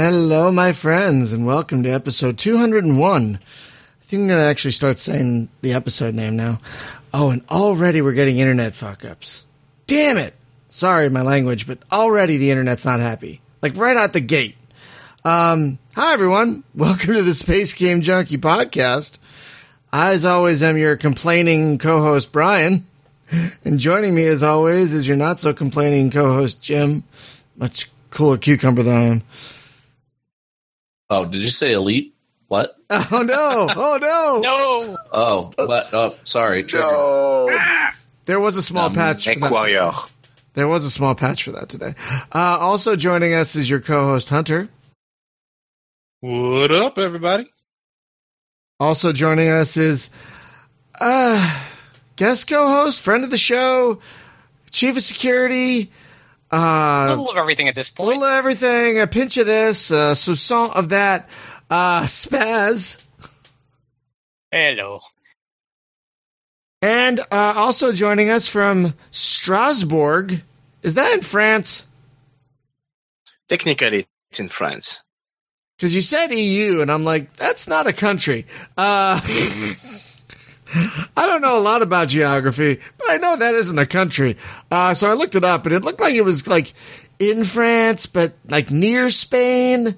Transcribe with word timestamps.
Hello, 0.00 0.52
my 0.52 0.72
friends, 0.72 1.32
and 1.32 1.44
welcome 1.44 1.82
to 1.82 1.90
episode 1.90 2.38
201. 2.38 3.34
I 3.34 4.04
think 4.04 4.20
I'm 4.20 4.28
going 4.28 4.38
to 4.38 4.46
actually 4.46 4.70
start 4.70 4.96
saying 4.96 5.48
the 5.60 5.72
episode 5.72 6.14
name 6.14 6.36
now. 6.36 6.60
Oh, 7.12 7.30
and 7.30 7.42
already 7.50 8.00
we're 8.00 8.12
getting 8.12 8.38
internet 8.38 8.76
fuck 8.76 9.04
ups. 9.04 9.44
Damn 9.88 10.16
it! 10.16 10.34
Sorry, 10.68 11.10
my 11.10 11.22
language, 11.22 11.66
but 11.66 11.78
already 11.90 12.36
the 12.36 12.52
internet's 12.52 12.86
not 12.86 13.00
happy. 13.00 13.40
Like 13.60 13.74
right 13.74 13.96
out 13.96 14.12
the 14.12 14.20
gate. 14.20 14.54
Um, 15.24 15.80
hi, 15.96 16.14
everyone. 16.14 16.62
Welcome 16.76 17.14
to 17.14 17.22
the 17.22 17.34
Space 17.34 17.74
Game 17.74 18.00
Junkie 18.00 18.38
podcast. 18.38 19.18
I, 19.92 20.12
as 20.12 20.24
always, 20.24 20.62
am 20.62 20.76
your 20.76 20.96
complaining 20.96 21.76
co 21.76 22.02
host, 22.02 22.30
Brian. 22.30 22.86
And 23.64 23.80
joining 23.80 24.14
me, 24.14 24.26
as 24.26 24.44
always, 24.44 24.94
is 24.94 25.08
your 25.08 25.16
not 25.16 25.40
so 25.40 25.52
complaining 25.52 26.12
co 26.12 26.34
host, 26.34 26.62
Jim. 26.62 27.02
Much 27.56 27.90
cooler 28.10 28.38
cucumber 28.38 28.84
than 28.84 28.94
I 28.94 29.02
am. 29.02 29.22
Oh, 31.10 31.24
did 31.24 31.42
you 31.42 31.50
say 31.50 31.72
elite? 31.72 32.14
What? 32.48 32.76
Oh 32.90 33.22
no! 33.22 33.68
Oh 33.76 33.98
no! 34.00 34.40
No. 34.40 34.98
Oh, 35.12 35.52
what? 35.66 35.92
Oh, 35.92 36.16
sorry. 36.24 36.64
Trigger. 36.64 36.86
No. 36.86 37.58
There 38.24 38.40
was 38.40 38.56
a 38.56 38.62
small 38.62 38.86
Um, 38.86 38.94
patch. 38.94 39.24
For 39.24 39.30
that 39.34 39.46
Equire. 39.46 39.92
there 40.54 40.68
was 40.68 40.84
a 40.84 40.90
small 40.90 41.14
patch 41.14 41.44
for 41.44 41.52
that 41.52 41.68
today. 41.68 41.94
Uh, 42.34 42.58
also 42.60 42.96
joining 42.96 43.34
us 43.34 43.56
is 43.56 43.68
your 43.68 43.80
co-host 43.80 44.28
Hunter. 44.30 44.68
What 46.20 46.70
up, 46.72 46.98
everybody? 46.98 47.48
Also 48.80 49.12
joining 49.12 49.48
us 49.48 49.76
is 49.76 50.10
uh, 51.00 51.64
guest 52.16 52.48
co-host, 52.48 53.00
friend 53.00 53.24
of 53.24 53.30
the 53.30 53.38
show, 53.38 54.00
chief 54.70 54.96
of 54.96 55.02
security, 55.02 55.90
A 56.50 56.56
uh, 56.56 57.06
little 57.10 57.30
of 57.30 57.36
everything 57.36 57.68
at 57.68 57.74
this 57.74 57.90
a 57.90 57.94
point. 57.94 58.08
little 58.08 58.24
of 58.24 58.32
everything, 58.32 59.00
a 59.00 59.06
pinch 59.06 59.36
of 59.36 59.46
this, 59.46 59.90
a 59.90 60.14
sousson 60.14 60.70
of 60.74 60.88
that. 60.90 61.28
Uh, 61.68 62.02
Spaz. 62.02 63.00
Hello. 64.50 65.00
And 66.80 67.20
uh, 67.20 67.54
also 67.56 67.92
joining 67.92 68.30
us 68.30 68.46
from 68.46 68.94
Strasbourg. 69.10 70.42
Is 70.82 70.94
that 70.94 71.12
in 71.12 71.20
France? 71.20 71.88
Technically, 73.48 74.06
it's 74.30 74.40
in 74.40 74.48
France. 74.48 75.02
Because 75.76 75.94
you 75.94 76.02
said 76.02 76.32
EU, 76.32 76.80
and 76.80 76.90
I'm 76.90 77.04
like, 77.04 77.34
that's 77.34 77.68
not 77.68 77.86
a 77.86 77.92
country. 77.92 78.46
Uh, 78.76 79.20
I 80.74 81.26
don't 81.26 81.40
know 81.40 81.58
a 81.58 81.60
lot 81.60 81.82
about 81.82 82.08
geography, 82.08 82.80
but 82.98 83.10
I 83.10 83.16
know 83.16 83.36
that 83.36 83.54
isn't 83.54 83.78
a 83.78 83.86
country. 83.86 84.36
Uh, 84.70 84.94
so 84.94 85.10
I 85.10 85.14
looked 85.14 85.34
it 85.34 85.44
up, 85.44 85.66
and 85.66 85.74
it 85.74 85.84
looked 85.84 86.00
like 86.00 86.14
it 86.14 86.24
was 86.24 86.46
like 86.46 86.74
in 87.18 87.44
France, 87.44 88.06
but 88.06 88.34
like 88.48 88.70
near 88.70 89.10
Spain 89.10 89.96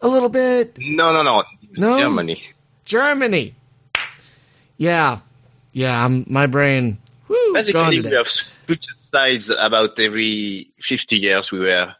a 0.00 0.08
little 0.08 0.28
bit. 0.28 0.76
No, 0.78 1.12
no, 1.12 1.22
no. 1.22 1.42
No? 1.76 1.98
Germany. 1.98 2.42
Germany. 2.84 3.54
Yeah. 4.76 5.20
Yeah, 5.72 6.04
I'm, 6.04 6.24
my 6.28 6.46
brain. 6.46 6.98
Woo, 7.28 7.54
Basically, 7.54 8.00
we 8.00 8.10
have 8.10 8.28
switched 8.28 9.00
sides 9.00 9.50
about 9.50 9.98
every 9.98 10.68
50 10.78 11.16
years. 11.16 11.50
We 11.50 11.60
were 11.60 11.94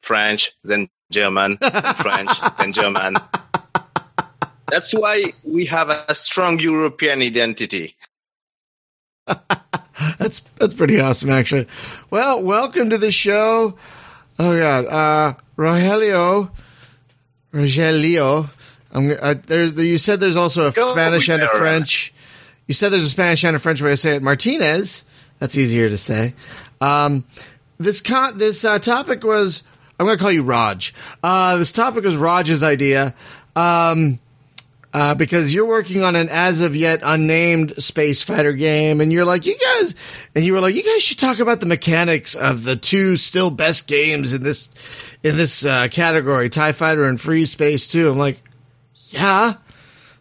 French, 0.00 0.52
then 0.62 0.88
German, 1.10 1.58
then 1.60 1.94
French, 1.94 2.30
then 2.58 2.72
German. 2.72 3.16
That's 4.70 4.92
why 4.92 5.32
we 5.48 5.66
have 5.66 5.90
a 5.90 6.14
strong 6.14 6.58
European 6.58 7.22
identity. 7.22 7.96
That's 10.18 10.40
that's 10.58 10.74
pretty 10.74 11.00
awesome, 11.00 11.30
actually. 11.30 11.66
Well, 12.08 12.42
welcome 12.42 12.90
to 12.90 12.98
the 12.98 13.10
show. 13.10 13.76
Oh 14.38 14.58
God, 14.58 14.86
uh, 14.86 15.34
Rogelio, 15.56 16.50
Rogelio. 17.52 18.48
I'm 18.92 19.16
uh, 19.20 19.34
there's 19.46 19.76
you 19.76 19.98
said 19.98 20.20
there's 20.20 20.36
also 20.36 20.68
a 20.68 20.72
Go, 20.72 20.92
Spanish 20.92 21.28
and 21.28 21.42
a 21.42 21.48
French. 21.48 22.14
You 22.68 22.74
said 22.74 22.92
there's 22.92 23.04
a 23.04 23.10
Spanish 23.10 23.44
and 23.44 23.56
a 23.56 23.58
French 23.58 23.82
way 23.82 23.90
to 23.90 23.96
say 23.96 24.16
it. 24.16 24.22
Martinez. 24.22 25.04
That's 25.40 25.58
easier 25.58 25.88
to 25.88 25.98
say. 25.98 26.34
Um, 26.80 27.24
this 27.78 28.00
con- 28.00 28.38
this 28.38 28.64
uh, 28.64 28.78
topic 28.78 29.24
was 29.24 29.64
I'm 29.98 30.06
going 30.06 30.16
to 30.16 30.22
call 30.22 30.32
you 30.32 30.44
Raj. 30.44 30.94
Uh, 31.22 31.56
this 31.56 31.72
topic 31.72 32.04
was 32.04 32.16
Raj's 32.16 32.62
idea. 32.62 33.14
Um, 33.56 34.20
uh, 34.92 35.14
because 35.14 35.52
you're 35.52 35.66
working 35.66 36.02
on 36.02 36.16
an 36.16 36.28
as 36.28 36.60
of 36.60 36.74
yet 36.74 37.00
unnamed 37.02 37.76
space 37.82 38.22
fighter 38.22 38.52
game, 38.52 39.00
and 39.00 39.12
you're 39.12 39.24
like, 39.24 39.44
you 39.44 39.56
guys, 39.58 39.94
and 40.34 40.44
you 40.44 40.54
were 40.54 40.60
like, 40.60 40.74
you 40.74 40.82
guys 40.82 41.02
should 41.02 41.18
talk 41.18 41.40
about 41.40 41.60
the 41.60 41.66
mechanics 41.66 42.34
of 42.34 42.64
the 42.64 42.76
two 42.76 43.16
still 43.16 43.50
best 43.50 43.86
games 43.86 44.32
in 44.32 44.42
this 44.42 44.68
in 45.22 45.36
this 45.36 45.64
uh, 45.64 45.88
category, 45.88 46.48
Tie 46.48 46.72
Fighter 46.72 47.04
and 47.04 47.20
Free 47.20 47.44
Space 47.44 47.88
Two. 47.88 48.10
I'm 48.10 48.18
like, 48.18 48.42
yeah, 49.10 49.54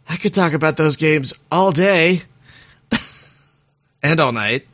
I 0.10 0.18
could 0.18 0.34
talk 0.34 0.54
about 0.54 0.76
those 0.76 0.98
games 0.98 1.34
all 1.50 1.72
day, 1.72 2.24
and 4.04 4.20
all 4.20 4.34
night, 4.34 4.68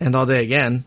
and 0.00 0.16
all 0.16 0.26
day 0.26 0.42
again. 0.42 0.84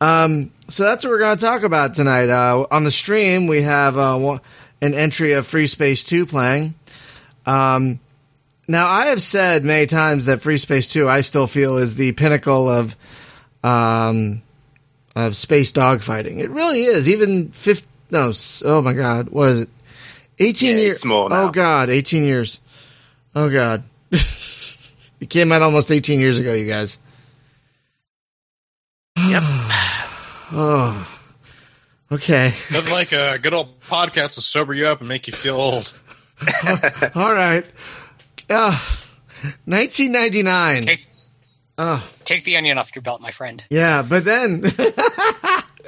Um, 0.00 0.52
so 0.68 0.84
that's 0.84 1.04
what 1.04 1.10
we're 1.10 1.18
going 1.18 1.36
to 1.36 1.44
talk 1.44 1.64
about 1.64 1.94
tonight. 1.94 2.28
Uh, 2.28 2.66
on 2.70 2.84
the 2.84 2.90
stream, 2.90 3.46
we 3.46 3.62
have 3.62 3.98
uh, 3.98 4.38
an 4.80 4.94
entry 4.94 5.32
of 5.32 5.46
Free 5.46 5.66
Space 5.66 6.04
Two 6.04 6.24
playing. 6.24 6.74
Um, 7.48 8.00
now 8.68 8.86
I 8.86 9.06
have 9.06 9.22
said 9.22 9.64
many 9.64 9.86
times 9.86 10.26
that 10.26 10.42
Free 10.42 10.58
Space 10.58 10.88
Two 10.88 11.08
I 11.08 11.22
still 11.22 11.46
feel 11.46 11.78
is 11.78 11.94
the 11.94 12.12
pinnacle 12.12 12.68
of 12.68 12.94
um, 13.64 14.42
of 15.16 15.34
space 15.34 15.72
dogfighting. 15.72 16.38
It 16.38 16.50
really 16.50 16.82
is. 16.82 17.08
Even 17.08 17.48
fifth 17.50 17.86
no, 18.10 18.32
oh 18.64 18.82
my 18.82 18.92
god, 18.92 19.30
what 19.30 19.48
is 19.50 19.60
it? 19.62 19.68
Eighteen 20.38 20.76
Yeah, 20.76 20.82
years. 20.82 20.96
it's 20.96 21.04
now. 21.04 21.28
Oh 21.44 21.50
god, 21.50 21.88
eighteen 21.90 22.24
years. 22.24 22.60
Oh 23.34 23.48
god, 23.50 23.82
it 24.10 25.28
came 25.30 25.50
out 25.50 25.62
almost 25.62 25.90
eighteen 25.90 26.20
years 26.20 26.38
ago, 26.38 26.52
you 26.52 26.66
guys. 26.66 26.98
Yep. 29.16 29.42
Oh, 30.50 31.06
okay. 32.10 32.54
Nothing 32.72 32.90
like 32.94 33.12
a 33.12 33.38
good 33.38 33.52
old 33.52 33.78
podcast 33.82 34.36
to 34.36 34.40
sober 34.40 34.72
you 34.72 34.86
up 34.86 35.00
and 35.00 35.08
make 35.10 35.26
you 35.26 35.34
feel 35.34 35.56
old. 35.56 35.92
All 37.14 37.32
right. 37.34 37.64
Uh, 38.50 38.78
1999. 39.64 40.82
Take, 40.82 41.06
Oh. 41.80 42.04
take 42.24 42.42
the 42.44 42.56
onion 42.56 42.76
off 42.76 42.90
your 42.94 43.02
belt, 43.02 43.20
my 43.20 43.30
friend. 43.30 43.62
Yeah, 43.70 44.02
but 44.02 44.24
then, 44.24 44.62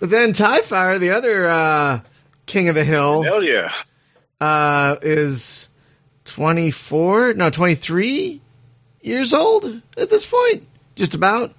but 0.00 0.10
then 0.10 0.32
Tie 0.32 0.62
Fire, 0.62 0.98
the 0.98 1.10
other 1.10 1.46
uh, 1.48 2.00
king 2.46 2.68
of 2.70 2.74
the 2.74 2.84
hill, 2.84 3.22
Earlier. 3.26 3.70
uh, 4.40 4.96
is 5.02 5.68
twenty 6.24 6.70
four, 6.70 7.34
no, 7.34 7.50
twenty 7.50 7.74
three 7.74 8.40
years 9.02 9.34
old 9.34 9.64
at 9.98 10.08
this 10.08 10.24
point, 10.24 10.66
just 10.94 11.14
about. 11.14 11.52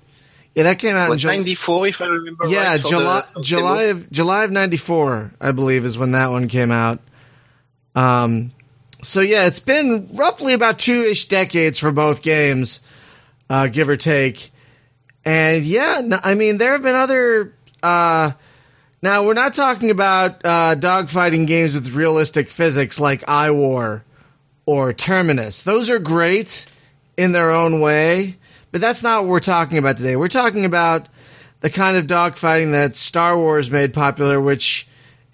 Yeah, 0.56 0.64
that 0.64 0.80
came 0.80 0.96
out 0.96 1.12
was 1.12 1.20
in 1.24 1.28
July. 1.30 1.36
94, 1.36 1.88
if 1.88 2.02
I 2.02 2.06
remember 2.08 2.48
Yeah, 2.48 2.64
right. 2.72 2.82
for 2.82 2.90
July, 2.90 3.24
the- 3.36 3.42
July 3.44 3.84
of 3.84 4.10
July 4.12 4.44
of 4.46 4.50
ninety 4.52 4.78
four, 4.78 5.32
I 5.40 5.52
believe, 5.52 5.86
is 5.86 6.00
when 6.00 6.14
that 6.14 6.32
one 6.32 6.48
came 6.48 6.72
out. 6.72 7.00
Um, 7.98 8.52
so 9.02 9.22
yeah, 9.22 9.48
it's 9.48 9.60
been 9.60 10.10
roughly 10.14 10.54
about 10.54 10.78
two 10.78 11.02
ish 11.02 11.28
decades 11.28 11.80
for 11.80 11.92
both 11.92 12.22
games, 12.22 12.80
uh, 13.50 13.68
give 13.68 13.90
or 13.90 13.96
take. 13.96 14.52
And 15.26 15.66
yeah, 15.66 16.20
I 16.24 16.36
mean, 16.36 16.58
there 16.58 16.74
have 16.74 16.84
been 16.84 16.96
other. 16.96 17.54
Uh, 17.82 18.32
now 19.02 19.26
we're 19.26 19.34
not 19.34 19.56
talking 19.56 19.90
about 19.90 20.46
uh, 20.46 20.76
dogfighting 20.76 21.48
games 21.48 21.74
with 21.74 21.96
realistic 21.96 22.50
physics 22.50 23.00
like 23.00 23.22
iWar 23.22 24.04
or 24.68 24.94
Terminus. 24.94 25.64
Those 25.64 25.90
are 25.90 26.00
great 26.00 26.68
in 27.18 27.32
their 27.32 27.50
own 27.50 27.82
way, 27.82 28.38
but 28.72 28.80
that's 28.80 29.02
not 29.02 29.24
what 29.24 29.32
we're 29.32 29.40
talking 29.40 29.80
about 29.80 29.98
today. 29.98 30.16
We're 30.16 30.28
talking 30.28 30.66
about 30.66 31.08
the 31.62 31.72
kind 31.72 31.98
of 31.98 32.06
dogfighting 32.06 32.72
that 32.72 32.96
Star 32.96 33.36
Wars 33.36 33.72
made 33.72 33.92
popular, 33.92 34.40
which 34.40 34.87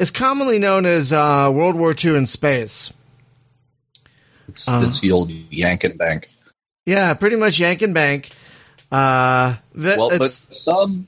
is 0.03 0.11
commonly 0.11 0.59
known 0.59 0.85
as 0.85 1.13
uh, 1.13 1.50
World 1.53 1.75
War 1.77 1.95
II 2.03 2.17
in 2.17 2.25
space. 2.25 2.91
It's, 4.50 4.67
Uh. 4.67 4.81
it's 4.85 5.00
the 5.00 5.11
old 5.11 5.31
yank 5.31 5.83
and 5.85 5.97
bank. 5.97 6.27
Yeah, 6.85 7.13
pretty 7.13 7.38
much 7.38 7.59
yank 7.59 7.81
and 7.81 7.94
bank. 7.94 8.29
Uh, 8.91 9.55
that, 9.75 9.97
Well, 9.97 10.09
but 10.17 10.29
some 10.29 11.07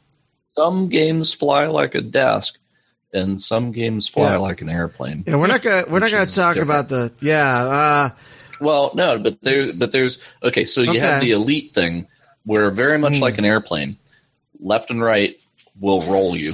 some 0.55 0.87
games 0.87 1.33
fly 1.33 1.65
like 1.65 1.93
a 1.95 2.01
desk, 2.01 2.57
and 3.13 3.39
some 3.41 3.73
games 3.73 4.07
fly 4.07 4.31
Yeah. 4.31 4.37
like 4.37 4.61
an 4.61 4.69
airplane. 4.69 5.25
yeah, 5.27 5.35
we're 5.35 5.47
not 5.47 5.61
gonna 5.61 5.83
we're 5.89 5.99
not 5.99 6.09
gonna 6.11 6.25
talk 6.25 6.55
different. 6.55 6.69
about 6.69 6.87
the 6.87 7.13
yeah. 7.25 7.63
Uh, 7.65 8.09
Well, 8.61 8.91
no, 8.95 9.19
but 9.19 9.41
there, 9.41 9.73
but 9.73 9.91
there's 9.91 10.19
okay. 10.41 10.63
So 10.63 10.79
you 10.81 10.99
have 11.01 11.19
the 11.21 11.31
elite 11.31 11.71
thing, 11.73 12.07
where 12.45 12.71
very 12.71 12.97
much 12.97 13.17
Hmm. 13.17 13.23
like 13.23 13.37
an 13.37 13.43
airplane, 13.45 13.97
left 14.61 14.89
and 14.89 15.01
right 15.01 15.35
will 15.81 15.99
roll 16.01 16.37
you, 16.37 16.53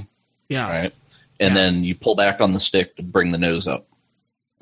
yeah, 0.50 0.68
right, 0.68 0.94
and 1.42 1.54
Yeah. 1.56 1.62
then 1.62 1.84
you 1.84 1.96
pull 1.96 2.16
back 2.16 2.40
on 2.40 2.54
the 2.54 2.60
stick 2.60 2.96
to 2.96 3.04
bring 3.04 3.32
the 3.34 3.38
nose 3.38 3.68
up. 3.68 3.86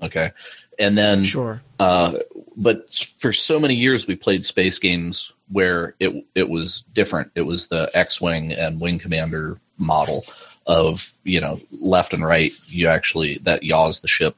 Okay, 0.01 0.31
and 0.79 0.97
then 0.97 1.23
sure. 1.25 1.61
Uh, 1.77 2.13
but 2.55 2.91
for 3.17 3.33
so 3.33 3.59
many 3.59 3.75
years, 3.75 4.07
we 4.07 4.15
played 4.15 4.45
space 4.45 4.79
games 4.79 5.33
where 5.49 5.93
it 5.99 6.25
it 6.35 6.49
was 6.49 6.81
different. 6.93 7.31
It 7.35 7.41
was 7.41 7.67
the 7.67 7.91
X-wing 7.93 8.53
and 8.53 8.79
Wing 8.79 8.97
Commander 8.97 9.59
model 9.77 10.23
of 10.65 11.11
you 11.23 11.41
know 11.41 11.59
left 11.71 12.13
and 12.13 12.23
right. 12.25 12.53
You 12.67 12.87
actually 12.87 13.39
that 13.39 13.63
yaws 13.63 13.99
the 13.99 14.07
ship, 14.07 14.37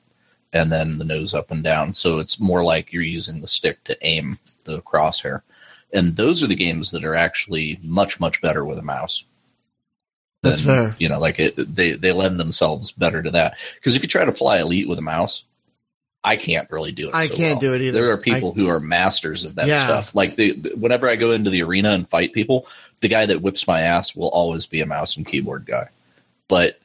and 0.51 0.71
then 0.71 0.97
the 0.97 1.05
nose 1.05 1.35
up 1.35 1.51
and 1.51 1.63
down. 1.63 1.93
So 1.93 2.17
it's 2.17 2.39
more 2.39 2.63
like 2.63 2.91
you're 2.91 3.03
using 3.03 3.39
the 3.41 3.47
stick 3.47 3.83
to 3.83 3.97
aim 4.01 4.37
the 4.65 4.81
crosshair. 4.81 5.43
And 5.93 6.15
those 6.15 6.41
are 6.41 6.47
the 6.47 6.55
games 6.55 6.89
that 6.91 7.03
are 7.03 7.15
actually 7.15 7.77
much 7.83 8.19
much 8.19 8.41
better 8.41 8.65
with 8.65 8.79
a 8.79 8.83
mouse. 8.83 9.25
That's 10.43 10.61
than, 10.61 10.75
fair. 10.87 10.95
You 10.99 11.09
know, 11.09 11.19
like 11.19 11.39
it, 11.39 11.55
they 11.57 11.91
they 11.93 12.11
lend 12.11 12.39
themselves 12.39 12.91
better 12.91 13.21
to 13.21 13.31
that. 13.31 13.57
Because 13.75 13.95
if 13.95 14.01
you 14.01 14.07
try 14.09 14.25
to 14.25 14.31
fly 14.31 14.57
elite 14.59 14.87
with 14.89 14.97
a 14.97 15.01
mouse, 15.03 15.43
I 16.23 16.35
can't 16.35 16.69
really 16.71 16.91
do 16.91 17.09
it. 17.09 17.15
I 17.15 17.27
so 17.27 17.35
can't 17.35 17.53
well. 17.55 17.59
do 17.61 17.73
it 17.75 17.81
either. 17.81 17.99
There 18.01 18.11
are 18.11 18.17
people 18.17 18.51
who 18.53 18.67
are 18.67 18.79
masters 18.79 19.45
of 19.45 19.55
that 19.55 19.67
Yeah. 19.67 19.75
stuff. 19.75 20.15
Like 20.15 20.35
the, 20.35 20.53
the- 20.53 20.69
whenever 20.75 21.07
I 21.09 21.15
go 21.15 21.31
into 21.31 21.49
the 21.51 21.61
arena 21.63 21.91
and 21.91 22.07
fight 22.07 22.33
people, 22.33 22.67
the 23.01 23.07
guy 23.07 23.25
that 23.25 23.41
whips 23.41 23.67
my 23.67 23.81
ass 23.81 24.15
will 24.15 24.29
always 24.29 24.65
be 24.67 24.81
a 24.81 24.85
mouse 24.85 25.15
and 25.17 25.25
keyboard 25.27 25.65
guy. 25.65 25.89
But 26.47 26.79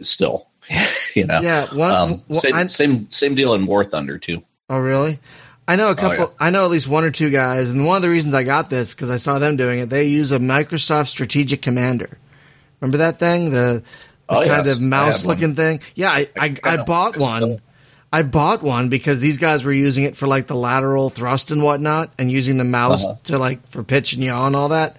still, 0.00 0.48
you 1.14 1.24
know. 1.26 1.40
Yeah, 1.40 1.66
one, 1.74 1.90
Um, 1.92 2.10
one- 2.28 2.40
same, 2.40 2.54
I- 2.54 2.66
same 2.68 3.10
same 3.10 3.34
deal 3.34 3.54
in 3.54 3.66
War 3.66 3.84
Thunder 3.84 4.18
too. 4.18 4.40
Oh, 4.68 4.78
really? 4.78 5.18
I 5.66 5.76
know 5.76 5.90
a 5.90 5.94
couple. 5.96 6.16
yeah. 6.16 6.26
I 6.38 6.50
know 6.50 6.64
at 6.64 6.70
least 6.70 6.88
one 6.88 7.04
or 7.04 7.10
two 7.12 7.30
guys, 7.30 7.72
and 7.72 7.86
one 7.86 7.96
of 7.96 8.02
the 8.02 8.08
reasons 8.08 8.34
I 8.34 8.42
got 8.44 8.70
this 8.70 8.92
because 8.94 9.10
I 9.10 9.16
saw 9.16 9.38
them 9.38 9.56
doing 9.56 9.80
it. 9.80 9.88
They 9.90 10.06
use 10.06 10.32
a 10.32 10.38
Microsoft 10.38 11.08
Strategic 11.08 11.60
Commander. 11.62 12.18
Remember 12.80 12.98
that 12.98 13.18
thing, 13.18 13.50
the, 13.50 13.82
the 14.28 14.36
Oh, 14.36 14.46
kind 14.46 14.66
yes. 14.66 14.76
of 14.76 14.80
mouse 14.82 15.24
looking 15.26 15.54
thing? 15.54 15.80
Yeah, 15.94 16.10
I 16.10 16.28
I, 16.38 16.56
I, 16.64 16.74
I 16.74 16.76
bought 16.84 17.16
one. 17.16 17.42
still- 17.42 17.60
I 18.12 18.22
bought 18.22 18.60
one 18.62 18.88
because 18.88 19.20
these 19.20 19.38
guys 19.38 19.64
were 19.64 19.72
using 19.72 20.02
it 20.02 20.16
for 20.16 20.26
like 20.26 20.48
the 20.48 20.56
lateral 20.56 21.10
thrust 21.10 21.52
and 21.52 21.62
whatnot, 21.62 22.12
and 22.18 22.28
using 22.30 22.56
the 22.56 22.64
mouse 22.64 23.04
Uh-huh. 23.04 23.16
to 23.24 23.38
like 23.38 23.64
for 23.68 23.84
pitch 23.84 24.14
and 24.14 24.24
yaw 24.24 24.46
and 24.48 24.56
all 24.56 24.68
that. 24.70 24.96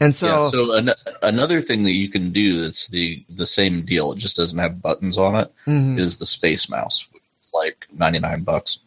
And 0.00 0.12
so, 0.14 0.26
yeah. 0.44 0.48
So 0.50 0.72
an- 0.74 0.90
another 1.22 1.60
thing 1.60 1.84
that 1.84 1.92
you 1.92 2.08
can 2.08 2.32
do 2.32 2.60
that's 2.62 2.88
the 2.88 3.24
the 3.30 3.46
same 3.46 3.82
deal. 3.84 4.10
It 4.12 4.18
just 4.18 4.36
doesn't 4.36 4.58
have 4.58 4.82
buttons 4.82 5.18
on 5.18 5.36
it. 5.36 5.52
mhm. 5.66 5.98
Is 6.00 6.16
the 6.16 6.26
space 6.26 6.68
mouse, 6.68 7.06
like 7.54 7.86
ninety 7.96 8.18
nine 8.18 8.42
bucks. 8.42 8.80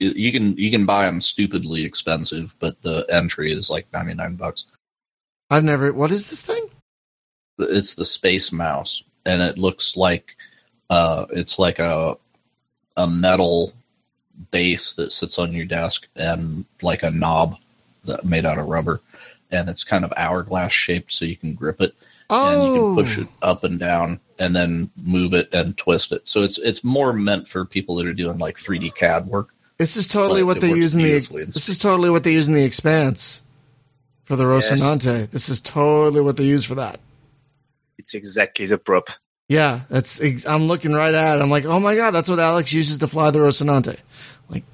You- 0.00 0.14
You 0.16 0.32
can 0.32 0.56
you 0.56 0.70
can 0.72 0.84
buy 0.86 1.06
them 1.06 1.20
stupidly 1.20 1.84
expensive, 1.84 2.56
but 2.58 2.80
the 2.82 3.06
entry 3.08 3.52
is 3.52 3.70
like 3.70 3.86
ninety 3.92 4.14
nine 4.14 4.34
bucks. 4.34 4.66
I've 5.50 5.62
never. 5.64 5.92
What 5.92 6.10
is 6.10 6.28
this 6.30 6.42
thing? 6.42 6.64
It's 7.58 7.94
the 7.94 8.04
space 8.04 8.52
mouse 8.52 9.02
and 9.26 9.42
it 9.42 9.58
looks 9.58 9.96
like 9.96 10.36
uh 10.90 11.26
it's 11.30 11.58
like 11.58 11.78
a 11.78 12.16
a 12.96 13.06
metal 13.06 13.72
base 14.50 14.94
that 14.94 15.12
sits 15.12 15.38
on 15.38 15.52
your 15.52 15.64
desk 15.66 16.08
and 16.16 16.64
like 16.82 17.02
a 17.02 17.10
knob 17.10 17.56
that 18.04 18.24
made 18.24 18.44
out 18.46 18.58
of 18.58 18.66
rubber 18.66 19.00
and 19.50 19.68
it's 19.68 19.84
kind 19.84 20.04
of 20.04 20.12
hourglass 20.16 20.72
shaped 20.72 21.12
so 21.12 21.24
you 21.24 21.36
can 21.36 21.54
grip 21.54 21.80
it 21.80 21.94
and 22.30 22.62
you 22.62 22.68
Oh, 22.70 22.94
can 22.94 23.04
push 23.04 23.18
it 23.18 23.28
up 23.42 23.64
and 23.64 23.78
down 23.78 24.18
and 24.38 24.56
then 24.56 24.90
move 25.04 25.34
it 25.34 25.52
and 25.52 25.76
twist 25.76 26.12
it 26.12 26.26
so 26.26 26.42
it's 26.42 26.58
it's 26.58 26.82
more 26.82 27.12
meant 27.12 27.46
for 27.46 27.64
people 27.64 27.96
that 27.96 28.06
are 28.06 28.14
doing 28.14 28.38
like 28.38 28.56
3d 28.56 28.94
cad 28.94 29.26
work 29.26 29.50
this 29.82 29.96
is 29.96 30.06
totally 30.06 30.44
what 30.44 30.60
they 30.60 30.68
use 30.68 30.94
in 30.94 31.02
the. 31.02 31.46
This 31.46 31.68
is 31.68 31.80
totally 31.80 32.08
what 32.08 32.22
they 32.22 32.32
use 32.34 32.46
in 32.46 32.54
the 32.54 32.62
Expanse 32.62 33.42
for 34.24 34.36
the 34.36 34.46
Yes. 34.48 34.68
This 35.32 35.48
is 35.48 35.60
totally 35.60 36.20
what 36.20 36.36
they 36.36 36.44
use 36.44 36.64
for 36.64 36.76
that. 36.76 37.00
It's 37.98 38.14
exactly 38.14 38.66
the 38.66 38.78
prop. 38.78 39.08
Yeah, 39.48 39.80
that's. 39.90 40.20
I'm 40.46 40.64
looking 40.64 40.92
right 40.92 41.12
at 41.14 41.38
it. 41.38 41.42
I'm 41.42 41.50
like, 41.50 41.66
oh 41.66 41.78
my 41.80 41.94
god, 41.94 42.12
that's 42.12 42.28
what 42.28 42.38
Alex 42.38 42.72
uses 42.72 42.98
to 42.98 43.06
fly 43.06 43.30
the 43.30 43.40
Rocinante. 43.40 43.98
Like, 44.48 44.64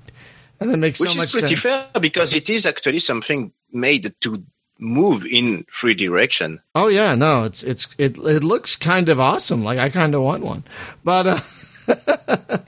and 0.61 0.70
that 0.70 0.76
makes 0.76 1.00
Which 1.00 1.11
so 1.11 1.17
is 1.17 1.23
much 1.25 1.32
pretty 1.32 1.56
sense. 1.56 1.85
fair 1.93 2.00
because 2.00 2.35
it 2.35 2.49
is 2.49 2.65
actually 2.67 3.00
something 3.00 3.53
made 3.73 4.15
to 4.20 4.44
move 4.79 5.25
in 5.25 5.65
three 5.73 5.94
direction. 5.94 6.61
Oh 6.75 6.88
yeah, 6.88 7.15
no, 7.15 7.44
it's 7.44 7.62
it's 7.62 7.88
it 7.99 8.17
it 8.19 8.44
looks 8.44 8.76
kind 8.76 9.09
of 9.09 9.19
awesome. 9.19 9.64
Like 9.64 9.79
I 9.79 9.88
kind 9.88 10.14
of 10.14 10.23
want 10.23 10.44
one, 10.44 10.62
but 11.03 11.26
uh, 11.26 11.41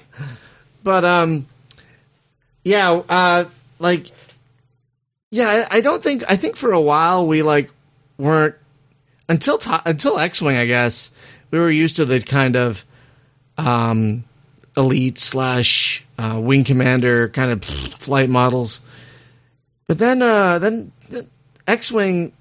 but 0.82 1.04
um, 1.04 1.46
yeah, 2.64 2.90
uh, 3.08 3.44
like 3.78 4.08
yeah, 5.30 5.66
I, 5.70 5.78
I 5.78 5.80
don't 5.80 6.02
think 6.02 6.24
I 6.28 6.36
think 6.36 6.56
for 6.56 6.72
a 6.72 6.80
while 6.80 7.26
we 7.28 7.42
like 7.42 7.70
weren't 8.18 8.56
until 9.30 9.56
ti 9.56 9.70
until 9.86 10.18
X 10.18 10.42
Wing, 10.42 10.56
I 10.56 10.66
guess 10.66 11.10
we 11.50 11.58
were 11.58 11.70
used 11.70 11.96
to 11.96 12.04
the 12.04 12.20
kind 12.20 12.56
of 12.56 12.84
um 13.56 14.24
elite 14.76 15.18
slash 15.18 16.04
uh, 16.18 16.38
wing 16.40 16.64
commander 16.64 17.28
kind 17.28 17.50
of 17.50 17.64
flight 17.64 18.28
models, 18.28 18.80
but 19.86 19.98
then 19.98 20.20
uh 20.20 20.58
then. 20.58 20.92
X 21.66 21.92
Wing 21.92 22.32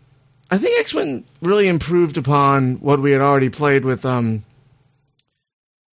I 0.49 0.57
think 0.57 0.79
X 0.79 0.93
Wing 0.93 1.23
really 1.41 1.67
improved 1.67 2.17
upon 2.17 2.77
what 2.77 2.99
we 2.99 3.11
had 3.11 3.21
already 3.21 3.49
played 3.49 3.85
with 3.85 4.05
um 4.05 4.43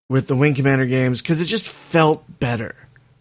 with 0.10 0.28
the 0.28 0.36
Wing 0.36 0.54
Commander 0.54 0.86
games 0.86 1.22
because 1.22 1.42
it 1.42 1.46
just 1.46 1.68
felt 1.68 2.24
better. 2.40 2.76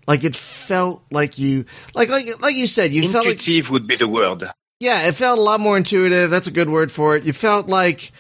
Like 0.06 0.23
it 0.23 0.37
felt 0.37 1.03
like 1.11 1.38
you 1.38 1.65
like 1.94 2.11
like 2.11 2.41
like 2.41 2.55
you 2.55 2.67
said, 2.67 2.93
you 2.93 3.09
felt 3.09 3.26
like 3.26 3.38
Intuitive 3.38 3.71
would 3.71 3.87
be 3.88 3.97
the 3.97 4.06
word. 4.06 4.44
Yeah, 4.85 5.09
it 5.09 5.15
felt 5.15 5.39
a 5.39 5.43
lot 5.43 5.61
more 5.61 5.77
intuitive. 5.77 6.31
That's 6.31 6.47
a 6.47 6.53
good 6.53 6.69
word 6.69 6.93
for 6.93 7.17
it. 7.17 7.25
You 7.25 7.33
felt 7.33 7.67
like 7.69 8.13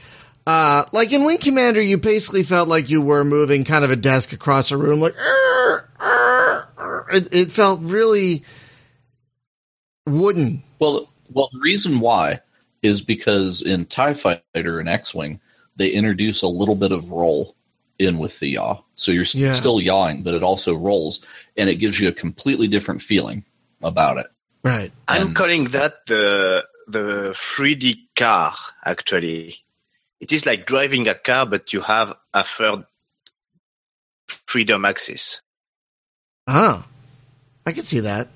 uh 0.46 0.84
like 0.92 1.12
in 1.12 1.24
Wing 1.24 1.38
Commander 1.38 1.80
you 1.80 1.96
basically 1.98 2.42
felt 2.42 2.68
like 2.68 2.90
you 2.90 3.00
were 3.00 3.24
moving 3.24 3.64
kind 3.64 3.84
of 3.84 3.90
a 3.90 3.96
desk 3.96 4.32
across 4.32 4.70
a 4.72 4.76
room 4.76 5.00
like 5.00 5.14
"Arr, 5.16 5.88
arr, 6.00 6.68
arr." 6.76 7.06
it, 7.12 7.34
it 7.34 7.50
felt 7.52 7.80
really 7.80 8.42
wooden. 10.06 10.62
Well, 10.78 11.08
well, 11.32 11.48
the 11.52 11.60
reason 11.60 12.00
why 12.00 12.40
is 12.82 13.00
because 13.00 13.62
in 13.62 13.86
Tie 13.86 14.14
Fighter 14.14 14.78
and 14.78 14.88
X 14.88 15.14
Wing, 15.14 15.40
they 15.76 15.88
introduce 15.88 16.42
a 16.42 16.48
little 16.48 16.74
bit 16.76 16.92
of 16.92 17.10
roll 17.10 17.54
in 17.98 18.18
with 18.18 18.38
the 18.40 18.48
yaw, 18.48 18.80
so 18.94 19.12
you're 19.12 19.24
Yeah. 19.32 19.52
still 19.52 19.80
yawing, 19.80 20.22
but 20.22 20.34
it 20.34 20.42
also 20.42 20.74
rolls, 20.74 21.24
and 21.56 21.70
it 21.70 21.76
gives 21.76 21.98
you 21.98 22.08
a 22.08 22.12
completely 22.12 22.66
different 22.68 23.00
feeling 23.00 23.44
about 23.82 24.18
it. 24.18 24.26
Right. 24.64 24.92
I'm 25.06 25.28
And- 25.28 25.36
calling 25.36 25.64
that 25.68 26.06
the 26.06 26.66
the 26.88 27.32
3D 27.34 28.08
car. 28.16 28.54
Actually, 28.84 29.56
it 30.20 30.32
is 30.32 30.46
like 30.46 30.66
driving 30.66 31.08
a 31.08 31.14
car, 31.14 31.46
but 31.46 31.72
you 31.72 31.80
have 31.82 32.12
a 32.32 32.42
third 32.42 32.84
freedom 34.46 34.84
axis. 34.84 35.40
Oh. 36.46 36.84
I 37.66 37.72
can 37.72 37.82
see 37.82 38.00
that. 38.00 38.28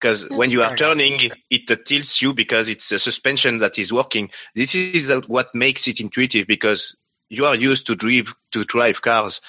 Because 0.00 0.28
when 0.30 0.50
you 0.50 0.62
are 0.62 0.76
turning, 0.76 1.20
it, 1.20 1.32
it 1.50 1.70
uh, 1.70 1.76
tilts 1.84 2.22
you 2.22 2.32
because 2.32 2.68
it's 2.68 2.92
a 2.92 2.98
suspension 2.98 3.58
that 3.58 3.78
is 3.78 3.92
working. 3.92 4.30
This 4.54 4.74
is 4.74 5.10
uh, 5.10 5.20
what 5.26 5.54
makes 5.54 5.88
it 5.88 6.00
intuitive 6.00 6.46
because 6.46 6.96
you 7.28 7.44
are 7.44 7.56
used 7.56 7.86
to 7.88 7.96
drive 7.96 8.32
to 8.52 8.64
drive 8.64 9.02
cars, 9.02 9.40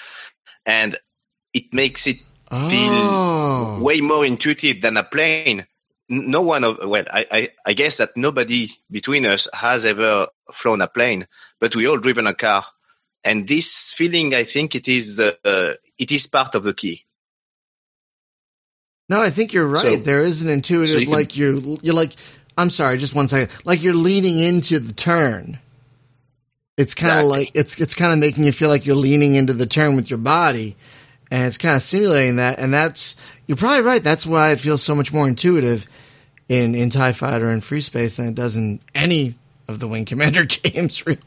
and 0.66 0.98
it 1.54 1.72
makes 1.72 2.06
it 2.08 2.16
Oh. 2.50 3.78
way 3.80 4.00
more 4.00 4.24
intuitive 4.24 4.80
than 4.82 4.96
a 4.96 5.04
plane. 5.04 5.66
No 6.08 6.42
one 6.42 6.64
of 6.64 6.78
well, 6.84 7.04
I, 7.12 7.26
I, 7.30 7.48
I 7.66 7.72
guess 7.72 7.98
that 7.98 8.16
nobody 8.16 8.68
between 8.90 9.24
us 9.26 9.46
has 9.54 9.84
ever 9.86 10.26
flown 10.52 10.80
a 10.80 10.88
plane, 10.88 11.28
but 11.60 11.76
we 11.76 11.86
all 11.86 11.98
driven 12.00 12.26
a 12.26 12.34
car, 12.34 12.64
and 13.22 13.46
this 13.46 13.92
feeling, 13.92 14.34
I 14.34 14.42
think, 14.42 14.74
it 14.74 14.88
is 14.88 15.20
uh, 15.20 15.32
uh, 15.44 15.74
it 15.98 16.10
is 16.10 16.26
part 16.26 16.56
of 16.56 16.64
the 16.64 16.74
key. 16.74 17.04
No, 19.08 19.20
I 19.20 19.30
think 19.30 19.52
you're 19.52 19.66
right. 19.66 19.78
So- 19.78 19.96
there 19.96 20.22
is 20.22 20.42
an 20.42 20.50
intuitive, 20.50 20.88
so 20.88 20.98
you 20.98 21.06
can- 21.06 21.14
like 21.14 21.36
you're, 21.36 21.56
you're 21.82 21.94
like, 21.94 22.12
I'm 22.56 22.70
sorry, 22.70 22.98
just 22.98 23.14
one 23.14 23.28
second. 23.28 23.50
Like 23.64 23.82
you're 23.82 23.94
leaning 23.94 24.38
into 24.38 24.78
the 24.80 24.92
turn. 24.92 25.58
It's 26.76 26.94
kind 26.94 27.10
of 27.12 27.16
Exactly. 27.18 27.30
like, 27.38 27.50
it's, 27.54 27.80
it's 27.80 27.94
kind 27.94 28.12
of 28.12 28.18
making 28.18 28.44
you 28.44 28.52
feel 28.52 28.68
like 28.68 28.86
you're 28.86 28.96
leaning 28.96 29.34
into 29.34 29.52
the 29.52 29.66
turn 29.66 29.96
with 29.96 30.08
your 30.10 30.18
body. 30.18 30.76
And 31.30 31.44
it's 31.44 31.58
kind 31.58 31.76
of 31.76 31.82
simulating 31.82 32.36
that. 32.36 32.58
And 32.58 32.72
that's, 32.74 33.16
you're 33.46 33.56
probably 33.56 33.82
right. 33.82 34.02
That's 34.02 34.26
why 34.26 34.50
it 34.52 34.60
feels 34.60 34.82
so 34.82 34.94
much 34.94 35.12
more 35.12 35.28
intuitive 35.28 35.86
in, 36.48 36.74
in 36.74 36.90
TIE 36.90 37.12
Fighter 37.12 37.48
and 37.50 37.62
Free 37.62 37.80
Space 37.80 38.16
than 38.16 38.26
it 38.28 38.34
does 38.34 38.56
in 38.56 38.80
any 38.94 39.34
of 39.68 39.78
the 39.78 39.86
Wing 39.86 40.04
Commander 40.04 40.44
games, 40.46 41.06
really. 41.06 41.18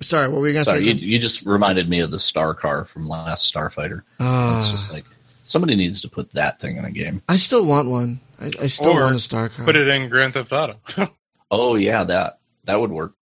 sorry, 0.00 0.28
what 0.28 0.40
were 0.40 0.48
you 0.48 0.52
going 0.52 0.64
to 0.64 0.70
say? 0.70 0.80
you, 0.82 0.92
you 0.94 1.18
just 1.18 1.46
reminded 1.46 1.88
me 1.88 2.00
of 2.00 2.10
the 2.10 2.18
Star 2.18 2.52
Car 2.52 2.84
from 2.84 3.06
last 3.08 3.52
Starfighter. 3.54 4.02
Ah. 4.20 4.58
It's 4.58 4.68
just 4.68 4.92
like 4.92 5.04
somebody 5.40 5.76
needs 5.76 6.02
to 6.02 6.10
put 6.10 6.30
that 6.32 6.60
thing 6.60 6.76
in 6.76 6.84
a 6.84 6.90
game. 6.90 7.22
I 7.28 7.36
still 7.36 7.64
want 7.64 7.88
one. 7.88 8.20
I, 8.38 8.52
I 8.60 8.66
still 8.66 8.90
Or 8.92 9.04
want 9.04 9.16
a 9.16 9.20
Star 9.20 9.48
Car. 9.48 9.64
Put 9.64 9.76
it 9.76 9.88
in 9.88 10.10
Grand 10.10 10.34
Theft 10.34 10.52
Auto. 10.52 10.76
Oh 11.48 11.76
yeah, 11.76 12.02
that 12.02 12.40
that 12.64 12.80
would 12.80 12.90
work. 12.90 13.12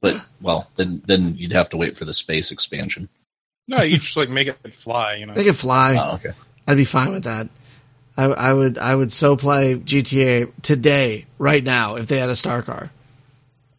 But 0.00 0.24
well, 0.40 0.70
then 0.76 1.02
then 1.04 1.36
you'd 1.36 1.50
have 1.50 1.68
to 1.70 1.76
wait 1.76 1.96
for 1.96 2.04
the 2.04 2.14
space 2.14 2.52
expansion. 2.52 3.08
No, 3.68 3.82
you 3.82 3.96
just 3.98 4.16
like 4.16 4.28
make 4.28 4.48
it 4.48 4.74
fly. 4.74 5.14
You 5.16 5.26
know. 5.26 5.34
Make 5.34 5.46
it 5.46 5.54
fly. 5.54 5.96
Oh, 5.98 6.14
okay. 6.16 6.32
I'd 6.66 6.76
be 6.76 6.84
fine 6.84 7.12
with 7.12 7.24
that. 7.24 7.48
I, 8.16 8.24
I 8.24 8.52
would 8.52 8.78
I 8.78 8.94
would 8.94 9.10
so 9.10 9.36
play 9.36 9.74
GTA 9.76 10.52
today, 10.62 11.26
right 11.38 11.64
now, 11.64 11.96
if 11.96 12.06
they 12.08 12.18
had 12.18 12.28
a 12.28 12.36
star 12.36 12.62
car. 12.62 12.90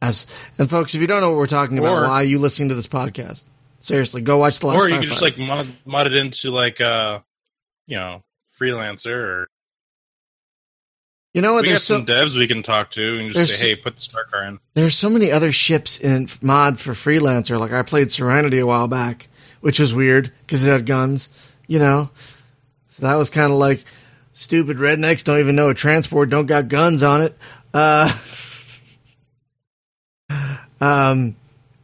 And 0.01 0.69
folks, 0.69 0.95
if 0.95 1.01
you 1.01 1.07
don't 1.07 1.21
know 1.21 1.29
what 1.29 1.37
we're 1.37 1.45
talking 1.45 1.77
about, 1.79 1.93
Or- 1.93 2.07
why 2.07 2.15
are 2.15 2.23
you 2.23 2.39
listening 2.39 2.69
to 2.69 2.75
this 2.75 2.87
podcast? 2.87 3.45
Seriously, 3.79 4.21
go 4.21 4.37
watch 4.37 4.59
the 4.59 4.67
last. 4.67 4.81
or 4.81 4.89
you 4.89 4.95
could 4.99 5.03
just 5.09 5.21
like 5.21 5.37
mod, 5.37 5.67
mod 5.85 6.07
it 6.07 6.15
into 6.15 6.51
like 6.51 6.79
uh, 6.81 7.19
you 7.85 7.97
know, 7.97 8.23
freelancer 8.59 9.13
or 9.13 9.47
You 11.33 11.41
know 11.41 11.53
what? 11.53 11.63
We 11.63 11.67
got 11.67 11.71
There's 11.71 11.83
so 11.83 11.97
some 11.97 12.05
devs 12.05 12.37
we 12.37 12.47
can 12.47 12.63
talk 12.63 12.91
to 12.91 13.19
and 13.19 13.29
just 13.29 13.59
say, 13.59 13.69
"Hey, 13.69 13.75
put 13.75 13.95
the 13.97 14.01
star 14.01 14.23
car 14.25 14.43
in." 14.45 14.59
there's 14.73 14.95
so 14.95 15.09
many 15.09 15.31
other 15.31 15.51
ships 15.51 15.99
in 15.99 16.27
mod 16.41 16.79
for 16.79 16.93
freelancer. 16.93 17.59
Like 17.59 17.73
I 17.73 17.81
played 17.83 18.09
Serenity 18.11 18.59
a 18.59 18.65
while 18.65 18.87
back, 18.87 19.27
which 19.63 19.79
was 19.79 19.93
weird 19.93 20.31
because 20.41 20.65
it 20.65 20.69
had 20.71 20.85
guns. 20.85 21.29
You 21.67 21.79
know, 21.79 22.09
so 22.89 23.05
that 23.07 23.15
was 23.15 23.29
kind 23.29 23.51
of 23.51 23.57
like 23.57 23.83
stupid 24.33 24.77
rednecks 24.77 25.23
don't 25.23 25.39
even 25.39 25.55
know 25.55 25.69
a 25.69 25.73
transport 25.73 26.29
don't 26.29 26.45
got 26.45 26.67
guns 26.67 27.01
on 27.03 27.21
it. 27.21 27.37
Uh, 27.73 28.13
um, 30.81 31.35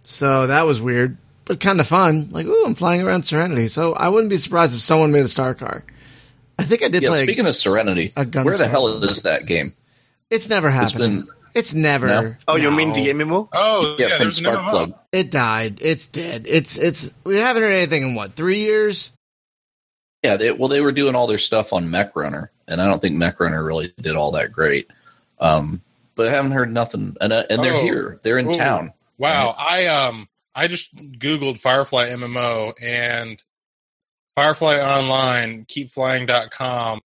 so 0.03 0.47
that 0.47 0.65
was 0.65 0.81
weird, 0.81 1.17
but 1.45 1.59
kind 1.59 1.79
of 1.79 1.87
fun. 1.87 2.29
Like, 2.31 2.45
ooh, 2.45 2.65
I'm 2.65 2.75
flying 2.75 3.01
around 3.01 3.23
Serenity. 3.23 3.67
So 3.67 3.93
I 3.93 4.09
wouldn't 4.09 4.29
be 4.29 4.37
surprised 4.37 4.75
if 4.75 4.81
someone 4.81 5.11
made 5.11 5.23
a 5.25 5.29
star 5.29 5.53
car. 5.53 5.83
I 6.57 6.63
think 6.63 6.83
I 6.83 6.89
did 6.89 7.03
Yeah, 7.03 7.09
play. 7.09 7.23
speaking 7.23 7.45
of 7.45 7.55
Serenity, 7.55 8.11
a 8.17 8.25
gun 8.25 8.45
where 8.45 8.57
the 8.57 8.67
hell 8.67 8.87
is 9.03 9.21
that 9.23 9.45
game? 9.45 9.73
it's 10.29 10.49
never 10.49 10.69
been 10.93 11.27
It's 11.55 11.73
never. 11.73 12.07
No? 12.07 12.35
Oh, 12.47 12.55
you 12.55 12.71
mean 12.71 12.89
No. 12.89 12.93
the 12.95 13.07
MMO? 13.09 13.49
Oh, 13.53 13.95
yeah, 13.99 14.09
from 14.09 14.25
there's 14.25 14.39
an 14.39 14.45
MMO. 14.45 14.69
Sparkplug. 14.69 14.99
It 15.11 15.31
died. 15.31 15.79
It's 15.81 16.07
dead. 16.07 16.45
It's 16.47 16.77
it's. 16.77 17.11
We 17.25 17.37
haven't 17.37 17.63
heard 17.63 17.71
anything 17.73 18.03
in 18.03 18.15
what 18.15 18.33
three 18.33 18.59
years. 18.59 19.11
Yeah, 20.23 20.35
they, 20.37 20.51
well, 20.51 20.67
they 20.67 20.81
were 20.81 20.91
doing 20.91 21.15
all 21.15 21.27
their 21.27 21.37
stuff 21.37 21.71
on 21.73 21.89
Mech 21.89 22.15
Runner, 22.15 22.51
and 22.67 22.81
I 22.81 22.87
don't 22.87 22.99
think 23.01 23.15
Mech 23.15 23.39
Runner 23.39 23.63
really 23.63 23.93
did 24.01 24.15
all 24.15 24.31
that 24.33 24.51
great. 24.51 24.91
Um, 25.39 25.81
but 26.15 26.27
I 26.27 26.31
haven't 26.31 26.51
heard 26.51 26.71
nothing, 26.73 27.15
and 27.21 27.31
uh, 27.31 27.43
and 27.49 27.63
they're 27.63 27.73
Oh. 27.73 27.81
here, 27.81 28.19
they're 28.21 28.37
in 28.37 28.49
Ooh. 28.49 28.53
town. 28.53 28.91
Wow, 29.17 29.55
I 29.57 29.87
um 29.87 30.27
I 30.53 30.67
just 30.67 30.93
googled 30.95 31.57
Firefly 31.59 32.09
MMO 32.09 32.73
and 32.81 33.41
Firefly 34.35 34.75
Online, 34.79 35.65
keepflying.com. 35.65 36.99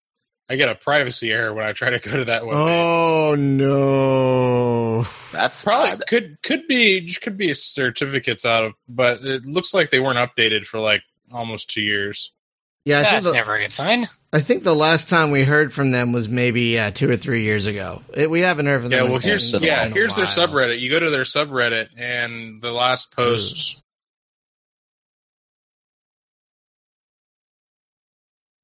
I 0.48 0.56
get 0.56 0.68
a 0.68 0.74
privacy 0.74 1.32
error 1.32 1.54
when 1.54 1.64
I 1.64 1.72
try 1.72 1.90
to 1.90 1.98
go 1.98 2.16
to 2.18 2.24
that 2.26 2.42
webpage. 2.42 2.52
Oh 2.52 3.34
no! 3.34 5.06
That's 5.32 5.64
Probably 5.64 5.92
bad. 5.96 6.06
could 6.06 6.42
could 6.42 6.66
be 6.68 7.08
could 7.22 7.36
be 7.38 7.54
certificates 7.54 8.44
out 8.44 8.64
of, 8.64 8.72
but 8.88 9.20
it 9.22 9.46
looks 9.46 9.72
like 9.72 9.90
they 9.90 10.00
weren't 10.00 10.18
updated 10.18 10.66
for 10.66 10.80
like 10.80 11.02
almost 11.32 11.70
two 11.70 11.80
years. 11.80 12.32
Yeah, 12.84 12.98
I 12.98 13.02
think, 13.02 13.12
That's 13.14 13.26
the, 13.28 13.32
never 13.32 13.54
a 13.54 13.60
good 13.60 13.72
sign. 13.72 14.08
I 14.34 14.40
think 14.40 14.62
the 14.62 14.74
last 14.74 15.08
time 15.08 15.30
we 15.30 15.44
heard 15.44 15.72
from 15.72 15.90
them 15.92 16.12
was 16.12 16.28
maybe 16.28 16.78
uh, 16.78 16.90
two 16.90 17.08
or 17.08 17.16
three 17.16 17.42
years 17.44 17.66
ago. 17.66 18.02
It, 18.12 18.28
we 18.28 18.40
haven't 18.40 18.66
heard 18.66 18.82
from 18.82 18.90
Yeah, 18.92 18.98
them. 18.98 19.06
well 19.08 19.16
in- 19.16 19.22
here's 19.22 19.54
in 19.54 19.62
a 19.62 19.66
yeah 19.66 19.88
here's 19.88 20.14
their 20.16 20.26
subreddit. 20.26 20.78
You 20.80 20.90
go 20.90 21.00
to 21.00 21.08
their 21.08 21.22
subreddit 21.22 21.88
and 21.96 22.60
the 22.60 22.72
last 22.72 23.16
post. 23.16 23.80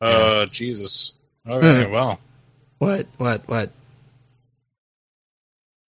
Uh, 0.01 0.47
Jesus. 0.47 1.15
Okay, 1.49 1.87
well. 1.91 2.21
What? 2.79 3.07
What? 3.19 3.43
What? 3.49 3.71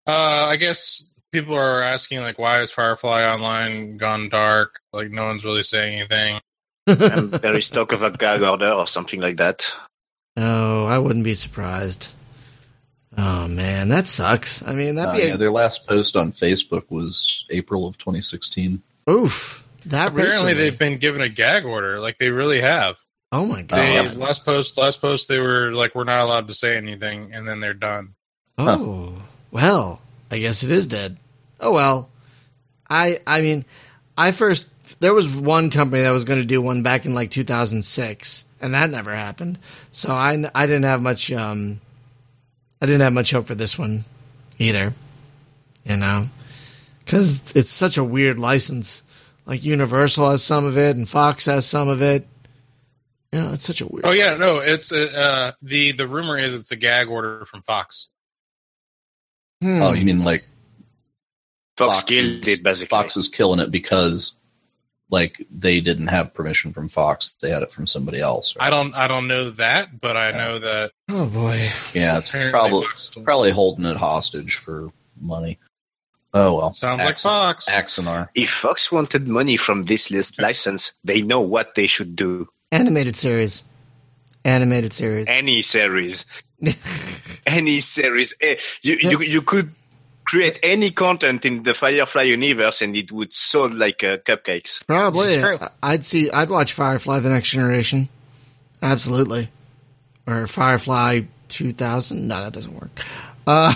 Uh, 0.07 0.47
I 0.49 0.57
guess 0.57 1.13
people 1.33 1.55
are 1.55 1.83
asking 1.83 2.21
like, 2.21 2.39
why 2.39 2.61
is 2.61 2.71
Firefly 2.73 3.23
Online 3.25 3.97
gone 3.97 4.29
dark? 4.29 4.81
Like, 4.93 5.11
no 5.11 5.25
one's 5.27 5.45
really 5.45 5.63
saying 5.63 6.01
anything. 6.01 6.41
and 6.87 7.31
there 7.33 7.57
is 7.57 7.71
talk 7.71 7.93
of 7.93 8.03
a 8.03 8.11
gag 8.11 8.43
order 8.43 8.71
or 8.73 8.87
something 8.87 9.21
like 9.21 9.37
that. 9.37 9.73
Oh, 10.37 10.87
I 10.87 10.99
wouldn't 10.99 11.25
be 11.25 11.35
surprised. 11.35 12.09
Oh 13.17 13.47
man, 13.49 13.89
that 13.91 14.07
sucks. 14.07 14.67
I 14.67 14.75
mean, 14.75 14.95
that'd 14.95 15.15
Uh, 15.15 15.19
be 15.19 15.29
yeah, 15.31 15.37
their 15.37 15.51
last 15.53 15.87
post 15.87 16.17
on 16.17 16.33
Facebook 16.33 16.85
was 16.91 17.45
April 17.51 17.87
of 17.87 17.99
2016. 17.99 18.83
oof. 19.09 19.67
That 19.87 20.09
Apparently, 20.09 20.23
recently. 20.25 20.55
they've 20.55 20.79
been 20.79 20.99
given 20.99 21.21
a 21.23 21.29
gag 21.29 21.65
order. 21.65 22.01
Like, 22.01 22.19
they 22.19 22.31
really 22.31 22.61
have. 22.61 22.99
Oh 23.33 23.47
my 23.47 23.63
god. 23.63 23.79
They 23.79 24.09
last 24.17 24.45
post, 24.45 24.77
last 24.77 25.01
post, 25.01 25.29
they 25.29 25.39
were 25.39 25.73
like, 25.73 25.95
we're 25.95 26.05
not 26.05 26.21
allowed 26.21 26.49
to 26.49 26.55
say 26.55 26.77
anything, 26.77 27.33
and 27.33 27.47
then 27.47 27.61
they're 27.61 27.75
done. 27.75 28.15
Oh 28.59 29.23
well, 29.51 30.01
I 30.31 30.39
guess 30.39 30.63
it 30.63 30.71
is 30.71 30.87
dead. 30.87 31.17
Oh 31.61 31.73
well. 31.73 32.11
I 32.89 33.21
I 33.27 33.41
mean, 33.41 33.65
I 34.17 34.33
first 34.33 34.69
there 35.01 35.15
was 35.15 35.35
one 35.35 35.71
company 35.71 36.03
that 36.03 36.11
was 36.11 36.25
going 36.25 36.41
to 36.41 36.47
do 36.47 36.61
one 36.61 36.83
back 36.83 37.07
in 37.07 37.15
like 37.15 37.31
2006, 37.31 38.45
and 38.61 38.75
that 38.75 38.91
never 38.91 39.15
happened. 39.15 39.59
So 39.93 40.11
I 40.11 40.51
I 40.55 40.67
didn't 40.67 40.85
have 40.85 41.01
much 41.01 41.31
um 41.31 41.81
I 42.83 42.87
didn't 42.87 43.03
have 43.03 43.13
much 43.13 43.31
hope 43.31 43.47
for 43.47 43.55
this 43.55 43.79
one 43.79 44.05
either. 44.59 44.93
You 45.85 45.97
know, 45.97 46.27
because 46.99 47.55
it's 47.57 47.71
such 47.71 47.97
a 47.97 48.05
weird 48.05 48.39
license. 48.39 49.03
Like 49.47 49.65
Universal 49.65 50.31
has 50.33 50.43
some 50.43 50.65
of 50.65 50.77
it, 50.77 50.97
and 50.97 51.09
Fox 51.09 51.47
has 51.47 51.67
some 51.67 51.89
of 51.89 52.03
it. 52.03 52.27
You 53.33 53.41
know, 53.41 53.53
it's 53.53 53.65
such 53.65 53.81
a 53.81 53.87
weird. 53.87 54.05
Oh 54.07 54.11
yeah, 54.13 54.37
no, 54.37 54.59
it's 54.59 54.93
uh, 54.93 55.09
uh 55.17 55.53
the 55.63 55.93
the 55.93 56.07
rumor 56.09 56.37
is 56.39 56.55
it's 56.59 56.73
a 56.73 56.77
gag 56.77 57.09
order 57.09 57.45
from 57.45 57.63
Fox. 57.63 58.09
Hmm. 59.63 59.83
Oh, 59.83 59.93
you 59.93 60.05
mean 60.05 60.25
like 60.25 60.45
Fox 61.77 61.99
Fox 61.99 62.05
killed 62.09 62.27
is- 62.43 62.49
it, 62.49 62.63
basically. 62.63 62.89
Fox 62.89 63.17
is 63.17 63.29
killing 63.29 63.61
it 63.61 63.71
because 63.71 64.35
like 65.11 65.45
they 65.51 65.81
didn't 65.81 66.07
have 66.09 66.35
permission 66.35 66.73
from 66.73 66.89
Fox; 66.89 67.37
they 67.41 67.51
had 67.51 67.63
it 67.63 67.71
from 67.73 67.87
somebody 67.87 68.21
else. 68.21 68.57
right? 68.57 68.67
I 68.67 68.71
don't 68.71 68.95
I 68.95 69.07
don't 69.07 69.29
know 69.29 69.51
that, 69.51 70.01
but 70.01 70.17
I 70.17 70.31
know 70.33 70.59
that 70.59 70.93
Oh 71.09 71.27
boy. 71.27 71.71
yeah, 71.95 72.19
it's 72.19 72.31
apparently 72.35 72.51
probably 72.51 72.87
probably 73.25 73.51
holding 73.51 73.85
it 73.85 73.97
hostage 73.97 74.57
for 74.57 74.91
money. 75.21 75.59
Oh 76.33 76.55
well, 76.57 76.73
sounds 76.73 77.05
like 77.05 77.19
Fox. 77.19 77.69
Axinar. 77.69 78.29
If 78.35 78.51
Fox 78.51 78.91
wanted 78.91 79.27
money 79.29 79.57
from 79.57 79.83
this 79.83 80.11
list 80.11 80.41
license, 80.41 80.95
they 81.05 81.23
know 81.23 81.41
what 81.43 81.75
they 81.75 81.87
should 81.87 82.15
do. 82.17 82.47
Animated 82.73 83.17
series. 83.17 83.63
Animated 84.45 84.93
series. 84.93 85.27
Any 85.29 85.61
series, 85.61 86.25
any 87.47 87.81
series, 87.81 88.35
Eh, 88.41 88.57
you, 88.81 88.97
you 89.01 89.21
you 89.21 89.43
could 89.43 89.71
create 90.25 90.59
any 90.63 90.91
content 90.91 91.45
in 91.45 91.63
the 91.65 91.75
Firefly 91.75 92.23
universe, 92.23 92.81
and 92.81 92.97
it 92.97 93.13
would 93.13 93.35
sold 93.35 93.75
like 93.75 94.03
uh, 94.03 94.17
cupcakes. 94.19 94.87
Probably. 94.87 95.27
This 95.27 95.37
is 95.37 95.43
true. 95.43 95.59
I'd 95.83 96.05
see. 96.05 96.31
I'd 96.31 96.49
watch 96.49 96.73
Firefly: 96.73 97.19
The 97.19 97.29
Next 97.29 97.51
Generation. 97.51 98.09
Absolutely. 98.81 99.51
Or 100.27 100.47
Firefly 100.47 101.23
2000. 101.49 102.29
No, 102.29 102.41
that 102.45 102.53
doesn't 102.55 102.73
work. 102.75 102.91
Uh, 103.47 103.75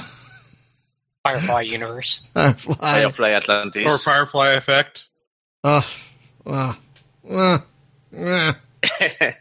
Firefly 1.24 1.60
universe. 1.66 2.22
Firefly. 2.32 2.74
Firefly 3.02 3.30
Atlantis. 3.32 3.92
or 3.92 3.98
Firefly 3.98 4.48
Effect. 4.52 5.08
Oh, 5.62 5.86
uh, 6.46 6.74
uh, 7.28 7.58
uh, 8.16 8.52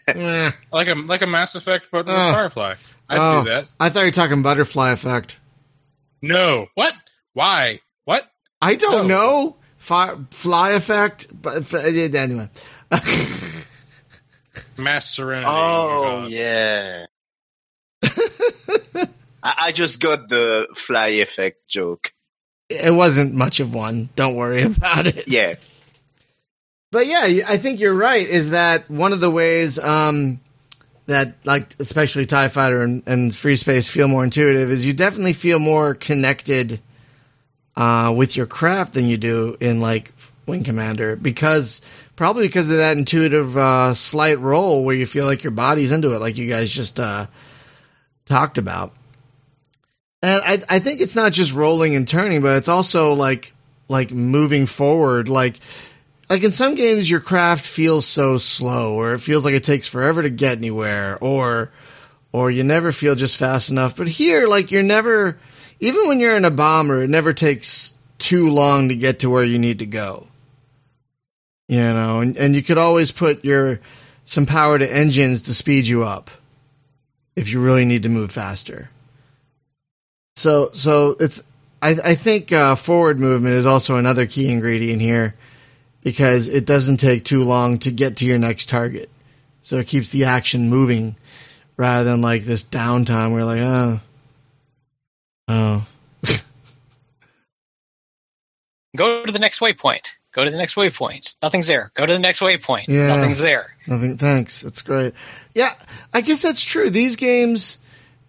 uh. 0.08 0.52
Like 0.72 0.88
a 0.88 0.96
like 0.96 1.22
a 1.22 1.28
Mass 1.28 1.56
Effect, 1.56 1.90
but 1.92 2.06
with 2.06 2.16
Oh. 2.16 2.32
Firefly. 2.32 2.76
I'd 3.10 3.18
Oh. 3.20 3.44
do 3.44 3.50
that. 3.50 3.68
I 3.80 3.90
thought 3.90 4.02
you 4.02 4.06
were 4.08 4.12
talking 4.12 4.42
Butterfly 4.42 4.92
Effect. 4.92 5.40
No. 6.22 6.68
What? 6.76 6.94
Why? 7.34 7.80
What? 8.06 8.30
I 8.62 8.76
don't 8.76 9.08
No. 9.08 9.16
know. 9.16 9.56
Fi- 9.78 10.16
fly 10.32 10.72
Effect. 10.72 11.28
But 11.40 11.58
f- 11.58 11.74
anyway. 12.16 12.50
Mass 14.78 15.10
Serenity. 15.16 15.48
oh 15.50 16.28
yeah. 16.30 17.06
I, 18.04 19.08
I 19.44 19.72
just 19.72 20.00
got 20.00 20.30
the 20.30 20.68
fly 20.76 21.08
effect 21.08 21.68
joke. 21.68 22.14
it 22.70 22.94
wasn't 22.94 23.34
much 23.34 23.60
of 23.60 23.74
one. 23.74 24.10
Don't 24.16 24.36
worry 24.36 24.64
about 24.64 25.06
it. 25.08 25.28
Yeah, 25.28 25.56
But 26.94 27.08
yeah, 27.08 27.48
I 27.48 27.58
think 27.58 27.80
you're 27.80 27.96
right. 27.96 28.26
Is 28.26 28.52
that 28.52 28.88
one 28.88 29.14
of 29.14 29.20
the 29.20 29.32
ways 29.32 29.80
um, 29.80 30.40
that, 31.08 31.34
like, 31.44 31.76
especially 31.80 32.28
Tie 32.28 32.50
Fighter 32.50 32.84
and, 32.84 33.02
and 33.08 33.36
Free 33.36 33.56
Space 33.56 33.90
feel 33.90 34.08
more 34.08 34.24
intuitive? 34.24 34.70
Is 34.70 34.86
you 34.86 34.94
definitely 34.94 35.34
feel 35.34 35.58
more 35.58 35.96
connected 35.96 36.80
uh, 37.76 38.14
with 38.16 38.38
your 38.38 38.46
craft 38.46 38.94
than 38.94 39.08
you 39.08 39.18
do 39.18 39.58
in 39.60 39.82
like 39.82 40.14
Wing 40.46 40.64
Commander 40.64 41.16
because 41.16 41.82
probably 42.16 42.46
because 42.46 42.70
of 42.70 42.78
that 42.78 42.96
intuitive 42.96 43.58
uh, 43.58 43.96
slight 43.96 44.38
roll 44.38 44.86
where 44.86 44.96
you 44.96 45.08
feel 45.08 45.26
like 45.26 45.44
your 45.44 45.50
body's 45.50 45.92
into 45.92 46.14
it, 46.14 46.20
like 46.20 46.38
you 46.38 46.48
guys 46.48 46.72
just 46.72 47.00
uh, 47.00 47.26
talked 48.28 48.60
about. 48.60 48.94
And 50.22 50.44
I, 50.46 50.76
I 50.76 50.78
think 50.78 51.02
it's 51.02 51.16
not 51.16 51.32
just 51.32 51.56
rolling 51.56 51.96
and 51.96 52.08
turning, 52.08 52.44
but 52.44 52.56
it's 52.58 52.70
also 52.70 53.14
like 53.16 53.52
like 53.90 54.12
moving 54.12 54.68
forward, 54.68 55.28
like 55.28 55.60
like 56.34 56.42
in 56.42 56.52
some 56.52 56.74
games 56.74 57.12
your 57.12 57.20
craft 57.20 57.64
feels 57.64 58.08
so 58.08 58.40
slow 58.40 58.96
or 58.96 59.14
it 59.14 59.20
feels 59.20 59.46
like 59.46 59.54
it 59.54 59.64
takes 59.64 59.86
forever 59.86 60.24
to 60.24 60.32
get 60.32 60.58
anywhere 60.58 61.16
or 61.22 61.70
or 62.32 62.50
you 62.50 62.64
never 62.64 62.92
feel 62.92 63.14
just 63.14 63.38
fast 63.38 63.70
enough. 63.70 63.96
But 63.96 64.08
here 64.08 64.48
like 64.48 64.72
you're 64.72 64.82
never 64.82 65.38
even 65.80 66.08
when 66.08 66.20
you're 66.20 66.36
in 66.36 66.44
a 66.44 66.50
bomber 66.50 67.04
it 67.04 67.10
never 67.12 67.34
takes 67.34 67.94
too 68.18 68.50
long 68.50 68.90
to 68.90 68.96
get 68.96 69.20
to 69.20 69.30
where 69.30 69.44
you 69.44 69.60
need 69.60 69.78
to 69.78 69.86
go. 69.86 70.26
You 71.68 71.94
know 71.94 72.22
and, 72.22 72.36
and 72.36 72.56
you 72.56 72.64
could 72.64 72.80
always 72.80 73.12
put 73.12 73.46
your 73.46 73.80
some 74.26 74.48
power 74.48 74.80
to 74.80 74.92
engines 74.92 75.44
to 75.44 75.54
speed 75.54 75.86
you 75.86 76.04
up 76.04 76.32
if 77.36 77.54
you 77.54 77.62
really 77.62 77.86
need 77.86 78.02
to 78.02 78.10
move 78.10 78.32
faster. 78.32 78.90
So 80.36 80.72
so 80.74 81.16
it's 81.20 81.44
i 81.80 81.90
i 82.04 82.16
think 82.16 82.52
uh, 82.52 82.74
forward 82.74 83.20
movement 83.20 83.54
is 83.54 83.68
also 83.68 83.98
another 83.98 84.26
key 84.26 84.50
ingredient 84.50 85.00
here 85.00 85.36
because 86.04 86.48
it 86.48 86.66
doesn't 86.66 86.98
take 86.98 87.24
too 87.24 87.44
long 87.44 87.80
to 87.80 87.92
get 87.92 88.18
to 88.18 88.26
your 88.26 88.38
next 88.38 88.70
target. 88.70 89.10
So 89.62 89.78
it 89.78 89.88
keeps 89.88 90.10
the 90.10 90.26
action 90.26 90.70
moving 90.70 91.16
rather 91.78 92.04
than 92.04 92.22
like 92.22 92.44
this 92.44 92.64
downtime 92.64 93.32
where 93.34 93.46
like, 93.46 93.62
oh, 93.62 94.00
Oh, 95.48 95.86
Go 98.96 99.26
to 99.26 99.32
the 99.32 99.40
next 99.40 99.60
waypoint. 99.60 100.12
Go 100.32 100.46
to 100.46 100.52
the 100.52 100.58
next 100.58 100.76
waypoint. 100.76 101.36
Nothing's 101.42 101.68
there. 101.68 101.92
Go 101.94 102.06
to 102.06 102.14
the 102.14 102.20
next 102.20 102.40
waypoint. 102.40 102.88
Yeah. 102.88 103.08
Nothing's 103.08 103.40
there. 103.40 103.76
nothing. 103.88 104.18
Thanks. 104.18 104.62
That's 104.62 104.82
great. 104.82 105.14
Yeah, 105.54 105.74
I 106.14 106.22
guess 106.22 106.42
that's 106.42 106.64
true. 106.64 106.90
These 106.90 107.16
games 107.18 107.78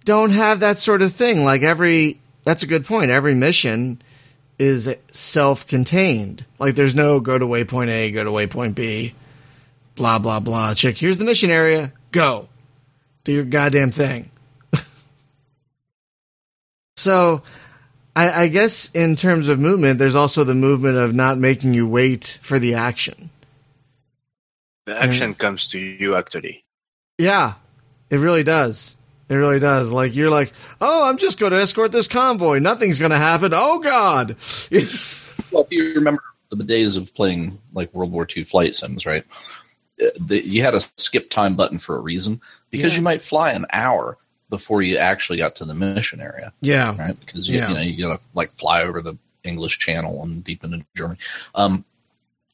don't 0.04 0.30
have 0.30 0.60
that 0.60 0.76
sort 0.76 1.02
of 1.02 1.12
thing. 1.12 1.44
Like 1.44 1.62
every, 1.62 2.20
that's 2.44 2.62
a 2.62 2.66
good 2.66 2.84
point. 2.84 3.10
Every 3.10 3.34
mission 3.34 4.02
is 4.58 4.94
self-contained. 5.12 6.44
Like 6.58 6.74
there's 6.74 6.94
no 6.94 7.20
go 7.20 7.38
to 7.38 7.46
waypoint 7.46 7.88
A, 7.88 8.10
go 8.10 8.24
to 8.24 8.30
waypoint 8.30 8.74
B, 8.74 9.14
blah 9.94 10.18
blah 10.18 10.40
blah. 10.40 10.74
Check. 10.74 10.96
Here's 10.96 11.18
the 11.18 11.24
mission 11.24 11.50
area. 11.50 11.92
Go. 12.12 12.48
Do 13.24 13.32
your 13.32 13.44
goddamn 13.44 13.90
thing. 13.90 14.30
so, 16.96 17.42
I, 18.14 18.44
I 18.44 18.48
guess 18.48 18.94
in 18.94 19.16
terms 19.16 19.48
of 19.48 19.58
movement, 19.58 19.98
there's 19.98 20.14
also 20.14 20.44
the 20.44 20.54
movement 20.54 20.98
of 20.98 21.14
not 21.14 21.38
making 21.38 21.74
you 21.74 21.88
wait 21.88 22.38
for 22.42 22.58
the 22.58 22.74
action. 22.74 23.30
The 24.86 25.00
action 25.00 25.34
comes 25.34 25.66
to 25.68 25.78
you 25.78 26.14
actually. 26.14 26.64
Yeah, 27.16 27.54
it 28.10 28.18
really 28.18 28.42
does. 28.42 28.96
It 29.28 29.34
really 29.34 29.58
does. 29.58 29.90
Like 29.90 30.14
you're 30.14 30.30
like, 30.30 30.52
oh, 30.80 31.08
I'm 31.08 31.16
just 31.16 31.38
going 31.38 31.52
to 31.52 31.58
escort 31.60 31.92
this 31.92 32.08
convoy. 32.08 32.58
Nothing's 32.58 32.98
going 32.98 33.10
to 33.10 33.18
happen. 33.18 33.52
Oh 33.54 33.78
God. 33.80 34.36
Well, 35.50 35.64
if 35.64 35.70
you 35.70 35.94
remember 35.94 36.22
the 36.50 36.64
days 36.64 36.96
of 36.96 37.12
playing 37.14 37.58
like 37.72 37.92
World 37.94 38.10
War 38.12 38.26
II 38.36 38.42
flight 38.44 38.74
sims, 38.74 39.06
right? 39.06 39.24
Uh, 40.02 40.06
The, 40.20 40.44
you 40.46 40.62
had 40.62 40.74
a 40.74 40.80
skip 40.80 41.30
time 41.30 41.54
button 41.54 41.78
for 41.78 41.96
a 41.96 42.00
reason 42.00 42.40
because 42.70 42.92
Yeah. 42.94 42.98
you 42.98 43.02
might 43.04 43.22
fly 43.22 43.50
an 43.50 43.66
hour 43.72 44.16
before 44.50 44.82
you 44.82 44.96
actually 44.96 45.38
got 45.38 45.56
to 45.56 45.64
the 45.64 45.74
mission 45.74 46.20
area, 46.20 46.52
yeah. 46.60 46.96
right? 46.96 47.18
Because 47.20 47.48
you, 47.48 47.58
Yeah. 47.58 47.68
you 47.68 47.74
know 47.74 47.80
you 47.80 48.02
gotta 48.04 48.22
like 48.34 48.50
fly 48.50 48.82
over 48.82 49.00
the 49.00 49.16
English 49.44 49.78
Channel 49.78 50.22
and 50.22 50.42
deep 50.42 50.64
into 50.64 50.84
Germany, 50.96 51.18
um, 51.54 51.84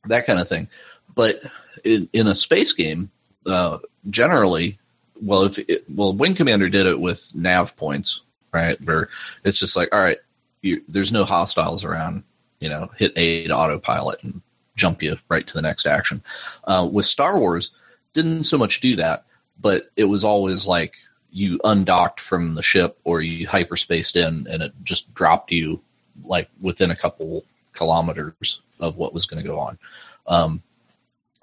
that 0.07 0.27
kind 0.27 0.39
of 0.41 0.49
thing. 0.49 0.69
But 1.15 1.41
in, 1.85 2.09
in 2.13 2.27
a 2.27 2.35
space 2.35 2.73
game, 2.73 3.11
uh, 3.47 3.79
generally, 4.11 4.79
well, 5.23 5.45
if 5.45 5.59
it, 5.59 5.85
well, 5.89 6.13
Wing 6.13 6.35
Commander 6.35 6.69
did 6.69 6.87
it 6.87 6.99
with 6.99 7.35
nav 7.35 7.77
points, 7.77 8.23
right? 8.53 8.81
Where 8.83 9.09
it's 9.45 9.59
just 9.59 9.77
like, 9.77 9.95
all 9.95 10.01
right, 10.01 10.19
you, 10.63 10.83
there's 10.89 11.13
no 11.13 11.25
hostiles 11.25 11.85
around, 11.85 12.25
you 12.59 12.69
know, 12.69 12.91
hit 12.97 13.13
A 13.17 13.47
to 13.47 13.57
autopilot 13.57 14.23
and 14.23 14.43
jump 14.77 15.03
you 15.03 15.17
right 15.29 15.47
to 15.47 15.55
the 15.55 15.63
next 15.63 15.87
action. 15.87 16.23
Uh, 16.65 16.89
with 16.91 17.07
Star 17.07 17.39
Wars, 17.39 17.77
didn't 18.13 18.45
so 18.45 18.59
much 18.59 18.81
do 18.81 18.97
that, 18.97 19.25
but 19.61 19.91
it 19.97 20.05
was 20.05 20.25
always 20.25 20.67
like 20.67 20.95
you 21.31 21.61
undocked 21.63 22.21
from 22.21 22.55
the 22.55 22.63
ship 22.63 22.99
or 23.05 23.21
you 23.21 23.47
hyperspaced 23.47 24.17
in 24.17 24.47
and 24.49 24.63
it 24.63 24.73
just 24.83 25.15
dropped 25.15 25.53
you 25.53 25.81
like 26.25 26.49
within 26.61 26.91
a 26.91 26.97
couple 26.97 27.45
kilometers 27.73 28.63
of 28.81 28.97
what 28.97 29.15
was 29.15 29.27
going 29.27 29.43
to 29.43 29.49
go 29.49 29.59
on. 29.59 29.79
Um, 30.27 30.63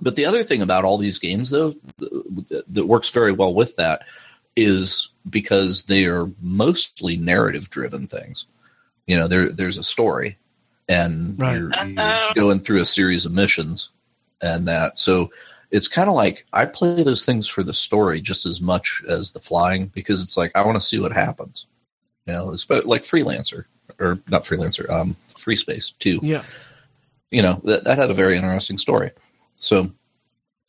but 0.01 0.16
the 0.16 0.25
other 0.25 0.44
thing 0.44 0.62
about 0.62 0.84
all 0.86 0.98
these 0.98 1.20
games, 1.20 1.50
though, 1.50 1.75
that, 1.98 2.63
that 2.68 2.86
works 2.86 3.10
very 3.12 3.32
well 3.32 3.54
with 3.54 3.75
that 3.77 4.04
is 4.56 5.10
because 5.30 5.84
they 5.84 6.06
are 6.06 6.30
mostly 6.42 7.18
narrative 7.18 7.70
driven 7.70 8.08
things. 8.08 8.46
You 9.06 9.18
know, 9.18 9.27
there 9.27 9.50
there's 9.50 9.77
a 9.77 9.84
story, 9.84 10.38
and 10.89 11.39
Right. 11.39 11.58
you're, 11.58 11.72
you're 11.86 12.34
going 12.36 12.60
through 12.60 12.82
a 12.82 12.86
series 12.86 13.25
of 13.25 13.32
missions, 13.34 13.89
and 14.42 14.68
that 14.68 15.00
so 15.00 15.32
it's 15.72 15.88
kind 15.88 16.10
of 16.10 16.16
like 16.16 16.46
I 16.54 16.66
play 16.66 17.04
those 17.04 17.25
things 17.25 17.48
for 17.48 17.63
the 17.63 17.74
story 17.74 18.22
just 18.22 18.46
as 18.46 18.62
much 18.62 19.04
as 19.08 19.32
the 19.32 19.39
flying 19.39 19.88
because 19.88 20.24
it's 20.24 20.38
like 20.38 20.51
I 20.56 20.63
want 20.66 20.75
to 20.75 20.82
see 20.86 21.00
what 21.00 21.12
happens. 21.12 21.66
You 22.25 22.34
know, 22.34 22.51
it's 22.51 22.66
about- 22.66 22.86
like 22.86 23.01
freelancer 23.04 23.66
or 24.00 24.20
not 24.30 24.44
freelancer, 24.44 24.89
um, 24.89 25.16
free 25.38 25.56
space 25.56 25.92
too 25.92 26.20
Yeah. 26.22 26.44
you 27.32 27.42
know 27.42 27.62
that, 27.63 27.86
that 27.86 27.98
had 27.98 28.12
a 28.12 28.13
very 28.13 28.36
interesting 28.36 28.77
story 28.77 29.12
so 29.58 29.91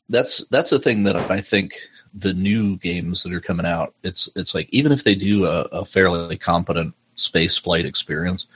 that's 0.08 0.44
that's 0.46 0.72
a 0.72 0.78
thing 0.78 1.04
that 1.04 1.16
i 1.16 1.40
think 1.40 1.74
the 2.14 2.34
new 2.34 2.76
games 2.78 3.22
that 3.22 3.32
are 3.32 3.40
coming 3.40 3.66
out 3.66 3.94
it's 4.02 4.28
it's 4.34 4.54
like 4.54 4.68
even 4.70 4.92
if 4.92 5.04
they 5.04 5.14
do 5.14 5.46
a, 5.46 5.60
a 5.62 5.84
fairly 5.84 6.36
competent 6.36 6.94
space 7.14 7.56
flight 7.56 7.86
experience 7.86 8.46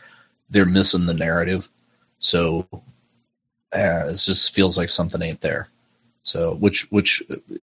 they're 0.52 0.66
missing 0.66 1.06
the 1.06 1.14
narrative. 1.14 1.68
So 2.18 2.68
uh, 2.72 4.06
it 4.08 4.14
just 4.14 4.54
feels 4.54 4.78
like 4.78 4.90
something 4.90 5.20
ain't 5.20 5.40
there. 5.40 5.68
So 6.22 6.54
which 6.54 6.92
which 6.92 7.22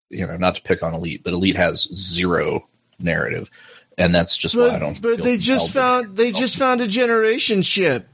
you 0.09 0.27
know 0.27 0.35
not 0.35 0.55
to 0.55 0.61
pick 0.61 0.83
on 0.83 0.93
elite 0.93 1.23
but 1.23 1.31
elite 1.31 1.55
has 1.55 1.83
zero 1.93 2.67
narrative. 2.99 3.49
And 3.97 4.13
that's 4.13 4.37
just 4.37 4.55
why 4.55 4.63
i 4.63 4.69
But, 4.71 4.79
don't 4.79 5.01
but 5.01 5.23
they 5.23 5.37
just 5.37 5.71
found 5.71 6.17
they 6.17 6.31
just 6.31 6.57
found 6.57 6.81
a 6.81 6.87
generation 6.87 7.61
ship. 7.61 8.09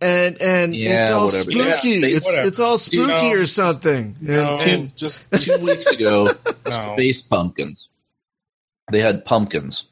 And 0.00 0.40
and 0.42 0.74
Yeah, 0.76 1.00
it's 1.02 1.10
all 1.10 1.24
whatever. 1.26 1.50
Spooky. 1.50 2.00
space- 2.00 2.16
it's 2.16 2.26
whatever. 2.26 2.48
it's 2.48 2.60
all 2.60 2.78
spooky 2.78 3.06
know, 3.06 3.32
or 3.32 3.46
something. 3.46 4.14
No, 4.20 4.56
And- 4.58 4.62
and- 4.70 4.96
just 4.96 5.24
two 5.40 5.58
weeks 5.58 5.86
ago 5.86 6.28
no. 6.66 6.70
space 6.94 7.22
pumpkins. 7.22 7.88
They 8.92 9.00
had 9.00 9.24
pumpkins 9.24 9.88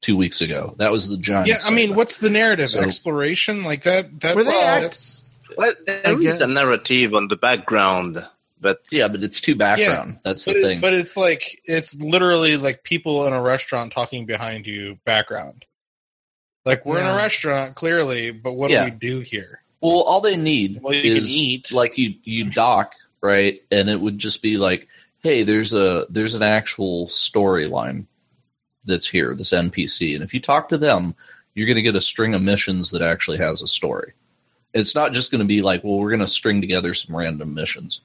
two 0.00 0.16
weeks 0.16 0.40
ago. 0.40 0.74
That 0.78 0.90
was 0.90 1.08
the 1.08 1.16
giant. 1.16 1.48
Yeah, 1.48 1.58
I 1.64 1.70
mean, 1.70 1.80
segment. 1.80 1.96
what's 1.98 2.18
the 2.18 2.30
narrative? 2.30 2.68
So- 2.70 2.80
Exploration 2.80 3.62
like 3.62 3.82
that? 3.82 4.20
That's, 4.20 4.34
Were 4.36 4.44
they 4.44 4.60
act- 4.62 4.82
that's 4.82 5.24
Well, 5.56 5.74
there 5.86 6.18
is 6.18 6.24
guess. 6.24 6.40
a 6.40 6.46
narrative 6.46 7.12
on 7.14 7.28
the 7.28 7.36
background, 7.36 8.26
but 8.60 8.80
yeah, 8.90 9.06
but 9.08 9.22
it's 9.22 9.38
too 9.40 9.54
background. 9.54 10.18
That's 10.24 10.46
the 10.46 10.54
but, 10.54 10.62
thing. 10.62 10.80
but 10.80 10.94
it's 10.94 11.16
like 11.16 11.60
it's 11.66 11.94
literally 12.00 12.56
like 12.56 12.84
people 12.84 13.26
in 13.26 13.32
a 13.34 13.40
restaurant 13.42 13.92
talking 13.92 14.24
behind 14.24 14.66
you 14.66 14.98
background. 15.04 15.66
Like 16.64 16.86
we're 16.86 17.00
in 17.00 17.06
a 17.06 17.16
restaurant, 17.16 17.74
clearly, 17.74 18.30
but 18.30 18.52
what 18.52 18.70
Yeah. 18.70 18.84
do 18.84 18.92
we 18.92 18.98
do 18.98 19.20
here? 19.20 19.62
well, 19.80 20.02
all 20.02 20.20
they 20.20 20.36
need 20.36 20.80
Well, 20.80 20.94
you 20.94 21.02
can 21.02 21.12
is 21.24 21.28
eat. 21.30 21.72
like 21.72 21.98
you 21.98 22.14
you 22.24 22.44
dock 22.44 22.94
right, 23.20 23.60
and 23.70 23.88
it 23.90 24.00
would 24.00 24.18
just 24.18 24.42
be 24.42 24.56
like, 24.58 24.88
hey, 25.22 25.42
there's 25.42 25.72
a 25.72 26.06
there's 26.10 26.34
an 26.34 26.42
actual 26.42 27.08
storyline 27.08 28.06
that's 28.84 29.08
here, 29.08 29.34
this 29.34 29.52
NPC, 29.52 30.14
and 30.14 30.22
if 30.24 30.34
you 30.34 30.40
talk 30.40 30.68
to 30.68 30.78
them, 30.78 31.14
you're 31.54 31.66
going 31.66 31.76
to 31.76 31.82
get 31.82 31.96
a 31.96 32.00
string 32.00 32.34
of 32.34 32.42
missions 32.42 32.90
that 32.92 33.02
actually 33.02 33.38
has 33.38 33.62
a 33.62 33.66
story. 33.66 34.12
It's 34.74 34.94
not 34.94 35.12
just 35.12 35.30
going 35.30 35.40
to 35.40 35.46
be 35.46 35.62
like, 35.62 35.84
well, 35.84 35.98
we're 35.98 36.10
going 36.10 36.20
to 36.20 36.26
string 36.26 36.60
together 36.60 36.94
some 36.94 37.14
random 37.14 37.54
missions 37.54 38.00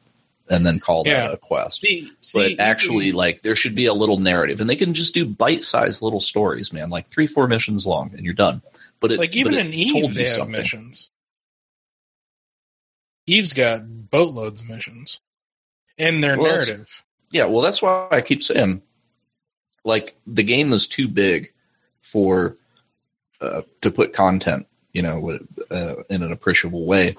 and 0.49 0.65
then 0.65 0.79
call 0.79 1.03
Yeah. 1.05 1.23
that 1.27 1.33
a 1.33 1.37
quest. 1.37 1.81
See, 1.81 2.09
but 2.33 2.59
actually 2.59 3.11
like 3.11 3.41
there 3.41 3.55
should 3.55 3.75
be 3.75 3.85
a 3.87 3.93
little 3.93 4.19
narrative 4.19 4.61
and 4.61 4.69
they 4.69 4.75
can 4.75 4.93
just 4.93 5.13
do 5.13 5.25
bite-sized 5.25 6.01
little 6.01 6.19
stories 6.19 6.71
man 6.71 6.89
like 6.89 7.07
three 7.07 7.27
four 7.27 7.47
missions 7.47 7.85
long 7.85 8.11
and 8.15 8.23
you're 8.25 8.33
done 8.33 8.61
but 8.99 9.11
it 9.11 9.19
like 9.19 9.35
even 9.35 9.53
but 9.53 9.65
in 9.65 9.73
Eve, 9.73 10.13
they 10.15 10.23
have 10.23 10.29
something. 10.33 10.51
missions. 10.53 11.09
Eve's 13.25 13.53
got 13.53 13.81
boatloads 14.09 14.61
of 14.61 14.69
missions 14.69 15.19
and 15.97 16.23
their 16.23 16.37
Well, 16.37 16.47
narrative. 16.51 17.03
yeah 17.31 17.45
well 17.45 17.61
that's 17.61 17.81
why 17.81 18.07
i 18.11 18.21
keep 18.21 18.41
saying 18.41 18.81
like 19.83 20.15
the 20.25 20.43
game 20.43 20.71
is 20.73 20.87
too 20.87 21.07
big 21.07 21.51
for 21.99 22.55
uh, 23.41 23.61
to 23.81 23.91
put 23.91 24.13
content 24.13 24.65
you 24.93 25.01
know 25.01 25.37
uh, 25.69 25.95
in 26.09 26.23
an 26.23 26.31
appreciable 26.31 26.85
way 26.85 27.15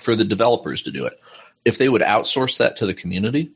for 0.00 0.16
the 0.16 0.24
developers 0.24 0.82
to 0.82 0.90
do 0.90 1.04
it 1.04 1.20
if 1.64 1.78
they 1.78 1.88
would 1.88 2.02
outsource 2.02 2.58
that 2.58 2.76
to 2.76 2.86
the 2.86 2.94
community 2.94 3.50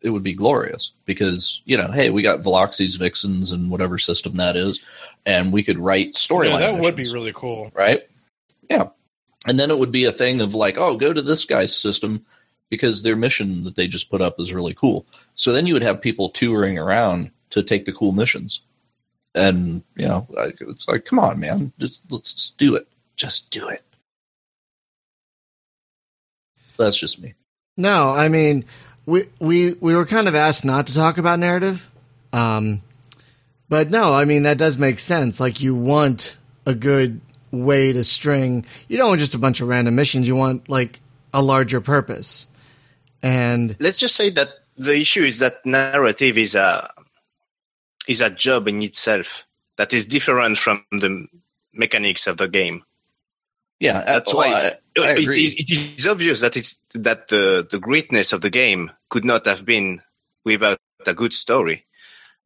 it 0.00 0.10
would 0.10 0.22
be 0.22 0.32
glorious 0.34 0.92
because 1.06 1.60
you 1.64 1.76
know 1.76 1.90
hey 1.90 2.10
we 2.10 2.22
got 2.22 2.40
veloxi's 2.40 2.94
vixens 2.96 3.50
and 3.52 3.70
whatever 3.70 3.98
system 3.98 4.36
that 4.36 4.56
is 4.56 4.84
and 5.26 5.52
we 5.52 5.62
could 5.62 5.78
write 5.78 6.12
storyline 6.14 6.60
Yeah, 6.60 6.72
that 6.72 6.80
would 6.80 6.96
be 6.96 7.06
really 7.12 7.32
cool. 7.34 7.70
right? 7.74 8.02
Yeah. 8.70 8.88
And 9.46 9.58
then 9.58 9.70
it 9.70 9.78
would 9.78 9.92
be 9.92 10.04
a 10.04 10.12
thing 10.12 10.40
of 10.40 10.54
like, 10.54 10.78
oh, 10.78 10.96
go 10.96 11.12
to 11.12 11.22
this 11.22 11.44
guy's 11.44 11.76
system 11.76 12.24
because 12.70 13.02
their 13.02 13.16
mission 13.16 13.64
that 13.64 13.76
they 13.76 13.86
just 13.88 14.10
put 14.10 14.20
up 14.20 14.38
is 14.38 14.52
really 14.52 14.74
cool. 14.74 15.06
So 15.34 15.52
then 15.52 15.66
you 15.66 15.74
would 15.74 15.82
have 15.82 16.00
people 16.02 16.28
touring 16.28 16.78
around 16.78 17.30
to 17.50 17.62
take 17.62 17.84
the 17.84 17.92
cool 17.92 18.12
missions. 18.12 18.62
And, 19.34 19.82
you 19.96 20.06
know, 20.06 20.26
it's 20.60 20.88
like, 20.88 21.04
come 21.04 21.18
on, 21.18 21.38
man, 21.40 21.72
just 21.78 22.02
let's 22.10 22.32
just 22.32 22.58
do 22.58 22.74
it. 22.74 22.88
Just 23.16 23.50
do 23.50 23.68
it. 23.68 23.82
That's 26.76 26.98
just 26.98 27.22
me. 27.22 27.34
No, 27.78 28.10
I 28.10 28.28
mean, 28.28 28.64
we 29.06 29.24
we 29.38 29.72
we 29.74 29.94
were 29.94 30.04
kind 30.04 30.26
of 30.26 30.34
asked 30.34 30.64
not 30.64 30.88
to 30.88 30.94
talk 30.94 31.16
about 31.16 31.38
narrative, 31.38 31.88
um, 32.32 32.82
but 33.68 33.88
no, 33.88 34.12
I 34.12 34.24
mean 34.24 34.42
that 34.42 34.58
does 34.58 34.76
make 34.76 34.98
sense. 34.98 35.38
Like 35.38 35.60
you 35.60 35.76
want 35.76 36.36
a 36.66 36.74
good 36.74 37.20
way 37.52 37.92
to 37.92 38.02
string. 38.02 38.66
You 38.88 38.98
don't 38.98 39.08
want 39.08 39.20
just 39.20 39.36
a 39.36 39.38
bunch 39.38 39.60
of 39.60 39.68
random 39.68 39.94
missions. 39.94 40.26
You 40.26 40.34
want 40.34 40.68
like 40.68 40.98
a 41.32 41.40
larger 41.40 41.80
purpose, 41.80 42.48
and 43.22 43.76
let's 43.78 44.00
just 44.00 44.16
say 44.16 44.30
that 44.30 44.48
the 44.76 44.98
issue 44.98 45.22
is 45.22 45.38
that 45.38 45.64
narrative 45.64 46.36
is 46.36 46.56
a 46.56 46.92
is 48.08 48.20
a 48.20 48.28
job 48.28 48.66
in 48.66 48.82
itself 48.82 49.46
that 49.76 49.92
is 49.92 50.04
different 50.04 50.58
from 50.58 50.84
the 50.90 51.28
mechanics 51.72 52.26
of 52.26 52.38
the 52.38 52.48
game. 52.48 52.82
Yeah, 53.78 54.02
That's 54.04 54.34
well, 54.34 54.50
why 54.50 54.60
I, 54.60 54.66
I 54.66 54.76
it, 55.04 55.18
it 55.18 55.70
is 55.98 56.06
obvious 56.06 56.40
that 56.40 56.56
it's 56.56 56.78
that 56.94 57.28
the 57.28 57.66
the 57.70 57.78
greatness 57.78 58.32
of 58.32 58.40
the 58.40 58.50
game 58.50 58.90
could 59.08 59.24
not 59.24 59.46
have 59.46 59.64
been 59.64 60.02
without 60.44 60.78
a 61.06 61.14
good 61.14 61.32
story. 61.32 61.84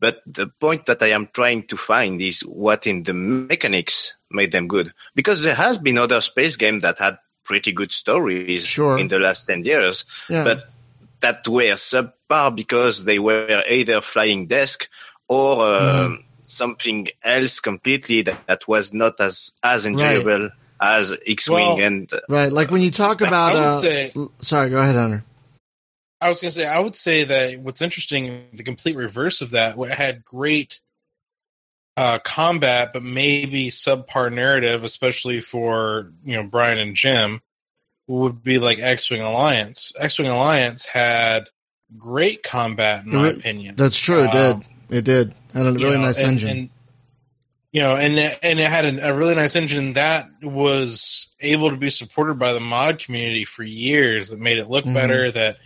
But 0.01 0.21
the 0.27 0.49
point 0.49 0.87
that 0.87 1.01
I 1.01 1.11
am 1.11 1.29
trying 1.33 1.62
to 1.69 1.77
find 1.77 2.21
is 2.21 2.41
what 2.41 2.88
in 2.88 3.05
the 3.05 3.15
mechanics 3.15 4.17
made 4.33 4.51
them 4.51 4.67
good. 4.67 4.93
Because 5.15 5.43
there 5.43 5.55
has 5.55 5.79
been 5.79 5.97
other 5.97 6.21
space 6.21 6.57
games 6.57 6.83
that 6.83 6.99
had 6.99 7.19
pretty 7.45 7.71
good 7.71 7.93
stories 7.93 8.67
Sure. 8.67 8.99
in 8.99 9.07
the 9.09 9.21
last 9.21 9.47
10 9.47 9.65
years, 9.65 10.05
Yeah. 10.29 10.43
but 10.43 10.71
that 11.21 11.47
were 11.47 11.75
subpar 11.77 12.55
because 12.55 13.05
they 13.05 13.21
were 13.21 13.62
either 13.71 14.01
flying 14.01 14.47
desk 14.47 14.88
or 15.29 15.65
um, 15.65 16.25
something 16.47 17.07
else 17.25 17.61
completely 17.61 18.23
that, 18.23 18.45
that 18.49 18.67
was 18.67 18.93
not 18.93 19.21
as, 19.21 19.53
as 19.62 19.87
enjoyable 19.87 20.51
as 20.83 21.16
X-Wing 21.27 21.77
Well- 21.79 21.87
and 21.87 22.11
right. 22.29 22.51
Like 22.53 22.71
when 22.71 22.83
you 22.83 22.90
talk 22.90 23.23
I 23.23 23.29
about. 23.29 23.53
would 23.55 23.62
Uh, 23.62 23.71
say 23.71 24.12
sorry, 24.38 24.71
go 24.71 24.79
ahead, 24.79 24.97
Hunter. 24.97 25.25
I 26.21 26.29
was 26.29 26.40
going 26.40 26.51
to 26.51 26.55
say, 26.55 26.66
I 26.68 26.79
would 26.79 26.95
say 26.95 27.25
that 27.25 27.59
what's 27.61 27.83
interesting, 27.83 28.45
the 28.53 28.62
complete 28.62 28.95
reverse 28.97 29.40
of 29.40 29.51
that, 29.51 29.77
what 29.77 29.90
had 29.90 30.25
great 30.25 30.81
uh, 31.97 32.18
combat, 32.25 32.92
but 32.92 33.03
maybe 33.03 33.68
subpar 33.71 34.33
narrative, 34.33 34.83
especially 34.85 35.40
for 35.40 36.12
you 36.25 36.37
know 36.37 36.45
Brian 36.49 36.79
and 36.79 36.95
Jim, 36.97 37.40
would 38.07 38.42
be 38.42 38.59
like 38.59 38.79
X 38.79 39.11
Wing 39.11 39.21
Alliance. 39.21 39.92
X 39.99 40.18
Wing 40.18 40.29
Alliance 40.29 40.87
had 40.87 41.49
great 41.99 42.42
combat, 42.42 43.05
in 43.05 43.12
my 43.12 43.18
It 43.18 43.23
re- 43.33 43.37
opinion. 43.38 43.77
That's 43.77 43.99
true. 43.99 44.25
It 44.25 44.33
did. 44.33 44.53
Um, 44.53 44.64
It 44.90 45.05
did. 45.05 45.35
Had 45.53 45.66
a 45.66 45.73
really 45.73 45.97
know, 45.97 46.03
nice 46.07 46.18
and- 46.18 46.29
engine. 46.29 46.49
and, 46.51 46.71
you 47.73 47.81
know, 47.81 47.97
and 47.97 48.19
and 48.43 48.61
it 48.61 48.71
had 48.71 48.85
a, 48.85 49.09
a 49.11 49.15
really 49.15 49.35
nice 49.35 49.57
engine 49.57 49.95
that 49.95 50.29
was 50.43 51.29
able 51.41 51.71
to 51.71 51.77
be 51.77 51.91
supported 51.91 52.39
by 52.39 52.53
the 52.53 52.61
mod 52.61 52.99
community 52.99 53.45
for 53.45 53.63
years. 53.65 54.29
That 54.31 54.39
made 54.39 54.59
it 54.59 54.69
look 54.69 54.85
Mhm. 54.85 54.95
better. 54.95 55.31
That 55.31 55.57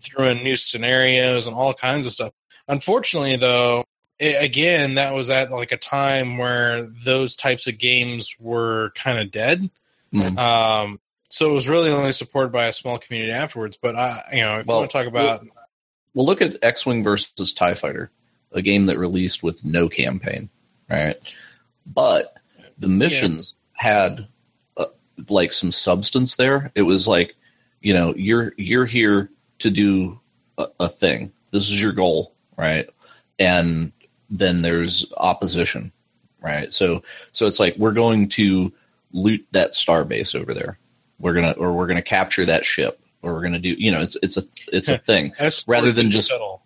threw 0.00 0.26
in 0.28 0.44
new 0.44 0.56
scenarios 0.56 1.46
and 1.46 1.56
all 1.56 1.72
kinds 1.74 2.04
of 2.06 2.12
stuff. 2.12 2.32
Unfortunately, 2.68 3.36
though, 3.36 3.84
it, 4.18 4.42
again, 4.42 4.94
that 4.94 5.14
was 5.14 5.30
at 5.30 5.50
like 5.50 5.72
a 5.72 5.76
time 5.76 6.36
where 6.38 6.86
those 6.86 7.34
types 7.36 7.66
of 7.66 7.78
games 7.78 8.34
were 8.38 8.92
kind 8.94 9.18
of 9.18 9.30
dead. 9.30 9.68
Mhm. 10.12 10.38
Um, 10.38 11.00
so 11.30 11.50
it 11.50 11.54
was 11.54 11.68
really 11.68 11.90
only 11.90 12.12
supported 12.12 12.52
by 12.52 12.66
a 12.66 12.72
small 12.72 12.98
community 12.98 13.32
afterwards. 13.32 13.76
But 13.80 13.96
I, 13.96 14.22
you 14.32 14.40
know, 14.42 14.58
if 14.60 14.66
Well, 14.66 14.76
you 14.76 14.80
want 14.82 14.90
to 14.90 14.98
talk 14.98 15.06
about 15.06 15.46
Well, 16.14 16.26
look 16.26 16.40
at 16.42 16.58
X 16.62 16.86
Wing 16.86 17.02
versus 17.02 17.52
TIE 17.52 17.74
Fighter, 17.74 18.10
a 18.52 18.62
game 18.62 18.86
that 18.86 18.98
released 18.98 19.42
with 19.42 19.64
no 19.64 19.88
campaign, 19.88 20.48
right? 20.88 21.16
But 21.86 22.36
the 22.78 22.88
missions 22.88 23.54
had 23.74 24.26
uh, 24.76 24.86
like 25.28 25.52
some 25.52 25.70
substance 25.72 26.36
there. 26.36 26.72
It 26.74 26.82
was 26.82 27.06
like, 27.06 27.34
you 27.80 27.94
know, 27.94 28.14
you're 28.16 28.52
you're 28.56 28.86
here 28.86 29.30
to 29.60 29.70
do 29.70 30.20
a, 30.58 30.66
a 30.80 30.88
thing. 30.88 31.32
This 31.52 31.70
is 31.70 31.80
your 31.80 31.92
goal, 31.92 32.34
right? 32.56 32.88
And 33.38 33.92
then 34.30 34.62
there's 34.62 35.12
opposition, 35.16 35.92
right? 36.40 36.72
So 36.72 37.02
so 37.32 37.46
it's 37.46 37.60
like 37.60 37.76
we're 37.76 37.92
going 37.92 38.28
to 38.30 38.72
loot 39.12 39.46
that 39.52 39.74
star 39.74 40.04
base 40.04 40.34
over 40.34 40.54
there. 40.54 40.78
We're 41.18 41.34
gonna 41.34 41.52
or 41.52 41.72
we're 41.72 41.86
gonna 41.86 42.02
capture 42.02 42.46
that 42.46 42.64
ship, 42.64 43.00
or 43.22 43.34
we're 43.34 43.42
gonna 43.42 43.58
do. 43.60 43.70
You 43.70 43.92
know, 43.92 44.00
it's 44.00 44.16
it's 44.22 44.36
a 44.36 44.42
it's 44.72 44.88
a 44.88 44.98
thing. 45.10 45.32
rather 45.66 45.92
than 45.92 46.10
just- 46.10 46.30
shuttle. 46.30 46.62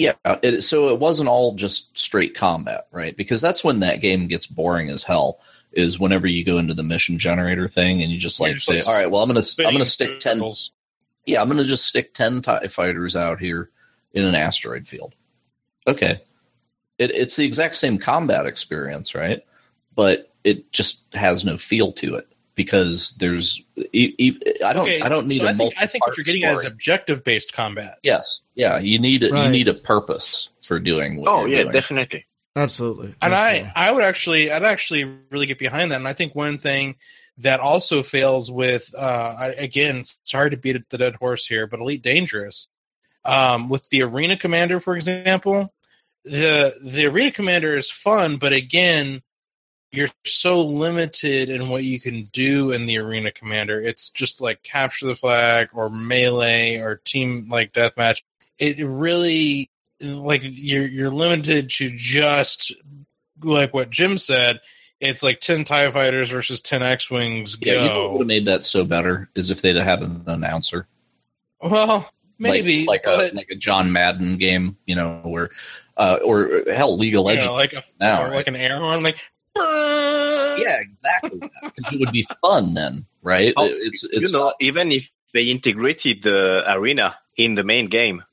Yeah, 0.00 0.14
it, 0.24 0.62
so 0.62 0.88
it 0.94 0.98
wasn't 0.98 1.28
all 1.28 1.52
just 1.56 1.98
straight 1.98 2.34
combat, 2.34 2.86
right? 2.90 3.14
Because 3.14 3.42
that's 3.42 3.62
when 3.62 3.80
that 3.80 4.00
game 4.00 4.28
gets 4.28 4.46
boring 4.46 4.88
as 4.88 5.02
hell. 5.02 5.40
Is 5.72 6.00
whenever 6.00 6.26
you 6.26 6.42
go 6.42 6.56
into 6.56 6.72
the 6.72 6.82
mission 6.82 7.18
generator 7.18 7.68
thing 7.68 8.00
and 8.02 8.10
you 8.10 8.18
just 8.18 8.40
like 8.40 8.56
say, 8.56 8.76
like, 8.76 8.88
"All 8.88 8.94
right, 8.94 9.10
well, 9.10 9.22
I'm 9.22 9.28
gonna 9.28 9.42
I'm 9.58 9.74
gonna 9.74 9.84
stick 9.84 10.18
ten, 10.18 10.38
circles. 10.38 10.72
yeah, 11.26 11.42
I'm 11.42 11.48
gonna 11.48 11.64
just 11.64 11.86
stick 11.86 12.14
ten 12.14 12.40
Tie 12.40 12.68
fighters 12.68 13.14
out 13.14 13.40
here 13.40 13.68
in 14.14 14.24
an 14.24 14.34
asteroid 14.34 14.88
field." 14.88 15.14
Okay, 15.86 16.22
it, 16.98 17.10
it's 17.10 17.36
the 17.36 17.44
exact 17.44 17.76
same 17.76 17.98
combat 17.98 18.46
experience, 18.46 19.14
right? 19.14 19.44
But 19.94 20.32
it 20.44 20.72
just 20.72 21.14
has 21.14 21.44
no 21.44 21.58
feel 21.58 21.92
to 21.92 22.14
it 22.14 22.26
because 22.62 23.12
there's 23.18 23.62
e- 23.92 24.14
e- 24.18 24.38
I 24.64 24.72
don't 24.74 24.82
Okay, 24.86 25.00
I 25.00 25.08
don't 25.08 25.26
need 25.26 25.38
so 25.40 25.46
a 25.46 25.48
I 25.48 25.52
think 25.54 25.74
I 25.80 25.86
think 25.86 26.06
what 26.06 26.16
you're 26.16 26.24
getting 26.24 26.44
at 26.44 26.56
is 26.56 26.64
objective 26.66 27.24
based 27.24 27.52
combat. 27.54 27.98
yes, 28.02 28.42
yeah, 28.54 28.78
you 28.78 28.98
need 28.98 29.22
a, 29.24 29.30
Right. 29.30 29.46
you 29.46 29.50
need 29.50 29.68
a 29.68 29.74
purpose 29.74 30.50
for 30.60 30.78
doing 30.78 31.16
what 31.16 31.28
Oh 31.28 31.40
you're 31.46 31.48
yeah, 31.56 31.62
doing. 31.62 31.72
definitely. 31.72 32.26
Absolutely. 32.56 33.14
And 33.22 33.32
Absolutely. 33.32 33.72
I 33.74 33.88
I 33.88 33.92
would 33.92 34.04
actually 34.04 34.50
I'd 34.52 34.62
actually 34.74 35.04
really 35.30 35.46
get 35.46 35.58
behind 35.58 35.90
that. 35.92 35.96
And 36.02 36.08
I 36.08 36.12
think 36.12 36.34
one 36.34 36.58
thing 36.58 36.96
that 37.38 37.60
also 37.60 38.02
fails 38.02 38.50
with 38.50 38.92
uh 38.98 39.34
I, 39.38 39.46
again 39.52 40.02
sorry 40.24 40.50
to 40.50 40.56
beat 40.58 40.76
the 40.90 40.98
dead 40.98 41.14
horse 41.16 41.46
here, 41.46 41.66
but 41.66 41.80
Elite 41.80 42.02
Dangerous 42.02 42.68
um 43.24 43.68
with 43.70 43.88
the 43.90 44.02
Arena 44.02 44.36
Commander 44.36 44.80
for 44.80 44.94
example, 44.96 45.72
the 46.24 46.74
the 46.84 47.06
Arena 47.06 47.30
Commander 47.30 47.74
is 47.76 47.90
fun, 47.90 48.36
but 48.36 48.52
again 48.52 49.22
you're 49.92 50.08
so 50.24 50.62
limited 50.62 51.48
in 51.48 51.68
what 51.68 51.84
you 51.84 51.98
can 51.98 52.24
do 52.32 52.70
in 52.70 52.86
the 52.86 52.98
arena 52.98 53.32
commander. 53.32 53.80
It's 53.80 54.10
just 54.10 54.40
like 54.40 54.62
capture 54.62 55.06
the 55.06 55.16
flag 55.16 55.68
or 55.74 55.90
melee 55.90 56.78
or 56.78 56.96
team 56.96 57.48
like 57.48 57.72
deathmatch. 57.72 58.22
It 58.58 58.84
really 58.84 59.70
like 60.00 60.42
you're 60.44 60.86
you're 60.86 61.10
limited 61.10 61.70
to 61.70 61.90
just 61.90 62.74
like 63.42 63.74
what 63.74 63.90
Jim 63.90 64.18
said. 64.18 64.60
It's 65.00 65.22
like 65.22 65.40
ten 65.40 65.64
Tie 65.64 65.90
Fighters 65.90 66.30
versus 66.30 66.60
ten 66.60 66.82
X 66.82 67.10
Wings. 67.10 67.56
Yeah, 67.60 67.82
you 67.82 67.88
know 67.88 68.02
what 68.02 68.12
would 68.12 68.20
have 68.20 68.26
made 68.28 68.44
that 68.44 68.62
so 68.62 68.84
better 68.84 69.30
is 69.34 69.50
if 69.50 69.62
they'd 69.62 69.76
have 69.76 69.84
had 69.84 70.02
an 70.02 70.24
announcer, 70.26 70.86
well, 71.60 72.08
maybe 72.38 72.84
like, 72.84 73.06
like 73.06 73.16
but, 73.16 73.32
a 73.32 73.36
like 73.36 73.50
a 73.50 73.56
John 73.56 73.92
Madden 73.92 74.36
game, 74.36 74.76
you 74.86 74.94
know, 74.94 75.20
where 75.24 75.50
uh, 75.96 76.18
or 76.22 76.64
hell, 76.70 76.96
League 76.96 77.14
of 77.14 77.20
you 77.20 77.22
Legends. 77.22 77.46
know, 77.46 77.54
like 77.54 77.72
a 77.72 77.82
now, 77.98 78.22
or 78.22 78.26
right? 78.26 78.36
like 78.36 78.48
an 78.48 78.56
air 78.56 78.78
horn, 78.78 79.02
like 79.02 79.18
yeah, 79.56 80.78
exactly. 80.80 81.40
Because 81.76 81.92
it 81.92 82.00
would 82.00 82.12
be 82.12 82.26
fun 82.40 82.74
then, 82.74 83.06
right? 83.22 83.52
Oh, 83.56 83.66
it's 83.66 84.04
it's 84.04 84.32
you 84.32 84.38
know, 84.38 84.46
not- 84.46 84.56
even 84.60 84.92
if 84.92 85.04
they 85.32 85.44
integrated 85.44 86.22
the 86.22 86.64
arena 86.66 87.16
in 87.36 87.54
the 87.54 87.64
main 87.64 87.86
game, 87.86 88.24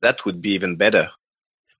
that 0.00 0.24
would 0.24 0.40
be 0.40 0.50
even 0.52 0.76
better. 0.76 1.10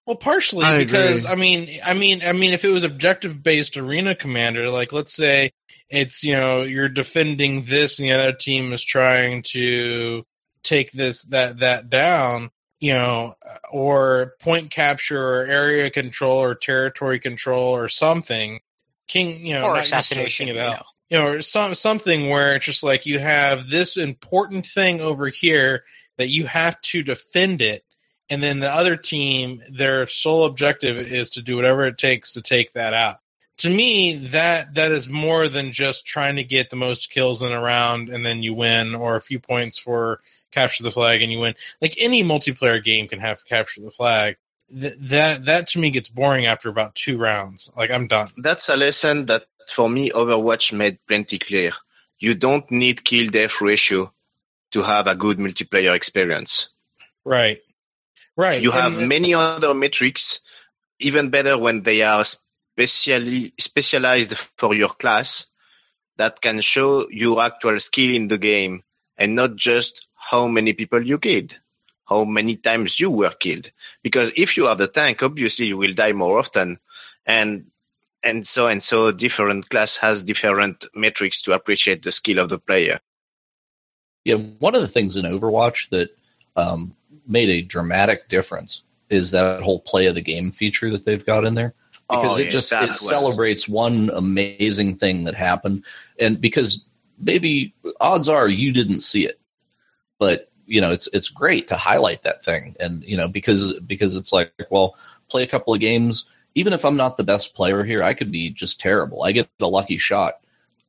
Well, 0.06 0.16
partially 0.16 0.64
I 0.64 0.84
because 0.84 1.24
agree. 1.24 1.32
I 1.32 1.36
mean, 1.36 1.68
I 1.86 1.94
mean, 1.94 2.20
I 2.26 2.32
mean, 2.32 2.52
if 2.52 2.64
it 2.64 2.70
was 2.70 2.84
objective 2.84 3.42
based 3.42 3.76
arena 3.76 4.14
commander, 4.14 4.68
like 4.70 4.92
let's 4.92 5.14
say 5.14 5.50
it's 5.88 6.22
you 6.24 6.34
know 6.34 6.62
you're 6.62 6.88
defending 6.90 7.62
this 7.62 7.98
and 7.98 8.08
the 8.08 8.12
other 8.12 8.32
team 8.32 8.72
is 8.72 8.84
trying 8.84 9.42
to 9.52 10.24
take 10.62 10.92
this 10.92 11.24
that 11.26 11.60
that 11.60 11.88
down, 11.88 12.50
you 12.80 12.92
know, 12.92 13.34
or 13.70 14.34
point 14.40 14.70
capture 14.70 15.22
or 15.22 15.46
area 15.46 15.88
control 15.90 16.36
or 16.38 16.54
territory 16.54 17.18
control 17.18 17.74
or 17.74 17.88
something. 17.88 18.60
King, 19.06 19.46
you 19.46 19.54
know, 19.54 19.66
or 19.66 19.76
assassination. 19.76 20.46
King 20.46 20.56
You 20.56 20.60
know. 20.60 20.82
You 21.10 21.18
know, 21.18 21.26
or 21.28 21.42
some 21.42 21.74
something 21.74 22.30
where 22.30 22.56
it's 22.56 22.66
just 22.66 22.82
like 22.82 23.06
you 23.06 23.18
have 23.18 23.68
this 23.68 23.96
important 23.96 24.66
thing 24.66 25.00
over 25.00 25.28
here 25.28 25.84
that 26.16 26.28
you 26.28 26.46
have 26.46 26.80
to 26.80 27.02
defend 27.02 27.60
it, 27.60 27.84
and 28.30 28.42
then 28.42 28.60
the 28.60 28.72
other 28.72 28.96
team, 28.96 29.62
their 29.70 30.06
sole 30.06 30.44
objective 30.44 30.96
is 30.96 31.30
to 31.30 31.42
do 31.42 31.56
whatever 31.56 31.84
it 31.84 31.98
takes 31.98 32.32
to 32.32 32.42
take 32.42 32.72
that 32.72 32.94
out. 32.94 33.18
To 33.58 33.70
me, 33.70 34.14
that 34.28 34.74
that 34.74 34.92
is 34.92 35.08
more 35.08 35.48
than 35.48 35.72
just 35.72 36.06
trying 36.06 36.36
to 36.36 36.44
get 36.44 36.70
the 36.70 36.76
most 36.76 37.10
kills 37.10 37.42
in 37.42 37.52
a 37.52 37.60
round 37.60 38.08
and 38.08 38.24
then 38.24 38.42
you 38.42 38.54
win, 38.54 38.94
or 38.94 39.16
a 39.16 39.20
few 39.20 39.38
points 39.38 39.78
for 39.78 40.20
capture 40.50 40.84
the 40.84 40.90
flag 40.90 41.20
and 41.20 41.30
you 41.30 41.40
win. 41.40 41.54
Like 41.82 41.96
any 42.00 42.22
multiplayer 42.22 42.82
game 42.82 43.08
can 43.08 43.20
have 43.20 43.44
capture 43.44 43.82
the 43.82 43.90
flag. 43.90 44.36
Th- 44.78 44.94
that 45.00 45.44
that 45.44 45.66
to 45.68 45.78
me 45.78 45.90
gets 45.90 46.08
boring 46.08 46.46
after 46.46 46.68
about 46.68 46.94
two 46.94 47.16
rounds. 47.16 47.70
Like 47.76 47.90
I'm 47.90 48.08
done. 48.08 48.28
That's 48.36 48.68
a 48.68 48.76
lesson 48.76 49.26
that 49.26 49.44
for 49.68 49.88
me 49.88 50.10
Overwatch 50.10 50.72
made 50.72 50.98
plenty 51.06 51.38
clear. 51.38 51.72
You 52.18 52.34
don't 52.34 52.68
need 52.70 53.04
kill 53.04 53.30
death 53.30 53.60
ratio 53.60 54.12
to 54.72 54.82
have 54.82 55.06
a 55.06 55.14
good 55.14 55.38
multiplayer 55.38 55.94
experience. 55.94 56.68
Right. 57.24 57.60
Right. 58.36 58.60
You 58.62 58.72
have 58.72 58.96
the- 58.96 59.06
many 59.06 59.34
other 59.34 59.74
metrics, 59.74 60.40
even 60.98 61.30
better 61.30 61.56
when 61.56 61.82
they 61.82 62.02
are 62.02 62.24
specially 62.24 63.52
specialized 63.58 64.36
for 64.36 64.74
your 64.74 64.88
class 64.88 65.46
that 66.16 66.40
can 66.40 66.60
show 66.60 67.06
your 67.10 67.40
actual 67.42 67.78
skill 67.80 68.14
in 68.14 68.28
the 68.28 68.38
game 68.38 68.82
and 69.16 69.34
not 69.34 69.54
just 69.56 70.06
how 70.14 70.48
many 70.48 70.72
people 70.72 71.00
you 71.00 71.18
killed, 71.18 71.58
how 72.06 72.24
many 72.24 72.56
times 72.56 73.00
you 73.00 73.10
were 73.10 73.30
killed. 73.30 73.70
Because 74.02 74.32
if 74.36 74.56
you 74.56 74.66
are 74.66 74.76
the 74.76 74.86
tank, 74.88 75.22
obviously 75.22 75.66
you 75.66 75.76
will 75.76 75.94
die 75.94 76.12
more 76.12 76.38
often. 76.38 76.78
And 77.26 77.66
and 78.22 78.46
so 78.46 78.66
and 78.68 78.82
so 78.82 79.12
different 79.12 79.68
class 79.70 79.96
has 79.98 80.22
different 80.22 80.86
metrics 80.94 81.42
to 81.42 81.52
appreciate 81.52 82.02
the 82.02 82.12
skill 82.12 82.38
of 82.38 82.48
the 82.48 82.58
player. 82.58 83.00
yeah. 84.24 84.36
One 84.36 84.74
of 84.74 84.80
the 84.82 84.88
things 84.88 85.16
in 85.16 85.24
Overwatch 85.24 85.90
that 85.90 86.10
um, 86.56 86.94
made 87.26 87.48
a 87.50 87.62
dramatic 87.62 88.28
difference 88.28 88.82
is 89.10 89.30
that 89.32 89.62
whole 89.62 89.80
play 89.80 90.06
of 90.06 90.14
the 90.14 90.22
game 90.22 90.50
feature 90.50 90.90
that 90.90 91.04
they've 91.04 91.24
got 91.26 91.44
in 91.44 91.54
there. 91.54 91.74
because 92.08 92.36
Oh, 92.36 92.40
it 92.40 92.44
yeah, 92.44 92.50
just 92.50 92.72
it 92.72 92.88
was- 92.88 93.06
celebrates 93.08 93.68
one 93.68 94.10
amazing 94.14 94.96
thing 94.96 95.24
that 95.24 95.34
happened 95.34 95.84
and 96.18 96.40
because 96.40 96.86
maybe 97.18 97.74
odds 98.00 98.28
are 98.28 98.48
you 98.48 98.72
didn't 98.72 99.00
see 99.00 99.24
it 99.26 99.38
but 100.18 100.50
you 100.66 100.80
know 100.80 100.90
it's 100.90 101.08
it's 101.12 101.28
great 101.28 101.68
to 101.68 101.76
highlight 101.76 102.22
that 102.22 102.42
thing. 102.42 102.74
And 102.80 103.02
you 103.04 103.16
know 103.16 103.28
because 103.28 103.78
because 103.80 104.16
it's 104.16 104.32
like 104.32 104.52
well 104.70 104.96
play 105.28 105.42
a 105.42 105.46
couple 105.48 105.74
of 105.74 105.80
games. 105.80 106.28
Even 106.56 106.72
if 106.72 106.84
i'm 106.84 106.96
not 106.96 107.16
the 107.16 107.24
best 107.24 107.56
player 107.56 107.82
here 107.82 108.02
i 108.02 108.14
could 108.14 108.30
be 108.30 108.50
just 108.50 108.80
terrible. 108.80 109.24
I 109.24 109.32
get 109.32 109.48
a 109.60 109.66
lucky 109.66 109.98
shot. 109.98 110.34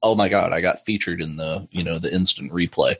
Oh 0.03 0.15
my 0.15 0.29
god 0.29 0.53
i 0.53 0.61
got 0.61 0.85
featured 0.85 1.21
in 1.21 1.37
the 1.37 1.67
you 1.71 1.83
know 1.83 1.97
the 1.99 2.13
instant 2.13 2.51
replay. 2.51 2.95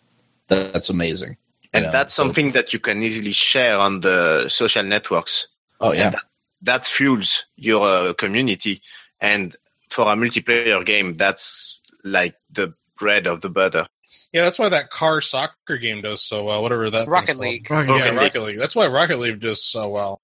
That, 0.48 0.74
that's 0.74 0.90
amazing. 0.90 1.38
And 1.74 1.86
know, 1.86 1.92
that's 1.92 2.14
so- 2.14 2.24
something 2.24 2.52
that 2.52 2.74
you 2.74 2.80
can 2.80 3.04
easily 3.04 3.34
share 3.34 3.78
on 3.78 4.00
the 4.00 4.50
social 4.50 4.84
networks. 4.84 5.48
oh 5.82 5.92
yeah. 5.92 6.12
That, 6.12 6.24
that 6.62 6.88
fuels 6.88 7.46
your 7.56 8.10
uh, 8.10 8.14
community. 8.14 8.82
And 9.22 9.56
for 9.90 10.04
a 10.04 10.16
multiplayer 10.16 10.86
game, 10.86 11.14
that's 11.14 11.80
like 12.04 12.36
the 12.52 12.74
bread 12.98 13.28
of 13.28 13.42
the 13.42 13.50
butter. 13.50 13.88
Yeah, 14.34 14.44
that's 14.44 14.60
why 14.60 14.70
that 14.70 14.90
car 14.90 15.22
soccer 15.22 15.78
game 15.78 16.02
does 16.02 16.22
so 16.22 16.44
well. 16.44 16.62
Whatever 16.62 16.90
that 16.90 17.08
Rocket. 17.08 17.38
League. 17.38 17.70
Rocket 17.70 17.88
Yeah, 17.88 17.94
Rocket 17.94 18.10
League. 18.10 18.22
Rocket 18.22 18.42
League. 18.44 18.60
That's 18.60 18.76
why 18.76 18.88
Rocket 18.88 19.20
League 19.20 19.40
does 19.40 19.64
so 19.64 19.88
well. 19.90 20.22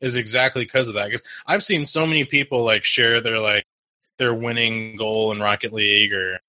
Is 0.00 0.16
exactly 0.16 0.64
because 0.64 0.88
of 0.88 0.94
that. 0.94 1.06
Because 1.06 1.22
I've 1.46 1.62
seen 1.62 1.84
so 1.84 2.06
many 2.06 2.24
people 2.24 2.64
like 2.64 2.82
share 2.82 3.20
their 3.20 3.38
like 3.38 3.66
their 4.18 4.34
winning 4.34 4.96
goal 4.96 5.32
in 5.32 5.40
Rocket 5.40 5.72
League 5.72 6.12
or 6.12 6.40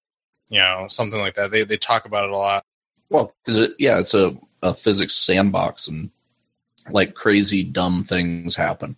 you 0.50 0.60
know 0.60 0.88
something 0.90 1.20
like 1.20 1.36
that. 1.36 1.52
They 1.52 1.64
they 1.64 1.78
talk 1.78 2.06
about 2.06 2.26
it 2.26 2.32
a 2.32 2.38
lot. 2.38 2.66
Well, 3.10 3.34
because 3.46 3.60
it, 3.60 3.76
yeah, 3.78 4.00
it's 4.00 4.16
a, 4.16 4.36
a 4.64 4.74
physics 4.74 5.14
sandbox, 5.14 5.88
and 5.88 6.10
like 6.90 7.14
crazy 7.14 7.64
dumb 7.64 8.04
things 8.04 8.56
happen, 8.56 8.98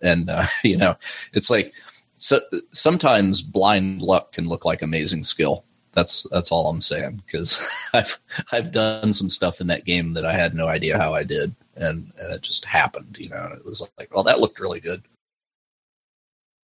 and 0.00 0.30
uh, 0.30 0.46
you 0.62 0.76
know, 0.76 0.96
it's 1.32 1.50
like 1.50 1.74
so, 2.12 2.40
sometimes 2.72 3.42
blind 3.42 4.02
luck 4.02 4.32
can 4.32 4.48
look 4.48 4.64
like 4.64 4.82
amazing 4.82 5.22
skill. 5.22 5.64
That's 5.96 6.26
that's 6.30 6.52
all 6.52 6.68
I'm 6.68 6.80
saying 6.82 7.22
because 7.26 7.66
I've 7.94 8.18
I've 8.52 8.70
done 8.70 9.12
some 9.14 9.30
stuff 9.30 9.60
in 9.60 9.66
that 9.68 9.84
game 9.86 10.12
that 10.12 10.24
I 10.26 10.34
had 10.34 10.54
no 10.54 10.68
idea 10.68 10.98
how 10.98 11.14
I 11.14 11.24
did, 11.24 11.54
and, 11.74 12.12
and 12.18 12.32
it 12.32 12.42
just 12.42 12.64
happened. 12.66 13.16
You 13.18 13.30
know, 13.30 13.46
and 13.50 13.54
it 13.58 13.64
was 13.64 13.82
like, 13.98 14.14
well, 14.14 14.22
that 14.24 14.38
looked 14.38 14.60
really 14.60 14.78
good. 14.78 15.02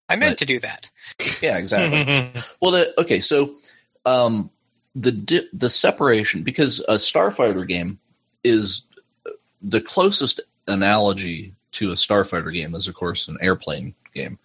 I 0.07 0.15
meant 0.15 0.31
Right. 0.31 0.37
to 0.37 0.45
do 0.45 0.59
that. 0.59 0.89
Yeah, 1.41 1.57
exactly. 1.57 2.41
Well, 2.61 2.71
the, 2.71 2.93
okay, 3.01 3.19
so 3.19 3.55
um, 4.05 4.49
the 4.95 5.11
di- 5.11 5.49
the 5.51 5.69
separation 5.69 6.43
because 6.43 6.79
a 6.81 6.93
Starfighter 6.95 7.67
game 7.67 7.97
is 8.43 8.85
the 9.61 9.81
closest 9.81 10.41
analogy 10.67 11.53
to 11.71 11.91
a 11.91 11.95
Starfighter 11.95 12.53
game 12.53 12.75
is, 12.75 12.87
of 12.87 12.93
course, 12.95 13.27
an 13.27 13.37
airplane 13.41 13.95
game. 14.13 14.37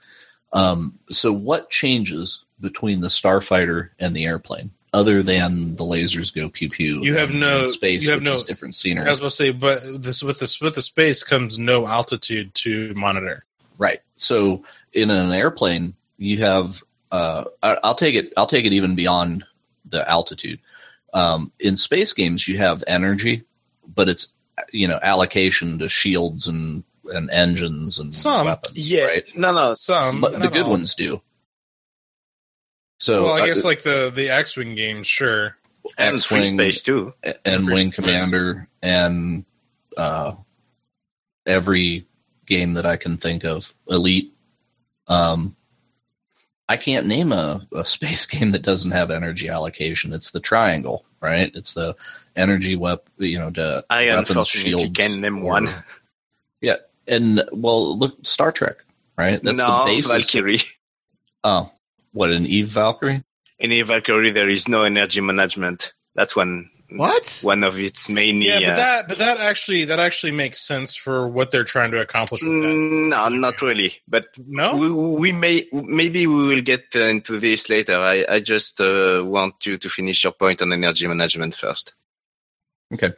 Um, 0.55 0.99
so, 1.11 1.33
what 1.33 1.69
changes 1.71 2.45
between 2.61 3.01
the 3.03 3.09
Starfighter 3.09 3.91
and 3.99 4.17
the 4.17 4.25
airplane, 4.25 4.71
other 4.93 5.23
than 5.23 5.77
the 5.77 5.85
lasers 5.85 6.35
go 6.35 6.49
pew 6.49 6.69
pew? 6.69 7.03
You 7.03 7.17
have 7.17 7.33
no- 7.33 7.69
space, 7.71 8.05
you 8.05 8.11
have 8.13 8.21
which 8.21 8.29
no- 8.29 8.35
is 8.35 8.43
different 8.45 8.75
scenery. 8.75 9.07
I 9.07 9.11
was 9.11 9.19
about 9.21 9.31
to 9.31 9.37
say, 9.37 9.51
but 9.51 9.81
this 10.03 10.23
with 10.23 10.39
this 10.41 10.61
with 10.61 10.75
the 10.75 10.83
space 10.83 11.23
comes 11.23 11.59
no 11.59 11.87
altitude 11.87 12.55
to 12.55 12.93
monitor. 12.95 13.45
right? 13.79 14.01
So, 14.17 14.65
in 14.93 15.11
an 15.11 15.31
airplane, 15.33 15.95
you 16.17 16.39
have. 16.39 16.83
Uh, 17.11 17.45
I, 17.63 17.79
I'll 17.85 17.95
take 17.95 18.15
it. 18.15 18.33
I'll 18.37 18.47
take 18.47 18.67
it 18.67 18.73
even 18.73 18.95
beyond 18.95 19.45
the 19.87 20.09
altitude. 20.09 20.59
Um, 21.15 21.53
in 21.59 21.77
space 21.77 22.13
games, 22.13 22.47
you 22.47 22.59
have 22.59 22.85
energy, 22.87 23.45
but 23.95 24.09
it's 24.09 24.29
you 24.73 24.89
know 24.89 24.99
allocation 25.03 25.79
to 25.79 25.89
shields 25.89 26.49
and 26.49 26.85
and 27.11 27.31
engines 27.31 27.99
and 27.99 28.13
Some, 28.13 28.45
weapons. 28.45 28.91
Yeah. 28.91 29.05
right? 29.07 29.25
No, 29.37 29.55
no. 29.55 29.73
Some, 29.75 30.21
But 30.21 30.39
the 30.41 30.49
good 30.49 30.65
all. 30.65 30.71
ones 30.71 30.95
do. 30.95 31.23
So 32.99 33.25
well, 33.25 33.33
I 33.33 33.41
uh, 33.43 33.47
guess 33.47 33.65
like 33.65 33.83
the 33.83 34.11
the 34.15 34.31
X 34.31 34.57
Wing 34.57 34.75
games, 34.75 35.07
sure. 35.07 35.57
And 35.97 36.23
free 36.23 36.41
X-Wing 36.41 36.59
space 36.59 36.83
too. 36.83 37.15
and 37.45 37.65
Free 37.65 37.75
Wing 37.75 37.93
Space. 37.93 38.05
Commander 38.05 38.69
and 38.83 39.45
uh, 39.97 40.35
every 41.47 42.07
game 42.47 42.75
that 42.75 42.85
I 42.85 42.97
can 42.97 43.17
think 43.17 43.45
of, 43.45 43.73
Elite. 43.89 44.35
Um, 45.07 45.57
I 46.69 46.77
can't 46.77 47.07
name 47.07 47.33
a, 47.33 47.67
a 47.73 47.85
space 47.85 48.27
game 48.27 48.53
that 48.53 48.63
doesn't 48.63 48.91
have 48.91 49.11
energy 49.11 49.49
allocation. 49.49 50.13
It's 50.13 50.31
the 50.31 50.41
triangle, 50.41 51.07
right? 51.21 51.51
It's 51.55 51.73
the 51.73 51.97
energy 52.37 52.77
wep, 52.77 53.09
you 53.17 53.39
know, 53.39 53.51
the 53.51 53.87
I 53.89 54.07
weapons, 54.07 54.31
unfortunately 54.31 54.71
shields, 54.83 54.99
can 54.99 55.21
name 55.21 55.39
or- 55.39 55.45
one. 55.45 55.69
Yeah, 56.61 56.77
and 57.07 57.45
well, 57.53 57.97
look, 57.97 58.27
Star 58.27 58.51
Trek, 58.53 58.85
right? 59.17 59.41
That's 59.43 59.59
no, 59.59 59.85
the 59.87 59.95
basis. 59.95 60.11
Valkyrie. 60.11 60.61
Oh, 61.45 61.71
what 62.19 62.31
an 62.31 62.47
Eve 62.47 62.67
Valkyrie? 62.67 63.23
In 63.61 63.71
Eve 63.73 63.87
Valkyrie, 63.87 64.31
there 64.31 64.49
is 64.49 64.67
no 64.69 64.83
energy 64.83 65.21
management. 65.21 65.93
That's 66.17 66.35
one 66.35 66.69
What? 66.91 67.39
one 67.43 67.63
of 67.63 67.79
its 67.79 68.09
main. 68.11 68.43
Yeah, 68.43 68.57
uh, 68.57 68.61
but 68.61 68.77
that 68.77 69.09
but 69.09 69.19
that 69.19 69.39
actually 69.39 69.85
that 69.85 70.01
actually 70.01 70.33
makes 70.33 70.59
sense 70.67 70.97
for 70.97 71.29
what 71.29 71.51
they're 71.51 71.71
trying 71.75 71.93
to 71.93 72.01
accomplish 72.01 72.43
with 72.43 72.53
that. 72.53 72.69
Mm, 72.69 73.11
No, 73.11 73.29
not 73.29 73.63
really. 73.63 73.93
But 74.09 74.27
No, 74.47 74.77
we, 74.77 74.91
we 74.91 75.33
may 75.33 75.67
maybe 75.73 76.27
we 76.27 76.47
will 76.47 76.63
get 76.63 76.85
uh, 76.97 77.01
into 77.15 77.39
this 77.39 77.69
later. 77.71 77.97
I, 77.97 78.25
I 78.29 78.41
just 78.41 78.81
uh, 78.81 79.23
want 79.25 79.65
you 79.67 79.77
to 79.77 79.89
finish 79.89 80.25
your 80.25 80.33
point 80.33 80.61
on 80.63 80.73
energy 80.73 81.07
management 81.07 81.55
first. 81.55 81.95
Okay. 82.95 83.13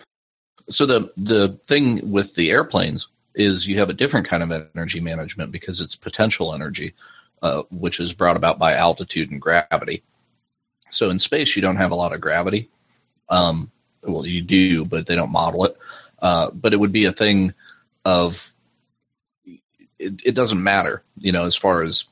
So 0.68 0.84
the 0.84 1.10
the 1.16 1.58
thing 1.66 2.10
with 2.10 2.34
the 2.34 2.50
airplanes 2.50 3.08
is 3.34 3.66
you 3.66 3.78
have 3.78 3.88
a 3.90 3.94
different 4.02 4.28
kind 4.28 4.42
of 4.42 4.68
energy 4.74 5.00
management 5.00 5.52
because 5.52 5.80
it's 5.80 5.96
potential 5.96 6.52
energy, 6.52 6.92
uh, 7.42 7.62
which 7.70 8.00
is 8.00 8.12
brought 8.12 8.36
about 8.36 8.58
by 8.58 8.74
altitude 8.74 9.30
and 9.30 9.40
gravity. 9.40 10.02
So 10.90 11.10
in 11.10 11.18
space, 11.18 11.56
you 11.56 11.62
don't 11.62 11.76
have 11.76 11.92
a 11.92 11.96
lot 11.96 12.12
of 12.12 12.20
gravity. 12.20 12.68
Um, 13.28 13.70
well, 14.02 14.26
you 14.26 14.42
do, 14.42 14.84
but 14.84 15.06
they 15.06 15.14
don't 15.14 15.32
model 15.32 15.64
it. 15.64 15.76
Uh, 16.20 16.50
but 16.50 16.72
it 16.72 16.78
would 16.78 16.92
be 16.92 17.04
a 17.04 17.12
thing 17.12 17.54
of 18.04 18.52
it, 19.98 20.22
it 20.24 20.34
doesn't 20.34 20.62
matter, 20.62 21.02
you 21.18 21.32
know, 21.32 21.44
as 21.44 21.56
far 21.56 21.82
as 21.82 22.04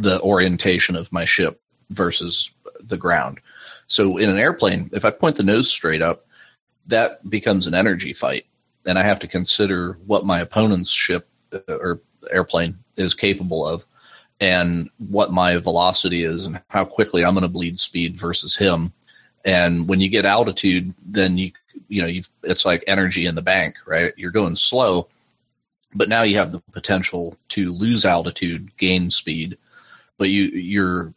the 0.00 0.20
orientation 0.20 0.96
of 0.96 1.12
my 1.12 1.24
ship 1.24 1.60
versus 1.90 2.50
the 2.80 2.96
ground. 2.96 3.40
So 3.86 4.18
in 4.18 4.28
an 4.28 4.38
airplane, 4.38 4.90
if 4.92 5.04
I 5.04 5.10
point 5.10 5.36
the 5.36 5.42
nose 5.42 5.70
straight 5.70 6.02
up, 6.02 6.26
that 6.86 7.28
becomes 7.28 7.66
an 7.66 7.74
energy 7.74 8.12
fight, 8.12 8.46
and 8.86 8.98
I 8.98 9.02
have 9.02 9.20
to 9.20 9.26
consider 9.26 9.98
what 10.06 10.26
my 10.26 10.40
opponent's 10.40 10.90
ship 10.90 11.28
uh, 11.52 11.58
or 11.68 12.00
airplane 12.30 12.78
is 12.96 13.14
capable 13.14 13.66
of, 13.66 13.84
and 14.40 14.90
what 14.98 15.32
my 15.32 15.56
velocity 15.58 16.22
is, 16.22 16.46
and 16.46 16.60
how 16.68 16.84
quickly 16.84 17.24
I'm 17.24 17.34
going 17.34 17.42
to 17.42 17.48
bleed 17.48 17.78
speed 17.78 18.16
versus 18.16 18.56
him. 18.56 18.92
And 19.44 19.88
when 19.88 20.00
you 20.00 20.08
get 20.08 20.24
altitude, 20.24 20.94
then 21.04 21.38
you 21.38 21.52
you 21.88 22.02
know 22.02 22.08
you've 22.08 22.28
it's 22.42 22.66
like 22.66 22.84
energy 22.86 23.26
in 23.26 23.34
the 23.34 23.42
bank, 23.42 23.76
right? 23.86 24.12
You're 24.16 24.30
going 24.30 24.54
slow, 24.56 25.08
but 25.94 26.08
now 26.08 26.22
you 26.22 26.36
have 26.36 26.52
the 26.52 26.60
potential 26.72 27.36
to 27.50 27.72
lose 27.72 28.04
altitude, 28.04 28.76
gain 28.76 29.10
speed, 29.10 29.58
but 30.16 30.28
you 30.28 30.44
you're 30.44 31.14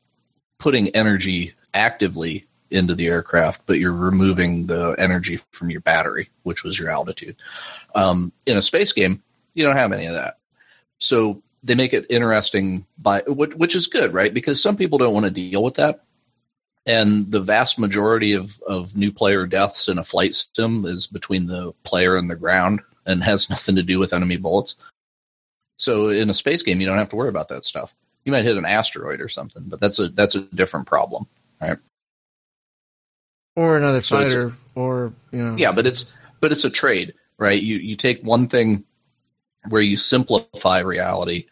putting 0.57 0.89
energy 0.89 1.53
actively 1.73 2.43
into 2.69 2.95
the 2.95 3.07
aircraft, 3.07 3.65
but 3.65 3.79
you're 3.79 3.91
removing 3.91 4.65
the 4.65 4.95
energy 4.97 5.37
from 5.51 5.69
your 5.69 5.81
battery, 5.81 6.29
which 6.43 6.63
was 6.63 6.79
your 6.79 6.89
altitude. 6.89 7.35
Um, 7.93 8.31
in 8.47 8.57
a 8.57 8.61
space 8.61 8.93
game, 8.93 9.21
you 9.53 9.65
don't 9.65 9.75
have 9.75 9.91
any 9.91 10.05
of 10.05 10.13
that. 10.13 10.37
So 10.97 11.41
they 11.63 11.75
make 11.75 11.93
it 11.93 12.07
interesting 12.09 12.85
by 12.97 13.21
which, 13.21 13.53
which 13.55 13.75
is 13.75 13.87
good, 13.87 14.13
right? 14.13 14.33
Because 14.33 14.61
some 14.61 14.77
people 14.77 14.97
don't 14.97 15.13
want 15.13 15.25
to 15.25 15.31
deal 15.31 15.63
with 15.63 15.75
that. 15.75 16.01
And 16.85 17.29
the 17.29 17.39
vast 17.39 17.77
majority 17.77 18.33
of, 18.33 18.59
of 18.61 18.95
new 18.95 19.11
player 19.11 19.45
deaths 19.45 19.87
in 19.87 19.99
a 19.99 20.03
flight 20.03 20.33
sim 20.33 20.85
is 20.85 21.05
between 21.05 21.45
the 21.45 21.73
player 21.83 22.15
and 22.15 22.29
the 22.29 22.35
ground 22.35 22.81
and 23.05 23.23
has 23.23 23.49
nothing 23.49 23.75
to 23.75 23.83
do 23.83 23.99
with 23.99 24.13
enemy 24.13 24.37
bullets. 24.37 24.75
So 25.77 26.09
in 26.09 26.29
a 26.29 26.33
space 26.33 26.63
game, 26.63 26.79
you 26.79 26.87
don't 26.87 26.97
have 26.97 27.09
to 27.09 27.15
worry 27.15 27.29
about 27.29 27.49
that 27.49 27.65
stuff. 27.65 27.95
You 28.25 28.31
might 28.31 28.45
hit 28.45 28.57
an 28.57 28.65
asteroid 28.65 29.19
or 29.19 29.27
something, 29.27 29.63
but 29.65 29.79
that's 29.79 29.97
a 29.97 30.09
that's 30.09 30.35
a 30.35 30.41
different 30.41 30.85
problem. 30.85 31.25
Right? 31.59 31.79
Or 33.55 33.77
another 33.77 34.01
So 34.01 34.17
fighter, 34.17 34.53
or 34.75 35.13
you 35.31 35.39
know. 35.39 35.55
Yeah, 35.57 35.71
but 35.71 35.87
it's 35.87 36.11
but 36.39 36.51
it's 36.51 36.65
a 36.65 36.69
trade, 36.69 37.15
right? 37.37 37.59
You 37.59 37.77
you 37.77 37.95
take 37.95 38.21
one 38.21 38.47
thing 38.47 38.85
where 39.69 39.81
you 39.81 39.95
simplify 39.95 40.79
reality, 40.79 41.45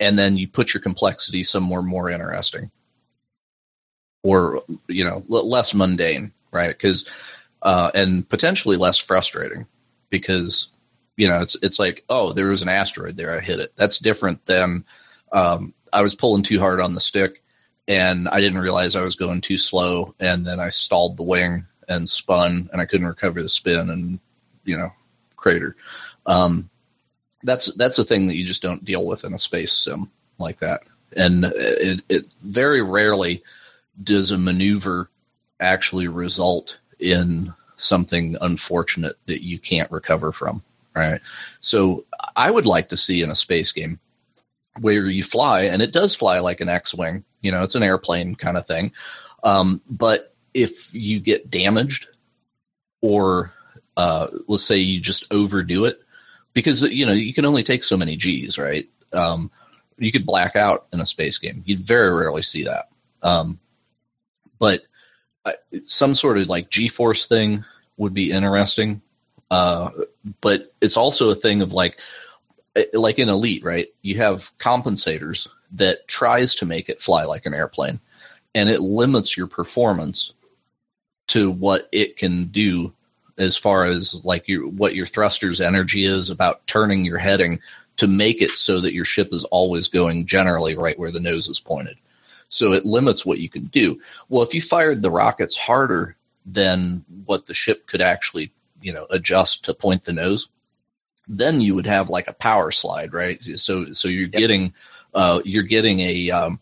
and 0.00 0.18
then 0.18 0.36
you 0.36 0.48
put 0.48 0.74
your 0.74 0.82
complexity 0.82 1.42
somewhere 1.42 1.82
more 1.82 2.10
interesting, 2.10 2.70
or 4.22 4.62
you 4.88 5.04
know 5.04 5.24
less 5.28 5.74
mundane, 5.74 6.32
right? 6.50 6.68
Because 6.68 7.08
uh, 7.62 7.90
and 7.94 8.28
potentially 8.28 8.76
less 8.76 8.98
frustrating, 8.98 9.66
because 10.10 10.68
you 11.16 11.28
know 11.28 11.40
it's 11.40 11.56
it's 11.62 11.78
like 11.78 12.04
oh 12.08 12.32
there 12.32 12.48
was 12.48 12.62
an 12.62 12.68
asteroid 12.68 13.16
there 13.16 13.36
I 13.36 13.40
hit 13.40 13.60
it. 13.60 13.72
That's 13.76 13.98
different 13.98 14.44
than 14.46 14.84
um, 15.32 15.74
I 15.92 16.02
was 16.02 16.14
pulling 16.14 16.42
too 16.42 16.60
hard 16.60 16.80
on 16.80 16.94
the 16.94 17.00
stick 17.00 17.42
and 17.88 18.28
I 18.28 18.40
didn't 18.40 18.58
realize 18.58 18.96
I 18.96 19.02
was 19.02 19.14
going 19.14 19.40
too 19.40 19.58
slow, 19.58 20.14
and 20.18 20.46
then 20.46 20.60
I 20.60 20.70
stalled 20.70 21.16
the 21.16 21.22
wing 21.22 21.66
and 21.88 22.08
spun, 22.08 22.68
and 22.72 22.80
I 22.80 22.86
couldn't 22.86 23.06
recover 23.06 23.42
the 23.42 23.48
spin, 23.48 23.90
and 23.90 24.18
you 24.64 24.76
know, 24.76 24.90
crater. 25.36 25.76
Um, 26.24 26.70
that's 27.46 27.72
that's 27.74 27.98
a 27.98 28.04
thing 28.04 28.26
that 28.26 28.36
you 28.36 28.44
just 28.44 28.62
don't 28.62 28.84
deal 28.84 29.04
with 29.04 29.24
in 29.24 29.32
a 29.32 29.38
space 29.38 29.72
sim 29.72 30.10
like 30.38 30.58
that, 30.58 30.82
and 31.16 31.44
it, 31.44 32.02
it 32.08 32.28
very 32.42 32.82
rarely 32.82 33.42
does 34.02 34.32
a 34.32 34.38
maneuver 34.38 35.08
actually 35.58 36.08
result 36.08 36.78
in 36.98 37.54
something 37.76 38.36
unfortunate 38.40 39.16
that 39.26 39.42
you 39.42 39.58
can't 39.58 39.90
recover 39.90 40.32
from. 40.32 40.62
Right. 40.94 41.20
So 41.60 42.04
I 42.34 42.50
would 42.50 42.66
like 42.66 42.88
to 42.90 42.96
see 42.96 43.22
in 43.22 43.30
a 43.30 43.34
space 43.34 43.72
game 43.72 43.98
where 44.80 45.06
you 45.06 45.22
fly, 45.22 45.64
and 45.64 45.82
it 45.82 45.92
does 45.92 46.16
fly 46.16 46.38
like 46.40 46.60
an 46.60 46.70
X-wing. 46.70 47.24
You 47.42 47.52
know, 47.52 47.62
it's 47.62 47.74
an 47.74 47.82
airplane 47.82 48.34
kind 48.34 48.56
of 48.56 48.66
thing. 48.66 48.92
Um, 49.42 49.82
but 49.90 50.34
if 50.54 50.94
you 50.94 51.20
get 51.20 51.50
damaged, 51.50 52.08
or 53.02 53.52
uh, 53.96 54.28
let's 54.48 54.64
say 54.64 54.78
you 54.78 55.00
just 55.00 55.32
overdo 55.32 55.84
it, 55.84 56.00
because 56.56 56.82
you 56.84 57.04
know 57.04 57.12
you 57.12 57.34
can 57.34 57.44
only 57.44 57.62
take 57.62 57.84
so 57.84 57.98
many 57.98 58.16
G's, 58.16 58.58
right? 58.58 58.88
Um, 59.12 59.50
you 59.98 60.10
could 60.10 60.24
black 60.24 60.56
out 60.56 60.86
in 60.90 61.02
a 61.02 61.06
space 61.06 61.36
game. 61.36 61.62
You'd 61.66 61.80
very 61.80 62.10
rarely 62.10 62.40
see 62.40 62.64
that. 62.64 62.88
Um, 63.22 63.60
but 64.58 64.82
uh, 65.44 65.52
some 65.82 66.14
sort 66.14 66.38
of 66.38 66.48
like 66.48 66.70
G-force 66.70 67.26
thing 67.26 67.62
would 67.98 68.14
be 68.14 68.32
interesting. 68.32 69.02
Uh, 69.50 69.90
but 70.40 70.72
it's 70.80 70.96
also 70.96 71.28
a 71.28 71.34
thing 71.34 71.60
of 71.60 71.74
like, 71.74 72.00
uh, 72.74 72.84
like 72.94 73.18
in 73.18 73.28
Elite, 73.28 73.62
right? 73.62 73.88
You 74.00 74.16
have 74.16 74.50
compensators 74.58 75.48
that 75.72 76.08
tries 76.08 76.54
to 76.56 76.66
make 76.66 76.88
it 76.88 77.02
fly 77.02 77.24
like 77.24 77.44
an 77.44 77.54
airplane, 77.54 78.00
and 78.54 78.70
it 78.70 78.80
limits 78.80 79.36
your 79.36 79.46
performance 79.46 80.32
to 81.28 81.50
what 81.50 81.86
it 81.92 82.16
can 82.16 82.46
do 82.46 82.94
as 83.38 83.56
far 83.56 83.84
as 83.84 84.24
like 84.24 84.48
your 84.48 84.66
what 84.68 84.94
your 84.94 85.06
thruster's 85.06 85.60
energy 85.60 86.04
is 86.04 86.30
about 86.30 86.66
turning 86.66 87.04
your 87.04 87.18
heading 87.18 87.60
to 87.96 88.06
make 88.06 88.42
it 88.42 88.50
so 88.50 88.80
that 88.80 88.94
your 88.94 89.04
ship 89.04 89.32
is 89.32 89.44
always 89.44 89.88
going 89.88 90.26
generally 90.26 90.76
right 90.76 90.98
where 90.98 91.10
the 91.10 91.20
nose 91.20 91.48
is 91.48 91.60
pointed. 91.60 91.96
So 92.48 92.72
it 92.72 92.84
limits 92.84 93.26
what 93.26 93.38
you 93.38 93.48
can 93.48 93.64
do. 93.64 94.00
Well, 94.28 94.42
if 94.42 94.54
you 94.54 94.60
fired 94.60 95.02
the 95.02 95.10
rockets 95.10 95.56
harder 95.56 96.16
than 96.44 97.04
what 97.24 97.46
the 97.46 97.54
ship 97.54 97.86
could 97.86 98.02
actually, 98.02 98.52
you 98.80 98.92
know, 98.92 99.06
adjust 99.10 99.64
to 99.64 99.74
point 99.74 100.04
the 100.04 100.12
nose, 100.12 100.48
then 101.26 101.60
you 101.60 101.74
would 101.74 101.86
have 101.86 102.08
like 102.08 102.28
a 102.28 102.34
power 102.34 102.70
slide, 102.70 103.12
right? 103.12 103.42
So 103.56 103.92
so 103.92 104.08
you're 104.08 104.28
yep. 104.28 104.32
getting 104.32 104.74
uh, 105.14 105.40
you're 105.44 105.64
getting 105.64 106.00
a 106.00 106.30
um, 106.30 106.60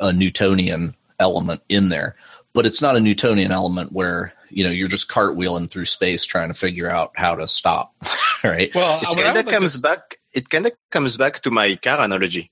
a 0.00 0.12
Newtonian 0.12 0.94
element 1.18 1.62
in 1.68 1.88
there, 1.88 2.16
but 2.52 2.66
it's 2.66 2.82
not 2.82 2.96
a 2.96 3.00
Newtonian 3.00 3.50
element 3.50 3.92
where 3.92 4.34
you 4.50 4.64
know 4.64 4.70
you're 4.70 4.88
just 4.88 5.08
cartwheeling 5.08 5.70
through 5.70 5.84
space 5.84 6.24
trying 6.24 6.48
to 6.48 6.54
figure 6.54 6.90
out 6.90 7.12
how 7.14 7.34
to 7.34 7.46
stop, 7.46 7.94
right? 8.44 8.74
Well, 8.74 9.00
it 9.02 9.18
kind 9.18 9.38
of 9.38 9.46
comes 9.46 9.74
to... 9.74 9.80
back. 9.80 10.16
It 10.32 10.50
kind 10.50 10.66
of 10.66 10.72
comes 10.90 11.16
back 11.16 11.40
to 11.42 11.50
my 11.50 11.76
car 11.76 12.00
analogy. 12.00 12.50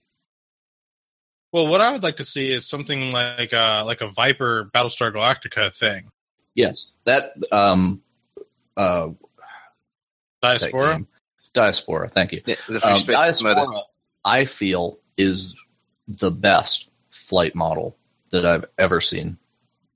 Well, 1.53 1.69
what 1.69 1.81
I 1.81 1.93
would 1.93 2.03
like 2.03 2.17
to 2.17 2.25
see 2.25 2.53
is 2.53 2.67
something 2.67 3.13
like 3.13 3.53
a, 3.53 3.85
like 3.87 4.01
a 4.01 4.09
Viper 4.09 4.71
Battlestar 4.75 5.13
Galactica 5.13 5.73
thing. 5.73 6.11
Yes, 6.57 6.89
that 7.05 7.33
um, 7.53 8.03
uh, 8.77 9.11
Diaspora. 10.43 11.07
Diaspora. 11.53 12.09
Thank 12.09 12.33
you. 12.33 12.43
Yeah, 12.45 12.57
um, 12.83 13.01
Diaspora, 13.07 13.67
I 14.25 14.45
feel, 14.45 14.99
is 15.17 15.55
the 16.09 16.31
best 16.31 16.91
flight 17.11 17.55
model 17.55 17.97
that 18.33 18.45
I've 18.45 18.65
ever 18.77 19.01
seen 19.01 19.39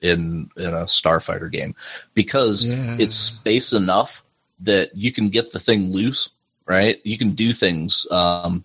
in 0.00 0.50
in 0.56 0.74
a 0.74 0.84
starfighter 0.84 1.50
game 1.50 1.74
because 2.14 2.64
yeah. 2.64 2.96
it's 2.98 3.14
space 3.14 3.72
enough 3.72 4.22
that 4.60 4.96
you 4.96 5.12
can 5.12 5.28
get 5.28 5.52
the 5.52 5.58
thing 5.58 5.92
loose 5.92 6.30
right? 6.68 7.00
You 7.02 7.18
can 7.18 7.30
do 7.30 7.52
things 7.52 8.06
um, 8.10 8.64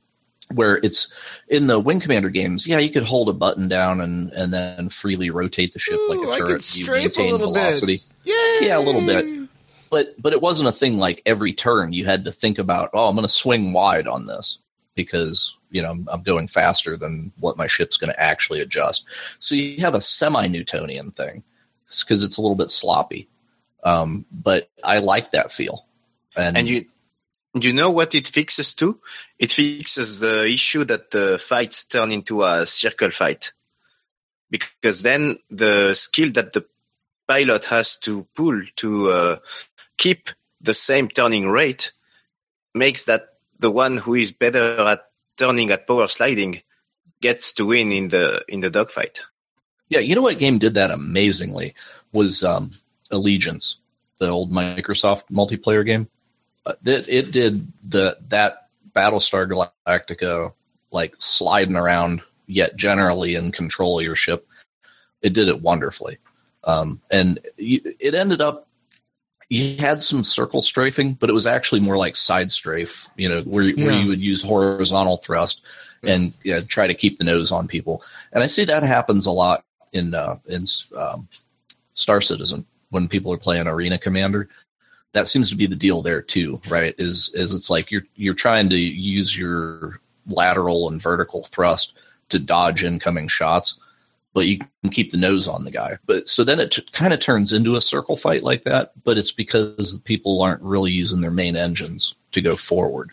where 0.53 0.75
it's 0.75 1.41
in 1.47 1.67
the 1.67 1.79
wing 1.79 2.01
commander 2.01 2.29
games 2.29 2.67
yeah 2.67 2.77
you 2.77 2.91
could 2.91 3.05
hold 3.05 3.29
a 3.29 3.33
button 3.33 3.69
down 3.69 4.01
and 4.01 4.29
and 4.33 4.53
then 4.53 4.89
freely 4.89 5.29
rotate 5.29 5.71
the 5.71 5.79
ship 5.79 5.97
Ooh, 5.97 6.15
like 6.15 6.35
a 6.35 6.37
turret. 6.37 6.79
you 6.79 6.85
maintain 6.91 7.37
velocity. 7.37 8.03
Yeah 8.23 8.59
yeah 8.59 8.77
a 8.77 8.81
little 8.81 9.01
bit. 9.01 9.49
But 9.89 10.21
but 10.21 10.33
it 10.33 10.41
wasn't 10.41 10.69
a 10.69 10.73
thing 10.73 10.97
like 10.97 11.21
every 11.25 11.53
turn. 11.53 11.93
You 11.93 12.05
had 12.05 12.25
to 12.25 12.31
think 12.31 12.59
about 12.59 12.89
oh 12.93 13.07
i'm 13.07 13.15
going 13.15 13.25
to 13.25 13.33
swing 13.33 13.73
wide 13.73 14.07
on 14.07 14.25
this 14.25 14.59
because 14.95 15.57
you 15.69 15.81
know 15.81 15.91
I'm, 15.91 16.07
I'm 16.11 16.23
going 16.23 16.47
faster 16.47 16.97
than 16.97 17.31
what 17.39 17.57
my 17.57 17.67
ship's 17.67 17.97
going 17.97 18.11
to 18.11 18.19
actually 18.19 18.61
adjust. 18.61 19.07
So 19.39 19.55
you 19.55 19.81
have 19.81 19.95
a 19.95 20.01
semi-Newtonian 20.01 21.11
thing 21.11 21.43
because 21.85 22.23
it's 22.23 22.37
a 22.37 22.41
little 22.41 22.55
bit 22.55 22.69
sloppy, 22.69 23.27
um, 23.83 24.25
but 24.31 24.69
I 24.83 24.99
like 24.99 25.31
that 25.31 25.51
feel. 25.51 25.85
And, 26.35 26.57
and 26.57 26.67
you 26.67 26.85
you 27.53 27.71
know 27.71 27.91
what 27.91 28.15
it 28.15 28.27
fixes 28.27 28.73
too? 28.73 28.99
It 29.37 29.51
fixes 29.51 30.19
the 30.19 30.47
issue 30.47 30.83
that 30.85 31.11
the 31.11 31.37
fights 31.37 31.85
turn 31.85 32.11
into 32.11 32.43
a 32.43 32.65
circle 32.65 33.11
fight. 33.11 33.53
Because 34.49 35.01
then 35.01 35.37
the 35.49 35.93
skill 35.93 36.31
that 36.31 36.53
the 36.53 36.65
pilot 37.27 37.65
has 37.65 37.97
to 37.97 38.27
pull 38.35 38.61
to 38.77 39.09
uh, 39.09 39.37
keep 39.97 40.29
the 40.61 40.73
same 40.73 41.07
turning 41.07 41.47
rate 41.47 41.91
makes 42.73 43.05
that 43.05 43.32
the 43.63 43.71
one 43.71 43.97
who 43.97 44.13
is 44.13 44.33
better 44.33 44.81
at 44.81 45.07
turning 45.37 45.71
at 45.71 45.87
power 45.87 46.09
sliding 46.09 46.61
gets 47.21 47.53
to 47.53 47.65
win 47.65 47.91
in 47.93 48.09
the 48.09 48.43
in 48.49 48.59
the 48.59 48.69
dogfight. 48.69 49.21
Yeah, 49.87 49.99
you 49.99 50.15
know 50.15 50.21
what 50.21 50.37
game 50.37 50.59
did 50.59 50.73
that 50.73 50.91
amazingly 50.91 51.73
was 52.11 52.43
um, 52.43 52.71
Allegiance, 53.09 53.77
the 54.19 54.27
old 54.27 54.51
Microsoft 54.51 55.31
multiplayer 55.31 55.85
game. 55.85 56.09
Uh, 56.65 56.73
it, 56.85 57.07
it 57.07 57.31
did 57.31 57.71
the 57.83 58.17
that 58.27 58.67
Battlestar 58.93 59.47
Galactica 59.47 60.51
like 60.91 61.15
sliding 61.19 61.77
around, 61.77 62.21
yet 62.47 62.75
generally 62.75 63.35
in 63.35 63.53
control 63.53 63.99
of 63.99 64.05
your 64.05 64.15
ship. 64.15 64.45
It 65.21 65.31
did 65.31 65.47
it 65.47 65.61
wonderfully, 65.61 66.17
um, 66.65 67.01
and 67.09 67.39
it 67.57 68.13
ended 68.13 68.41
up 68.41 68.67
you 69.49 69.77
had 69.77 70.01
some 70.01 70.23
circle 70.23 70.61
strafing, 70.61 71.13
but 71.13 71.29
it 71.29 71.33
was 71.33 71.47
actually 71.47 71.81
more 71.81 71.97
like 71.97 72.15
side 72.15 72.51
strafe, 72.51 73.07
you 73.17 73.29
know, 73.29 73.41
where, 73.41 73.63
yeah. 73.63 73.85
where 73.85 73.99
you 74.01 74.07
would 74.07 74.19
use 74.19 74.41
horizontal 74.41 75.17
thrust 75.17 75.63
and 76.03 76.33
you 76.43 76.53
know, 76.53 76.61
try 76.61 76.87
to 76.87 76.93
keep 76.93 77.17
the 77.17 77.23
nose 77.23 77.51
on 77.51 77.67
people. 77.67 78.03
And 78.31 78.43
I 78.43 78.47
see 78.47 78.65
that 78.65 78.83
happens 78.83 79.25
a 79.25 79.31
lot 79.31 79.63
in 79.91 80.13
uh, 80.13 80.37
in 80.47 80.63
um, 80.97 81.27
Star 81.93 82.21
Citizen 82.21 82.65
when 82.89 83.07
people 83.07 83.31
are 83.31 83.37
playing 83.37 83.67
Arena 83.67 83.97
Commander. 83.97 84.49
That 85.13 85.27
seems 85.27 85.49
to 85.51 85.55
be 85.55 85.67
the 85.67 85.75
deal 85.75 86.01
there 86.01 86.21
too, 86.21 86.59
right? 86.69 86.95
Is 86.97 87.29
is 87.33 87.53
it's 87.53 87.69
like 87.69 87.91
you're 87.91 88.05
you're 88.15 88.33
trying 88.33 88.69
to 88.69 88.77
use 88.77 89.37
your 89.37 89.99
lateral 90.27 90.89
and 90.89 91.01
vertical 91.01 91.43
thrust 91.43 91.97
to 92.29 92.39
dodge 92.39 92.83
incoming 92.83 93.27
shots, 93.27 93.79
but 94.33 94.47
you 94.47 94.57
can 94.57 94.91
keep 94.91 95.11
the 95.11 95.17
nose 95.17 95.47
on 95.47 95.63
the 95.63 95.71
guy. 95.71 95.97
But 96.05 96.27
so 96.27 96.43
then 96.43 96.59
it 96.59 96.71
t- 96.71 96.85
kind 96.91 97.13
of 97.13 97.19
turns 97.19 97.53
into 97.53 97.75
a 97.75 97.81
circle 97.81 98.17
fight 98.17 98.43
like 98.43 98.63
that, 98.63 98.91
but 99.03 99.17
it's 99.17 99.31
because 99.31 100.01
people 100.05 100.41
aren't 100.41 100.61
really 100.61 100.91
using 100.91 101.21
their 101.21 101.31
main 101.31 101.55
engines 101.55 102.15
to 102.31 102.41
go 102.41 102.55
forward. 102.55 103.11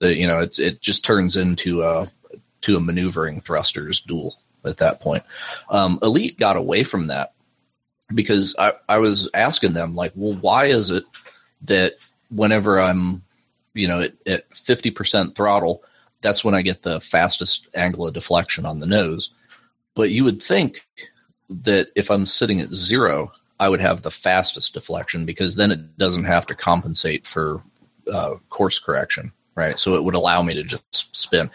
You 0.00 0.26
know, 0.26 0.40
it's, 0.40 0.58
it 0.58 0.80
just 0.80 1.04
turns 1.04 1.36
into 1.36 1.82
a 1.82 2.10
to 2.60 2.76
a 2.76 2.80
maneuvering 2.80 3.40
thrusters 3.40 4.00
duel 4.00 4.36
at 4.64 4.78
that 4.78 5.00
point. 5.00 5.22
Um, 5.70 5.98
Elite 6.02 6.38
got 6.38 6.56
away 6.56 6.82
from 6.82 7.08
that 7.08 7.34
because 8.12 8.56
I, 8.58 8.72
I 8.88 8.98
was 8.98 9.30
asking 9.34 9.74
them 9.74 9.94
like, 9.94 10.12
well, 10.14 10.34
why 10.40 10.66
is 10.66 10.90
it 10.90 11.04
that 11.62 11.94
whenever 12.30 12.80
I'm, 12.80 13.22
you 13.74 13.86
know, 13.86 14.00
at, 14.00 14.14
at 14.26 14.50
50% 14.50 15.34
throttle, 15.34 15.82
that's 16.20 16.44
when 16.44 16.54
I 16.54 16.62
get 16.62 16.82
the 16.82 17.00
fastest 17.00 17.68
angle 17.74 18.06
of 18.06 18.14
deflection 18.14 18.66
on 18.66 18.80
the 18.80 18.86
nose 18.86 19.30
but 19.98 20.12
you 20.12 20.22
would 20.22 20.40
think 20.40 20.86
that 21.50 21.88
if 21.96 22.08
I'm 22.08 22.24
sitting 22.24 22.60
at 22.60 22.72
zero, 22.72 23.32
I 23.58 23.68
would 23.68 23.80
have 23.80 24.02
the 24.02 24.12
fastest 24.12 24.74
deflection 24.74 25.26
because 25.26 25.56
then 25.56 25.72
it 25.72 25.98
doesn't 25.98 26.22
have 26.22 26.46
to 26.46 26.54
compensate 26.54 27.26
for 27.26 27.64
uh, 28.10 28.36
course 28.48 28.78
correction, 28.78 29.32
right? 29.56 29.76
So 29.76 29.96
it 29.96 30.04
would 30.04 30.14
allow 30.14 30.40
me 30.40 30.54
to 30.54 30.62
just 30.62 31.16
spin. 31.16 31.50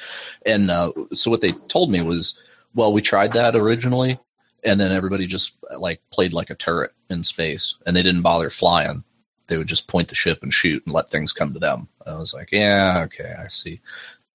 And 0.45 0.69
uh, 0.69 0.91
so 1.13 1.31
what 1.31 1.39
they 1.39 1.53
told 1.53 1.89
me 1.89 2.01
was, 2.01 2.37
well, 2.75 2.91
we 2.91 3.01
tried 3.01 3.31
that 3.31 3.55
originally, 3.55 4.19
and 4.61 4.77
then 4.77 4.91
everybody 4.91 5.25
just 5.25 5.55
like 5.77 6.01
played 6.11 6.33
like 6.33 6.49
a 6.49 6.55
turret 6.55 6.91
in 7.09 7.23
space, 7.23 7.77
and 7.85 7.95
they 7.95 8.03
didn't 8.03 8.23
bother 8.23 8.49
flying. 8.49 9.05
They 9.47 9.57
would 9.57 9.67
just 9.67 9.87
point 9.87 10.09
the 10.09 10.15
ship 10.15 10.43
and 10.43 10.53
shoot 10.53 10.83
and 10.85 10.93
let 10.93 11.07
things 11.07 11.31
come 11.31 11.53
to 11.53 11.59
them. 11.59 11.87
I 12.05 12.15
was 12.15 12.33
like, 12.33 12.49
yeah, 12.51 13.03
okay, 13.05 13.35
I 13.41 13.47
see. 13.47 13.79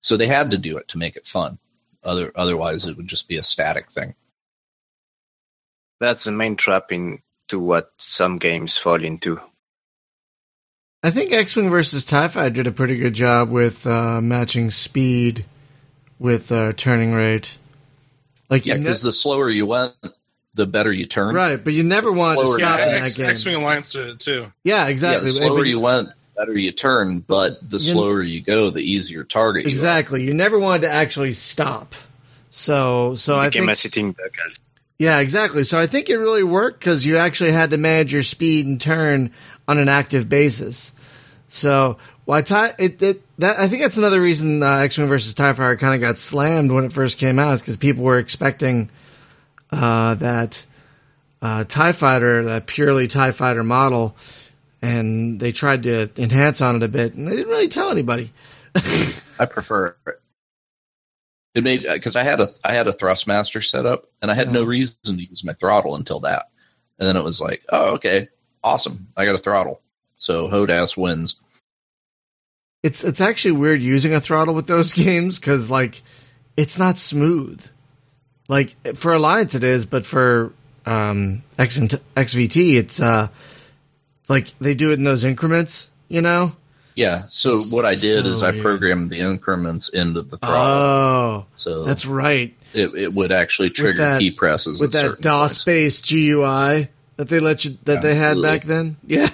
So 0.00 0.16
they 0.16 0.26
had 0.26 0.50
to 0.52 0.56
do 0.56 0.78
it 0.78 0.88
to 0.88 0.98
make 0.98 1.16
it 1.16 1.26
fun. 1.26 1.58
Other 2.04 2.32
otherwise, 2.34 2.86
it 2.86 2.96
would 2.96 3.08
just 3.08 3.28
be 3.28 3.36
a 3.36 3.42
static 3.42 3.90
thing. 3.90 4.14
That's 6.00 6.24
the 6.24 6.32
main 6.32 6.56
trap 6.56 6.92
into 6.92 7.58
what 7.58 7.92
some 7.96 8.38
games 8.38 8.76
fall 8.76 9.02
into. 9.02 9.40
I 11.02 11.10
think 11.10 11.32
X 11.32 11.54
Wing 11.56 11.70
versus 11.70 12.04
TIE 12.04 12.28
Fighter 12.28 12.50
did 12.50 12.66
a 12.66 12.72
pretty 12.72 12.96
good 12.96 13.14
job 13.14 13.50
with 13.50 13.86
uh, 13.86 14.20
matching 14.20 14.70
speed 14.70 15.44
with 16.18 16.50
uh, 16.50 16.72
turning 16.72 17.12
rate. 17.12 17.58
Like 18.50 18.66
yeah, 18.66 18.76
because 18.76 19.04
ne- 19.04 19.08
the 19.08 19.12
slower 19.12 19.48
you 19.48 19.66
went, 19.66 19.94
the 20.54 20.66
better 20.66 20.92
you 20.92 21.06
turn. 21.06 21.34
Right, 21.34 21.62
but 21.62 21.72
you 21.72 21.84
never 21.84 22.10
want 22.10 22.40
to 22.40 22.46
stop 22.48 22.80
in 22.80 22.88
X, 22.88 23.16
that 23.16 23.22
game. 23.22 23.30
X 23.30 23.44
Wing 23.44 23.54
Alliance 23.56 23.92
did 23.92 24.08
it 24.08 24.20
too. 24.20 24.46
Yeah, 24.64 24.88
exactly. 24.88 25.28
Yeah, 25.28 25.38
the 25.40 25.46
slower 25.46 25.64
you 25.64 25.80
went, 25.80 26.10
better 26.38 26.56
you 26.56 26.72
turn, 26.72 27.18
but 27.20 27.58
the 27.68 27.80
slower 27.80 28.22
you 28.22 28.40
go, 28.40 28.70
the 28.70 28.80
easier 28.80 29.24
target 29.24 29.64
you 29.64 29.70
exactly. 29.70 30.22
Are. 30.22 30.24
You 30.24 30.34
never 30.34 30.58
wanted 30.58 30.82
to 30.82 30.90
actually 30.90 31.32
stop. 31.32 31.94
So, 32.50 33.14
so 33.16 33.38
I 33.38 33.50
think 33.50 33.68
a 33.68 33.74
sitting 33.74 34.12
duck. 34.12 34.32
Yeah, 34.98 35.18
exactly. 35.18 35.64
So 35.64 35.78
I 35.78 35.86
think 35.86 36.08
it 36.08 36.16
really 36.16 36.42
worked 36.42 36.80
because 36.80 37.04
you 37.04 37.18
actually 37.18 37.52
had 37.52 37.70
to 37.70 37.78
manage 37.78 38.12
your 38.12 38.22
speed 38.22 38.66
and 38.66 38.80
turn 38.80 39.32
on 39.66 39.78
an 39.78 39.88
active 39.88 40.28
basis. 40.28 40.92
So 41.48 41.98
why 42.24 42.42
tie 42.42 42.74
it, 42.78 43.02
it 43.02 43.38
that 43.38 43.58
I 43.58 43.68
think 43.68 43.82
that's 43.82 43.96
another 43.96 44.20
reason 44.20 44.62
uh, 44.62 44.78
X 44.78 44.98
Wing 44.98 45.08
versus 45.08 45.34
Tie 45.34 45.52
Fighter 45.52 45.76
kind 45.76 45.94
of 45.94 46.00
got 46.00 46.18
slammed 46.18 46.72
when 46.72 46.84
it 46.84 46.92
first 46.92 47.18
came 47.18 47.38
out 47.38 47.54
is 47.54 47.60
because 47.60 47.76
people 47.76 48.04
were 48.04 48.18
expecting 48.18 48.90
uh, 49.70 50.14
that 50.16 50.64
uh, 51.40 51.64
Tie 51.64 51.92
Fighter, 51.92 52.44
that 52.44 52.66
purely 52.66 53.06
Tie 53.06 53.30
Fighter 53.30 53.62
model, 53.62 54.16
and 54.82 55.40
they 55.40 55.52
tried 55.52 55.82
to 55.84 56.10
enhance 56.16 56.60
on 56.60 56.76
it 56.76 56.82
a 56.82 56.88
bit, 56.88 57.14
and 57.14 57.26
they 57.26 57.36
didn't 57.36 57.48
really 57.48 57.68
tell 57.68 57.90
anybody. 57.90 58.32
I 59.40 59.46
prefer 59.46 59.96
it. 60.06 60.20
It 61.54 61.64
made 61.64 61.82
because 61.82 62.16
I 62.16 62.22
had 62.22 62.40
a 62.40 62.48
I 62.64 62.72
had 62.72 62.86
a 62.86 62.92
Thrustmaster 62.92 63.64
set 63.64 63.86
up, 63.86 64.06
and 64.22 64.30
I 64.30 64.34
had 64.34 64.52
no 64.52 64.64
reason 64.64 64.98
to 65.04 65.22
use 65.22 65.44
my 65.44 65.54
throttle 65.54 65.96
until 65.96 66.20
that, 66.20 66.46
and 66.98 67.08
then 67.08 67.16
it 67.16 67.24
was 67.24 67.40
like, 67.40 67.64
oh, 67.70 67.94
okay, 67.94 68.28
awesome, 68.62 69.06
I 69.16 69.24
got 69.24 69.34
a 69.34 69.38
throttle, 69.38 69.80
so 70.16 70.48
HOTAS 70.48 70.96
wins. 70.96 71.40
It's 72.82 73.02
it's 73.02 73.20
actually 73.20 73.52
weird 73.52 73.82
using 73.82 74.14
a 74.14 74.20
throttle 74.20 74.54
with 74.54 74.66
those 74.66 74.92
games 75.04 75.38
because 75.38 75.70
like 75.70 76.02
it's 76.56 76.78
not 76.78 76.96
smooth. 76.96 77.66
Like 78.48 78.76
for 78.94 79.12
Alliance 79.12 79.54
it 79.54 79.64
is, 79.64 79.84
but 79.84 80.06
for 80.06 80.52
um, 80.86 81.42
X 81.58 81.76
and 81.78 81.90
XVT 81.90 82.76
it's 82.76 83.00
uh 83.00 83.28
like 84.28 84.56
they 84.58 84.74
do 84.74 84.90
it 84.92 84.98
in 84.98 85.04
those 85.04 85.24
increments, 85.24 85.90
you 86.08 86.20
know. 86.22 86.52
Yeah. 86.94 87.24
So 87.28 87.60
what 87.62 87.84
I 87.84 87.94
did 87.94 88.24
So 88.24 88.30
is 88.30 88.42
I 88.42 88.50
weird. 88.50 88.62
programmed 88.62 89.10
the 89.10 89.20
increments 89.20 89.88
into 89.88 90.22
the 90.22 90.36
throttle, 90.36 90.56
Oh, 90.60 91.46
so 91.54 91.84
that's 91.84 92.04
right. 92.06 92.56
it, 92.74 92.92
it 92.94 93.14
would 93.14 93.30
actually 93.30 93.70
trigger 93.70 93.98
that- 93.98 94.18
key 94.20 94.30
presses 94.32 94.80
With 94.80 94.94
at 94.96 95.02
that 95.12 95.20
DOS 95.20 95.64
based 95.64 96.08
GUI 96.10 96.88
that 97.16 97.28
they 97.28 97.40
let 97.40 97.64
you 97.64 97.76
that 97.84 98.02
they 98.02 98.14
had 98.14 98.40
back 98.42 98.62
then. 98.62 98.96
Yeah. 99.06 99.28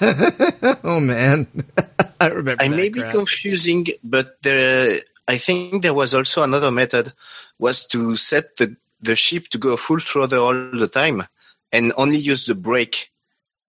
oh 0.85 1.01
man, 1.01 1.47
I 2.21 2.27
remember. 2.29 2.63
I 2.63 2.69
that 2.69 2.77
may 2.77 2.89
be 2.91 3.03
confusing, 3.03 3.87
but 4.03 4.37
there, 4.43 5.01
I 5.29 5.39
think 5.39 5.83
there 5.83 5.95
was 5.95 6.15
also 6.15 6.43
another 6.43 6.71
method 6.71 7.13
was 7.59 7.87
to 7.87 8.17
set 8.17 8.57
the, 8.57 8.77
the 9.01 9.17
ship 9.17 9.49
to 9.49 9.59
go 9.59 9.77
full 9.77 9.99
throttle 10.01 10.45
all 10.45 10.55
the 10.79 10.89
time 10.89 11.25
and 11.73 11.93
only 11.97 12.19
use 12.19 12.45
the 12.47 12.55
brake. 12.55 13.11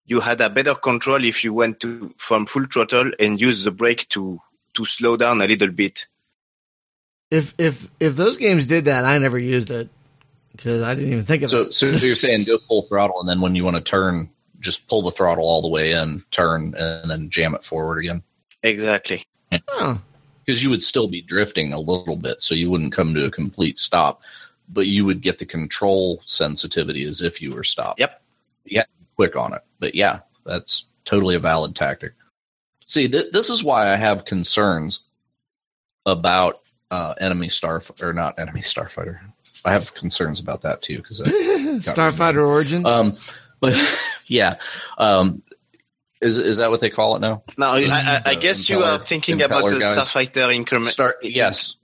You 0.06 0.20
had 0.22 0.40
a 0.42 0.50
better 0.50 0.76
control 0.76 1.24
if 1.24 1.44
you 1.44 1.54
went 1.54 1.80
to 1.82 2.14
from 2.18 2.46
full 2.46 2.66
throttle 2.66 3.12
and 3.20 3.40
use 3.40 3.64
the 3.64 3.72
brake 3.72 4.08
to 4.10 4.40
to 4.76 4.86
slow 4.86 5.18
down 5.18 5.42
a 5.42 5.48
little 5.48 5.72
bit. 5.72 6.08
If 7.32 7.54
if 7.60 7.90
if 8.00 8.16
those 8.16 8.38
games 8.38 8.68
did 8.68 8.86
that, 8.86 9.04
I 9.06 9.18
never 9.18 9.40
used 9.40 9.72
it 9.72 9.90
because 10.52 10.84
I 10.84 10.94
didn't 10.96 11.12
even 11.12 11.26
think 11.26 11.44
of 11.44 11.50
So, 11.50 11.64
it. 11.64 11.74
so 11.74 11.88
you're 11.88 12.16
saying 12.16 12.44
go 12.44 12.58
full 12.60 12.84
throttle, 12.84 13.20
and 13.20 13.28
then 13.28 13.42
when 13.42 13.56
you 13.56 13.64
want 13.64 13.78
to 13.78 13.82
turn, 13.82 14.30
just 14.60 14.88
pull 14.88 15.02
the 15.02 15.12
throttle 15.12 15.44
all 15.44 15.62
the 15.62 15.68
way 15.70 15.92
in, 15.92 16.24
turn, 16.32 16.74
and 16.78 17.10
then 17.10 17.30
jam 17.30 17.56
it 17.56 17.64
forward 17.64 18.00
again. 18.00 18.22
Exactly. 18.64 19.26
Oh, 19.70 20.00
Because 20.46 20.64
you 20.64 20.70
would 20.70 20.84
still 20.84 21.08
be 21.08 21.22
drifting 21.22 21.74
a 21.74 21.80
little 21.80 22.16
bit, 22.16 22.42
so 22.42 22.56
you 22.56 22.70
wouldn't 22.70 22.94
come 22.94 23.14
to 23.16 23.26
a 23.26 23.32
complete 23.32 23.78
stop, 23.78 24.24
but 24.70 24.88
you 24.88 25.04
would 25.06 25.22
get 25.22 25.40
the 25.40 25.46
control 25.46 26.22
sensitivity 26.26 27.04
as 27.04 27.22
if 27.22 27.42
you 27.42 27.54
were 27.54 27.64
stopped. 27.64 28.00
Yep. 28.00 28.22
You 28.66 28.78
have 28.80 28.88
to 28.88 28.92
be 29.00 29.05
quick 29.16 29.36
on 29.36 29.54
it. 29.54 29.62
But 29.80 29.96
yeah, 29.96 30.20
that's 30.46 30.86
totally 31.04 31.36
a 31.36 31.40
valid 31.40 31.76
tactic. 31.76 32.14
See, 32.86 33.08
th- 33.08 33.32
this 33.32 33.50
is 33.50 33.64
why 33.64 33.92
I 33.92 33.96
have 33.96 34.26
concerns 34.26 35.02
about 36.06 36.60
uh, 36.92 37.16
enemy 37.20 37.50
star 37.50 37.82
or 38.02 38.14
not 38.14 38.40
enemy 38.40 38.62
starfighter. 38.62 39.20
I 39.64 39.72
have 39.72 39.96
concerns 39.96 40.40
about 40.40 40.62
that 40.62 40.82
too 40.84 40.98
because 40.98 41.22
Starfighter 41.22 42.48
Origin. 42.48 42.86
Um, 42.86 43.16
but 43.60 43.76
yeah, 44.28 44.60
um, 44.98 45.42
is 46.22 46.38
is 46.38 46.58
that 46.58 46.70
what 46.70 46.82
they 46.82 46.92
call 46.92 47.16
it 47.16 47.20
now? 47.20 47.42
Now, 47.58 47.74
I, 47.74 47.80
I, 47.80 48.22
I 48.24 48.36
The 48.36 48.42
guess 48.42 48.70
you 48.70 48.84
are 48.84 49.00
thinking 49.00 49.42
about 49.42 49.68
the 49.68 49.76
impeller 49.76 49.96
guys. 49.96 50.10
Starfighter 50.12 50.54
increment. 50.54 50.92
Star, 50.92 51.16
yes, 51.22 51.78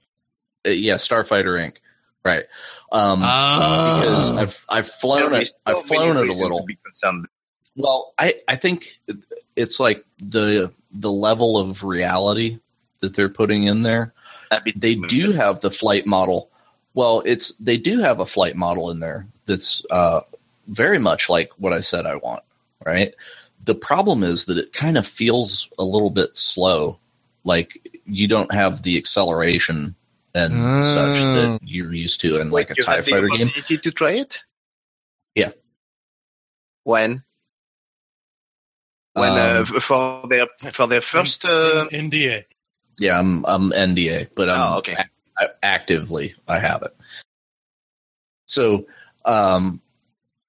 Uh, 0.66 0.70
yeah, 0.70 0.96
Starfighter 0.96 1.58
Inc. 1.60 1.78
Right. 2.24 2.44
Um, 2.92 3.22
Oh. 3.24 4.00
because 4.02 4.32
I've 4.32 4.66
I've 4.70 4.88
flown 4.88 5.34
it. 5.34 5.52
I've 5.66 5.84
flown 5.86 6.18
it 6.18 6.30
a 6.30 6.34
little. 6.34 6.68
Well, 7.76 8.14
I 8.18 8.36
I 8.48 8.58
think 8.58 9.00
it's 9.56 9.80
like 9.80 10.06
the 10.20 10.72
the 10.92 11.12
level 11.12 11.58
of 11.58 11.84
reality 11.84 12.60
that 13.00 13.16
they're 13.16 13.30
putting 13.30 13.64
in 13.64 13.82
there. 13.82 14.14
They 14.76 14.96
do 14.96 15.32
have 15.32 15.62
the 15.62 15.72
flight 15.72 16.06
model. 16.06 16.50
Well, 16.94 17.24
it's 17.26 17.54
they 17.54 17.78
do 17.78 18.00
have 18.00 18.20
a 18.20 18.26
flight 18.26 18.56
model 18.56 18.92
in 18.92 19.00
there 19.00 19.26
that's 19.46 19.84
uh, 19.90 20.22
very 20.68 21.00
much 21.00 21.30
like 21.30 21.52
what 21.58 21.74
I 21.74 21.80
said 21.80 22.06
I 22.06 22.16
want. 22.16 22.44
Right. 22.86 23.16
The 23.64 23.76
problem 23.76 24.24
is 24.24 24.46
that 24.46 24.58
it 24.58 24.74
kind 24.74 24.98
of 24.98 25.08
feels 25.08 25.70
a 25.80 25.84
little 25.84 26.10
bit 26.10 26.36
slow, 26.36 27.00
like 27.44 28.02
you 28.06 28.28
don't 28.28 28.54
have 28.54 28.82
the 28.82 28.98
acceleration 28.98 29.96
and 30.34 30.84
such 30.86 31.18
Oh. 31.18 31.34
that 31.36 31.60
you're 31.64 31.94
used 31.94 32.22
to 32.22 32.40
in 32.40 32.52
like 32.52 32.72
a 32.72 32.76
you 32.78 32.84
Tie 32.84 32.96
had 32.96 33.06
the 33.06 33.12
Fighter 33.12 33.28
game. 33.28 33.48
opportunity 33.48 33.78
to 33.78 33.92
try 33.92 34.12
it? 34.12 34.42
Yeah. 35.36 35.52
When? 36.84 37.24
When 39.14 39.32
Um, 39.34 39.62
uh, 39.76 39.80
for 39.80 40.28
their 40.28 40.48
for 40.72 40.88
their 40.88 41.02
first 41.02 41.44
uh, 41.46 41.88
NDA. 41.92 42.46
Yeah, 42.98 43.20
I'm 43.20 43.46
I'm 43.46 43.72
NDA, 43.72 44.30
but 44.36 44.50
I'm 44.50 44.74
Oh, 44.74 44.78
okay. 44.78 44.96
ac- 45.40 45.50
actively 45.64 46.36
I 46.48 46.60
have 46.60 46.84
it. 46.84 46.96
So, 48.48 48.88
um, 49.26 49.82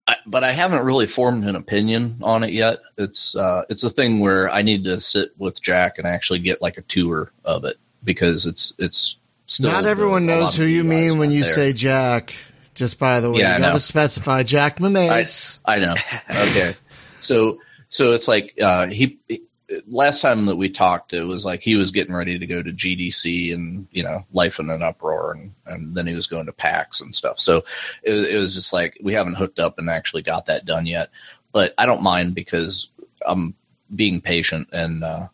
I, 0.06 0.16
but 0.26 0.42
I 0.44 0.50
haven't 0.52 0.84
really 0.84 1.06
formed 1.06 1.44
an 1.44 1.54
opinion 1.56 2.18
on 2.22 2.42
it 2.44 2.50
yet. 2.52 2.80
It's 2.98 3.34
uh, 3.36 3.64
it's 3.68 3.84
a 3.84 3.90
thing 3.90 4.20
where 4.20 4.50
I 4.50 4.62
need 4.62 4.84
to 4.84 5.00
sit 5.00 5.30
with 5.38 5.60
Jack 5.62 5.98
and 5.98 6.06
actually 6.06 6.40
get 6.40 6.60
like 6.62 6.78
a 6.78 6.82
tour 6.82 7.32
of 7.44 7.64
it 7.64 7.76
because 8.04 8.46
it's 8.46 8.72
it's 8.78 8.98
still 8.98 9.21
Not 9.60 9.84
everyone 9.84 10.26
knows 10.26 10.56
who 10.56 10.64
you 10.64 10.84
mean 10.84 11.18
when 11.18 11.30
you 11.30 11.42
there. 11.42 11.52
say 11.52 11.72
Jack. 11.72 12.34
Just 12.74 12.98
by 12.98 13.20
the 13.20 13.30
way, 13.30 13.40
Yeah, 13.40 13.52
I 13.52 13.56
you 13.56 13.62
got 13.62 13.72
to 13.72 13.80
specify 13.80 14.42
Jack 14.44 14.78
Mamais. 14.78 15.58
I 15.64 15.78
know. 15.78 15.94
Okay. 16.30 16.72
so 17.18 17.58
so 17.88 18.14
it's 18.14 18.26
like 18.28 18.54
uh, 18.60 18.86
he, 18.86 19.18
he- 19.28 19.42
last 19.88 20.20
time 20.22 20.46
that 20.46 20.56
we 20.56 20.70
talked, 20.70 21.12
it 21.12 21.24
was 21.24 21.44
like 21.44 21.62
he 21.62 21.76
was 21.76 21.90
getting 21.90 22.14
ready 22.14 22.38
to 22.38 22.46
go 22.46 22.62
to 22.62 22.72
GDC 22.72 23.52
and 23.52 23.86
you 23.90 24.02
know 24.02 24.24
life 24.32 24.58
in 24.58 24.70
an 24.70 24.82
uproar, 24.82 25.32
and 25.32 25.52
and 25.66 25.94
then 25.94 26.06
he 26.06 26.14
was 26.14 26.26
going 26.26 26.46
to 26.46 26.52
PAX 26.52 27.00
and 27.00 27.14
stuff. 27.14 27.38
So 27.38 27.58
it, 28.02 28.14
it 28.14 28.38
was 28.38 28.54
just 28.54 28.72
like 28.72 28.98
we 29.02 29.14
haven't 29.14 29.36
hooked 29.36 29.58
up 29.58 29.78
and 29.78 29.88
actually 29.90 30.22
got 30.22 30.46
that 30.46 30.64
done 30.64 30.86
yet. 30.86 31.10
But 31.52 31.74
I 31.76 31.86
don't 31.86 32.02
mind 32.02 32.34
because 32.34 32.88
I'm 33.26 33.54
being 33.94 34.20
patient 34.20 34.68
and 34.72 35.04
uh, 35.04 35.28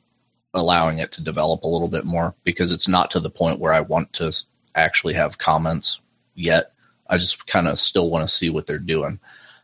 allowing 0.55 0.99
it 0.99 1.13
to 1.13 1.23
develop 1.23 1.63
a 1.63 1.69
little 1.69 1.89
bit 1.89 2.05
more 2.05 2.35
because 2.45 2.73
it's 2.73 2.89
not 2.89 3.13
to 3.13 3.21
the 3.21 3.31
point 3.31 3.61
where 3.61 3.73
I 3.73 3.81
want 3.81 4.15
to 4.15 4.33
actually 4.75 5.15
have 5.15 5.39
comments 5.39 6.01
yet. 6.35 6.73
I 7.07 7.19
just 7.19 7.47
kind 7.47 7.69
of 7.69 7.79
still 7.79 8.11
want 8.11 8.29
to 8.29 8.35
see 8.35 8.51
what 8.51 8.67
they're 8.67 8.79
doing. 8.79 9.21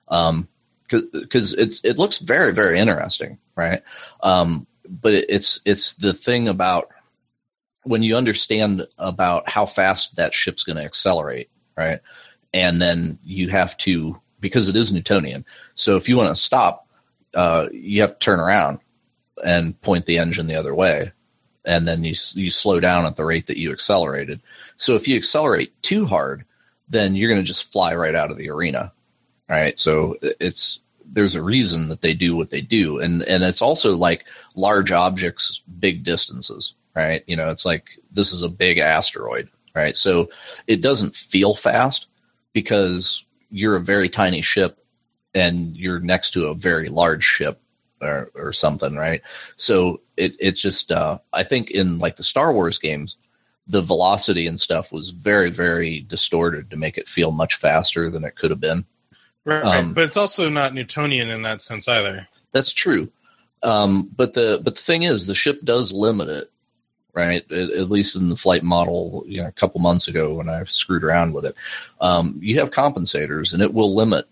Um, 0.08 0.48
because 0.88 1.54
it's 1.54 1.82
it 1.84 1.98
looks 1.98 2.18
very 2.18 2.52
very 2.52 2.78
interesting, 2.78 3.38
right? 3.56 3.82
Um, 4.22 4.66
but 4.88 5.14
it, 5.14 5.26
it's 5.28 5.60
it's 5.64 5.94
the 5.94 6.12
thing 6.12 6.48
about 6.48 6.90
when 7.84 8.02
you 8.02 8.16
understand 8.16 8.86
about 8.98 9.48
how 9.48 9.66
fast 9.66 10.16
that 10.16 10.34
ship's 10.34 10.64
going 10.64 10.76
to 10.76 10.84
accelerate, 10.84 11.50
right? 11.76 12.00
And 12.52 12.80
then 12.80 13.18
you 13.24 13.48
have 13.48 13.76
to 13.78 14.20
because 14.40 14.68
it 14.68 14.76
is 14.76 14.92
Newtonian. 14.92 15.44
So 15.74 15.96
if 15.96 16.08
you 16.08 16.16
want 16.16 16.28
to 16.28 16.40
stop, 16.40 16.86
uh, 17.34 17.68
you 17.72 18.02
have 18.02 18.12
to 18.12 18.18
turn 18.18 18.40
around 18.40 18.80
and 19.42 19.80
point 19.80 20.06
the 20.06 20.18
engine 20.18 20.46
the 20.46 20.56
other 20.56 20.74
way, 20.74 21.12
and 21.64 21.86
then 21.86 22.04
you 22.04 22.14
you 22.34 22.50
slow 22.50 22.80
down 22.80 23.06
at 23.06 23.16
the 23.16 23.24
rate 23.24 23.46
that 23.46 23.58
you 23.58 23.72
accelerated. 23.72 24.40
So 24.76 24.94
if 24.94 25.08
you 25.08 25.16
accelerate 25.16 25.72
too 25.82 26.06
hard, 26.06 26.44
then 26.88 27.14
you're 27.14 27.30
going 27.30 27.40
to 27.40 27.46
just 27.46 27.72
fly 27.72 27.94
right 27.94 28.14
out 28.14 28.30
of 28.30 28.36
the 28.36 28.50
arena, 28.50 28.92
right? 29.48 29.78
So 29.78 30.16
it's 30.22 30.80
there's 31.06 31.36
a 31.36 31.42
reason 31.42 31.88
that 31.88 32.00
they 32.00 32.14
do 32.14 32.36
what 32.36 32.50
they 32.50 32.60
do, 32.60 32.98
and 32.98 33.22
and 33.24 33.42
it's 33.44 33.62
also 33.62 33.96
like 33.96 34.26
large 34.54 34.92
objects, 34.92 35.62
big 35.78 36.04
distances, 36.04 36.74
right? 36.94 37.22
You 37.26 37.36
know, 37.36 37.50
it's 37.50 37.64
like 37.66 37.98
this 38.12 38.32
is 38.32 38.42
a 38.42 38.48
big 38.48 38.78
asteroid, 38.78 39.48
right? 39.74 39.96
So 39.96 40.30
it 40.66 40.82
doesn't 40.82 41.14
feel 41.14 41.54
fast 41.54 42.08
because 42.52 43.24
you're 43.50 43.76
a 43.76 43.80
very 43.80 44.08
tiny 44.08 44.40
ship 44.40 44.78
and 45.34 45.76
you're 45.76 46.00
next 46.00 46.30
to 46.32 46.46
a 46.46 46.54
very 46.54 46.88
large 46.88 47.24
ship 47.24 47.60
or, 48.04 48.30
or 48.34 48.52
something, 48.52 48.96
right? 48.96 49.22
So 49.56 50.00
it 50.16 50.34
it's 50.38 50.62
just 50.62 50.92
uh, 50.92 51.18
I 51.32 51.42
think 51.42 51.70
in 51.70 51.98
like 51.98 52.16
the 52.16 52.22
Star 52.22 52.52
Wars 52.52 52.78
games, 52.78 53.16
the 53.66 53.82
velocity 53.82 54.46
and 54.46 54.58
stuff 54.58 54.92
was 54.92 55.10
very 55.10 55.50
very 55.50 56.00
distorted 56.00 56.70
to 56.70 56.76
make 56.76 56.98
it 56.98 57.08
feel 57.08 57.32
much 57.32 57.54
faster 57.54 58.10
than 58.10 58.24
it 58.24 58.36
could 58.36 58.50
have 58.50 58.60
been. 58.60 58.84
Right, 59.44 59.62
Um, 59.62 59.92
but 59.92 60.04
it's 60.04 60.16
also 60.16 60.48
not 60.48 60.72
Newtonian 60.72 61.28
in 61.28 61.42
that 61.42 61.60
sense 61.60 61.86
either. 61.86 62.26
That's 62.52 62.72
true. 62.72 63.10
Um, 63.62 64.10
but 64.16 64.34
the 64.34 64.60
but 64.62 64.76
the 64.76 64.80
thing 64.80 65.02
is, 65.02 65.26
the 65.26 65.34
ship 65.34 65.60
does 65.64 65.92
limit 65.92 66.28
it, 66.28 66.50
right? 67.14 67.50
At, 67.50 67.70
at 67.70 67.90
least 67.90 68.16
in 68.16 68.28
the 68.28 68.36
flight 68.36 68.62
model, 68.62 69.24
you 69.26 69.42
know, 69.42 69.48
a 69.48 69.52
couple 69.52 69.80
months 69.80 70.08
ago 70.08 70.34
when 70.34 70.48
I 70.48 70.64
screwed 70.64 71.04
around 71.04 71.32
with 71.32 71.46
it, 71.46 71.54
um, 72.00 72.38
you 72.42 72.58
have 72.60 72.70
compensators, 72.70 73.52
and 73.52 73.62
it 73.62 73.72
will 73.72 73.94
limit 73.94 74.26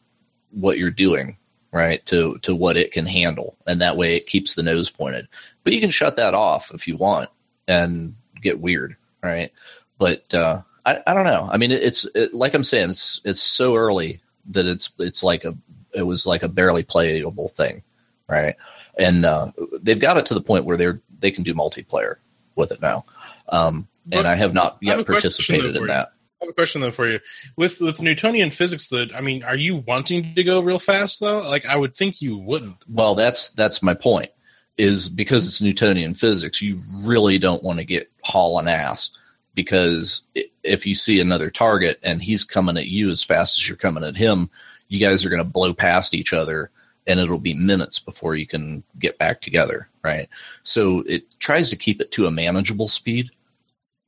what 0.51 0.79
you're 0.79 0.91
doing, 0.91 1.37
right? 1.73 2.05
To 2.07 2.39
to 2.39 2.55
what 2.55 2.77
it 2.77 2.93
can 2.93 3.07
handle, 3.07 3.57
and 3.66 3.81
that 3.81 3.97
way 3.97 4.16
it 4.16 4.27
keeps 4.27 4.55
the 4.55 4.62
nose 4.62 4.91
pointed. 4.91 5.29
But 5.64 5.73
you 5.73 5.81
can 5.81 5.91
shut 5.91 6.16
that 6.16 6.35
off 6.35 6.70
if 6.75 6.87
you 6.87 6.97
want 6.97 7.31
and 7.66 8.14
get 8.41 8.61
weird, 8.61 8.97
right? 9.23 9.53
But 9.99 10.33
uh, 10.35 10.62
I, 10.85 10.99
I 11.07 11.14
don't 11.14 11.25
know. 11.25 11.49
I 11.51 11.57
mean, 11.57 11.73
it, 11.73 11.83
it's 11.83 12.05
it, 12.14 12.35
like 12.35 12.55
I'm 12.55 12.64
saying, 12.64 12.91
it's 12.91 13.20
it's 13.25 13.41
so 13.41 13.77
early 13.77 14.20
that 14.51 14.66
it's 14.66 14.93
it's 14.99 15.23
like 15.23 15.45
a 15.45 15.57
it 15.95 16.03
was 16.03 16.27
like 16.27 16.43
a 16.43 16.49
barely 16.49 16.83
playable 16.83 17.49
thing, 17.49 17.83
right? 18.29 18.57
And 18.99 19.25
uh, 19.25 19.53
they've 19.81 20.01
got 20.01 20.18
it 20.18 20.27
to 20.27 20.35
the 20.35 20.43
point 20.43 20.64
where 20.64 20.77
they're 20.77 21.01
they 21.18 21.31
can 21.31 21.45
do 21.45 21.55
multiplayer 21.55 22.16
with 22.55 22.73
it 22.73 22.81
now. 22.81 23.05
Um, 23.49 23.89
and 24.11 24.27
I 24.27 24.35
have 24.35 24.53
not 24.53 24.73
have 24.73 24.99
yet 24.99 25.07
participated 25.07 25.77
in 25.77 25.87
that. 25.87 26.12
Have 26.43 26.49
a 26.49 26.55
question 26.55 26.80
though 26.80 26.90
for 26.90 27.07
you. 27.07 27.20
With 27.57 27.80
with 27.80 28.03
Newtonian 28.03 28.51
physics, 28.51 28.88
that 28.88 29.14
I 29.14 29.20
mean, 29.20 29.45
are 29.45 29.57
you 29.57 29.76
wanting 29.76 30.34
to 30.34 30.43
go 30.43 30.61
real 30.61 30.80
fast 30.80 31.20
though? 31.20 31.40
Like, 31.40 31.66
I 31.66 31.76
would 31.76 31.95
think 31.95 32.20
you 32.20 32.36
wouldn't. 32.36 32.78
Well, 32.88 33.14
that's 33.14 33.51
that's 33.51 33.82
my 33.82 33.95
point. 33.95 34.30
Is 34.76 35.09
because 35.09 35.47
it's 35.47 35.62
Newtonian 35.62 36.14
physics, 36.14 36.61
you 36.61 36.80
really 37.05 37.38
don't 37.38 37.62
want 37.62 37.78
to 37.78 37.84
get 37.84 38.11
hauling 38.24 38.66
ass 38.66 39.11
because 39.55 40.22
if 40.64 40.84
you 40.84 40.97
see 40.97 41.20
another 41.20 41.49
target 41.49 42.01
and 42.03 42.20
he's 42.20 42.43
coming 42.43 42.76
at 42.76 42.88
you 42.88 43.11
as 43.11 43.22
fast 43.22 43.59
as 43.59 43.68
you're 43.68 43.76
coming 43.76 44.03
at 44.03 44.16
him, 44.16 44.51
you 44.88 44.99
guys 44.99 45.24
are 45.24 45.30
going 45.30 45.45
to 45.45 45.49
blow 45.49 45.72
past 45.74 46.14
each 46.14 46.32
other 46.32 46.70
and 47.07 47.20
it'll 47.20 47.38
be 47.38 47.55
minutes 47.55 48.01
before 48.01 48.34
you 48.34 48.47
can 48.47 48.82
get 48.99 49.18
back 49.18 49.40
together, 49.40 49.88
right? 50.03 50.28
So 50.62 51.05
it 51.07 51.38
tries 51.38 51.70
to 51.70 51.76
keep 51.76 52.01
it 52.01 52.12
to 52.12 52.26
a 52.26 52.30
manageable 52.30 52.88
speed 52.88 53.30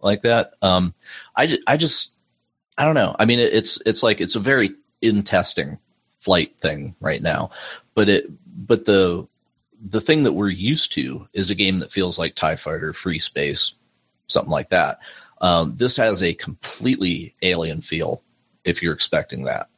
like 0.01 0.23
that. 0.23 0.55
Um, 0.63 0.95
I, 1.37 1.59
I 1.67 1.77
just 1.77 2.14
I 2.77 2.85
don't 2.85 2.95
know. 2.95 3.15
I 3.19 3.25
mean, 3.25 3.39
it, 3.39 3.53
it's 3.53 3.81
it's 3.85 4.03
like 4.03 4.21
it's 4.21 4.37
a 4.37 4.41
very 4.41 4.75
in 5.01 5.23
testing 5.23 5.79
flight 6.21 6.59
thing 6.59 6.95
right 7.01 7.23
now, 7.23 7.51
but 7.95 8.09
it 8.09 8.27
but 8.47 8.85
the 8.85 9.27
the 9.87 10.01
thing 10.01 10.25
that 10.25 10.33
we're 10.33 10.49
used 10.49 10.93
to 10.93 11.29
is 11.33 11.51
a 11.51 11.55
game 11.55 11.81
that 11.81 11.91
feels 11.91 12.19
like 12.19 12.35
Tie 12.35 12.57
Fighter, 12.57 12.93
Free 12.93 13.19
Space, 13.19 13.75
something 14.27 14.51
like 14.51 14.71
that. 14.71 14.99
Um, 15.41 15.75
this 15.77 15.97
has 15.99 16.23
a 16.23 16.33
completely 16.35 17.35
alien 17.43 17.81
feel 17.81 18.23
if 18.65 18.83
you're 18.83 18.95
expecting 18.95 19.45
that, 19.45 19.69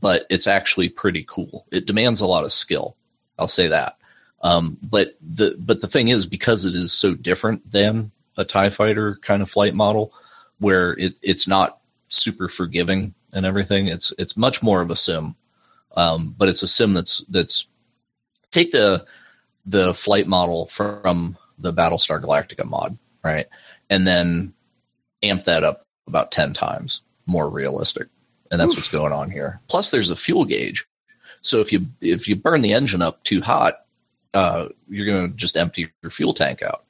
but 0.00 0.26
it's 0.30 0.46
actually 0.46 0.88
pretty 0.88 1.24
cool. 1.28 1.66
It 1.70 1.86
demands 1.86 2.22
a 2.22 2.26
lot 2.26 2.44
of 2.44 2.52
skill. 2.52 2.96
I'll 3.38 3.48
say 3.48 3.68
that. 3.68 3.98
Um, 4.40 4.78
but 4.82 5.14
the 5.20 5.54
but 5.58 5.80
the 5.80 5.86
thing 5.86 6.08
is 6.08 6.26
because 6.26 6.64
it 6.64 6.74
is 6.74 6.92
so 6.92 7.14
different 7.14 7.70
than 7.70 8.10
a 8.36 8.44
Tie 8.44 8.70
Fighter 8.70 9.16
kind 9.16 9.42
of 9.42 9.50
flight 9.50 9.74
model, 9.74 10.12
where 10.58 10.92
it, 10.98 11.18
it's 11.22 11.46
not 11.46 11.78
super 12.12 12.48
forgiving 12.48 13.14
and 13.32 13.46
everything. 13.46 13.88
It's 13.88 14.12
it's 14.18 14.36
much 14.36 14.62
more 14.62 14.80
of 14.80 14.90
a 14.90 14.96
sim, 14.96 15.34
um, 15.96 16.34
but 16.36 16.48
it's 16.48 16.62
a 16.62 16.66
sim 16.66 16.94
that's 16.94 17.24
that's 17.26 17.68
take 18.50 18.70
the 18.70 19.06
the 19.66 19.94
flight 19.94 20.26
model 20.26 20.66
from 20.66 21.36
the 21.58 21.72
Battlestar 21.72 22.20
Galactica 22.20 22.64
mod, 22.64 22.98
right, 23.24 23.46
and 23.88 24.06
then 24.06 24.54
amp 25.22 25.44
that 25.44 25.64
up 25.64 25.86
about 26.06 26.32
ten 26.32 26.52
times 26.52 27.02
more 27.26 27.48
realistic, 27.48 28.08
and 28.50 28.60
that's 28.60 28.76
what's 28.76 28.88
going 28.88 29.12
on 29.12 29.30
here. 29.30 29.60
Plus, 29.68 29.90
there's 29.90 30.10
a 30.10 30.16
fuel 30.16 30.44
gauge, 30.44 30.86
so 31.40 31.60
if 31.60 31.72
you 31.72 31.86
if 32.00 32.28
you 32.28 32.36
burn 32.36 32.62
the 32.62 32.74
engine 32.74 33.02
up 33.02 33.22
too 33.24 33.40
hot, 33.40 33.84
uh, 34.34 34.68
you're 34.88 35.06
going 35.06 35.30
to 35.30 35.36
just 35.36 35.56
empty 35.56 35.90
your 36.02 36.10
fuel 36.10 36.34
tank 36.34 36.62
out, 36.62 36.84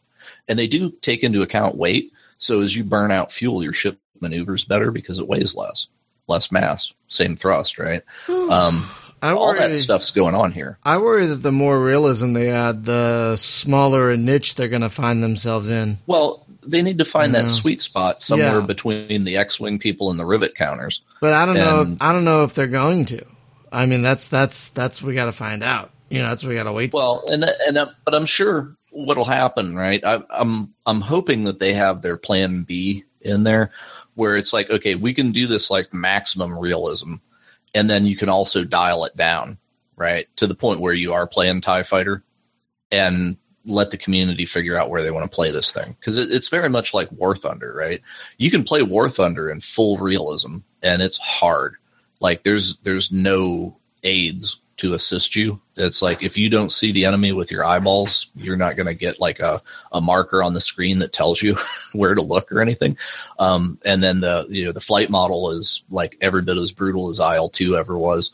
and 0.48 0.58
they 0.58 0.66
do 0.66 0.90
take 0.90 1.22
into 1.22 1.42
account 1.42 1.76
weight. 1.76 2.12
So 2.38 2.60
as 2.60 2.74
you 2.74 2.82
burn 2.82 3.12
out 3.12 3.30
fuel, 3.30 3.62
your 3.62 3.72
ship 3.72 4.00
maneuvers 4.22 4.64
better 4.64 4.90
because 4.90 5.18
it 5.18 5.28
weighs 5.28 5.54
less, 5.54 5.88
less 6.28 6.50
mass, 6.50 6.92
same 7.08 7.36
thrust, 7.36 7.78
right? 7.78 8.02
Um, 8.28 8.88
I 9.22 9.32
all 9.32 9.54
that 9.54 9.74
stuff's 9.76 10.10
going 10.10 10.34
on 10.34 10.50
here. 10.50 10.78
I 10.82 10.98
worry 10.98 11.26
that 11.26 11.36
the 11.36 11.52
more 11.52 11.80
realism 11.80 12.32
they 12.32 12.50
add, 12.50 12.84
the 12.84 13.36
smaller 13.36 14.10
a 14.10 14.16
niche 14.16 14.56
they're 14.56 14.66
going 14.68 14.82
to 14.82 14.88
find 14.88 15.22
themselves 15.22 15.70
in. 15.70 15.98
Well, 16.08 16.44
they 16.66 16.82
need 16.82 16.98
to 16.98 17.04
find 17.04 17.32
Yeah. 17.32 17.42
that 17.42 17.48
sweet 17.48 17.80
spot 17.80 18.20
somewhere 18.20 18.58
Yeah. 18.58 18.66
between 18.66 19.22
the 19.22 19.36
X-wing 19.36 19.78
people 19.78 20.10
and 20.10 20.18
the 20.18 20.24
rivet 20.26 20.56
counters. 20.56 21.02
But 21.20 21.34
I 21.34 21.46
don't 21.46 21.54
know. 21.54 21.82
And- 21.82 21.98
I 22.00 22.12
don't 22.12 22.24
know 22.24 22.42
if 22.42 22.54
they're 22.54 22.66
going 22.66 23.04
to. 23.06 23.24
I 23.70 23.86
mean, 23.86 24.02
that's 24.02 24.28
that's 24.28 24.70
that's 24.70 25.00
what 25.00 25.08
we 25.08 25.14
got 25.14 25.26
to 25.26 25.32
find 25.32 25.62
out. 25.62 25.92
You 26.10 26.18
know, 26.20 26.28
that's 26.28 26.42
what 26.42 26.50
we 26.50 26.56
got 26.56 26.64
to 26.64 26.72
wait. 26.72 26.90
for. 26.90 26.96
Well, 26.98 27.24
and 27.28 27.44
that, 27.44 27.54
and 27.66 27.76
that, 27.76 27.90
but 28.04 28.14
I'm 28.16 28.26
sure 28.26 28.76
what'll 28.90 29.24
happen, 29.24 29.76
right? 29.76 30.04
I, 30.04 30.20
I'm 30.30 30.74
I'm 30.84 31.00
hoping 31.00 31.44
that 31.44 31.60
they 31.60 31.74
have 31.74 32.02
their 32.02 32.16
plan 32.16 32.64
B 32.64 33.04
in 33.20 33.44
there, 33.44 33.70
where 34.14 34.36
it's 34.36 34.52
like, 34.52 34.70
okay, 34.70 34.94
we 34.94 35.14
can 35.14 35.32
do 35.32 35.46
this 35.46 35.70
like 35.70 35.92
maximum 35.92 36.58
realism, 36.58 37.14
and 37.74 37.88
then 37.88 38.06
you 38.06 38.16
can 38.16 38.28
also 38.28 38.64
dial 38.64 39.04
it 39.04 39.16
down, 39.16 39.58
right, 39.96 40.26
to 40.36 40.46
the 40.46 40.54
point 40.54 40.80
where 40.80 40.94
you 40.94 41.12
are 41.12 41.26
playing 41.26 41.60
Tie 41.60 41.82
Fighter, 41.82 42.22
and 42.90 43.36
let 43.64 43.90
the 43.90 43.96
community 43.96 44.44
figure 44.44 44.76
out 44.76 44.90
where 44.90 45.02
they 45.02 45.10
want 45.10 45.30
to 45.30 45.34
play 45.34 45.50
this 45.50 45.72
thing 45.72 45.96
because 45.98 46.18
it, 46.18 46.32
it's 46.32 46.48
very 46.48 46.68
much 46.68 46.94
like 46.94 47.12
War 47.12 47.34
Thunder, 47.34 47.72
right? 47.72 48.00
You 48.38 48.50
can 48.50 48.64
play 48.64 48.82
War 48.82 49.08
Thunder 49.08 49.50
in 49.50 49.60
full 49.60 49.98
realism, 49.98 50.58
and 50.82 51.02
it's 51.02 51.18
hard. 51.18 51.76
Like 52.20 52.42
there's 52.42 52.76
there's 52.78 53.12
no 53.12 53.78
aids 54.02 54.61
to 54.78 54.94
assist 54.94 55.36
you. 55.36 55.60
It's 55.76 56.02
like 56.02 56.22
if 56.22 56.36
you 56.36 56.48
don't 56.48 56.72
see 56.72 56.92
the 56.92 57.04
enemy 57.04 57.32
with 57.32 57.50
your 57.50 57.64
eyeballs, 57.64 58.28
you're 58.34 58.56
not 58.56 58.76
going 58.76 58.86
to 58.86 58.94
get 58.94 59.20
like 59.20 59.40
a, 59.40 59.60
a 59.92 60.00
marker 60.00 60.42
on 60.42 60.54
the 60.54 60.60
screen 60.60 61.00
that 61.00 61.12
tells 61.12 61.42
you 61.42 61.56
where 61.92 62.14
to 62.14 62.22
look 62.22 62.50
or 62.52 62.60
anything. 62.60 62.96
Um, 63.38 63.78
and 63.84 64.02
then 64.02 64.20
the 64.20 64.46
you 64.48 64.64
know 64.64 64.72
the 64.72 64.80
flight 64.80 65.10
model 65.10 65.50
is 65.50 65.84
like 65.90 66.16
every 66.20 66.42
bit 66.42 66.56
as 66.56 66.72
brutal 66.72 67.08
as 67.08 67.20
IL 67.20 67.48
two 67.48 67.76
ever 67.76 67.96
was. 67.96 68.30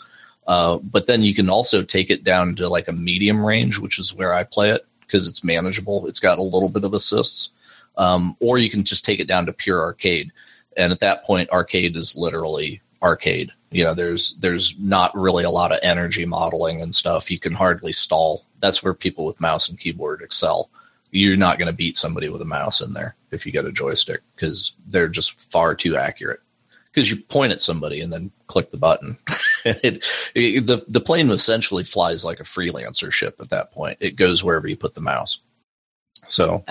Uh, 0.47 0.79
but 0.79 1.07
then 1.07 1.23
you 1.23 1.35
can 1.35 1.51
also 1.51 1.83
take 1.83 2.11
it 2.11 2.25
down 2.25 2.57
to 2.57 2.69
like 2.69 2.89
a 2.89 2.93
medium 2.93 3.45
range, 3.45 3.79
which 3.79 3.99
is 3.99 4.15
where 4.15 4.33
I 4.33 4.45
play 4.45 4.71
it 4.71 4.87
because 5.01 5.27
it's 5.29 5.45
manageable. 5.45 6.07
It's 6.07 6.21
got 6.21 6.39
a 6.39 6.43
little 6.43 6.69
bit 6.71 6.85
of 6.85 6.95
assists. 6.95 7.51
Um, 7.97 8.37
or 8.41 8.59
you 8.59 8.71
can 8.71 8.85
just 8.85 9.05
take 9.05 9.21
it 9.21 9.27
down 9.27 9.47
to 9.47 9.53
pure 9.53 9.81
arcade. 9.81 10.31
And 10.77 10.93
at 10.93 11.01
that 11.01 11.25
point, 11.25 11.51
arcade 11.51 11.97
is 11.97 12.17
literally 12.17 12.81
arcade. 13.03 13.51
You 13.71 13.85
know, 13.85 13.95
there's 13.95 14.35
there's 14.35 14.79
not 14.79 15.15
really 15.15 15.45
a 15.45 15.51
lot 15.51 15.73
of 15.73 15.81
energy 15.83 16.25
modeling 16.25 16.81
and 16.81 16.95
stuff. 16.95 17.31
You 17.31 17.39
can 17.39 17.53
hardly 17.53 17.93
stall. 17.93 18.45
That's 18.61 18.83
where 18.83 18.95
people 18.95 19.25
with 19.27 19.41
mouse 19.41 19.69
and 19.69 19.79
keyboard 19.79 20.23
excel. 20.23 20.71
You're 21.11 21.37
not 21.37 21.59
going 21.59 21.71
to 21.71 21.77
beat 21.77 21.97
somebody 21.97 22.29
with 22.29 22.41
a 22.43 22.47
mouse 22.47 22.81
in 22.81 22.93
there 22.93 23.15
if 23.31 23.45
you 23.47 23.53
get 23.53 23.65
a 23.67 23.73
joystick 23.73 24.21
because 24.35 24.73
they're 24.89 25.09
just 25.09 25.51
far 25.53 25.75
too 25.75 25.97
accurate. 25.97 26.41
Because 26.91 27.11
you 27.11 27.17
point 27.17 27.53
at 27.53 27.61
somebody 27.61 28.01
and 28.01 28.13
then 28.13 28.31
click 28.47 28.71
the 28.71 28.77
button. 28.79 29.17
it, 29.65 30.05
it- 30.35 30.67
the 30.67 30.85
the 30.89 31.01
plane 31.01 31.31
essentially 31.31 31.85
flies 31.85 32.25
like 32.25 32.41
a 32.41 32.45
freelancer 32.45 33.13
ship 33.13 33.37
at 33.41 33.51
that 33.51 33.73
point. 33.73 33.99
It 34.01 34.17
goes 34.17 34.43
wherever 34.43 34.67
you 34.67 34.77
put 34.77 34.95
the 34.95 35.01
mouse. 35.03 35.41
So 36.29 36.65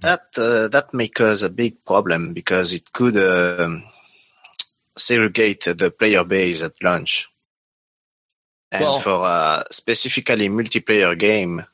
That 0.00 0.22
uh, 0.36 0.68
that 0.68 0.94
may 0.94 1.08
cause 1.08 1.42
a 1.42 1.48
big 1.50 1.84
problem 1.84 2.32
because 2.32 2.72
it 2.72 2.92
could 2.92 3.16
um, 3.16 3.84
segregate 4.96 5.64
the 5.64 5.90
player 5.90 6.24
base 6.24 6.62
at 6.62 6.72
launch. 6.82 7.28
And 8.72 8.82
Well- 8.82 9.00
for 9.00 9.26
a 9.26 9.64
specifically 9.70 10.48
multiplayer 10.48 11.18
game, 11.18 11.64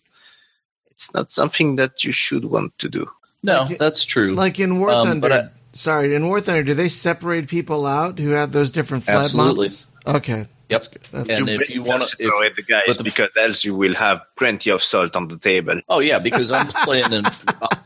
it's 0.90 1.12
not 1.12 1.30
something 1.30 1.76
that 1.76 2.04
you 2.04 2.12
should 2.12 2.44
want 2.46 2.78
to 2.78 2.88
do. 2.88 3.10
no, 3.42 3.62
Like- 3.62 3.78
that's 3.78 4.04
true. 4.04 4.34
like 4.34 4.58
in 4.58 4.78
War 4.80 4.90
Um, 4.90 5.06
Thunder. 5.06 5.28
but 5.28 5.32
I- 5.32 5.48
sorry, 5.72 6.14
in 6.14 6.26
War 6.26 6.40
Thunder, 6.40 6.62
do 6.64 6.74
they 6.74 6.88
separate 6.88 7.48
people 7.48 7.86
out 7.86 8.18
who 8.18 8.30
have 8.30 8.50
those 8.52 8.70
different 8.72 9.04
flight 9.04 9.18
Absolutely. 9.18 9.68
models? 9.68 9.86
Okay, 10.06 10.46
yep. 10.68 10.84
that's 11.12 11.30
And 11.30 11.46
good. 11.46 11.60
if 11.62 11.70
you 11.70 11.82
want 11.82 12.02
to, 12.02 12.08
separate 12.08 12.56
the 12.56 12.62
guys 12.62 12.96
the- 12.96 13.04
because 13.04 13.36
else 13.36 13.64
you 13.64 13.74
will 13.76 13.94
have 13.94 14.22
plenty 14.36 14.70
of 14.70 14.82
salt 14.82 15.14
on 15.14 15.28
the 15.28 15.38
table. 15.38 15.80
Oh 15.88 16.00
yeah, 16.00 16.18
because 16.18 16.50
I'm 16.50 16.68
playing 16.68 17.12
in. 17.12 17.24
I'm 17.26 17.32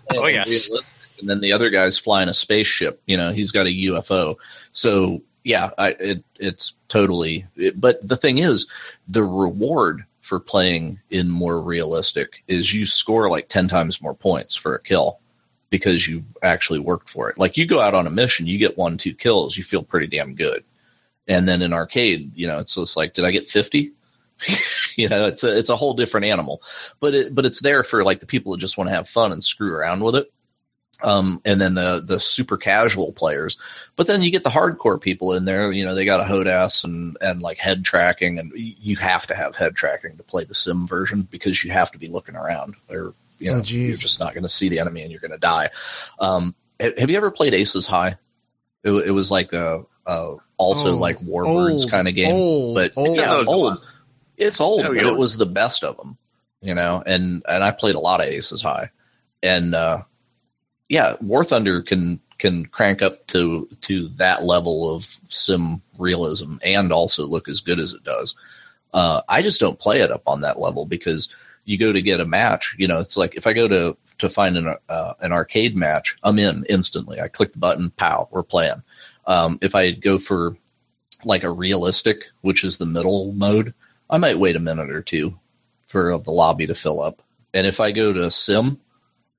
playing 0.09 0.23
Oh, 0.23 0.25
in 0.27 0.35
yes. 0.35 0.49
realistic, 0.49 0.87
and 1.21 1.29
then 1.29 1.41
the 1.41 1.53
other 1.53 1.71
guy's 1.71 1.99
flying 1.99 2.29
a 2.29 2.35
spaceship. 2.35 3.01
You 3.07 3.17
know, 3.17 3.33
he's 3.33 3.53
got 3.53 3.67
a 3.67 3.71
UFO. 3.71 4.37
So 4.73 5.23
yeah, 5.45 5.71
I, 5.79 5.89
it, 5.91 6.25
it's 6.39 6.75
totally. 6.89 7.47
It, 7.57 7.81
but 7.81 8.07
the 8.07 8.17
thing 8.17 8.39
is, 8.39 8.67
the 9.09 9.25
reward 9.25 10.05
for 10.21 10.39
playing 10.39 11.01
in 11.11 11.31
more 11.31 11.61
realistic 11.61 12.43
is 12.47 12.75
you 12.75 12.87
score 12.87 13.31
like 13.31 13.49
ten 13.49 13.69
times 13.69 14.03
more 14.03 14.15
points 14.15 14.55
for 14.55 14.75
a 14.75 14.83
kill 14.83 15.19
because 15.71 16.07
you 16.07 16.25
actually 16.43 16.81
worked 16.81 17.09
for 17.09 17.31
it. 17.31 17.39
Like 17.39 17.57
you 17.57 17.67
go 17.67 17.81
out 17.81 17.95
on 17.95 18.07
a 18.07 18.11
mission, 18.11 18.47
you 18.47 18.59
get 18.59 18.77
one, 18.77 18.99
two 18.99 19.15
kills, 19.15 19.57
you 19.57 19.63
feel 19.63 19.83
pretty 19.83 20.09
damn 20.09 20.35
good. 20.35 20.65
And 21.29 21.49
then 21.49 21.63
in 21.63 21.73
arcade, 21.73 22.33
you 22.35 22.49
know, 22.49 22.59
it's 22.59 22.75
just 22.75 22.97
like, 22.97 23.15
did 23.15 23.25
I 23.25 23.31
get 23.31 23.45
fifty? 23.45 23.93
you 24.97 25.09
know, 25.09 25.27
it's 25.27 25.45
a 25.45 25.57
it's 25.57 25.69
a 25.69 25.77
whole 25.77 25.95
different 25.95 26.27
animal 26.27 26.63
but 27.01 27.15
it 27.15 27.35
but 27.35 27.47
it's 27.47 27.61
there 27.61 27.83
for 27.83 28.05
like 28.05 28.21
the 28.21 28.27
people 28.27 28.53
that 28.53 28.59
just 28.59 28.79
want 28.79 28.89
to 28.89 28.95
have 28.95 29.09
fun 29.09 29.33
and 29.33 29.43
screw 29.43 29.75
around 29.75 30.03
with 30.03 30.17
it. 30.17 30.33
Um, 31.03 31.41
and 31.45 31.61
then 31.61 31.75
the 31.75 32.03
the 32.07 32.21
super 32.21 32.57
casual 32.57 33.13
players, 33.13 33.57
but 33.97 34.07
then 34.07 34.23
you 34.23 34.31
get 34.31 34.45
the 34.45 34.51
hardcore 34.51 35.01
people 35.01 35.33
in 35.35 35.45
there. 35.45 35.73
You 35.73 35.85
know, 35.85 35.95
they 35.95 36.05
got 36.05 36.21
a 36.21 36.25
HOTAS 36.25 36.85
and 36.85 37.17
and 37.21 37.41
like 37.43 37.59
head 37.59 37.85
tracking, 37.85 38.39
and 38.39 38.53
you 38.55 38.97
have 38.97 39.27
to 39.29 39.35
have 39.35 39.57
head 39.57 39.75
tracking 39.75 40.17
to 40.17 40.23
play 40.23 40.45
the 40.45 40.55
sim 40.55 40.87
version 40.87 41.23
because 41.23 41.65
you 41.65 41.71
have 41.71 41.91
to 41.93 41.99
be 41.99 42.09
looking 42.09 42.37
around, 42.37 42.75
or 42.91 43.15
you 43.39 43.51
Oh, 43.51 43.57
know, 43.57 43.63
geez. 43.63 43.89
you're 43.89 43.97
just 43.97 44.21
not 44.21 44.35
going 44.35 44.43
to 44.43 44.49
see 44.51 44.69
the 44.69 44.79
enemy 44.81 45.01
and 45.03 45.11
you're 45.11 45.21
going 45.21 45.31
to 45.31 45.39
die. 45.39 45.71
Um, 46.19 46.55
have 46.79 47.09
you 47.11 47.17
ever 47.17 47.31
played 47.31 47.55
Aces 47.55 47.87
High? 47.87 48.17
It, 48.85 48.91
it 48.91 49.11
was 49.13 49.31
like 49.31 49.53
a, 49.55 49.85
a 50.07 50.37
also 50.59 50.93
Oh, 50.93 50.97
like 50.99 51.19
Warbirds 51.21 51.83
old, 51.83 51.91
kind 51.91 52.09
of 52.09 52.15
game, 52.15 52.35
old, 52.35 52.75
but 52.75 52.93
old. 52.97 53.17
yeah, 53.17 53.35
Old 53.35 53.49
old. 53.49 53.79
It's 54.37 54.61
old, 54.61 54.87
but 54.87 54.97
it 54.97 55.17
was 55.17 55.37
the 55.37 55.47
best 55.47 55.85
of 55.85 55.97
them, 55.97 56.17
you 56.63 56.75
know. 56.75 57.03
And 57.05 57.43
and 57.49 57.63
I 57.65 57.71
played 57.71 57.95
a 57.95 58.01
lot 58.01 58.21
of 58.21 58.27
Aces 58.27 58.63
High, 58.63 58.91
and 59.43 59.75
uh, 59.75 60.03
yeah, 60.91 61.15
War 61.21 61.45
Thunder 61.45 61.81
can 61.83 62.21
can 62.39 62.67
crank 62.67 63.01
up 63.01 63.25
to 63.29 63.69
to 63.83 64.09
that 64.17 64.43
level 64.43 64.93
of 64.93 65.05
sim 65.05 65.81
realism 65.99 66.57
and 66.63 66.93
also 66.93 67.27
look 67.27 67.49
as 67.49 67.61
good 67.61 67.79
as 67.79 67.95
it 67.95 68.03
does. 68.03 68.35
Uh, 68.93 69.23
I 69.29 69.41
just 69.41 69.61
don't 69.61 69.79
play 69.79 70.01
it 70.01 70.11
up 70.11 70.25
on 70.27 70.41
that 70.41 70.59
level 70.59 70.87
because 70.87 71.33
you 71.65 71.79
go 71.79 71.93
to 71.93 72.03
get 72.03 72.19
a 72.19 72.27
match. 72.27 72.75
You 72.77 72.89
know, 72.89 72.99
it's 72.99 73.17
like 73.17 73.37
if 73.37 73.47
I 73.47 73.53
go 73.53 73.69
to 73.69 73.97
to 74.19 74.29
find 74.29 74.57
an 74.57 74.75
uh, 74.89 75.15
an 75.21 75.31
arcade 75.33 75.77
match, 75.77 76.17
I'm 76.25 76.41
in 76.41 76.67
instantly. 76.69 77.21
I 77.21 77.29
click 77.29 77.53
the 77.53 77.61
button, 77.61 77.91
pow, 77.91 78.29
we're 78.33 78.43
playing. 78.43 78.83
Um, 79.29 79.61
if 79.63 79.77
I 79.77 79.93
go 79.93 80.19
for 80.19 80.55
like 81.25 81.45
a 81.45 81.51
realistic, 81.51 82.25
which 82.41 82.65
is 82.65 82.79
the 82.79 82.87
middle 82.87 83.33
mode, 83.33 83.75
I 84.11 84.19
might 84.19 84.41
wait 84.41 84.57
a 84.57 84.61
minute 84.61 84.91
or 84.91 85.03
two 85.03 85.39
for 85.87 86.19
the 86.19 86.33
lobby 86.33 86.67
to 86.67 86.75
fill 86.75 87.01
up. 87.01 87.23
And 87.55 87.65
if 87.65 87.79
I 87.79 87.93
go 87.93 88.13
to 88.13 88.29
sim, 88.33 88.81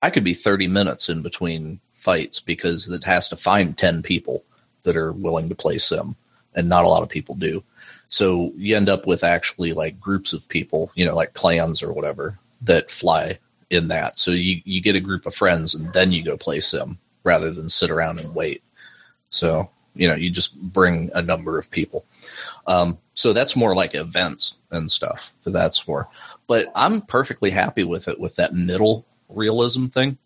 I 0.01 0.09
could 0.09 0.23
be 0.23 0.33
30 0.33 0.67
minutes 0.67 1.09
in 1.09 1.21
between 1.21 1.79
fights 1.93 2.39
because 2.39 2.89
it 2.89 3.03
has 3.03 3.29
to 3.29 3.35
find 3.35 3.77
10 3.77 4.01
people 4.01 4.43
that 4.83 4.95
are 4.95 5.13
willing 5.13 5.49
to 5.49 5.55
play 5.55 5.77
sim, 5.77 6.15
and 6.55 6.67
not 6.67 6.85
a 6.85 6.87
lot 6.87 7.03
of 7.03 7.09
people 7.09 7.35
do. 7.35 7.63
So 8.07 8.51
you 8.55 8.75
end 8.75 8.89
up 8.89 9.05
with 9.07 9.23
actually 9.23 9.73
like 9.73 9.99
groups 9.99 10.33
of 10.33 10.49
people, 10.49 10.91
you 10.95 11.05
know, 11.05 11.15
like 11.15 11.33
clans 11.33 11.81
or 11.83 11.93
whatever 11.93 12.37
that 12.63 12.91
fly 12.91 13.37
in 13.69 13.87
that. 13.87 14.19
So 14.19 14.31
you, 14.31 14.61
you 14.65 14.81
get 14.81 14.95
a 14.95 14.99
group 14.99 15.25
of 15.25 15.35
friends 15.35 15.75
and 15.75 15.93
then 15.93 16.11
you 16.11 16.23
go 16.23 16.35
play 16.35 16.59
sim 16.59 16.97
rather 17.23 17.51
than 17.51 17.69
sit 17.69 17.91
around 17.91 18.19
and 18.19 18.35
wait. 18.35 18.63
So, 19.29 19.69
you 19.95 20.07
know, 20.07 20.15
you 20.15 20.29
just 20.29 20.59
bring 20.61 21.09
a 21.13 21.21
number 21.21 21.57
of 21.57 21.71
people. 21.71 22.05
Um, 22.67 22.97
so 23.13 23.33
that's 23.33 23.55
more 23.55 23.75
like 23.75 23.95
events 23.95 24.57
and 24.71 24.91
stuff 24.91 25.31
that 25.43 25.51
that's 25.51 25.79
for. 25.79 26.09
But 26.47 26.71
I'm 26.75 27.01
perfectly 27.01 27.49
happy 27.49 27.83
with 27.83 28.07
it 28.07 28.19
with 28.19 28.35
that 28.35 28.53
middle 28.53 29.05
realism 29.35 29.87
thing. 29.87 30.17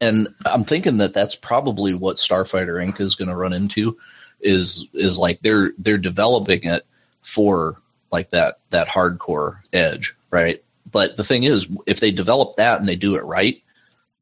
And 0.00 0.28
I'm 0.44 0.64
thinking 0.64 0.98
that 0.98 1.14
that's 1.14 1.36
probably 1.36 1.94
what 1.94 2.16
Starfighter 2.16 2.84
Inc. 2.84 3.00
is 3.00 3.14
going 3.14 3.28
to 3.28 3.36
run 3.36 3.52
into 3.52 3.96
is 4.40 4.88
is 4.92 5.18
like 5.18 5.40
they're 5.40 5.72
they're 5.78 5.98
developing 5.98 6.64
it 6.64 6.84
for 7.22 7.80
like 8.10 8.30
that 8.30 8.58
that 8.70 8.88
hardcore 8.88 9.58
edge, 9.72 10.14
right? 10.30 10.62
But 10.90 11.16
the 11.16 11.24
thing 11.24 11.44
is, 11.44 11.74
if 11.86 12.00
they 12.00 12.10
develop 12.10 12.56
that 12.56 12.78
and 12.80 12.88
they 12.88 12.96
do 12.96 13.14
it 13.14 13.24
right, 13.24 13.62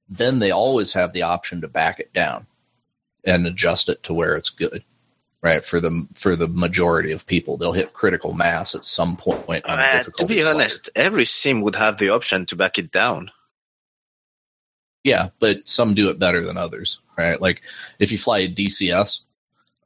then 0.08 0.38
they 0.38 0.50
always 0.50 0.92
have 0.92 1.12
the 1.12 1.22
option 1.22 1.62
to 1.62 1.68
back 1.68 1.98
it 2.00 2.12
down 2.12 2.46
and 3.24 3.46
adjust 3.46 3.88
it 3.88 4.02
to 4.04 4.14
where 4.14 4.36
it's 4.36 4.50
good, 4.50 4.84
right? 5.42 5.64
For 5.64 5.80
the 5.80 6.06
for 6.14 6.36
the 6.36 6.48
majority 6.48 7.12
of 7.12 7.26
people, 7.26 7.56
they'll 7.56 7.72
hit 7.72 7.92
critical 7.94 8.32
mass 8.34 8.74
at 8.74 8.84
some 8.84 9.16
point 9.16 9.64
on 9.64 9.78
a 9.78 9.82
Uh, 9.82 10.02
to 10.18 10.26
be 10.26 10.40
slider. 10.40 10.56
honest, 10.56 10.90
every 10.94 11.24
sim 11.24 11.62
would 11.62 11.76
have 11.76 11.98
the 11.98 12.10
option 12.10 12.46
to 12.46 12.56
back 12.56 12.78
it 12.78 12.92
down. 12.92 13.30
Yeah, 15.04 15.30
but 15.40 15.68
some 15.68 15.94
do 15.94 16.10
it 16.10 16.18
better 16.18 16.44
than 16.44 16.56
others, 16.56 17.00
right? 17.18 17.40
Like 17.40 17.62
if 17.98 18.12
you 18.12 18.18
fly 18.18 18.40
a 18.40 18.48
DCS, 18.48 19.22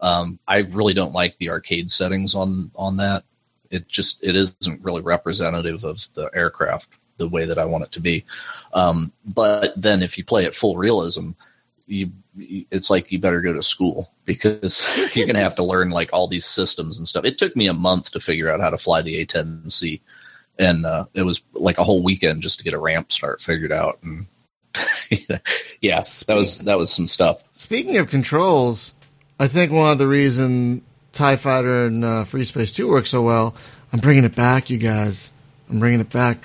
um, 0.01 0.39
I 0.47 0.59
really 0.59 0.93
don't 0.93 1.13
like 1.13 1.39
the 1.39 1.51
arcade 1.51 1.91
settings 1.91 2.35
on 2.35 2.71
on 2.75 2.99
that. 2.99 3.25
It 3.71 3.89
just 3.89 4.23
it 4.23 4.37
isn't 4.37 4.85
really 4.85 5.03
representative 5.03 5.85
of 5.85 6.07
the 6.15 6.31
aircraft 6.35 6.89
the 7.17 7.29
way 7.29 7.47
that 7.47 7.59
I 7.59 7.65
want 7.65 7.85
it 7.85 7.93
to 7.93 8.01
be. 8.01 8.25
Um, 8.75 9.13
but 9.25 9.81
then 9.81 10.03
if 10.03 10.19
you 10.19 10.25
play 10.25 10.45
it 10.45 10.55
full 10.55 10.77
realism, 10.77 11.31
you 11.87 12.11
it's 12.39 12.91
like 12.91 13.11
you 13.11 13.19
better 13.19 13.41
go 13.41 13.53
to 13.53 13.63
school 13.63 14.13
because 14.25 14.85
you're 15.17 15.27
going 15.27 15.37
to 15.37 15.43
have 15.43 15.55
to 15.57 15.65
learn 15.65 15.91
like 15.91 16.11
all 16.13 16.27
these 16.27 16.45
systems 16.45 16.99
and 16.99 17.09
stuff. 17.09 17.25
It 17.25 17.39
took 17.39 17.57
me 17.57 17.69
a 17.69 17.75
month 17.75 18.11
to 18.13 18.21
figure 18.21 18.51
out 18.51 18.61
how 18.61 18.71
to 18.71 18.79
fly 18.79 19.03
the 19.03 19.25
A10C, 19.25 20.01
and 20.59 20.85
uh, 20.85 21.07
it 21.15 21.23
was 21.23 21.43
like 21.55 21.79
a 21.79 21.85
whole 21.85 22.03
weekend 22.03 22.43
just 22.43 22.59
to 22.59 22.65
get 22.65 22.75
a 22.75 22.79
ramp 22.79 23.13
start 23.13 23.41
figured 23.41 23.73
out. 23.73 23.99
And 24.03 24.27
yeah, 25.81 26.03
that 26.03 26.35
was 26.35 26.59
that 26.61 26.79
was 26.79 26.93
some 26.93 27.07
stuff. 27.07 27.43
Speaking 27.53 27.97
of 27.97 28.09
controls, 28.09 28.95
I 29.39 29.49
think 29.49 29.73
one 29.73 29.93
of 29.93 29.99
the 29.99 30.09
reason 30.09 30.83
Tie 31.13 31.37
Fighter 31.37 31.87
and 31.87 32.05
uh, 32.05 32.25
Free 32.25 32.45
Space 32.45 32.73
Two 32.73 32.89
work 32.89 33.07
so 33.07 33.23
well, 33.23 33.55
I'm 33.93 34.01
bringing 34.01 34.25
it 34.25 34.35
back, 34.35 34.71
you 34.71 34.79
guys. 34.79 35.33
I'm 35.69 35.79
bringing 35.79 36.01
it 36.01 36.11
back, 36.11 36.39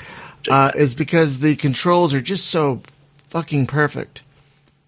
uh, 0.50 0.72
is 0.76 0.94
because 0.94 1.40
the 1.40 1.56
controls 1.56 2.14
are 2.14 2.22
just 2.22 2.48
so 2.48 2.82
fucking 3.28 3.68
perfect. 3.68 4.24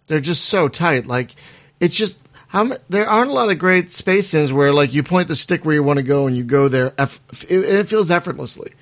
They're 0.07 0.19
just 0.19 0.45
so 0.45 0.67
tight. 0.67 1.05
Like 1.05 1.31
it's 1.79 1.97
just 1.97 2.19
how 2.47 2.71
there 2.87 3.07
aren't 3.07 3.31
a 3.31 3.33
lot 3.33 3.49
of 3.49 3.57
great 3.57 3.89
space 3.91 4.29
sims 4.29 4.53
where 4.53 4.71
like 4.71 4.93
you 4.93 5.01
point 5.01 5.27
the 5.27 5.35
stick 5.35 5.65
where 5.65 5.75
you 5.75 5.83
want 5.83 5.97
to 5.97 6.03
go 6.03 6.27
and 6.27 6.37
you 6.37 6.43
go 6.43 6.67
there. 6.67 6.93
Eff- 6.97 7.19
it, 7.49 7.59
it 7.59 7.89
feels 7.89 8.11
effortlessly. 8.11 8.73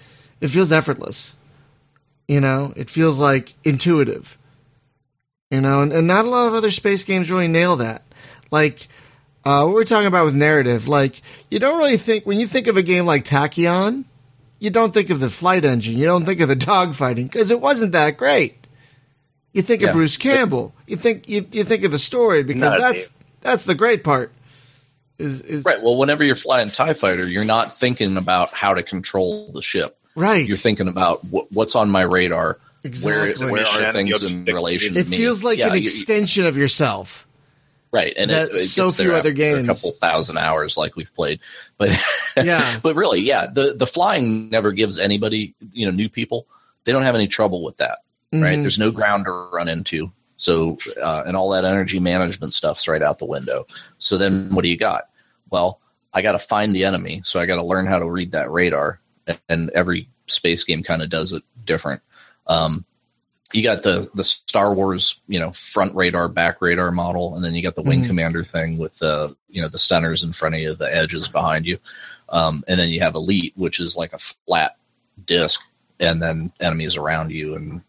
It 0.42 0.50
feels 0.50 0.72
effortless. 0.72 1.38
You 2.28 2.42
know, 2.42 2.74
it 2.76 2.90
feels 2.90 3.20
like 3.20 3.54
intuitive. 3.64 4.38
You 5.52 5.60
know, 5.60 5.82
and, 5.82 5.92
and 5.92 6.08
not 6.08 6.26
a 6.26 6.30
lot 6.30 6.48
of 6.48 6.54
other 6.54 6.72
space 6.72 7.04
games 7.04 7.30
really 7.30 7.50
nail 7.50 7.76
that. 7.76 8.04
Like, 8.52 8.88
uh, 9.44 9.64
what 9.66 9.74
we're 9.74 9.84
talking 9.84 10.08
about 10.08 10.24
with 10.26 10.34
narrative, 10.34 10.88
like, 10.88 11.22
you 11.50 11.60
don't 11.60 11.78
really 11.78 11.98
think, 11.98 12.26
when 12.26 12.40
you 12.40 12.48
think 12.48 12.68
of 12.68 12.78
a 12.78 12.82
game 12.82 13.06
like 13.06 13.26
Tachyon, 13.26 14.06
you 14.60 14.70
don't 14.70 14.94
think 14.94 15.10
of 15.10 15.20
the 15.20 15.30
flight 15.30 15.66
engine, 15.66 15.98
you 15.98 16.06
don't 16.06 16.26
think 16.26 16.40
of 16.40 16.48
the 16.48 16.56
dogfighting, 16.72 17.24
because 17.24 17.52
it 17.52 17.60
wasn't 17.60 17.92
that 17.92 18.16
great. 18.18 18.56
You 19.52 19.62
think 19.62 19.82
Yeah. 19.82 19.90
of 19.90 19.94
Bruce 19.94 20.16
Campbell, 20.16 20.74
you 20.88 20.96
think, 20.96 21.28
you, 21.28 21.46
you 21.52 21.66
think 21.66 21.84
of 21.84 21.92
the 21.92 21.98
story, 21.98 22.44
because 22.44 22.72
Not 22.72 22.80
that's, 22.80 23.10
that's 23.42 23.66
the 23.66 23.76
great 23.76 24.06
part. 24.06 24.32
Is, 25.18 25.42
is, 25.42 25.66
Right. 25.66 25.82
Well, 25.82 25.98
whenever 25.98 26.24
you're 26.24 26.36
flying 26.36 26.72
Tie 26.72 26.94
Fighter, 26.94 27.28
you're 27.28 27.44
not 27.44 27.78
thinking 27.78 28.16
about 28.16 28.54
how 28.54 28.74
to 28.74 28.84
control 28.84 29.52
the 29.52 29.62
ship. 29.62 29.98
right. 30.16 30.48
You're 30.48 30.56
thinking 30.58 30.88
about 30.88 31.26
what, 31.26 31.52
what's 31.52 31.76
on 31.76 31.92
my 31.92 32.04
radar. 32.04 32.58
Where, 33.04 33.28
Exactly. 33.28 33.52
where 33.52 33.62
are 33.66 33.92
things 33.94 34.24
in 34.24 34.46
relation 34.46 34.98
it 34.98 35.06
feels 35.06 35.44
like 35.44 35.60
Yeah, 35.60 35.68
an 35.70 35.76
you- 35.76 35.82
extension 35.82 36.46
of 36.48 36.58
yourself. 36.58 37.28
right 37.92 38.14
and 38.18 38.32
that 38.32 38.50
it, 38.50 38.56
it 38.56 38.60
so 38.60 38.90
few 38.92 39.14
other 39.14 39.34
games- 39.34 39.68
a 39.70 39.74
couple 39.74 39.92
thousand 39.92 40.38
hours 40.38 40.78
like 40.78 40.96
we've 40.96 41.14
played. 41.14 41.40
But 41.78 41.92
Yeah. 42.38 42.80
but 42.82 42.96
really 42.96 43.22
yeah 43.22 43.46
the 43.48 43.74
the 43.76 43.86
flying 43.86 44.50
never 44.50 44.72
gives 44.72 44.98
anybody 45.00 45.54
you 45.74 45.86
know 45.86 45.92
new 45.92 46.10
people. 46.10 46.48
They 46.86 46.92
don't 46.92 47.04
have 47.04 47.16
any 47.16 47.28
trouble 47.28 47.64
with 47.64 47.78
that 47.78 48.00
right? 48.34 48.58
Mhm. 48.58 48.62
there's 48.62 48.80
no 48.80 48.92
ground 48.92 49.26
to 49.26 49.32
run 49.32 49.68
into. 49.68 50.12
So 50.38 50.80
uh, 51.00 51.24
and 51.28 51.38
all 51.38 51.50
that 51.52 51.66
energy 51.66 52.00
management 52.00 52.54
stuff's 52.54 52.88
right 52.88 53.02
out 53.04 53.20
the 53.20 53.26
window. 53.26 53.68
So 54.00 54.18
then 54.18 54.50
what 54.56 54.64
do 54.64 54.70
you 54.70 54.78
got? 54.78 55.10
Well 55.50 55.80
i 56.14 56.22
got 56.22 56.32
to 56.34 56.40
find 56.40 56.76
the 56.76 56.84
enemy 56.86 57.22
so 57.24 57.40
i 57.40 57.46
got 57.46 57.56
to 57.56 57.64
learn 57.64 57.86
how 57.86 58.00
to 58.00 58.10
read 58.10 58.32
that 58.32 58.50
radar. 58.52 59.00
And 59.48 59.70
every 59.70 60.10
space 60.28 60.64
game 60.64 60.82
kind 60.82 61.02
of 61.04 61.10
does 61.10 61.32
it 61.34 61.44
different 61.66 62.02
um, 62.48 62.86
you 63.54 63.64
got 63.64 63.84
the 63.84 64.10
the 64.14 64.24
Star 64.24 64.74
Wars, 64.74 65.22
you 65.28 65.40
know, 65.40 65.52
front 65.52 65.94
radar, 65.96 66.30
back 66.30 66.62
radar 66.62 66.92
model, 66.92 67.36
and 67.36 67.44
then 67.44 67.54
you 67.54 67.62
got 67.62 67.76
the 67.76 67.82
wing 67.82 68.04
Mhm. 68.04 68.08
commander 68.08 68.44
thing 68.44 68.78
with 68.78 68.98
the 69.00 69.34
you 69.50 69.62
know 69.62 69.68
the 69.68 69.80
centers 69.80 70.24
in 70.24 70.32
front 70.32 70.56
of 70.56 70.62
you, 70.62 70.74
the 70.74 70.94
edges 70.94 71.28
behind 71.28 71.66
you, 71.66 71.78
um, 72.30 72.64
and 72.68 72.80
then 72.80 72.90
you 72.90 73.02
have 73.02 73.16
elite, 73.16 73.54
which 73.56 73.80
is 73.80 73.98
like 73.98 74.14
a 74.14 74.18
flat 74.18 74.78
disc, 75.26 75.62
and 76.00 76.22
then 76.22 76.52
enemies 76.62 76.96
around 76.98 77.32
you 77.32 77.56
and 77.56 77.82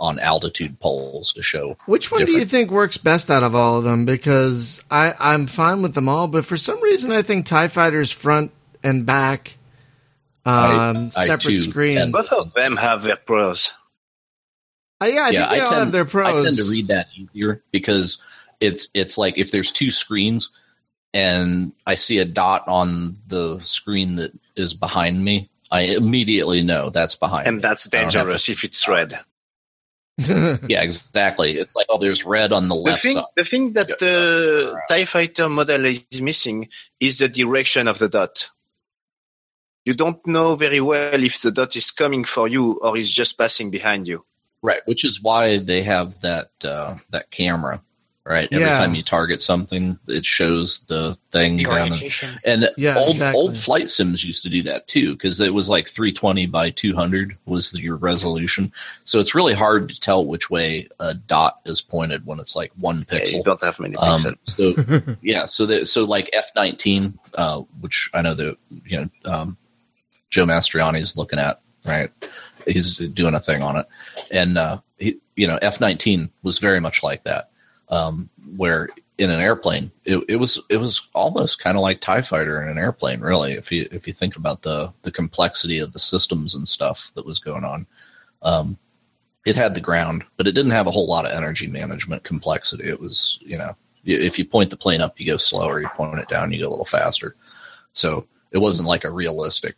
on 0.00 0.18
altitude 0.18 0.78
poles 0.80 1.32
to 1.34 1.42
show. 1.42 1.76
Which 1.86 2.10
one 2.10 2.24
do 2.24 2.32
you 2.32 2.44
think 2.44 2.70
works 2.70 2.98
best 2.98 3.30
out 3.30 3.42
of 3.44 3.54
all 3.54 3.78
of 3.78 3.84
them? 3.84 4.04
Because 4.04 4.84
I, 4.90 5.14
I'm 5.18 5.46
fine 5.46 5.80
with 5.80 5.94
them 5.94 6.08
all, 6.08 6.26
but 6.26 6.44
for 6.44 6.56
some 6.56 6.82
reason 6.82 7.12
I 7.12 7.22
think 7.22 7.46
TIE 7.46 7.68
Fighters 7.68 8.10
front 8.10 8.50
and 8.82 9.06
back, 9.06 9.56
um, 10.44 11.06
I 11.16 11.26
separate 11.26 11.54
too 11.54 11.56
screens. 11.70 12.12
Both 12.12 12.32
of 12.32 12.52
them 12.52 12.76
have 12.76 13.04
their 13.04 13.16
pros. 13.16 13.72
Uh, 15.00 15.06
yeah, 15.06 15.22
I 15.26 15.30
yeah, 15.30 15.40
think 15.40 15.50
they 15.50 15.56
I 15.56 15.60
all 15.60 15.66
tend 15.66 15.80
have 15.80 15.92
their 15.92 16.04
pros. 16.04 16.40
I 16.40 16.44
tend 16.44 16.56
to 16.56 16.64
read 16.70 16.88
that 16.88 17.08
easier 17.16 17.62
because 17.70 18.22
it's 18.60 18.88
it's 18.94 19.18
like 19.18 19.36
if 19.38 19.50
there's 19.50 19.70
two 19.72 19.90
screens 19.90 20.50
and 21.12 21.72
I 21.86 21.94
see 21.96 22.18
a 22.18 22.24
dot 22.24 22.66
on 22.68 23.14
the 23.26 23.60
screen 23.60 24.16
that 24.16 24.32
is 24.56 24.74
behind 24.74 25.22
me, 25.22 25.50
I 25.70 25.82
immediately 25.82 26.62
know 26.62 26.88
that's 26.90 27.14
behind 27.14 27.46
And 27.46 27.56
me. 27.56 27.62
that's 27.62 27.86
I 27.86 27.90
to- 27.90 27.96
dangerous 27.98 28.48
if 28.48 28.64
it's 28.64 28.86
red. 28.88 29.18
Yeah, 30.18 30.80
exactly. 30.82 31.58
It's 31.58 31.74
like 31.74 31.86
oh, 31.90 31.98
there's 31.98 32.24
red 32.24 32.50
on 32.52 32.68
the 32.68 32.74
The 32.74 32.80
left 32.80 33.02
thing, 33.02 33.14
side. 33.14 33.24
the 33.36 33.44
thing 33.44 33.72
that 33.74 33.88
Yeah. 33.90 33.96
the 34.00 34.80
TIE 34.88 35.04
fighter 35.04 35.48
model 35.50 35.84
is 35.84 36.06
missing 36.22 36.68
is 37.00 37.18
the 37.18 37.28
direction 37.28 37.86
of 37.86 37.98
the 37.98 38.08
dot. 38.08 38.48
You 39.84 39.92
don't 39.92 40.26
know 40.26 40.56
very 40.56 40.80
well 40.80 41.22
if 41.22 41.42
the 41.42 41.50
dot 41.52 41.76
is 41.76 41.92
coming 41.92 42.24
for 42.24 42.48
you 42.48 42.78
or 42.80 42.96
is 42.96 43.12
just 43.12 43.36
passing 43.36 43.70
behind 43.70 44.08
you. 44.08 44.24
Right, 44.62 44.80
which 44.86 45.04
is 45.04 45.22
why 45.22 45.58
they 45.58 45.82
have 45.82 46.20
that 46.20 46.50
uh, 46.64 46.96
that 47.10 47.30
camera. 47.30 47.82
Right, 48.28 48.48
every 48.50 48.58
Yeah. 48.66 48.76
time 48.76 48.96
you 48.96 49.04
target 49.04 49.40
something, 49.40 50.00
it 50.08 50.24
shows 50.24 50.80
the 50.88 51.16
thing 51.30 51.58
The 51.58 51.68
orientation. 51.68 52.28
And 52.44 52.68
Yeah, 52.76 52.98
old 52.98 53.10
exactly. 53.10 53.40
old 53.40 53.56
flight 53.56 53.88
sims 53.88 54.24
used 54.24 54.42
to 54.42 54.48
do 54.48 54.64
that 54.64 54.88
too, 54.88 55.12
because 55.12 55.38
it 55.38 55.54
was 55.54 55.68
like 55.68 55.86
320 55.86 56.46
by 56.46 56.70
200 56.70 57.38
was 57.46 57.80
your 57.80 57.94
resolution. 57.94 58.72
So 59.04 59.20
it's 59.20 59.36
really 59.36 59.54
hard 59.54 59.90
to 59.90 60.00
tell 60.00 60.24
which 60.26 60.50
way 60.50 60.88
a 60.98 61.14
dot 61.14 61.60
is 61.66 61.80
pointed 61.82 62.26
when 62.26 62.40
it's 62.40 62.56
like 62.56 62.72
one 62.80 63.06
Yeah, 63.12 63.18
you 63.18 63.20
pixel. 63.20 63.44
don't 63.44 63.62
have 63.62 63.78
many 63.78 63.94
Um, 63.94 64.16
pixels. 64.18 64.36
so 64.96 65.16
yeah, 65.22 65.46
so 65.46 65.66
that 65.66 65.86
so 65.86 66.02
like 66.02 66.28
F19, 66.34 67.16
uh, 67.34 67.60
which 67.78 68.10
I 68.12 68.22
know 68.22 68.34
that 68.34 68.56
you 68.86 69.08
know 69.24 69.32
um, 69.32 69.56
Joe 70.30 70.48
is 70.48 71.16
looking 71.16 71.38
at. 71.38 71.60
Right, 71.84 72.10
he's 72.66 72.96
doing 72.96 73.34
a 73.34 73.40
thing 73.40 73.62
on 73.62 73.76
it, 73.76 73.86
and 74.30 74.58
uh, 74.58 74.78
he, 74.98 75.18
you 75.34 75.46
know, 75.46 75.58
F 75.60 75.80
nineteen 75.80 76.30
was 76.42 76.58
very 76.58 76.80
much 76.80 77.02
like 77.02 77.24
that, 77.24 77.50
um, 77.88 78.28
where 78.56 78.88
in 79.18 79.30
an 79.30 79.40
airplane, 79.40 79.90
it, 80.04 80.22
it 80.28 80.36
was 80.36 80.60
it 80.68 80.76
was 80.76 81.08
almost 81.14 81.60
kind 81.60 81.76
of 81.76 81.82
like 81.82 82.00
Tie 82.00 82.22
Fighter 82.22 82.60
in 82.62 82.68
an 82.68 82.78
airplane, 82.78 83.20
really. 83.20 83.52
If 83.52 83.72
you 83.72 83.88
if 83.90 84.06
you 84.06 84.12
think 84.12 84.36
about 84.36 84.62
the 84.62 84.92
the 85.02 85.10
complexity 85.10 85.78
of 85.78 85.92
the 85.92 85.98
systems 85.98 86.54
and 86.54 86.68
stuff 86.68 87.12
that 87.14 87.26
was 87.26 87.40
going 87.40 87.64
on, 87.64 87.86
um, 88.42 88.76
it 89.46 89.56
had 89.56 89.74
the 89.74 89.80
ground, 89.80 90.24
but 90.36 90.46
it 90.46 90.52
didn't 90.52 90.72
have 90.72 90.86
a 90.86 90.90
whole 90.90 91.06
lot 91.06 91.24
of 91.24 91.32
energy 91.32 91.66
management 91.66 92.24
complexity. 92.24 92.88
It 92.88 93.00
was 93.00 93.38
you 93.42 93.56
know 93.56 93.76
if 94.04 94.38
you 94.38 94.44
point 94.44 94.70
the 94.70 94.76
plane 94.76 95.00
up, 95.00 95.18
you 95.18 95.26
go 95.26 95.36
slower. 95.36 95.80
You 95.80 95.88
point 95.88 96.18
it 96.18 96.28
down, 96.28 96.52
you 96.52 96.60
go 96.60 96.68
a 96.68 96.70
little 96.70 96.84
faster. 96.84 97.34
So 97.92 98.26
it 98.50 98.58
wasn't 98.58 98.88
like 98.88 99.04
a 99.04 99.10
realistic 99.10 99.74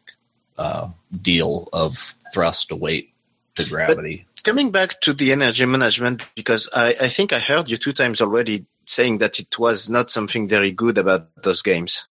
uh, 0.58 0.88
deal 1.22 1.68
of 1.72 1.96
thrust 2.34 2.68
to 2.68 2.76
weight 2.76 3.14
to 3.54 3.68
gravity. 3.68 4.24
But 4.34 4.44
coming 4.44 4.70
back 4.70 5.00
to 5.02 5.12
the 5.12 5.32
energy 5.32 5.64
management, 5.64 6.22
because 6.34 6.68
I, 6.74 6.88
I 7.00 7.08
think 7.08 7.32
I 7.32 7.38
heard 7.38 7.70
you 7.70 7.76
two 7.76 7.92
times 7.92 8.20
already 8.20 8.66
saying 8.86 9.18
that 9.18 9.38
it 9.38 9.58
was 9.58 9.88
not 9.88 10.10
something 10.10 10.48
very 10.48 10.72
good 10.72 10.98
about 10.98 11.28
those 11.42 11.62
games. 11.62 12.06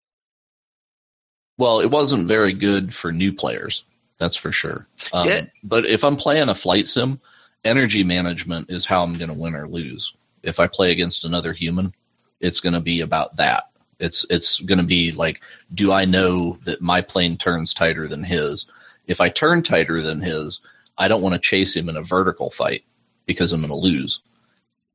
Well, 1.57 1.81
it 1.81 1.91
wasn't 1.91 2.29
very 2.29 2.53
good 2.53 2.93
for 2.93 3.13
new 3.13 3.33
players. 3.33 3.85
That's 4.19 4.37
for 4.37 4.53
sure. 4.53 4.87
Um, 5.13 5.29
yeah. 5.29 5.43
But 5.63 5.87
if 5.87 6.05
I'm 6.05 6.17
playing 6.17 6.49
a 6.49 6.55
flight 6.55 6.87
sim, 6.87 7.21
energy 7.65 8.05
management 8.05 8.71
is 8.71 8.85
how 8.85 9.03
I'm 9.03 9.19
going 9.19 9.29
to 9.29 9.35
win 9.35 9.55
or 9.55 9.69
lose. 9.69 10.15
If 10.43 10.61
I 10.61 10.67
play 10.67 10.91
against 10.91 11.25
another 11.25 11.53
human, 11.53 11.95
it's 12.41 12.61
going 12.61 12.75
to 12.75 12.81
be 12.81 13.01
about 13.01 13.37
that. 13.37 13.71
It's 14.05 14.27
it's 14.31 14.61
going 14.61 14.79
to 14.79 14.85
be 14.85 15.13
like, 15.13 15.43
do 15.73 15.93
I 15.93 16.05
know 16.05 16.59
that 16.65 16.81
my 16.81 17.01
plane 17.01 17.37
turns 17.37 17.73
tighter 17.73 18.07
than 18.07 18.23
his? 18.23 18.71
If 19.07 19.21
I 19.21 19.29
turn 19.29 19.63
tighter 19.63 20.03
than 20.03 20.21
his, 20.21 20.61
I 20.99 21.09
don't 21.09 21.23
want 21.23 21.35
to 21.35 21.41
chase 21.41 21.75
him 21.75 21.89
in 21.89 21.97
a 21.97 22.03
vertical 22.03 22.51
fight 22.51 22.85
because 23.27 23.53
I'm 23.53 23.61
going 23.61 23.71
to 23.71 23.77
lose. 23.77 24.21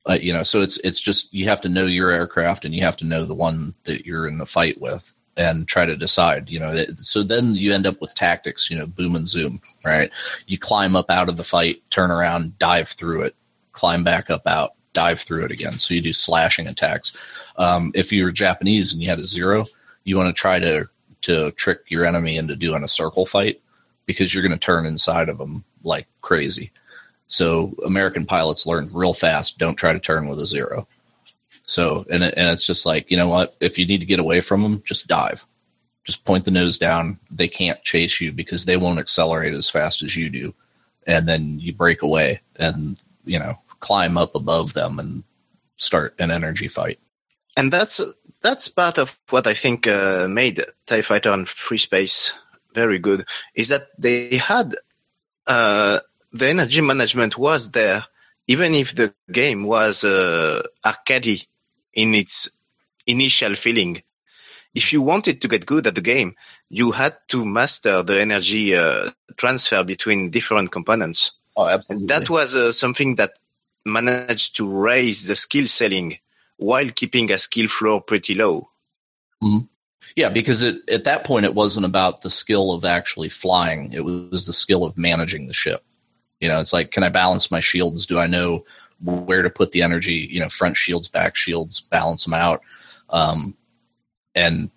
Uh, 0.07 0.13
you 0.13 0.31
know, 0.31 0.43
so 0.43 0.61
it's 0.61 0.77
it's 0.79 1.01
just 1.01 1.33
you 1.33 1.45
have 1.45 1.61
to 1.61 1.69
know 1.69 1.85
your 1.85 2.11
aircraft 2.11 2.65
and 2.65 2.73
you 2.73 2.81
have 2.81 2.97
to 2.97 3.05
know 3.05 3.25
the 3.25 3.35
one 3.35 3.73
that 3.83 4.05
you're 4.05 4.27
in 4.27 4.37
the 4.37 4.45
fight 4.45 4.79
with 4.79 5.13
and 5.35 5.67
try 5.67 5.85
to 5.85 5.95
decide. 5.95 6.49
You 6.49 6.59
know, 6.59 6.73
that, 6.73 6.99
so 6.99 7.23
then 7.23 7.55
you 7.55 7.73
end 7.73 7.87
up 7.87 7.99
with 8.01 8.15
tactics. 8.15 8.69
You 8.69 8.77
know, 8.77 8.85
boom 8.85 9.15
and 9.15 9.27
zoom. 9.27 9.61
Right? 9.83 10.11
You 10.47 10.57
climb 10.57 10.95
up 10.95 11.09
out 11.09 11.29
of 11.29 11.37
the 11.37 11.43
fight, 11.43 11.81
turn 11.89 12.11
around, 12.11 12.57
dive 12.59 12.89
through 12.89 13.23
it, 13.23 13.35
climb 13.71 14.03
back 14.03 14.29
up 14.29 14.47
out, 14.47 14.75
dive 14.93 15.19
through 15.19 15.45
it 15.45 15.51
again. 15.51 15.73
So 15.73 15.93
you 15.93 16.01
do 16.01 16.13
slashing 16.13 16.67
attacks. 16.67 17.15
Um, 17.57 17.91
if 17.95 18.11
you're 18.11 18.31
Japanese 18.31 18.93
and 18.93 19.01
you 19.01 19.09
had 19.09 19.19
a 19.19 19.25
zero, 19.25 19.65
you 20.03 20.17
want 20.17 20.35
to 20.35 20.39
try 20.39 20.59
to 20.59 20.89
to 21.21 21.51
trick 21.51 21.81
your 21.87 22.05
enemy 22.05 22.37
into 22.37 22.55
doing 22.55 22.83
a 22.83 22.87
circle 22.87 23.25
fight 23.25 23.61
because 24.05 24.33
you're 24.33 24.43
going 24.43 24.57
to 24.57 24.57
turn 24.57 24.85
inside 24.85 25.29
of 25.29 25.37
them 25.37 25.63
like 25.83 26.07
crazy. 26.21 26.71
So 27.27 27.75
American 27.85 28.25
pilots 28.25 28.65
learned 28.65 28.95
real 28.95 29.13
fast: 29.13 29.59
don't 29.59 29.75
try 29.75 29.93
to 29.93 29.99
turn 29.99 30.27
with 30.27 30.39
a 30.39 30.45
zero. 30.45 30.87
So 31.63 32.05
and 32.09 32.23
it, 32.23 32.33
and 32.35 32.49
it's 32.49 32.65
just 32.65 32.85
like 32.85 33.11
you 33.11 33.17
know 33.17 33.27
what? 33.27 33.55
If 33.59 33.77
you 33.77 33.85
need 33.85 33.99
to 33.99 34.07
get 34.07 34.19
away 34.19 34.41
from 34.41 34.63
them, 34.63 34.81
just 34.83 35.07
dive. 35.07 35.45
Just 36.03 36.25
point 36.25 36.45
the 36.45 36.51
nose 36.51 36.77
down. 36.79 37.19
They 37.29 37.47
can't 37.47 37.83
chase 37.83 38.19
you 38.19 38.31
because 38.31 38.65
they 38.65 38.77
won't 38.77 38.99
accelerate 38.99 39.53
as 39.53 39.69
fast 39.69 40.01
as 40.01 40.15
you 40.15 40.29
do, 40.29 40.55
and 41.05 41.27
then 41.27 41.59
you 41.59 41.73
break 41.73 42.01
away 42.01 42.41
and 42.55 42.99
you 43.25 43.37
know 43.37 43.59
climb 43.79 44.17
up 44.17 44.35
above 44.35 44.73
them 44.73 44.99
and 44.99 45.23
start 45.77 46.13
an 46.19 46.31
energy 46.31 46.67
fight 46.67 46.99
and 47.57 47.73
that's 47.73 48.01
that's 48.41 48.69
part 48.69 48.97
of 48.97 49.19
what 49.29 49.47
I 49.47 49.53
think 49.53 49.87
uh, 49.87 50.27
made 50.29 50.63
Tie 50.85 51.01
Fighter 51.01 51.33
and 51.33 51.47
Free 51.47 51.77
Space 51.77 52.33
very 52.73 52.99
good. 52.99 53.25
Is 53.53 53.67
that 53.69 53.87
they 53.97 54.37
had 54.37 54.75
uh, 55.47 55.99
the 56.31 56.47
energy 56.47 56.81
management 56.81 57.37
was 57.37 57.71
there, 57.71 58.05
even 58.47 58.73
if 58.73 58.95
the 58.95 59.13
game 59.31 59.63
was 59.63 60.03
uh, 60.03 60.63
arcadey 60.85 61.47
in 61.93 62.15
its 62.15 62.49
initial 63.07 63.55
feeling. 63.55 64.01
If 64.75 64.93
you 64.93 65.01
wanted 65.01 65.41
to 65.41 65.47
get 65.47 65.65
good 65.65 65.87
at 65.87 65.95
the 65.95 66.01
game, 66.01 66.35
you 66.69 66.91
had 66.91 67.17
to 67.29 67.43
master 67.43 68.03
the 68.03 68.21
energy 68.21 68.75
uh, 68.75 69.09
transfer 69.35 69.83
between 69.83 70.29
different 70.29 70.71
components. 70.71 71.31
Oh, 71.57 71.67
absolutely. 71.67 72.03
And 72.03 72.09
that 72.09 72.29
was 72.29 72.55
uh, 72.55 72.71
something 72.71 73.15
that 73.15 73.31
managed 73.89 74.55
to 74.57 74.69
raise 74.69 75.27
the 75.27 75.35
skill 75.35 75.67
ceiling 75.67 76.17
while 76.57 76.89
keeping 76.89 77.31
a 77.31 77.39
skill 77.39 77.67
floor 77.67 78.01
pretty 78.01 78.35
low. 78.35 78.69
Mm-hmm. 79.43 79.65
Yeah, 80.15 80.29
because 80.29 80.63
it, 80.63 80.77
at 80.89 81.05
that 81.05 81.23
point 81.23 81.45
it 81.45 81.55
wasn't 81.55 81.85
about 81.85 82.21
the 82.21 82.29
skill 82.29 82.71
of 82.71 82.85
actually 82.85 83.29
flying; 83.29 83.93
it 83.93 84.03
was 84.03 84.45
the 84.45 84.53
skill 84.53 84.83
of 84.83 84.97
managing 84.97 85.47
the 85.47 85.53
ship. 85.53 85.83
You 86.39 86.49
know, 86.49 86.59
it's 86.59 86.73
like, 86.73 86.91
can 86.91 87.03
I 87.03 87.09
balance 87.09 87.51
my 87.51 87.59
shields? 87.59 88.05
Do 88.05 88.17
I 88.17 88.27
know 88.27 88.65
where 89.01 89.41
to 89.41 89.49
put 89.49 89.71
the 89.71 89.81
energy? 89.81 90.27
You 90.29 90.39
know, 90.39 90.49
front 90.49 90.77
shields, 90.77 91.07
back 91.07 91.35
shields, 91.35 91.79
balance 91.79 92.23
them 92.23 92.33
out, 92.33 92.61
um, 93.09 93.53
and 94.35 94.69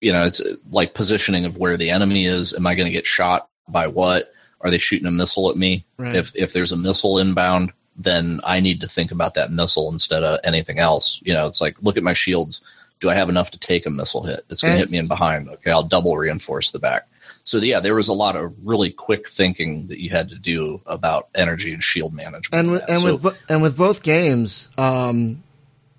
you 0.00 0.12
know, 0.12 0.24
it's 0.26 0.42
like 0.70 0.94
positioning 0.94 1.44
of 1.44 1.56
where 1.56 1.76
the 1.76 1.90
enemy 1.90 2.26
is. 2.26 2.54
Am 2.54 2.66
I 2.66 2.74
going 2.74 2.86
to 2.86 2.92
get 2.92 3.06
shot 3.06 3.48
by 3.68 3.86
what? 3.88 4.32
Are 4.60 4.70
they 4.70 4.78
shooting 4.78 5.06
a 5.06 5.10
missile 5.10 5.50
at 5.50 5.56
me? 5.56 5.84
Right. 5.98 6.14
If 6.14 6.32
if 6.34 6.52
there's 6.52 6.72
a 6.72 6.76
missile 6.76 7.18
inbound, 7.18 7.72
then 7.98 8.40
I 8.44 8.60
need 8.60 8.82
to 8.82 8.88
think 8.88 9.10
about 9.10 9.34
that 9.34 9.50
missile 9.50 9.90
instead 9.92 10.22
of 10.22 10.40
anything 10.44 10.78
else. 10.78 11.20
You 11.24 11.32
know, 11.32 11.46
it's 11.46 11.60
like, 11.60 11.82
look 11.82 11.96
at 11.96 12.02
my 12.02 12.12
shields. 12.12 12.60
Do 13.00 13.10
I 13.10 13.14
have 13.14 13.28
enough 13.28 13.50
to 13.52 13.58
take 13.58 13.86
a 13.86 13.90
missile 13.90 14.24
hit? 14.24 14.44
It's 14.48 14.62
going 14.62 14.74
to 14.74 14.78
hit 14.78 14.90
me 14.90 14.98
in 14.98 15.08
behind. 15.08 15.48
Okay, 15.48 15.70
I'll 15.70 15.82
double 15.82 16.16
reinforce 16.16 16.70
the 16.70 16.78
back. 16.78 17.06
So 17.44 17.58
yeah, 17.58 17.80
there 17.80 17.94
was 17.94 18.08
a 18.08 18.12
lot 18.12 18.34
of 18.34 18.54
really 18.66 18.90
quick 18.90 19.28
thinking 19.28 19.88
that 19.88 20.00
you 20.00 20.10
had 20.10 20.30
to 20.30 20.34
do 20.34 20.80
about 20.84 21.28
energy 21.34 21.72
and 21.72 21.82
shield 21.82 22.12
management. 22.12 22.54
And 22.54 22.70
with, 22.72 22.84
and 22.88 22.98
so, 22.98 23.16
with 23.16 23.44
and 23.48 23.62
with 23.62 23.76
both 23.76 24.02
games, 24.02 24.68
um, 24.76 25.44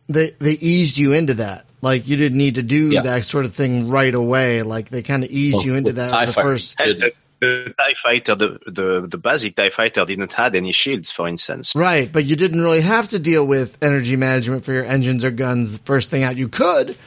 they 0.07 0.31
they 0.31 0.53
eased 0.53 0.97
you 0.97 1.13
into 1.13 1.35
that. 1.35 1.65
Like 1.81 2.07
you 2.07 2.17
didn't 2.17 2.37
need 2.37 2.55
to 2.55 2.63
do 2.63 2.89
yeah. 2.89 3.01
that 3.01 3.23
sort 3.23 3.45
of 3.45 3.53
thing 3.53 3.89
right 3.89 4.13
away. 4.13 4.63
Like 4.63 4.89
they 4.89 5.03
kind 5.03 5.23
of 5.23 5.29
eased 5.29 5.57
well, 5.57 5.65
you 5.67 5.75
into 5.75 5.93
that 5.93 6.27
the 6.27 6.33
first 6.33 6.75
the 7.39 7.73
TIE 7.77 7.93
fighter, 8.01 8.35
the, 8.35 8.59
the, 8.65 9.07
the 9.07 9.17
basic 9.17 9.55
TIE 9.55 9.69
fighter 9.69 10.05
didn't 10.05 10.33
have 10.33 10.55
any 10.55 10.71
shields, 10.71 11.11
for 11.11 11.27
instance. 11.27 11.73
Right, 11.75 12.11
but 12.11 12.25
you 12.25 12.35
didn't 12.35 12.61
really 12.61 12.81
have 12.81 13.09
to 13.09 13.19
deal 13.19 13.45
with 13.45 13.77
energy 13.83 14.15
management 14.15 14.65
for 14.65 14.73
your 14.73 14.85
engines 14.85 15.23
or 15.23 15.31
guns 15.31 15.77
first 15.79 16.09
thing 16.09 16.23
out. 16.23 16.37
You 16.37 16.47
could, 16.47 16.97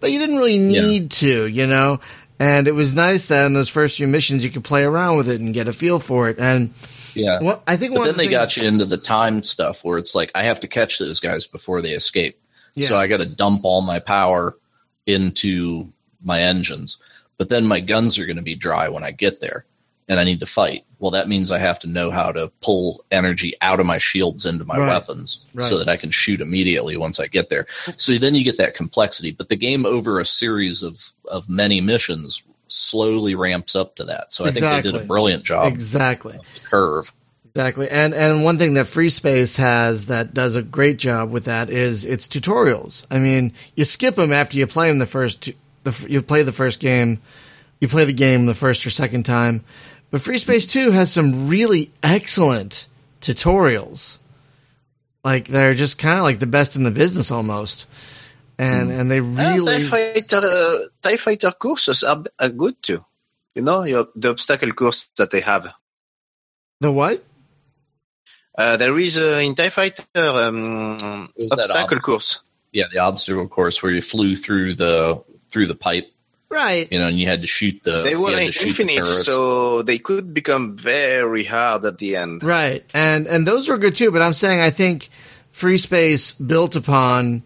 but 0.00 0.10
you 0.10 0.18
didn't 0.18 0.36
really 0.36 0.58
need 0.58 1.02
yeah. 1.02 1.08
to, 1.08 1.46
you 1.46 1.66
know? 1.66 2.00
And 2.38 2.68
it 2.68 2.72
was 2.72 2.94
nice 2.94 3.26
that 3.26 3.46
in 3.46 3.54
those 3.54 3.68
first 3.68 3.96
few 3.96 4.06
missions 4.06 4.44
you 4.44 4.50
could 4.50 4.64
play 4.64 4.84
around 4.84 5.16
with 5.16 5.28
it 5.28 5.40
and 5.40 5.52
get 5.52 5.66
a 5.66 5.72
feel 5.72 5.98
for 5.98 6.28
it. 6.28 6.38
And 6.38 6.72
yeah, 7.14 7.40
well, 7.40 7.62
I 7.66 7.76
think 7.76 7.94
but 7.94 8.04
then 8.04 8.12
the 8.12 8.18
they 8.18 8.28
got 8.28 8.56
you 8.56 8.62
into 8.62 8.84
the 8.84 8.96
time 8.96 9.42
stuff 9.42 9.84
where 9.84 9.98
it's 9.98 10.14
like 10.14 10.30
I 10.36 10.44
have 10.44 10.60
to 10.60 10.68
catch 10.68 10.98
those 10.98 11.18
guys 11.18 11.48
before 11.48 11.82
they 11.82 11.92
escape. 11.92 12.38
Yeah. 12.74 12.86
So 12.86 12.96
I 12.96 13.08
got 13.08 13.16
to 13.16 13.26
dump 13.26 13.64
all 13.64 13.80
my 13.80 13.98
power 13.98 14.56
into 15.04 15.88
my 16.22 16.42
engines, 16.42 16.98
but 17.38 17.48
then 17.48 17.66
my 17.66 17.80
guns 17.80 18.20
are 18.20 18.26
going 18.26 18.36
to 18.36 18.42
be 18.42 18.54
dry 18.54 18.88
when 18.88 19.02
I 19.02 19.10
get 19.10 19.40
there 19.40 19.64
and 20.08 20.18
I 20.18 20.24
need 20.24 20.40
to 20.40 20.46
fight. 20.46 20.84
Well, 20.98 21.12
that 21.12 21.28
means 21.28 21.52
I 21.52 21.58
have 21.58 21.78
to 21.80 21.86
know 21.86 22.10
how 22.10 22.32
to 22.32 22.50
pull 22.60 23.04
energy 23.10 23.54
out 23.60 23.78
of 23.78 23.86
my 23.86 23.98
shields 23.98 24.46
into 24.46 24.64
my 24.64 24.78
right. 24.78 24.88
weapons 24.88 25.46
right. 25.54 25.64
so 25.64 25.78
that 25.78 25.88
I 25.88 25.96
can 25.96 26.10
shoot 26.10 26.40
immediately 26.40 26.96
once 26.96 27.20
I 27.20 27.26
get 27.26 27.50
there. 27.50 27.66
So 27.96 28.16
then 28.18 28.34
you 28.34 28.44
get 28.44 28.58
that 28.58 28.74
complexity. 28.74 29.32
But 29.32 29.48
the 29.48 29.56
game 29.56 29.84
over 29.86 30.18
a 30.18 30.24
series 30.24 30.82
of, 30.82 31.00
of 31.30 31.48
many 31.48 31.80
missions 31.80 32.42
slowly 32.68 33.34
ramps 33.34 33.76
up 33.76 33.96
to 33.96 34.04
that. 34.04 34.32
So 34.32 34.44
I 34.44 34.48
exactly. 34.48 34.68
think 34.68 34.84
they 34.84 34.98
did 34.98 35.04
a 35.04 35.06
brilliant 35.06 35.44
job. 35.44 35.72
Exactly. 35.72 36.38
curve. 36.64 37.12
Exactly. 37.54 37.90
And 37.90 38.14
and 38.14 38.44
one 38.44 38.56
thing 38.56 38.74
that 38.74 38.86
Free 38.86 39.08
Space 39.08 39.56
has 39.56 40.06
that 40.06 40.32
does 40.32 40.54
a 40.54 40.62
great 40.62 40.96
job 40.96 41.32
with 41.32 41.46
that 41.46 41.70
is 41.70 42.04
its 42.04 42.28
tutorials. 42.28 43.04
I 43.10 43.18
mean, 43.18 43.52
you 43.74 43.84
skip 43.84 44.14
them 44.14 44.32
after 44.32 44.56
you 44.56 44.66
play 44.66 44.88
them 44.88 44.98
the 44.98 45.06
first 45.06 45.50
the 45.82 46.06
you 46.08 46.22
play 46.22 46.42
the 46.42 46.52
first 46.52 46.78
game, 46.78 47.20
you 47.80 47.88
play 47.88 48.04
the 48.04 48.12
game 48.12 48.46
the 48.46 48.54
first 48.54 48.86
or 48.86 48.90
second 48.90 49.24
time, 49.24 49.64
but 50.10 50.22
Free 50.22 50.38
Space 50.38 50.66
2 50.66 50.90
has 50.90 51.12
some 51.12 51.48
really 51.48 51.90
excellent 52.02 52.86
tutorials. 53.20 54.18
Like 55.24 55.48
they're 55.48 55.74
just 55.74 55.98
kind 55.98 56.18
of 56.18 56.24
like 56.24 56.38
the 56.38 56.46
best 56.46 56.76
in 56.76 56.84
the 56.84 56.90
business 56.90 57.30
almost. 57.30 57.86
And 58.58 58.90
mm. 58.90 59.00
and 59.00 59.10
they 59.10 59.20
really 59.20 59.82
TIE 59.82 59.84
Fighter 59.84 60.46
uh, 60.46 60.78
TIE 61.02 61.16
Fighter 61.16 61.52
courses 61.52 62.02
are, 62.02 62.24
are 62.38 62.48
good 62.48 62.82
too. 62.82 63.04
You 63.54 63.62
know, 63.62 63.82
your, 63.82 64.08
the 64.14 64.30
obstacle 64.30 64.72
course 64.72 65.08
that 65.16 65.30
they 65.30 65.40
have. 65.40 65.72
The 66.80 66.92
what? 66.92 67.24
Uh, 68.56 68.76
there 68.76 68.98
is 68.98 69.18
uh, 69.18 69.40
in 69.42 69.54
TIE 69.54 69.70
Fighter 69.70 70.04
um, 70.16 71.30
obstacle 71.52 71.98
ob- 71.98 72.02
course. 72.02 72.40
Yeah, 72.72 72.86
the 72.92 72.98
obstacle 72.98 73.48
course 73.48 73.82
where 73.82 73.92
you 73.92 74.02
flew 74.02 74.34
through 74.34 74.74
the 74.74 75.22
through 75.50 75.66
the 75.66 75.74
pipe 75.74 76.10
Right. 76.50 76.88
You 76.90 76.98
know, 76.98 77.08
and 77.08 77.18
you 77.18 77.26
had 77.26 77.42
to 77.42 77.46
shoot 77.46 77.82
the. 77.82 78.02
They 78.02 78.16
were 78.16 78.30
infinite, 78.30 79.00
the 79.00 79.04
so 79.04 79.82
they 79.82 79.98
could 79.98 80.32
become 80.32 80.76
very 80.76 81.44
hard 81.44 81.84
at 81.84 81.98
the 81.98 82.16
end. 82.16 82.42
Right, 82.42 82.84
and 82.94 83.26
and 83.26 83.46
those 83.46 83.68
were 83.68 83.76
good 83.76 83.94
too. 83.94 84.10
But 84.10 84.22
I'm 84.22 84.32
saying 84.32 84.60
I 84.60 84.70
think 84.70 85.08
Free 85.50 85.76
Space 85.76 86.32
built 86.32 86.74
upon, 86.74 87.42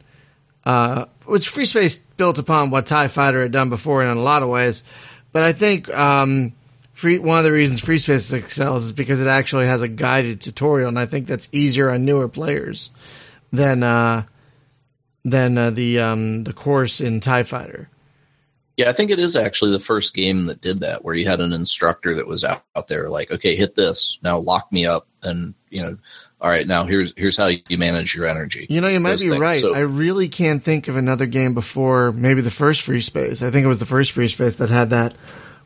uh, 0.65 1.07
which 1.27 1.49
Free 1.49 1.65
Space 1.65 1.99
built 1.99 2.39
upon 2.39 2.71
what 2.71 2.87
Tie 2.87 3.09
Fighter 3.09 3.43
had 3.43 3.51
done 3.51 3.71
before 3.71 4.05
in 4.05 4.17
a 4.17 4.21
lot 4.21 4.45
of 4.45 4.49
ways. 4.49 4.85
But 5.33 5.43
I 5.43 5.53
think 5.53 5.93
um, 5.93 6.53
free 6.93 7.19
one 7.19 7.39
of 7.39 7.45
the 7.45 7.53
reasons 7.53 7.81
Free 7.81 7.99
Space 7.99 8.33
excels 8.33 8.85
is 8.85 8.93
because 8.93 9.21
it 9.21 9.27
actually 9.27 9.67
has 9.67 9.83
a 9.83 9.89
guided 9.89 10.41
tutorial, 10.41 10.89
and 10.89 10.99
I 10.99 11.07
think 11.07 11.27
that's 11.27 11.49
easier 11.51 11.91
on 11.91 12.05
newer 12.05 12.29
players 12.29 12.91
than 13.53 13.83
uh, 13.83 14.25
than 15.25 15.59
uh, 15.59 15.71
the 15.71 15.99
um, 15.99 16.45
the 16.45 16.53
course 16.53 17.01
in 17.01 17.19
Tie 17.19 17.43
Fighter. 17.43 17.89
Yeah, 18.77 18.89
I 18.89 18.95
think 18.95 19.11
it 19.11 19.19
is 19.19 19.37
actually 19.37 19.73
the 19.73 19.79
first 19.81 20.15
game 20.15 20.47
that 20.47 20.61
did 20.63 20.81
that, 20.81 21.05
where 21.05 21.15
you 21.15 21.27
had 21.27 21.41
an 21.41 21.53
instructor 21.53 22.15
that 22.15 22.27
was 22.27 22.43
out, 22.43 22.65
out 22.75 22.89
there, 22.89 23.11
like, 23.11 23.31
okay, 23.31 23.55
hit 23.55 23.75
this 23.75 24.19
now, 24.23 24.39
lock 24.39 24.73
me 24.73 24.87
up, 24.87 25.07
and 25.23 25.55
you 25.69 25.83
know, 25.83 25.99
all 26.41 26.49
right, 26.49 26.67
now 26.67 26.85
here's 26.85 27.13
here's 27.17 27.37
how 27.37 27.47
you 27.47 27.79
manage 27.79 28.15
your 28.15 28.27
energy. 28.27 28.67
You 28.69 28.81
know, 28.81 28.89
you 28.89 28.99
might 28.99 29.19
be 29.21 29.29
things. 29.29 29.39
right. 29.39 29.61
So- 29.61 29.75
I 29.75 29.81
really 29.81 30.29
can't 30.29 30.63
think 30.63 30.89
of 30.89 30.97
another 30.97 31.27
game 31.27 31.55
before 31.55 32.13
maybe 32.13 32.41
the 32.41 32.51
first 32.51 32.83
Free 32.83 33.01
Space. 33.01 33.43
I 33.43 33.51
think 33.51 33.65
it 33.65 33.69
was 33.69 33.79
the 33.79 33.87
first 33.87 34.13
Free 34.13 34.29
Space 34.29 34.57
that 34.57 34.71
had 34.71 34.91
that, 34.91 35.15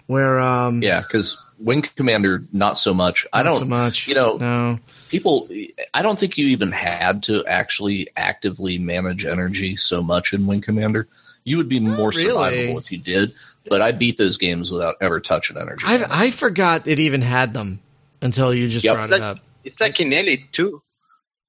where 0.07 0.39
um, 0.41 0.83
Yeah, 0.83 1.01
because 1.01 1.43
Wing 1.59 1.83
Commander, 1.83 2.45
not 2.53 2.77
so 2.77 2.93
much. 2.93 3.27
I 3.33 3.43
don't. 3.43 3.59
so 3.59 3.65
much. 3.65 4.09
You 4.09 4.17
know, 4.17 4.37
no. 4.37 4.79
people. 5.09 5.49
I 5.95 6.03
don't 6.03 6.19
think 6.19 6.37
you 6.37 6.49
even 6.49 6.73
had 6.73 7.23
to 7.25 7.45
actually 7.47 8.09
actively 8.17 8.79
manage 8.79 9.25
energy 9.25 9.77
so 9.77 10.03
much 10.03 10.35
in 10.35 10.47
Wing 10.47 10.61
Commander. 10.61 11.09
You 11.47 11.57
would 11.57 11.69
be 11.71 11.81
more 11.81 12.11
really. 12.11 12.25
survivable 12.31 12.79
if 12.79 12.93
you 12.93 12.99
did. 12.99 13.33
But 13.71 13.81
I 13.81 13.93
beat 13.93 14.17
those 14.19 14.37
games 14.37 14.71
without 14.71 14.97
ever 15.01 15.19
touching 15.21 15.57
energy. 15.57 15.85
I 15.89 16.05
I 16.27 16.31
forgot 16.31 16.87
it 16.87 16.99
even 16.99 17.23
had 17.23 17.55
them 17.55 17.81
until 18.21 18.53
you 18.53 18.69
just 18.69 18.85
Yep. 18.85 18.95
brought 18.95 19.05
It's 19.05 19.13
it 19.13 19.21
like, 19.21 19.23
up. 19.23 19.39
it's 19.65 19.81
like 19.81 20.01
in 20.01 20.13
Elite 20.13 20.53
too. 20.53 20.83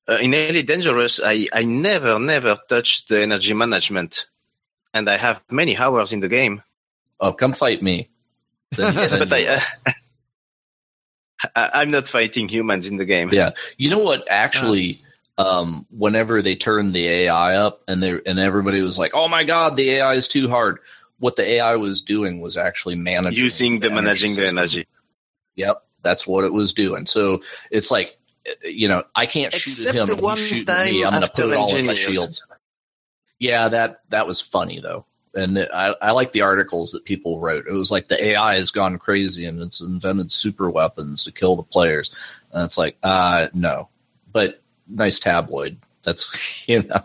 Uh, 0.07 0.19
in 0.21 0.33
Elite 0.33 0.65
Dangerous, 0.65 1.19
I, 1.23 1.47
I 1.53 1.63
never, 1.65 2.17
never 2.17 2.57
touched 2.69 3.09
the 3.09 3.21
energy 3.21 3.53
management. 3.53 4.25
And 4.93 5.09
I 5.09 5.17
have 5.17 5.43
many 5.51 5.75
hours 5.77 6.13
in 6.13 6.21
the 6.21 6.29
game. 6.29 6.61
oh, 7.19 7.33
come 7.33 7.51
fight 7.53 7.81
me. 7.83 8.07
Then- 8.71 8.93
Yes, 8.95 9.11
but 9.17 9.29
you- 9.29 9.47
I, 9.47 9.61
uh, 9.85 9.91
I, 11.55 11.69
I'm 11.81 11.91
not 11.91 12.07
fighting 12.07 12.47
humans 12.49 12.87
in 12.87 12.97
the 12.97 13.05
game. 13.05 13.29
Yeah, 13.31 13.51
you 13.77 13.89
know 13.89 13.99
what? 13.99 14.27
Actually, 14.29 15.01
um, 15.37 15.85
whenever 15.91 16.41
they 16.41 16.55
turned 16.55 16.93
the 16.93 17.07
AI 17.07 17.57
up, 17.57 17.83
and 17.87 18.01
they 18.01 18.19
and 18.25 18.39
everybody 18.39 18.81
was 18.81 18.97
like, 18.97 19.11
"Oh 19.13 19.27
my 19.27 19.43
god, 19.43 19.75
the 19.75 19.89
AI 19.91 20.13
is 20.13 20.27
too 20.27 20.49
hard." 20.49 20.79
What 21.19 21.35
the 21.35 21.45
AI 21.45 21.75
was 21.75 22.01
doing 22.01 22.41
was 22.41 22.57
actually 22.57 22.95
managing 22.95 23.43
Using 23.43 23.79
the 23.79 23.89
managing 23.89 24.35
the 24.35 24.47
energy. 24.47 24.87
Yep, 25.55 25.83
that's 26.01 26.27
what 26.27 26.43
it 26.43 26.53
was 26.53 26.73
doing. 26.73 27.05
So 27.05 27.41
it's 27.71 27.89
like, 27.89 28.17
uh, 28.47 28.67
you 28.67 28.87
know, 28.87 29.03
I 29.15 29.25
can't 29.25 29.53
shoot 29.53 29.87
at 29.87 29.95
him. 29.95 30.17
one 30.17 30.37
he's 30.37 30.47
shooting 30.47 30.73
at 30.73 30.85
me. 30.85 31.03
I'm 31.03 31.11
going 31.11 31.21
to 31.21 31.27
after 31.27 31.43
put 31.43 31.51
it 31.51 31.57
all 31.57 31.75
in 31.75 31.85
my 31.85 31.93
shields. 31.95 32.45
Yeah, 33.39 33.67
that 33.69 34.01
that 34.09 34.25
was 34.25 34.41
funny 34.41 34.79
though, 34.79 35.05
and 35.35 35.57
it, 35.59 35.69
I 35.71 35.93
I 36.01 36.11
like 36.11 36.31
the 36.31 36.41
articles 36.41 36.91
that 36.91 37.05
people 37.05 37.39
wrote. 37.39 37.67
It 37.67 37.73
was 37.73 37.91
like 37.91 38.07
the 38.07 38.23
AI 38.23 38.55
has 38.55 38.71
gone 38.71 38.97
crazy 38.97 39.45
and 39.45 39.61
it's 39.61 39.81
invented 39.81 40.31
super 40.31 40.69
weapons 40.69 41.25
to 41.25 41.31
kill 41.31 41.55
the 41.55 41.63
players, 41.63 42.09
and 42.51 42.63
it's 42.63 42.77
like, 42.77 42.97
uh, 43.03 43.49
no, 43.53 43.89
but 44.31 44.61
nice 44.89 45.19
tabloid. 45.19 45.77
That's 46.03 46.63
you 46.69 46.83
know. 46.83 47.03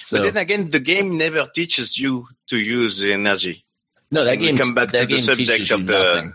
So 0.00 0.18
but 0.22 0.34
then 0.34 0.42
again, 0.42 0.70
the 0.70 0.80
game 0.80 1.16
never 1.18 1.46
teaches 1.46 1.98
you 1.98 2.28
to 2.48 2.56
use 2.58 3.02
energy. 3.02 3.64
no, 4.10 4.24
that 4.24 4.38
we 4.38 4.46
game 4.46 4.58
come 4.58 4.74
back 4.74 4.90
that 4.92 5.00
to 5.00 5.06
the 5.06 5.14
game 5.14 5.22
subject 5.24 5.50
teaches 5.52 5.70
of 5.72 5.86
the- 5.86 5.92
nothing. 6.14 6.34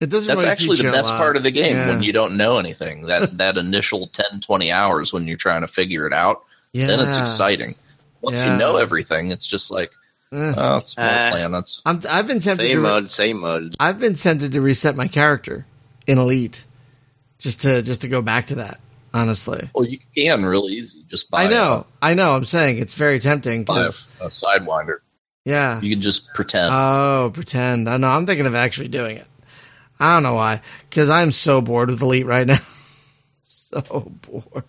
It 0.00 0.08
doesn't. 0.08 0.28
That's 0.28 0.40
really 0.40 0.50
actually 0.50 0.76
the 0.78 0.92
best 0.92 1.10
part 1.10 1.36
of 1.36 1.42
the 1.42 1.50
game 1.50 1.76
Yeah. 1.76 1.88
when 1.88 2.02
you 2.02 2.12
don't 2.14 2.38
know 2.38 2.58
anything. 2.58 3.02
That 3.06 3.36
that 3.38 3.58
initial 3.58 4.06
10, 4.06 4.40
20 4.40 4.72
hours 4.72 5.12
when 5.12 5.26
you're 5.28 5.36
trying 5.36 5.60
to 5.60 5.66
figure 5.66 6.06
it 6.06 6.14
out, 6.14 6.42
Yeah. 6.72 6.86
then 6.86 7.00
it's 7.00 7.18
exciting. 7.18 7.74
Once 8.22 8.38
Yeah. 8.38 8.52
you 8.52 8.58
know 8.58 8.78
everything, 8.78 9.30
it's 9.30 9.46
just 9.46 9.70
like, 9.70 9.90
Ugh. 10.32 10.54
oh, 10.56 10.76
it's 10.76 10.96
more 10.96 11.06
Uh, 11.06 11.30
planets. 11.32 11.82
I'm, 11.84 12.00
I've 12.08 12.26
been 12.26 12.40
tempted 12.40 12.66
Same 12.66 12.82
to. 12.82 12.90
old, 12.94 13.10
same 13.10 13.44
old. 13.44 13.76
I've 13.78 14.00
been 14.00 14.14
tempted 14.14 14.52
to 14.52 14.60
reset 14.62 14.96
my 14.96 15.06
character 15.08 15.66
in 16.06 16.16
Elite, 16.18 16.64
just 17.38 17.60
to 17.62 17.82
just 17.82 18.00
to 18.00 18.08
go 18.08 18.22
back 18.22 18.46
to 18.46 18.54
that. 18.56 18.80
Honestly, 19.12 19.68
Well, 19.74 19.84
you 19.86 19.98
can 20.14 20.44
really 20.44 20.74
easy. 20.74 21.04
Just 21.08 21.30
buy 21.30 21.44
I 21.44 21.48
know, 21.48 21.86
I 22.00 22.14
know. 22.14 22.32
I'm 22.32 22.44
saying 22.44 22.78
it's 22.78 22.94
very 22.94 23.18
tempting 23.18 23.62
a, 23.62 23.64
buy 23.64 23.80
a, 23.80 23.86
a 23.86 24.28
sidewinder. 24.28 24.98
yeah. 25.44 25.80
You 25.80 25.90
can 25.90 26.00
just 26.00 26.32
pretend. 26.32 26.70
Oh, 26.72 27.30
pretend. 27.34 27.88
I 27.88 27.96
know. 27.96 28.08
I'm 28.08 28.24
thinking 28.26 28.46
of 28.46 28.54
actually 28.54 28.88
doing 28.88 29.16
it. 29.16 29.26
I 29.98 30.14
don't 30.14 30.22
know 30.22 30.34
why. 30.34 30.62
Because 30.88 31.10
I'm 31.10 31.30
so 31.32 31.60
bored 31.60 31.90
with 31.90 32.00
Elite 32.02 32.24
right 32.26 32.46
now. 32.46 32.58
so 33.44 34.12
bored. 34.22 34.64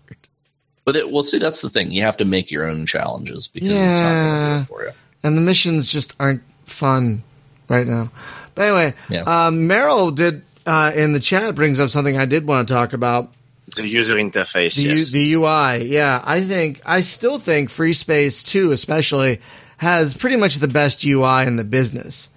but 0.85 0.95
it, 0.95 1.11
well, 1.11 1.23
see, 1.23 1.37
that's 1.37 1.61
the 1.61 1.69
thing. 1.69 1.91
You 1.91 2.01
have 2.03 2.17
to 2.17 2.25
make 2.25 2.49
your 2.51 2.67
own 2.67 2.85
challenges 2.85 3.47
because 3.47 3.69
it's 3.71 3.99
not 3.99 4.09
going 4.09 4.23
to 4.25 4.29
Yeah. 4.29 4.55
do 4.57 4.61
it 4.61 4.65
for 4.67 4.83
you. 4.85 4.91
And 5.23 5.37
the 5.37 5.41
missions 5.41 5.91
just 5.91 6.15
aren't 6.19 6.41
fun 6.65 7.23
right 7.69 7.85
now. 7.87 8.11
But 8.55 8.63
anyway, 8.63 8.93
Yeah. 9.09 9.21
um, 9.21 9.69
Meryl 9.69 10.13
did 10.15 10.41
uh, 10.65 10.91
in 10.95 11.13
the 11.13 11.19
chat 11.19 11.53
brings 11.55 11.79
up 11.79 11.89
something 11.91 12.17
I 12.17 12.25
did 12.25 12.47
want 12.47 12.67
to 12.67 12.73
talk 12.73 12.93
about. 12.93 13.31
The 13.75 13.87
user 13.87 14.15
interface, 14.15 14.75
The, 14.75 14.83
U- 14.83 14.89
yes. 14.95 15.11
the 15.11 15.33
UI. 15.33 15.85
Yeah, 15.87 16.21
I 16.23 16.41
think, 16.41 16.81
I 16.85 17.01
still 17.01 17.39
think 17.39 17.69
Free 17.69 17.93
Space 17.93 18.43
2 18.43 18.71
especially 18.73 19.39
has 19.77 20.13
pretty 20.13 20.35
much 20.37 20.55
the 20.57 20.67
best 20.67 21.05
UI 21.05 21.47
in 21.47 21.55
the 21.55 21.63
business. 21.63 22.29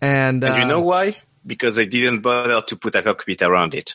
And, 0.00 0.42
and 0.42 0.54
uh, 0.54 0.56
you 0.56 0.66
know 0.66 0.80
why? 0.80 1.16
Because 1.46 1.76
they 1.76 1.86
didn't 1.86 2.20
bother 2.20 2.62
to 2.62 2.76
put 2.76 2.94
a 2.94 3.02
cockpit 3.02 3.42
around 3.42 3.74
it. 3.74 3.94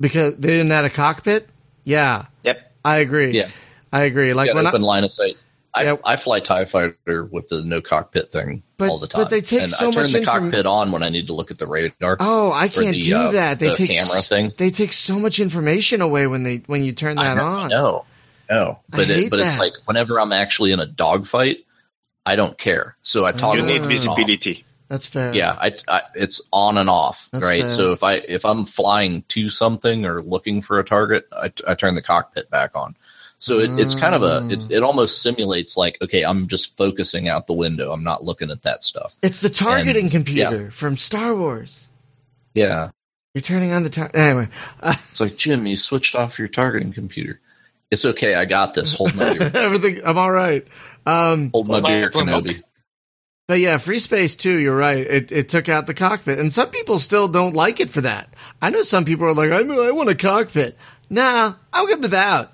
because 0.00 0.36
they 0.38 0.48
didn't 0.48 0.72
add 0.72 0.84
a 0.84 0.90
cockpit? 0.90 1.48
Yeah, 1.84 2.26
Yep. 2.44 2.72
I 2.84 2.98
agree. 2.98 3.32
Yeah. 3.32 3.48
I 3.92 4.04
agree. 4.04 4.32
Like 4.34 4.48
Like 4.48 4.54
when 4.56 4.66
I, 4.66 4.70
open 4.70 4.82
line 4.82 5.04
of 5.04 5.12
sight. 5.12 5.36
I, 5.74 5.84
Yeah. 5.84 5.96
I 6.04 6.16
fly 6.16 6.40
Tie 6.40 6.64
Fighter 6.64 7.24
with 7.30 7.48
the 7.48 7.62
no 7.62 7.80
cockpit 7.80 8.32
thing 8.32 8.62
But- 8.78 8.90
all 8.90 8.98
the 8.98 9.06
time. 9.06 9.22
but 9.22 9.30
they 9.30 9.40
take 9.40 9.62
and 9.62 9.70
so 9.70 9.88
I 9.88 9.90
turn 9.92 10.02
much 10.04 10.12
the 10.12 10.18
inform- 10.18 10.44
cockpit 10.50 10.66
on 10.66 10.92
when 10.92 11.02
I 11.02 11.08
need 11.10 11.26
to 11.28 11.34
look 11.34 11.50
at 11.50 11.58
the 11.58 11.66
radar. 11.66 12.16
Oh, 12.20 12.52
I 12.52 12.68
can't 12.68 12.92
the, 12.92 13.00
do 13.00 13.16
uh, 13.16 13.30
that. 13.32 13.58
They 13.58 13.68
the 13.68 13.74
take 13.74 13.90
camera 13.92 14.20
thing. 14.22 14.52
They 14.56 14.70
take 14.70 14.92
so 14.92 15.18
much 15.18 15.40
information 15.40 16.00
away 16.00 16.26
when 16.26 16.42
they 16.42 16.62
when 16.66 16.82
you 16.84 16.92
turn 16.92 17.16
that 17.16 17.36
I 17.36 17.40
know, 17.40 17.44
on. 17.44 17.68
No, 17.68 18.04
no. 18.50 18.78
I 18.92 18.96
But 18.96 19.06
hate 19.08 19.24
it, 19.26 19.30
but 19.30 19.40
it's 19.40 19.58
like 19.58 19.74
whenever 19.84 20.18
I'm 20.18 20.32
actually 20.32 20.72
in 20.72 20.80
a 20.80 20.86
dogfight, 20.86 21.58
I 22.24 22.36
don't 22.36 22.56
care. 22.58 22.96
So 23.02 23.24
I 23.26 23.32
toggle 23.32 23.66
You 23.66 23.72
need 23.78 23.82
visibility. 23.86 24.64
That's 24.88 25.06
fair. 25.06 25.34
Yeah, 25.34 25.52
I, 25.60 25.74
I, 25.86 26.00
it's 26.14 26.40
on 26.50 26.78
and 26.78 26.88
off, 26.88 27.28
That's 27.30 27.44
right? 27.44 27.60
fair. 27.60 27.68
So 27.68 27.92
if 27.92 28.02
I 28.02 28.14
if 28.14 28.46
I'm 28.46 28.64
flying 28.64 29.22
to 29.28 29.50
something 29.50 30.06
or 30.06 30.22
looking 30.22 30.62
for 30.62 30.78
a 30.78 30.84
target, 30.84 31.26
I, 31.30 31.52
I 31.66 31.74
turn 31.74 31.94
the 31.94 32.00
cockpit 32.00 32.48
back 32.48 32.74
on. 32.74 32.96
So 33.40 33.60
it, 33.60 33.78
it's 33.78 33.94
kind 33.94 34.14
of 34.16 34.22
a 34.22 34.40
Mm. 34.40 34.52
it, 34.52 34.72
it 34.78 34.82
almost 34.82 35.22
simulates 35.22 35.76
like 35.76 35.98
okay, 36.02 36.22
I'm 36.24 36.48
just 36.48 36.76
focusing 36.76 37.28
out 37.28 37.46
the 37.46 37.52
window. 37.52 37.92
I'm 37.92 38.02
not 38.04 38.24
looking 38.24 38.50
at 38.50 38.62
that 38.62 38.82
stuff. 38.82 39.16
It's 39.22 39.40
the 39.40 39.48
targeting 39.48 40.04
And- 40.04 40.10
computer 40.12 40.70
from 40.70 40.96
Star 40.96 41.34
Wars. 41.36 41.88
Yeah, 42.54 42.90
You're 43.34 43.42
turning 43.42 43.72
on 43.72 43.84
the 43.84 43.90
tar- 43.90 44.10
anyway. 44.14 44.48
Uh, 44.80 44.94
it's 45.10 45.20
like 45.20 45.36
Jim, 45.36 45.66
you 45.66 45.76
switched 45.76 46.16
off 46.16 46.38
your 46.38 46.48
targeting 46.48 46.92
computer. 46.92 47.40
It's 47.90 48.04
okay, 48.04 48.34
I 48.34 48.44
got 48.44 48.74
this. 48.74 48.92
Hold 48.94 49.14
my 49.14 49.38
beer. 49.38 49.50
everything. 49.54 49.98
I'm 50.04 50.18
all 50.18 50.30
right. 50.30 50.66
Um, 51.06 51.50
Hold 51.54 51.68
my 51.68 51.80
my 51.80 51.88
beer, 51.88 52.10
remote. 52.14 52.44
Kenobi. 52.44 52.62
but 53.46 53.60
yeah, 53.60 53.78
Free 53.78 53.98
Space 54.00 54.34
2, 54.36 54.58
You're 54.58 54.76
right. 54.76 54.98
It 55.06 55.30
it 55.32 55.48
took 55.48 55.68
out 55.68 55.86
the 55.86 55.94
cockpit, 55.94 56.38
and 56.40 56.52
some 56.52 56.68
people 56.70 56.98
still 56.98 57.28
don't 57.28 57.54
like 57.54 57.78
it 57.80 57.88
for 57.88 58.00
that. 58.02 58.34
I 58.60 58.70
know 58.70 58.82
some 58.82 59.04
people 59.04 59.26
are 59.26 59.32
like, 59.34 59.52
I 59.52 59.60
I 59.60 59.90
want 59.92 60.10
a 60.10 60.14
cockpit. 60.16 60.76
Nah, 61.08 61.54
I'm 61.72 61.86
good 61.86 62.02
without. 62.02 62.52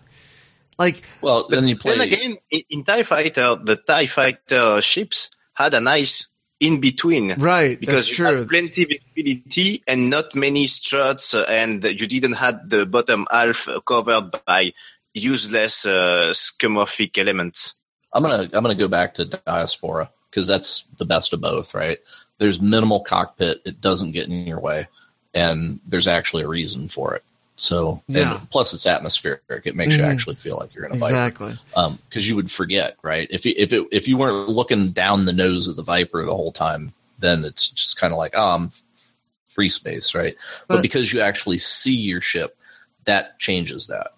Like, 0.78 1.02
Well, 1.20 1.48
then 1.48 1.68
you 1.68 1.76
play. 1.76 1.96
Then 1.96 2.06
again, 2.06 2.36
in, 2.50 2.62
in 2.70 2.84
TIE 2.84 3.02
Fighter, 3.02 3.56
the 3.56 3.76
TIE 3.76 4.06
Fighter 4.06 4.80
ships 4.82 5.30
had 5.54 5.74
a 5.74 5.80
nice 5.80 6.28
in 6.60 6.80
between. 6.80 7.34
right? 7.34 7.78
Because 7.78 8.08
that's 8.08 8.18
you 8.18 8.26
true. 8.26 8.38
had 8.38 8.48
plenty 8.48 8.82
of 8.82 8.88
visibility 9.14 9.82
and 9.86 10.10
not 10.10 10.34
many 10.34 10.66
struts, 10.66 11.34
and 11.34 11.84
you 11.84 12.06
didn't 12.06 12.34
have 12.34 12.68
the 12.68 12.86
bottom 12.86 13.26
half 13.30 13.68
covered 13.86 14.30
by 14.46 14.72
useless 15.12 15.86
uh, 15.86 16.32
skeuomorphic 16.32 17.18
elements. 17.18 17.74
I'm 18.12 18.22
gonna 18.22 18.44
I'm 18.44 18.62
gonna 18.62 18.74
go 18.74 18.88
back 18.88 19.14
to 19.14 19.24
Diaspora 19.24 20.10
because 20.30 20.46
that's 20.46 20.82
the 20.98 21.04
best 21.04 21.32
of 21.32 21.40
both, 21.40 21.74
right? 21.74 21.98
There's 22.38 22.60
minimal 22.60 23.00
cockpit; 23.00 23.62
it 23.64 23.80
doesn't 23.80 24.12
get 24.12 24.28
in 24.28 24.46
your 24.46 24.60
way, 24.60 24.88
and 25.32 25.80
there's 25.86 26.08
actually 26.08 26.44
a 26.44 26.48
reason 26.48 26.88
for 26.88 27.14
it. 27.16 27.24
So, 27.57 28.02
Yeah. 28.09 28.36
and 28.38 28.50
plus 28.50 28.74
it's 28.74 28.86
atmospheric; 28.86 29.42
it 29.64 29.76
makes 29.76 29.94
Mhm. 29.94 29.98
you 29.98 30.05
actually 30.05 30.34
feel 30.36 30.57
like 30.57 30.74
you're 30.74 30.86
in 30.86 30.92
a 30.92 30.98
Viper. 30.98 31.14
Exactly. 31.14 31.55
Um, 31.76 31.98
because 32.09 32.28
you 32.28 32.34
would 32.36 32.50
forget, 32.50 32.96
right? 33.02 33.28
If 33.30 33.46
you, 33.46 33.55
if 33.57 33.72
it, 33.72 33.86
if 33.92 34.09
you 34.09 34.16
weren't 34.16 34.48
looking 34.48 34.90
down 34.90 35.24
the 35.24 35.32
nose 35.32 35.68
of 35.68 35.76
the 35.76 35.82
Viper 35.84 36.24
the 36.24 36.34
whole 36.34 36.50
time, 36.52 36.92
then 37.20 37.44
it's 37.44 37.68
just 37.70 37.96
kind 37.98 38.12
of 38.12 38.18
like, 38.18 38.32
oh, 38.34 38.48
I'm 38.55 38.64
f- 38.66 38.82
free 39.46 39.68
space, 39.68 40.14
right? 40.16 40.36
But, 40.66 40.76
But- 40.76 40.82
because 40.82 41.12
you 41.12 41.20
actually 41.20 41.59
see 41.59 41.94
your 41.94 42.20
ship, 42.20 42.57
that 43.05 43.38
changes 43.38 43.86
that 43.86 44.14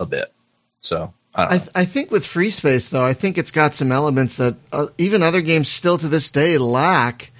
a 0.00 0.06
bit. 0.06 0.32
So 0.80 1.12
I 1.34 1.44
I, 1.54 1.58
th- 1.58 1.70
I 1.76 1.84
think 1.84 2.10
with 2.10 2.26
Free 2.26 2.50
Space, 2.50 2.88
though, 2.88 3.04
I 3.04 3.14
think 3.14 3.38
it's 3.38 3.50
got 3.52 3.74
some 3.74 3.92
elements 3.92 4.34
that 4.34 4.56
uh, 4.72 4.88
even 4.98 5.22
other 5.22 5.40
games 5.40 5.68
still 5.70 5.96
to 5.98 6.08
this 6.08 6.30
day 6.30 6.58
lack 6.58 7.31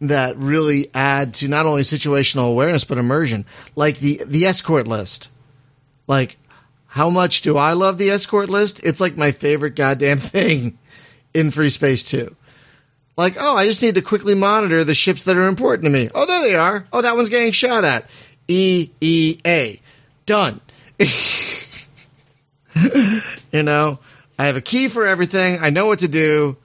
that 0.00 0.36
really 0.36 0.90
add 0.94 1.34
to 1.34 1.48
not 1.48 1.66
only 1.66 1.82
situational 1.82 2.50
awareness 2.50 2.84
but 2.84 2.98
immersion, 2.98 3.44
like 3.74 3.98
the 3.98 4.20
the 4.26 4.46
escort 4.46 4.86
list. 4.86 5.30
Like, 6.06 6.38
how 6.86 7.10
much 7.10 7.42
do 7.42 7.56
I 7.56 7.72
love 7.72 7.98
the 7.98 8.10
escort 8.10 8.48
list? 8.48 8.84
It's 8.84 9.00
like 9.00 9.16
my 9.16 9.32
favorite 9.32 9.74
goddamn 9.74 10.18
thing 10.18 10.78
in 11.34 11.50
Free 11.50 11.70
Space 11.70 12.04
Two. 12.04 12.34
Like, 13.16 13.36
oh, 13.38 13.56
I 13.56 13.66
just 13.66 13.82
need 13.82 13.96
to 13.96 14.02
quickly 14.02 14.36
monitor 14.36 14.84
the 14.84 14.94
ships 14.94 15.24
that 15.24 15.36
are 15.36 15.48
important 15.48 15.84
to 15.84 15.90
me. 15.90 16.08
Oh, 16.14 16.24
there 16.24 16.42
they 16.42 16.54
are. 16.54 16.86
Oh, 16.92 17.02
that 17.02 17.16
one's 17.16 17.28
getting 17.28 17.50
shot 17.50 17.84
at. 17.84 18.08
E 18.46 18.90
E 19.00 19.38
A. 19.44 19.80
Done. 20.24 20.60
you 23.52 23.62
know, 23.62 23.98
I 24.38 24.46
have 24.46 24.56
a 24.56 24.60
key 24.60 24.88
for 24.88 25.04
everything. 25.04 25.58
I 25.60 25.70
know 25.70 25.86
what 25.86 25.98
to 26.00 26.08
do. 26.08 26.56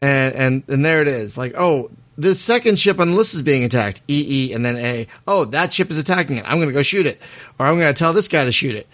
And 0.00 0.34
and 0.34 0.64
and 0.68 0.84
there 0.84 1.02
it 1.02 1.08
is. 1.08 1.36
Like, 1.36 1.54
oh, 1.58 1.90
the 2.18 2.34
second 2.34 2.78
ship 2.78 2.98
on 2.98 3.10
the 3.10 3.16
list 3.16 3.34
is 3.34 3.42
being 3.42 3.64
attacked. 3.64 4.02
E 4.08 4.48
E 4.48 4.52
and 4.52 4.64
then 4.64 4.76
A. 4.76 5.06
Oh, 5.26 5.44
that 5.46 5.72
ship 5.72 5.90
is 5.90 5.98
attacking 5.98 6.38
it. 6.38 6.44
I'm 6.46 6.56
going 6.56 6.68
to 6.68 6.74
go 6.74 6.82
shoot 6.82 7.06
it, 7.06 7.20
or 7.58 7.66
I'm 7.66 7.78
going 7.78 7.92
to 7.92 7.98
tell 7.98 8.12
this 8.12 8.28
guy 8.28 8.44
to 8.44 8.52
shoot 8.52 8.74
it. 8.74 8.86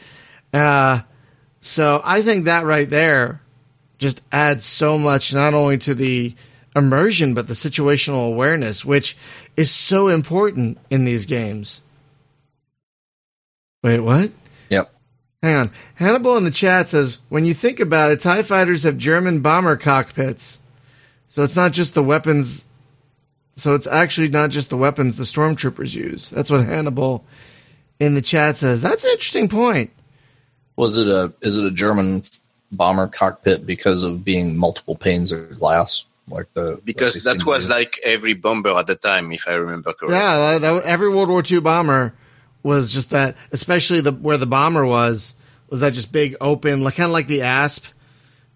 Uh, 0.52 1.02
so 1.60 2.00
I 2.04 2.22
think 2.22 2.44
that 2.44 2.64
right 2.64 2.88
there 2.88 3.40
just 3.98 4.20
adds 4.32 4.64
so 4.64 4.98
much, 4.98 5.32
not 5.32 5.54
only 5.54 5.78
to 5.78 5.94
the 5.94 6.34
immersion, 6.74 7.34
but 7.34 7.46
the 7.46 7.54
situational 7.54 8.28
awareness, 8.28 8.84
which 8.84 9.16
is 9.56 9.70
so 9.70 10.08
important 10.08 10.78
in 10.90 11.04
these 11.04 11.26
games. 11.26 11.80
Wait, 13.82 14.00
what? 14.00 14.30
Yep. 14.70 14.92
Hang 15.42 15.54
on. 15.56 15.70
Hannibal 15.96 16.36
in 16.36 16.44
the 16.44 16.50
chat 16.50 16.88
says, 16.88 17.18
when 17.28 17.44
you 17.44 17.52
think 17.52 17.80
about 17.80 18.10
it, 18.10 18.20
TIE 18.20 18.42
fighters 18.42 18.84
have 18.84 18.96
German 18.96 19.40
bomber 19.40 19.76
cockpits. 19.76 20.60
So 21.26 21.42
it's 21.42 21.56
not 21.56 21.72
just 21.72 21.94
the 21.94 22.02
weapons. 22.02 22.66
So 23.54 23.74
it's 23.74 23.86
actually 23.86 24.28
not 24.28 24.50
just 24.50 24.70
the 24.70 24.76
weapons 24.76 25.16
the 25.16 25.24
stormtroopers 25.24 25.94
use. 25.94 26.30
That's 26.30 26.50
what 26.50 26.64
Hannibal 26.64 27.24
in 28.00 28.14
the 28.14 28.22
chat 28.22 28.56
says. 28.56 28.80
That's 28.80 29.04
an 29.04 29.10
interesting 29.10 29.48
point. 29.48 29.90
Was 30.76 30.96
it 30.96 31.06
a 31.06 31.32
is 31.42 31.58
it 31.58 31.66
a 31.66 31.70
German 31.70 32.22
bomber 32.70 33.06
cockpit 33.06 33.66
because 33.66 34.02
of 34.02 34.24
being 34.24 34.56
multiple 34.56 34.96
panes 34.96 35.32
of 35.32 35.58
glass? 35.58 36.04
Like 36.28 36.52
the 36.54 36.80
because 36.84 37.24
that 37.24 37.44
was 37.44 37.68
like 37.68 37.98
every 38.02 38.34
bomber 38.34 38.70
at 38.78 38.86
the 38.86 38.94
time, 38.94 39.32
if 39.32 39.46
I 39.46 39.54
remember 39.54 39.92
correctly. 39.92 40.16
Yeah, 40.16 40.58
that, 40.58 40.60
that, 40.60 40.84
every 40.84 41.10
World 41.10 41.28
War 41.28 41.42
II 41.48 41.60
bomber 41.60 42.14
was 42.62 42.92
just 42.92 43.10
that, 43.10 43.36
especially 43.50 44.00
the 44.00 44.12
where 44.12 44.38
the 44.38 44.46
bomber 44.46 44.86
was, 44.86 45.34
was 45.68 45.80
that 45.80 45.92
just 45.92 46.12
big 46.12 46.36
open, 46.40 46.82
like 46.82 46.94
kind 46.94 47.08
of 47.08 47.12
like 47.12 47.26
the 47.26 47.42
Asp 47.42 47.86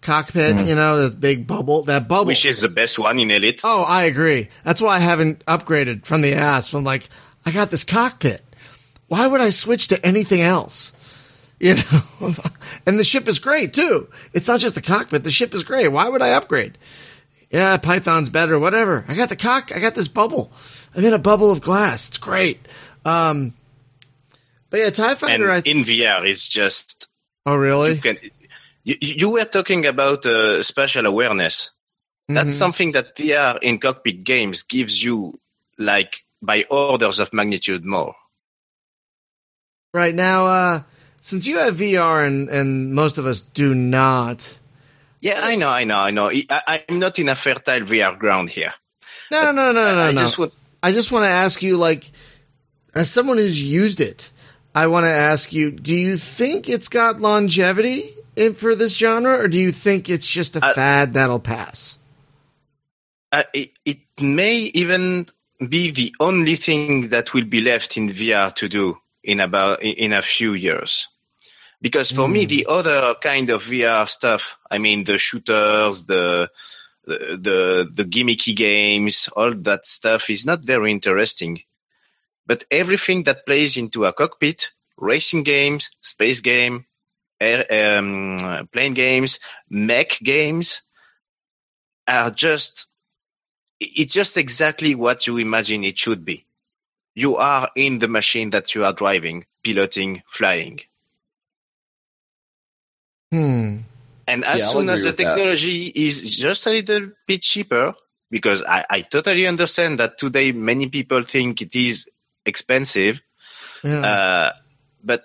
cockpit, 0.06 0.56
Mhm. 0.56 0.66
you 0.68 0.74
know, 0.74 1.08
the 1.08 1.16
big 1.16 1.46
bubble, 1.46 1.82
that 1.84 2.08
bubble. 2.08 2.26
Which 2.26 2.46
is 2.46 2.60
the 2.60 2.68
best 2.68 2.98
one 2.98 3.18
in 3.18 3.30
Elite. 3.30 3.60
Oh, 3.64 3.82
I 3.82 4.04
agree. 4.04 4.48
That's 4.64 4.80
why 4.80 4.96
I 4.96 5.00
haven't 5.00 5.44
upgraded 5.46 6.06
from 6.06 6.22
the 6.22 6.32
Asp. 6.34 6.72
I'm 6.74 6.84
like, 6.84 7.08
I 7.44 7.50
got 7.50 7.70
this 7.70 7.84
cockpit. 7.84 8.42
Why 9.08 9.26
would 9.26 9.40
I 9.40 9.50
switch 9.50 9.88
to 9.88 10.04
anything 10.06 10.40
else? 10.40 10.92
You 11.58 11.74
know, 11.74 12.34
and 12.84 12.98
the 12.98 13.04
ship 13.04 13.26
is 13.26 13.38
great 13.38 13.72
too. 13.72 14.08
It's 14.34 14.46
not 14.46 14.60
just 14.60 14.74
the 14.74 14.82
cockpit. 14.82 15.24
The 15.24 15.30
ship 15.30 15.54
is 15.54 15.64
great. 15.64 15.88
Why 15.88 16.06
would 16.06 16.20
I 16.20 16.32
upgrade? 16.32 16.76
Yeah, 17.50 17.78
Python's 17.78 18.28
better. 18.28 18.58
Whatever. 18.58 19.06
I 19.08 19.14
got 19.14 19.30
the 19.30 19.36
cock. 19.36 19.72
I 19.74 19.78
got 19.80 19.94
this 19.94 20.06
bubble. 20.06 20.52
I'm 20.94 21.02
in 21.02 21.14
a 21.14 21.18
bubble 21.18 21.50
of 21.50 21.62
glass. 21.62 22.08
It's 22.08 22.18
great. 22.18 22.60
Um, 23.06 23.54
but 24.68 24.80
yeah, 24.80 24.90
Tie 24.90 25.10
and 25.12 25.18
Fighter. 25.18 25.50
I 25.50 25.62
in 25.64 25.82
VR, 25.82 26.26
it's 26.28 26.46
just 26.46 27.08
oh, 27.46 27.54
really? 27.54 27.94
you 27.94 28.00
can. 28.02 28.18
You, 28.86 28.94
you 29.00 29.30
were 29.30 29.44
talking 29.44 29.84
about 29.84 30.24
uh, 30.24 30.62
spatial 30.62 31.06
awareness. 31.06 31.72
That's 32.28 32.54
Mhm. 32.54 32.58
something 32.58 32.92
that 32.92 33.14
VR 33.16 33.58
in 33.60 33.78
cockpit 33.78 34.24
games 34.24 34.62
gives 34.62 35.02
you, 35.04 35.38
like 35.78 36.24
by 36.40 36.64
orders 36.70 37.18
of 37.20 37.32
magnitude 37.32 37.84
more. 37.84 38.14
right 39.94 40.14
now. 40.14 40.46
Uh, 40.46 40.82
since 41.20 41.46
you 41.46 41.58
have 41.58 41.76
VR 41.76 42.26
and 42.26 42.48
and 42.50 42.94
most 42.94 43.18
of 43.18 43.26
us 43.26 43.40
do 43.40 43.74
not. 43.74 44.58
Yeah, 45.20 45.40
I 45.42 45.56
know, 45.56 45.70
I 45.70 45.84
know, 45.84 45.98
I 45.98 46.10
know. 46.10 46.30
I, 46.50 46.84
I'm 46.88 46.98
not 46.98 47.18
in 47.18 47.28
a 47.28 47.34
fertile 47.34 47.80
VR 47.86 48.16
ground 48.18 48.50
here. 48.50 48.74
No, 49.30 49.50
no, 49.52 49.52
no, 49.52 49.72
no, 49.72 49.94
no. 49.94 50.02
I 50.08 50.12
no. 50.12 50.20
just 50.20 50.38
would. 50.38 50.52
I 50.82 50.92
just 50.92 51.10
want 51.10 51.24
to 51.24 51.30
ask 51.30 51.62
you, 51.62 51.76
like, 51.78 52.10
as 52.94 53.10
someone 53.10 53.38
who's 53.38 53.60
used 53.62 54.00
it, 54.00 54.30
I 54.74 54.86
want 54.88 55.04
to 55.04 55.10
ask 55.10 55.52
you: 55.52 55.70
Do 55.70 55.94
you 55.94 56.16
think 56.18 56.68
it's 56.68 56.88
got 56.88 57.20
longevity 57.20 58.12
in, 58.36 58.54
for 58.54 58.74
this 58.74 58.96
genre, 58.98 59.38
or 59.38 59.48
do 59.48 59.58
you 59.58 59.72
think 59.72 60.08
it's 60.08 60.26
just 60.30 60.56
a 60.56 60.64
Uh, 60.64 60.74
fad 60.74 61.14
that'll 61.14 61.40
pass? 61.40 61.98
Uh, 63.32 63.42
it, 63.52 63.70
it 63.84 63.98
may 64.20 64.56
even 64.74 65.26
be 65.68 65.90
the 65.90 66.14
only 66.20 66.54
thing 66.56 67.08
that 67.08 67.34
will 67.34 67.44
be 67.44 67.60
left 67.60 67.96
in 67.96 68.08
VR 68.08 68.54
to 68.54 68.68
do 68.68 68.98
in 69.24 69.40
about 69.40 69.82
in 69.82 70.12
a 70.12 70.22
few 70.22 70.54
years. 70.54 71.08
Because 71.82 72.10
for 72.10 72.28
me, 72.28 72.46
Mm. 72.46 72.48
the 72.48 72.66
other 72.68 73.14
kind 73.22 73.50
of 73.50 73.62
VR 73.64 74.06
stuff, 74.08 74.58
I 74.70 74.78
mean, 74.78 75.04
the 75.04 75.18
shooters, 75.18 76.04
the 76.04 76.50
the 77.04 77.36
the, 77.36 77.88
the 77.92 78.04
gimmicky 78.04 78.54
games, 78.56 79.28
all 79.36 79.52
that 79.54 79.86
stuff 79.86 80.30
is 80.30 80.46
not 80.46 80.64
very 80.64 80.90
interesting. 80.90 81.62
But 82.46 82.64
everything 82.70 83.24
that 83.24 83.44
plays 83.44 83.76
into 83.76 84.04
a 84.06 84.12
cockpit, 84.12 84.70
racing 84.96 85.42
games, 85.42 85.90
space 86.00 86.40
game, 86.40 86.85
um, 87.40 88.68
plane 88.72 88.94
games, 88.94 89.40
mech 89.68 90.18
games, 90.22 90.82
are 92.08 92.30
just 92.30 92.88
it's 93.80 94.14
just 94.14 94.36
exactly 94.36 94.94
what 94.94 95.26
you 95.26 95.36
imagine 95.38 95.84
it 95.84 95.98
should 95.98 96.24
be. 96.24 96.46
You 97.14 97.36
are 97.36 97.70
in 97.74 97.98
the 97.98 98.08
machine 98.08 98.50
that 98.50 98.74
you 98.74 98.84
are 98.84 98.92
driving, 98.92 99.46
piloting, 99.64 100.22
flying. 100.28 100.80
Hmm. 103.32 103.78
And 104.28 104.44
as 104.44 104.60
Yeah, 104.60 104.66
soon 104.66 104.88
as 104.88 105.04
the 105.04 105.12
technology 105.12 105.86
is 105.94 106.36
just 106.36 106.66
a 106.66 106.70
little 106.70 107.10
bit 107.26 107.42
cheaper, 107.42 107.94
because 108.30 108.62
I, 108.64 108.84
I 108.90 109.00
totally 109.02 109.46
understand 109.46 109.98
that 110.00 110.18
today 110.18 110.52
many 110.52 110.88
people 110.88 111.22
think 111.22 111.62
it 111.62 111.74
is 111.74 112.08
expensive, 112.44 113.22
Yeah. 113.84 114.00
uh, 114.00 114.52
but 115.02 115.24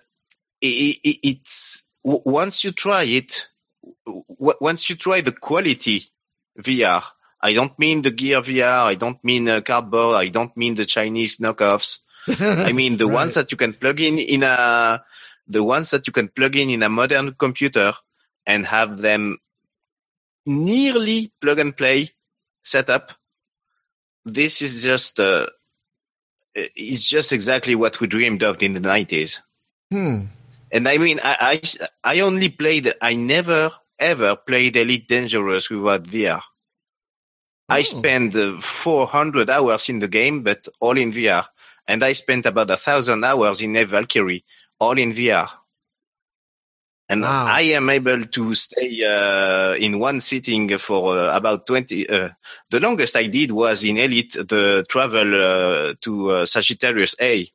it, 0.62 1.00
it, 1.04 1.18
it's 1.24 1.84
w- 2.04 2.22
once 2.26 2.64
you 2.64 2.72
try 2.72 3.04
it, 3.04 3.48
w- 4.06 4.58
once 4.60 4.90
you 4.90 4.96
try 4.96 5.22
the 5.22 5.32
quality 5.32 6.06
VR. 6.60 7.04
I 7.44 7.54
don't 7.54 7.78
mean 7.80 8.02
the 8.04 8.12
Gear 8.12 8.42
VR. 8.42 8.84
I 8.86 8.96
don't 8.96 9.24
mean 9.24 9.50
uh, 9.50 9.62
cardboard. 9.62 10.16
I 10.16 10.28
don't 10.30 10.56
mean 10.56 10.76
the 10.76 10.86
Chinese 10.86 11.38
knockoffs. 11.38 12.00
I 12.40 12.72
mean 12.72 12.98
the 12.98 13.08
Right. 13.08 13.14
ones 13.16 13.34
that 13.34 13.52
you 13.52 13.58
can 13.58 13.74
plug 13.74 14.00
in 14.00 14.20
in 14.20 14.44
a 14.44 15.04
the 15.48 15.64
ones 15.64 15.90
that 15.90 16.06
you 16.08 16.14
can 16.14 16.28
plug 16.28 16.56
in 16.56 16.70
in 16.70 16.84
a 16.84 16.90
modern 16.90 17.34
computer 17.34 17.94
and 18.46 18.66
have 18.68 19.00
them 19.00 19.40
nearly 20.46 21.32
plug 21.42 21.60
and 21.60 21.76
play 21.76 22.10
setup. 22.64 23.14
This 24.24 24.62
is 24.62 24.84
just 24.84 25.20
uh, 25.20 25.48
it's 26.54 27.10
just 27.10 27.34
exactly 27.34 27.74
what 27.76 28.00
we 28.00 28.08
dreamed 28.08 28.44
of 28.44 28.62
in 28.62 28.74
the 28.74 28.80
nineties. 28.80 29.42
Hmm. 29.92 30.26
And 30.72 30.88
I 30.88 30.98
mean, 30.98 31.20
I, 31.24 31.60
I 32.04 32.14
I 32.16 32.20
only 32.22 32.50
played. 32.50 32.94
I 33.02 33.16
never 33.16 33.72
ever 34.00 34.36
played 34.36 34.76
Elite 34.76 35.08
Dangerous 35.08 35.70
without 35.70 36.04
VR. 36.04 36.42
I 37.70 37.80
Oh. 37.80 37.84
spent 37.84 38.36
uh, 38.36 38.60
400 38.60 39.50
hours 39.50 39.90
in 39.90 40.00
the 40.00 40.08
game, 40.08 40.44
but 40.44 40.68
all 40.80 40.98
in 40.98 41.12
VR. 41.12 41.46
And 41.88 42.04
I 42.04 42.14
spent 42.14 42.46
about 42.46 42.70
a 42.70 42.78
thousand 42.78 43.24
hours 43.24 43.62
in 43.62 43.76
a 43.76 43.86
Valkyrie, 43.86 44.44
all 44.80 44.98
in 44.98 45.14
VR. 45.14 45.50
And 47.10 47.24
Wow. 47.24 47.46
I 47.48 47.62
am 47.76 47.90
able 47.90 48.24
to 48.26 48.56
stay 48.56 49.04
uh, 49.04 49.74
in 49.76 50.00
one 50.00 50.22
sitting 50.22 50.78
for 50.78 51.18
uh, 51.18 51.36
about 51.36 51.68
20. 51.68 52.08
Uh, 52.10 52.30
the 52.70 52.80
longest 52.80 53.16
I 53.18 53.28
did 53.28 53.52
was 53.52 53.84
in 53.84 53.98
Elite, 53.98 54.34
the 54.34 54.86
travel 54.88 55.36
uh, 55.36 55.94
to 56.02 56.32
uh, 56.32 56.46
Sagittarius 56.46 57.16
A. 57.20 57.50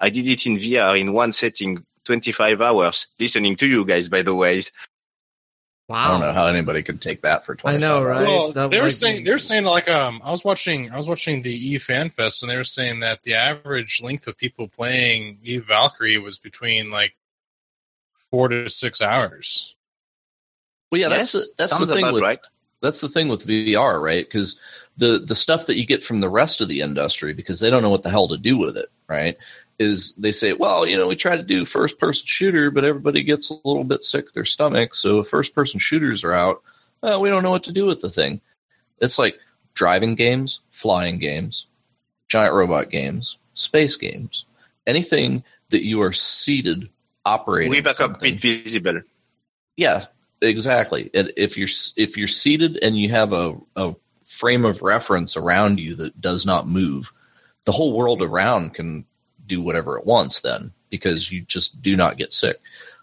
I 0.00 0.08
did 0.10 0.26
it 0.26 0.46
in 0.46 0.56
VR 0.56 0.98
in 0.98 1.12
one 1.12 1.32
setting, 1.32 1.84
25 2.04 2.60
hours, 2.60 3.06
listening 3.18 3.56
to 3.56 3.66
you 3.66 3.84
guys, 3.84 4.08
by 4.08 4.22
the 4.22 4.34
way. 4.34 4.60
Wow. 5.88 6.04
I 6.06 6.08
don't 6.08 6.20
know 6.20 6.32
how 6.32 6.46
anybody 6.46 6.82
could 6.82 7.02
take 7.02 7.22
that 7.22 7.44
for 7.44 7.54
twenty. 7.54 7.76
I 7.76 7.80
know, 7.80 8.02
right? 8.02 8.22
Well, 8.22 8.52
That 8.52 8.70
they 8.70 8.78
were 8.78 8.84
like- 8.84 8.92
saying 8.92 9.24
they 9.24 9.32
were 9.32 9.38
saying 9.38 9.64
like 9.64 9.90
um 9.90 10.22
I 10.24 10.30
was 10.30 10.44
watching 10.44 10.90
I 10.90 10.96
was 10.96 11.08
watching 11.08 11.42
the 11.42 11.52
E 11.52 11.78
Fan 11.78 12.08
Fest 12.08 12.42
and 12.42 12.50
they 12.50 12.56
were 12.56 12.64
saying 12.64 13.00
that 13.00 13.22
the 13.24 13.34
average 13.34 14.00
length 14.02 14.26
of 14.26 14.38
people 14.38 14.68
playing 14.68 15.38
E 15.42 15.58
Valkyrie 15.58 16.18
was 16.18 16.38
between 16.38 16.90
like 16.90 17.14
four 18.30 18.48
to 18.48 18.70
six 18.70 19.02
hours. 19.02 19.76
Well, 20.90 21.00
yeah, 21.00 21.08
yes, 21.08 21.32
that's 21.32 21.32
the, 21.32 21.52
that's 21.58 21.78
the 21.78 21.86
thing 21.86 22.04
about 22.04 22.14
with 22.14 22.22
right. 22.22 22.38
that's 22.80 23.00
the 23.00 23.08
thing 23.08 23.28
with 23.28 23.46
VR, 23.46 24.00
right? 24.00 24.24
Because 24.24 24.58
the 24.96 25.18
the 25.18 25.34
stuff 25.34 25.66
that 25.66 25.76
you 25.76 25.84
get 25.84 26.04
from 26.04 26.20
the 26.20 26.28
rest 26.30 26.60
of 26.60 26.68
the 26.68 26.80
industry, 26.80 27.34
because 27.34 27.60
they 27.60 27.70
don't 27.70 27.82
know 27.82 27.90
what 27.90 28.02
the 28.02 28.10
hell 28.10 28.28
to 28.28 28.38
do 28.38 28.56
with 28.56 28.76
it, 28.76 28.88
right? 29.08 29.36
Is 29.78 30.14
they 30.16 30.30
say, 30.30 30.52
well, 30.52 30.86
you 30.86 30.96
know, 30.96 31.08
we 31.08 31.16
try 31.16 31.36
to 31.36 31.42
do 31.42 31.64
first 31.64 31.98
person 31.98 32.24
shooter, 32.26 32.70
but 32.70 32.84
everybody 32.84 33.22
gets 33.22 33.50
a 33.50 33.54
little 33.64 33.84
bit 33.84 34.02
sick 34.02 34.32
their 34.32 34.44
stomach, 34.44 34.94
so 34.94 35.20
if 35.20 35.28
first 35.28 35.54
person 35.54 35.80
shooters 35.80 36.24
are 36.24 36.32
out. 36.32 36.62
Well, 37.02 37.20
we 37.20 37.30
don't 37.30 37.42
know 37.42 37.50
what 37.50 37.64
to 37.64 37.72
do 37.72 37.86
with 37.86 38.00
the 38.00 38.10
thing. 38.10 38.40
It's 39.00 39.18
like 39.18 39.38
driving 39.74 40.14
games, 40.14 40.60
flying 40.70 41.18
games, 41.18 41.66
giant 42.28 42.54
robot 42.54 42.90
games, 42.90 43.38
space 43.54 43.96
games, 43.96 44.44
anything 44.86 45.42
that 45.70 45.84
you 45.84 46.02
are 46.02 46.12
seated 46.12 46.88
operating 47.24 47.70
With 47.70 47.86
a 47.86 47.94
cockpit 47.94 48.40
visible. 48.40 49.02
Yeah, 49.76 50.04
exactly. 50.40 51.10
And 51.14 51.32
if 51.36 51.56
you're 51.56 51.68
if 51.96 52.16
you're 52.16 52.28
seated 52.28 52.78
and 52.82 52.96
you 52.96 53.10
have 53.10 53.32
a, 53.32 53.56
a 53.76 53.94
frame 54.24 54.64
of 54.64 54.82
reference 54.82 55.36
around 55.36 55.80
you 55.80 55.96
that 55.96 56.20
does 56.20 56.46
not 56.46 56.68
move, 56.68 57.12
the 57.66 57.72
whole 57.72 57.92
world 57.92 58.22
around 58.22 58.74
can 58.74 59.04
do 59.46 59.60
whatever 59.62 59.98
it 59.98 60.06
wants 60.06 60.40
then 60.40 60.72
because 60.90 61.30
you 61.32 61.42
just 61.42 61.82
do 61.82 61.96
not 61.96 62.16
get 62.16 62.32
sick. 62.32 62.60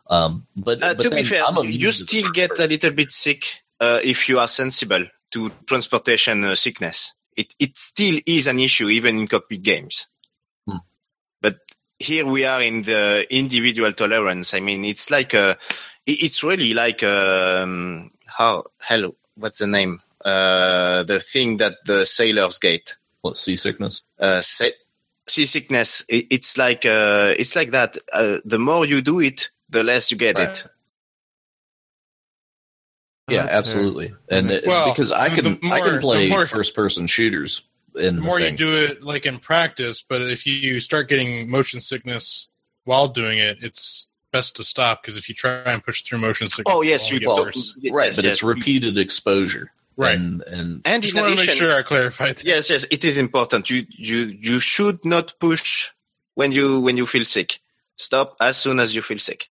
Um, 0.10 0.48
but, 0.56 0.84
Uh, 0.84 0.94
but 0.96 1.04
to 1.04 1.10
be 1.12 1.24
fair, 1.24 1.44
you 1.64 1.92
still 1.92 2.32
get 2.32 2.58
a 2.60 2.68
little 2.68 2.92
bit 2.92 3.12
sick 3.12 3.64
uh, 3.80 4.00
if 4.04 4.28
you 4.28 4.40
are 4.40 4.48
sensible 4.48 5.06
to 5.32 5.52
transportation 5.68 6.44
uh, 6.44 6.56
sickness. 6.56 7.14
It 7.36 7.54
it 7.60 7.78
still 7.78 8.20
is 8.26 8.48
an 8.48 8.60
issue 8.60 8.90
even 8.90 9.20
in 9.20 9.28
cockpit 9.28 9.62
games. 9.62 10.08
Hmm. 10.68 10.78
But 11.42 11.58
here 12.00 12.26
we 12.26 12.46
are 12.46 12.62
in 12.62 12.82
the 12.82 13.28
individual 13.30 13.94
tolerance. 13.94 14.54
I 14.54 14.60
mean, 14.60 14.84
it's 14.84 15.12
like 15.12 15.34
a, 15.34 15.58
it's 16.06 16.44
really 16.44 16.74
like 16.74 17.04
um, 17.04 18.12
how 18.26 18.66
hello, 18.80 19.16
what's 19.36 19.60
the 19.60 19.68
name? 19.68 20.02
Uh, 20.26 21.04
the 21.04 21.20
thing 21.20 21.58
that 21.58 21.78
the 21.86 22.06
sailors 22.06 22.60
get. 22.60 22.96
What, 23.22 23.38
seasickness. 23.38 24.04
uh, 24.18 24.42
sa- 24.42 24.76
seasickness. 25.30 26.04
It, 26.10 26.28
it's 26.30 26.58
like 26.58 26.86
uh, 26.86 27.34
it's 27.38 27.56
like 27.56 27.72
that. 27.72 27.98
Uh, 28.12 28.38
the 28.46 28.60
more 28.60 28.86
you 28.86 29.02
do 29.02 29.20
it, 29.20 29.50
the 29.70 29.84
less 29.84 30.12
you 30.12 30.18
get 30.18 30.38
Right. 30.38 30.50
it. 30.50 30.64
Oh, 33.30 33.34
yeah, 33.34 33.44
that's 33.44 33.52
fair. 33.52 33.60
absolutely. 33.60 34.14
And 34.30 34.50
it- 34.52 34.64
sense. 34.64 34.90
because 34.92 35.12
I 35.12 35.30
can 35.30 35.44
the 35.60 35.70
I 35.72 35.80
can 35.82 36.00
play 36.00 36.30
more- 36.30 36.48
first 36.48 36.76
person 36.76 37.06
shooters 37.08 37.64
in 37.96 38.16
The 38.16 38.22
the 38.22 38.22
more 38.22 38.40
you 38.40 38.52
do 38.52 38.70
it 38.76 39.04
like 39.04 39.26
in 39.26 39.38
practice, 39.40 40.02
but 40.02 40.22
if 40.22 40.46
you 40.48 40.80
start 40.80 41.08
getting 41.10 41.50
motion 41.50 41.80
sickness 41.80 42.52
while 42.86 43.08
doing 43.08 43.38
it, 43.38 43.58
it's 43.62 44.08
best 44.32 44.56
to 44.56 44.64
stop 44.64 45.02
because 45.02 45.18
if 45.18 45.28
you 45.30 45.36
try 45.36 45.62
and 45.66 45.84
push 45.84 46.02
through 46.02 46.20
motion 46.20 46.48
sickness, 46.48 46.72
Oh 46.76 46.82
it'll 46.82 46.86
yes, 46.90 47.06
only 47.06 47.14
you 47.16 47.20
get 47.22 47.28
well, 47.28 47.44
worse. 47.46 47.78
right, 47.92 48.06
yes, 48.08 48.16
but 48.16 48.26
yes. 48.26 48.34
it's 48.34 48.44
repeated 48.44 48.98
exposure. 48.98 49.72
Right. 50.00 50.18
And, 50.18 50.42
and 50.44 50.82
And 50.86 51.04
Just 51.04 51.14
want 51.14 51.38
to 51.38 51.46
make 51.46 51.50
sure 51.50 51.78
I 51.78 51.84
clarified 51.84 52.38
that. 52.38 52.46
yes, 52.46 52.70
yes, 52.70 52.86
it 52.90 53.04
is 53.04 53.18
important. 53.18 53.70
You 53.70 53.86
you 53.90 54.34
you 54.40 54.60
should 54.62 55.04
not 55.04 55.34
push 55.40 55.90
when 56.36 56.54
you 56.54 56.80
when 56.80 56.96
you 56.96 57.06
feel 57.06 57.26
sick. 57.26 57.60
Stop 57.98 58.38
as 58.40 58.56
soon 58.56 58.80
as 58.80 58.96
you 58.96 59.02
feel 59.02 59.20
sick. 59.20 59.50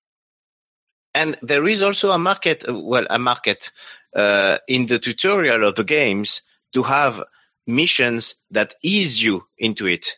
And 1.16 1.38
there 1.42 1.66
is 1.66 1.82
also 1.82 2.12
a 2.12 2.18
market, 2.18 2.66
well, 2.68 3.06
a 3.10 3.18
market 3.20 3.72
uh, 4.16 4.58
in 4.68 4.88
the 4.88 5.00
tutorial 5.00 5.66
of 5.66 5.76
the 5.76 5.86
games 5.86 6.42
to 6.74 6.84
have 6.84 7.24
missions 7.66 8.36
that 8.52 8.74
ease 8.84 9.24
you 9.24 9.44
into 9.58 9.88
it. 9.88 10.18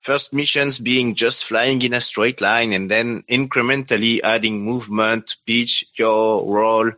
First 0.00 0.34
missions 0.34 0.80
being 0.80 1.14
just 1.14 1.44
flying 1.44 1.80
in 1.80 1.94
a 1.94 2.00
straight 2.00 2.40
line 2.40 2.72
and 2.74 2.90
then 2.90 3.22
incrementally 3.30 4.20
adding 4.22 4.62
movement, 4.62 5.36
pitch, 5.46 5.84
yaw, 5.96 6.42
roll. 6.44 6.90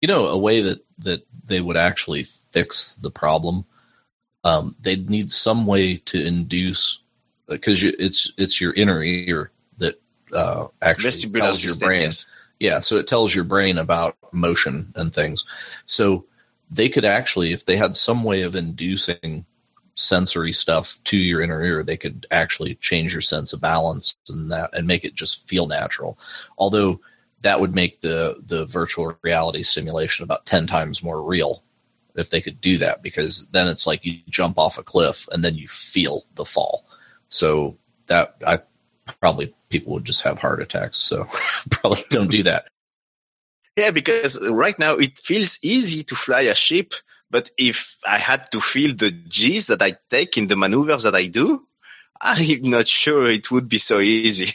You 0.00 0.08
know 0.08 0.26
a 0.26 0.38
way 0.38 0.60
that 0.60 0.84
that 0.98 1.26
they 1.44 1.60
would 1.60 1.76
actually 1.76 2.22
fix 2.22 2.94
the 2.96 3.10
problem 3.10 3.64
um, 4.44 4.74
they'd 4.80 5.10
need 5.10 5.30
some 5.30 5.66
way 5.66 5.96
to 5.96 6.24
induce 6.24 7.02
because 7.46 7.82
it's 7.82 8.32
it's 8.38 8.60
your 8.60 8.72
inner 8.74 9.02
ear 9.02 9.50
that 9.78 10.00
uh, 10.32 10.68
actually 10.82 11.10
Vestibular 11.10 11.38
tells 11.38 11.64
your 11.64 11.76
brain. 11.76 12.02
yes. 12.02 12.26
yeah 12.58 12.80
so 12.80 12.96
it 12.96 13.06
tells 13.06 13.34
your 13.34 13.44
brain 13.44 13.78
about 13.78 14.16
motion 14.32 14.92
and 14.96 15.12
things. 15.12 15.44
So 15.86 16.24
they 16.70 16.88
could 16.88 17.04
actually 17.04 17.52
if 17.52 17.66
they 17.66 17.76
had 17.76 17.96
some 17.96 18.24
way 18.24 18.42
of 18.42 18.56
inducing 18.56 19.44
sensory 19.96 20.52
stuff 20.52 20.98
to 21.04 21.18
your 21.18 21.42
inner 21.42 21.62
ear 21.62 21.82
they 21.82 21.96
could 21.96 22.26
actually 22.30 22.76
change 22.76 23.12
your 23.12 23.20
sense 23.20 23.52
of 23.52 23.60
balance 23.60 24.16
and 24.30 24.50
that 24.50 24.70
and 24.72 24.86
make 24.86 25.04
it 25.04 25.14
just 25.14 25.46
feel 25.46 25.66
natural. 25.66 26.18
Although 26.56 27.00
that 27.40 27.60
would 27.60 27.74
make 27.74 28.00
the 28.00 28.36
the 28.46 28.66
virtual 28.66 29.16
reality 29.22 29.62
simulation 29.62 30.24
about 30.24 30.46
10 30.46 30.66
times 30.66 31.02
more 31.02 31.22
real 31.22 31.62
if 32.16 32.30
they 32.30 32.40
could 32.40 32.60
do 32.60 32.78
that 32.78 33.02
because 33.02 33.46
then 33.48 33.68
it's 33.68 33.86
like 33.86 34.04
you 34.04 34.18
jump 34.28 34.58
off 34.58 34.78
a 34.78 34.82
cliff 34.82 35.28
and 35.32 35.44
then 35.44 35.54
you 35.54 35.68
feel 35.68 36.24
the 36.34 36.44
fall 36.44 36.84
so 37.28 37.76
that 38.06 38.36
i 38.46 38.58
probably 39.20 39.54
people 39.68 39.92
would 39.92 40.04
just 40.04 40.22
have 40.22 40.38
heart 40.38 40.60
attacks 40.60 40.98
so 40.98 41.24
probably 41.70 42.02
don't 42.10 42.30
do 42.30 42.42
that 42.42 42.66
Yeah, 43.76 43.90
because 43.92 44.38
right 44.48 44.78
now 44.78 44.94
it 44.96 45.18
feels 45.18 45.58
easy 45.62 46.02
to 46.04 46.14
fly 46.14 46.42
a 46.42 46.54
ship, 46.54 46.92
but 47.30 47.50
if 47.56 47.98
I 48.06 48.18
had 48.18 48.50
to 48.52 48.60
feel 48.60 48.94
the 48.94 49.10
G's 49.10 49.68
that 49.68 49.82
I 49.82 49.96
take 50.10 50.36
in 50.36 50.48
the 50.48 50.56
maneuvers 50.56 51.04
that 51.04 51.14
I 51.14 51.26
do, 51.28 51.66
I'm 52.20 52.62
not 52.62 52.88
sure 52.88 53.30
it 53.30 53.50
would 53.50 53.68
be 53.68 53.78
so 53.78 54.00
easy. 54.00 54.52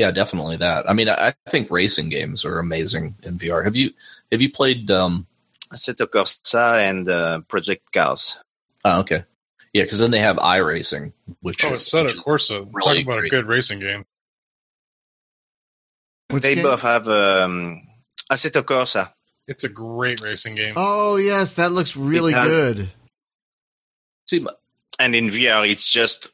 Yeah 0.00 0.10
definitely 0.10 0.56
that 0.56 0.88
i 0.88 0.92
mean 0.92 1.08
i, 1.08 1.28
I 1.28 1.50
think 1.50 1.70
racing 1.70 2.08
games 2.08 2.44
are 2.44 2.58
amazing 2.58 3.14
in 3.22 3.38
vr 3.38 3.62
have 3.64 3.76
you 3.76 3.90
have 4.32 4.40
you 4.42 4.50
played 4.50 4.90
um 4.90 5.26
Assetto 5.72 6.06
Corsa 6.06 6.82
and 6.88 7.08
uh, 7.08 7.40
Project 7.46 7.92
Cars. 7.92 8.36
oh, 8.84 9.00
okay 9.02 9.22
yeah 9.72 9.84
because 9.84 9.98
then 10.02 10.10
they 10.10 10.18
have 10.18 10.36
iRacing, 10.36 11.12
which 11.46 11.64
Oh, 11.64 11.74
is, 11.74 11.82
Assetto 11.82 12.04
which 12.10 12.14
is- 12.16 12.22
Corsa. 12.24 12.56
Talk 12.64 12.74
really 12.86 13.02
about 13.02 13.22
a 13.24 13.28
good 13.28 13.46
racing 13.46 13.78
game. 13.78 14.04
Which 16.30 16.42
they 16.42 16.54
game? 16.56 16.64
both 16.64 16.82
have 16.82 17.06
um, 17.08 17.82
Assetto 18.32 18.62
Corsa. 18.62 19.12
It's 19.46 19.62
a 19.64 19.68
great 19.68 20.20
racing 20.20 20.54
game. 20.56 20.74
Oh 20.76 21.14
yes, 21.16 21.54
that 21.54 21.70
looks 21.72 21.96
really 21.96 22.32
has- 22.32 22.46
good. 22.48 22.88
see 24.28 24.44
and 24.98 25.14
in 25.14 25.28
VR, 25.28 25.68
it's 25.70 25.86
just 25.90 26.28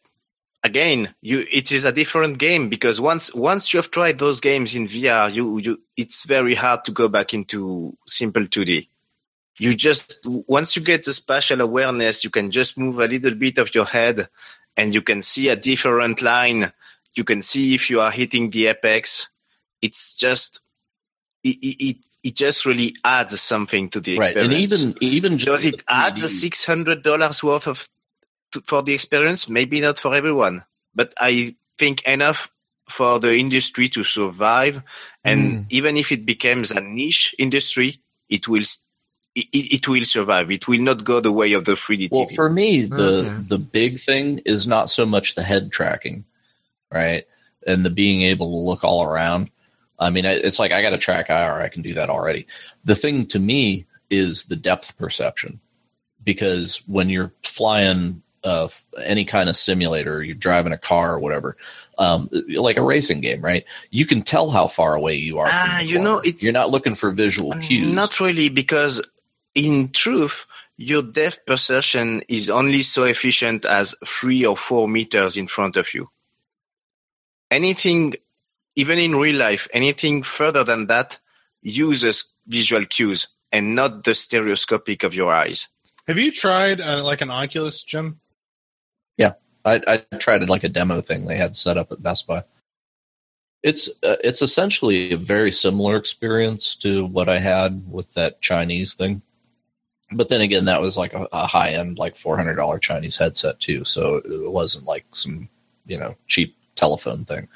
again, 0.66 1.14
you 1.22 1.44
it 1.50 1.72
is 1.72 1.84
a 1.84 1.92
different 1.92 2.38
game 2.38 2.68
because 2.68 3.00
once 3.00 3.34
once 3.34 3.72
you 3.72 3.78
have 3.78 3.90
tried 3.90 4.18
those 4.18 4.40
games 4.40 4.74
in 4.74 4.86
VR, 4.86 5.32
you 5.32 5.58
you 5.58 5.80
it's 5.96 6.26
very 6.26 6.54
hard 6.54 6.84
to 6.84 6.92
go 6.92 7.08
back 7.08 7.32
into 7.32 7.96
simple 8.06 8.42
2D. 8.42 8.88
You 9.58 9.74
just 9.74 10.18
once 10.48 10.76
you 10.76 10.82
get 10.82 11.04
the 11.04 11.14
spatial 11.14 11.60
awareness, 11.62 12.24
you 12.24 12.30
can 12.30 12.50
just 12.50 12.76
move 12.76 12.98
a 12.98 13.06
little 13.06 13.34
bit 13.34 13.58
of 13.58 13.74
your 13.74 13.86
head, 13.86 14.28
and 14.76 14.94
you 14.94 15.00
can 15.00 15.22
see 15.22 15.48
a 15.48 15.56
different 15.56 16.20
line. 16.20 16.72
You 17.14 17.24
can 17.24 17.40
see 17.40 17.74
if 17.74 17.88
you 17.88 18.00
are 18.00 18.10
hitting 18.10 18.50
the 18.50 18.66
apex. 18.66 19.28
It's 19.80 20.18
just 20.18 20.60
it 21.42 21.56
it, 21.62 21.96
it, 22.24 22.34
just 22.34 22.66
really 22.66 22.96
adds 23.04 23.40
something 23.40 23.88
to 23.90 24.00
the 24.00 24.18
right 24.18 24.36
and 24.36 24.52
experience. 24.52 24.72
even 24.74 24.96
even 25.00 25.38
just 25.38 25.64
Does 25.64 25.64
it 25.64 25.78
the 25.78 25.94
add 25.94 26.16
the 26.16 26.28
six 26.28 26.64
hundred 26.66 27.02
dollars 27.02 27.42
worth 27.42 27.68
of 27.68 27.88
for 28.66 28.82
the 28.82 28.94
experience? 28.94 29.48
Maybe 29.48 29.80
not 29.80 29.98
for 29.98 30.14
everyone, 30.14 30.64
but 30.94 31.12
I 31.18 31.56
think 31.78 32.06
enough 32.06 32.50
for 32.88 33.18
the 33.18 33.36
industry 33.36 33.88
to 33.90 34.04
survive. 34.04 34.82
And 35.24 35.56
Mm. 35.56 35.66
even 35.70 35.96
if 35.96 36.12
it 36.12 36.24
becomes 36.24 36.70
a 36.70 36.80
niche 36.80 37.34
industry, 37.38 37.96
it 38.28 38.48
will 38.48 38.62
it, 39.34 39.46
it 39.52 39.72
it 39.74 39.88
will 39.88 40.04
survive. 40.04 40.50
It 40.50 40.66
will 40.68 40.80
not 40.80 41.04
go 41.04 41.20
the 41.20 41.32
way 41.32 41.52
of 41.52 41.64
the 41.64 41.72
3D 41.76 42.08
Well, 42.10 42.26
TV. 42.26 42.34
for 42.34 42.48
me, 42.48 42.82
the 42.86 43.26
Okay. 43.26 43.46
the 43.48 43.58
big 43.58 44.00
thing 44.00 44.38
is 44.46 44.66
not 44.66 44.88
so 44.88 45.04
much 45.04 45.34
the 45.34 45.42
head 45.42 45.70
tracking, 45.72 46.24
right, 46.92 47.24
and 47.66 47.84
the 47.84 47.90
being 47.90 48.22
able 48.22 48.50
to 48.50 48.56
look 48.56 48.84
all 48.84 49.02
around. 49.04 49.50
I 49.98 50.10
mean, 50.10 50.24
it's 50.24 50.58
like 50.58 50.72
I 50.72 50.82
got 50.82 50.92
a 50.92 50.98
track 50.98 51.28
IR, 51.30 51.60
I 51.60 51.68
can 51.68 51.82
do 51.82 51.94
that 51.94 52.10
already. 52.10 52.46
The 52.84 52.94
thing 52.94 53.26
to 53.26 53.38
me 53.38 53.86
is 54.10 54.44
the 54.44 54.56
depth 54.56 54.96
perception, 54.96 55.58
because 56.22 56.82
when 56.86 57.08
you're 57.08 57.32
flying 57.42 58.22
uh, 58.46 58.68
any 59.04 59.24
kind 59.24 59.48
of 59.48 59.56
simulator, 59.56 60.22
you're 60.22 60.34
driving 60.48 60.72
a 60.72 60.78
car 60.78 61.14
or 61.14 61.18
whatever, 61.18 61.56
um, 61.98 62.30
like 62.54 62.76
a 62.76 62.82
racing 62.82 63.20
game, 63.20 63.42
right? 63.42 63.64
You 63.90 64.06
can 64.06 64.22
tell 64.22 64.50
how 64.50 64.66
far 64.68 64.94
away 64.94 65.16
you 65.16 65.38
are. 65.40 65.48
from 65.48 65.56
Ah, 65.70 65.78
the 65.80 65.86
you 65.86 65.98
know, 65.98 66.14
corner. 66.16 66.28
it's- 66.28 66.42
you're 66.44 66.52
not 66.52 66.70
looking 66.70 66.94
for 66.94 67.10
visual 67.10 67.52
cues. 67.60 67.92
Not 67.92 68.20
really, 68.20 68.48
because 68.48 69.02
in 69.54 69.90
truth, 69.90 70.46
your 70.76 71.02
depth 71.02 71.40
perception 71.46 72.22
is 72.28 72.48
only 72.50 72.82
so 72.84 73.02
efficient 73.04 73.64
as 73.64 73.94
three 74.06 74.44
or 74.46 74.56
four 74.56 74.86
meters 74.88 75.36
in 75.36 75.46
front 75.48 75.76
of 75.76 75.92
you. 75.94 76.08
Anything, 77.50 78.14
even 78.76 78.98
in 78.98 79.16
real 79.16 79.36
life, 79.36 79.66
anything 79.72 80.22
further 80.22 80.64
than 80.64 80.86
that 80.88 81.18
uses 81.62 82.26
visual 82.46 82.84
cues 82.86 83.28
and 83.52 83.74
not 83.74 84.04
the 84.04 84.14
stereoscopic 84.14 85.02
of 85.02 85.14
your 85.14 85.32
eyes. 85.32 85.68
Have 86.06 86.18
you 86.18 86.30
tried 86.30 86.80
uh, 86.80 87.02
like 87.02 87.20
an 87.22 87.30
Oculus, 87.30 87.82
Jim? 87.82 88.20
I, 89.66 89.82
I 89.88 90.16
tried 90.18 90.48
like 90.48 90.64
a 90.64 90.70
demo 90.70 91.02
thing 91.02 91.26
they 91.26 91.36
had 91.36 91.56
set 91.56 91.78
up 91.78 91.92
at 91.92 92.02
Best 92.02 92.26
Buy. 92.28 92.44
It's 93.62 93.88
uh, 94.04 94.16
it's 94.24 94.42
essentially 94.42 95.12
a 95.12 95.16
very 95.18 95.52
similar 95.52 95.96
experience 95.96 96.76
to 96.76 97.06
what 97.06 97.28
I 97.28 97.38
had 97.40 97.82
with 97.90 98.14
that 98.14 98.40
Chinese 98.40 98.94
thing, 98.94 99.22
but 100.12 100.28
then 100.28 100.40
again, 100.40 100.66
that 100.66 100.80
was 100.80 100.96
like 100.96 101.14
a, 101.14 101.26
a 101.32 101.46
high 101.46 101.70
end, 101.70 101.98
like 101.98 102.16
four 102.16 102.36
hundred 102.36 102.56
dollar 102.56 102.78
Chinese 102.78 103.16
headset 103.16 103.60
too. 103.60 103.84
So 103.84 104.16
it 104.18 104.50
wasn't 104.52 104.86
like 104.86 105.04
some 105.12 105.48
you 105.86 105.98
know 105.98 106.16
cheap 106.28 106.56
telephone 106.76 107.24
thing. 107.24 107.48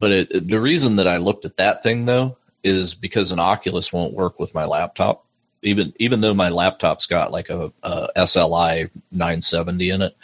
But 0.00 0.12
it, 0.12 0.32
it- 0.32 0.48
the 0.48 0.60
reason 0.60 0.96
that 0.96 1.08
I 1.08 1.18
looked 1.18 1.44
at 1.44 1.56
that 1.56 1.82
thing 1.82 2.06
though 2.06 2.36
is 2.64 2.94
because 2.94 3.32
an 3.32 3.38
Oculus 3.40 3.92
won't 3.92 4.14
work 4.14 4.40
with 4.40 4.54
my 4.54 4.64
laptop. 4.64 5.24
Even 5.62 5.92
even 5.98 6.20
though 6.20 6.34
my 6.34 6.48
laptop's 6.50 7.06
got 7.06 7.32
like 7.32 7.50
a, 7.50 7.72
a 7.84 8.08
SLI 8.16 8.90
970 9.12 9.90
in 9.90 10.02
it, 10.02 10.16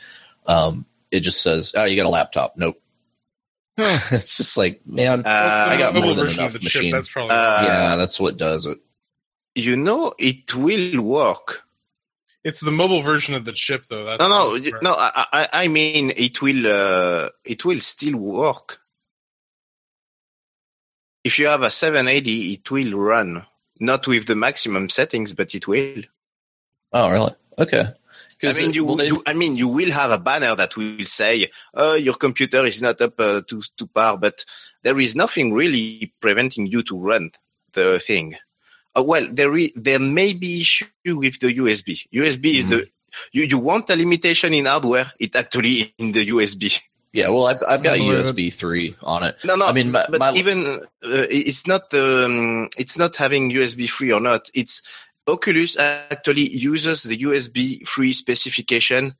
um, 0.46 0.86
it 1.10 1.20
just 1.20 1.42
says, 1.42 1.72
"Oh, 1.76 1.84
you 1.84 1.96
got 1.96 2.06
a 2.06 2.10
laptop." 2.10 2.56
Nope. 2.56 2.80
it's 3.78 4.36
just 4.36 4.56
like, 4.56 4.86
man, 4.86 5.20
Uh, 5.24 5.66
I 5.68 5.78
got 5.78 5.94
more 5.94 6.14
than 6.14 6.26
enough 6.28 6.54
of 6.54 6.60
the 6.60 6.68
chip. 6.68 6.80
machine. 6.82 6.92
That's 6.92 7.08
probably 7.08 7.34
Uh, 7.36 7.62
yeah, 7.64 7.96
that's 7.96 8.20
what 8.20 8.36
does 8.36 8.66
it. 8.66 8.78
you 9.54 9.76
know, 9.76 10.12
it 10.18 10.54
will 10.54 11.00
work. 11.02 11.62
it's 12.44 12.60
the 12.60 12.70
mobile 12.70 13.02
version 13.02 13.34
of 13.34 13.44
the 13.44 13.52
chip, 13.52 13.84
though. 13.86 14.04
That's 14.04 14.18
No, 14.20 14.28
no, 14.28 14.50
that's 14.52 14.64
you- 14.64 14.70
correct. 14.72 14.84
no. 14.84 14.94
I, 14.94 15.26
I, 15.32 15.48
I 15.64 15.68
mean, 15.68 16.12
it 16.16 16.40
will, 16.42 16.66
uh, 16.66 17.28
it 17.44 17.64
will 17.64 17.80
still 17.80 18.16
work. 18.18 18.80
If 21.24 21.38
you 21.38 21.46
have 21.46 21.62
a 21.62 21.70
780, 21.70 22.52
it 22.54 22.70
will 22.70 22.92
run. 22.98 23.46
Not 23.78 24.06
with 24.06 24.26
the 24.26 24.36
maximum 24.36 24.88
settings, 24.90 25.32
but 25.34 25.54
it 25.54 25.66
will. 25.68 26.02
Oh, 26.92 27.10
really? 27.10 27.34
Okay. 27.58 27.84
I 28.42 28.46
'Cause 28.46 28.60
mean, 28.60 28.72
you, 28.72 28.84
well, 28.84 28.96
they- 28.96 29.06
you, 29.06 29.22
I 29.26 29.32
mean, 29.34 29.56
you 29.56 29.68
will 29.68 29.90
have 29.90 30.10
a 30.10 30.18
banner 30.18 30.54
that 30.56 30.76
will 30.76 31.04
say, 31.04 31.50
"Oh, 31.74 31.94
your 31.94 32.14
computer 32.14 32.64
is 32.64 32.80
not 32.80 33.00
up 33.00 33.18
uh, 33.20 33.42
to 33.48 33.62
to 33.78 33.86
par," 33.86 34.16
but 34.18 34.44
there 34.82 34.98
is 34.98 35.14
nothing 35.14 35.52
really 35.52 36.12
preventing 36.20 36.66
you 36.66 36.82
to 36.84 36.96
run 36.98 37.30
the 37.74 37.98
thing. 38.00 38.36
Uh, 38.96 39.02
well, 39.02 39.26
there 39.30 39.56
is, 39.56 39.70
there 39.76 39.98
may 40.00 40.32
be 40.32 40.60
issue 40.62 40.86
with 41.06 41.38
the 41.40 41.52
USB. 41.58 42.06
USB 42.12 42.56
is 42.56 42.70
the 42.70 42.86
you, 43.32 43.44
you 43.44 43.58
want 43.58 43.90
a 43.90 43.96
limitation 43.96 44.54
in 44.54 44.64
hardware. 44.66 45.12
It 45.18 45.36
actually 45.36 45.94
in 45.98 46.12
the 46.12 46.24
USB. 46.26 46.80
yeah, 47.12 47.28
well, 47.28 47.46
I've, 47.48 47.62
I've 47.68 47.82
got 47.82 47.98
Yeah, 48.00 48.06
but- 48.12 48.24
USB 48.24 48.52
three 48.52 48.96
on 49.02 49.22
it. 49.24 49.36
No, 49.44 49.54
no. 49.56 49.66
I 49.66 49.72
mean, 49.72 49.90
my- 49.92 50.06
but 50.08 50.18
my- 50.18 50.32
even 50.32 50.66
uh, 50.66 50.78
it's 51.28 51.66
not 51.66 51.92
um, 51.94 52.68
it's 52.78 52.96
not 52.98 53.16
having 53.16 53.50
USB 53.52 53.88
free 53.88 54.12
or 54.12 54.20
not. 54.20 54.48
It's 54.54 54.82
Oculus 55.31 55.78
actually 55.78 56.48
uses 56.51 57.02
the 57.05 57.19
USB 57.19 57.86
free 57.86 58.12
specification 58.12 59.15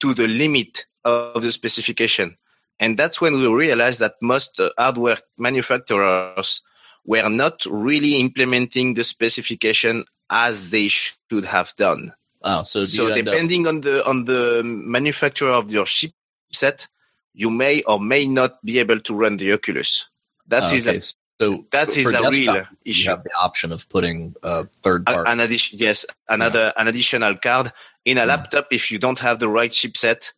to 0.00 0.14
the 0.14 0.28
limit 0.28 0.86
of 1.04 1.42
the 1.42 1.50
specification, 1.50 2.36
and 2.78 2.96
that's 2.96 3.20
when 3.20 3.34
we 3.34 3.46
realized 3.46 4.00
that 4.00 4.14
most 4.22 4.60
uh, 4.60 4.70
hardware 4.78 5.18
manufacturers 5.38 6.62
were 7.04 7.28
not 7.28 7.64
really 7.68 8.20
implementing 8.20 8.94
the 8.94 9.04
specification 9.04 10.04
as 10.30 10.70
they 10.70 10.88
should 10.88 11.44
have 11.44 11.74
done. 11.76 12.12
Oh, 12.42 12.62
so 12.62 12.84
So 12.84 13.08
end 13.08 13.12
up, 13.12 13.24
depending 13.24 13.66
on 13.66 13.80
the 13.80 14.06
on 14.06 14.24
the 14.24 14.62
manufacturer 14.64 15.50
of 15.50 15.72
your 15.72 15.86
chipset, 15.86 16.86
you 17.34 17.50
may 17.50 17.82
or 17.82 17.98
may 17.98 18.26
not 18.26 18.64
be 18.64 18.78
able 18.78 19.00
to 19.00 19.14
run 19.14 19.38
the 19.38 19.52
Oculus. 19.52 20.08
That 20.46 20.64
oh, 20.64 20.74
is 20.74 20.86
okay, 20.86 20.98
a, 20.98 21.00
so 21.40 21.64
that 21.70 21.88
is 21.96 22.06
a 22.06 22.30
real 22.30 22.56
You 22.56 22.64
issue. 22.84 23.10
have 23.10 23.22
the 23.24 23.30
option 23.40 23.72
of 23.72 23.88
putting 23.88 24.34
a 24.42 24.64
third 24.82 25.06
part. 25.06 25.28
An 25.28 25.40
addition, 25.40 25.78
yes, 25.78 26.04
another 26.28 26.72
an 26.76 26.88
additional 26.88 27.36
card 27.36 27.72
in 28.04 28.18
a 28.18 28.22
Hmm. 28.22 28.28
laptop. 28.28 28.66
If 28.72 28.90
you 28.90 28.98
don't 28.98 29.18
have 29.20 29.38
the 29.38 29.48
right 29.48 29.70
chipset, 29.70 30.32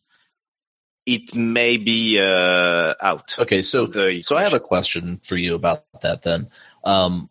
it 1.05 1.33
may 1.33 1.77
be 1.77 2.19
uh, 2.19 2.93
out. 3.01 3.35
okay, 3.39 3.61
so 3.61 3.85
The 3.87 4.21
So 4.21 4.37
I 4.37 4.43
have 4.43 4.53
a 4.53 4.59
question 4.59 5.19
for 5.23 5.35
you 5.37 5.55
about 5.55 5.83
that 6.01 6.21
then. 6.21 6.49
Um, 6.83 7.29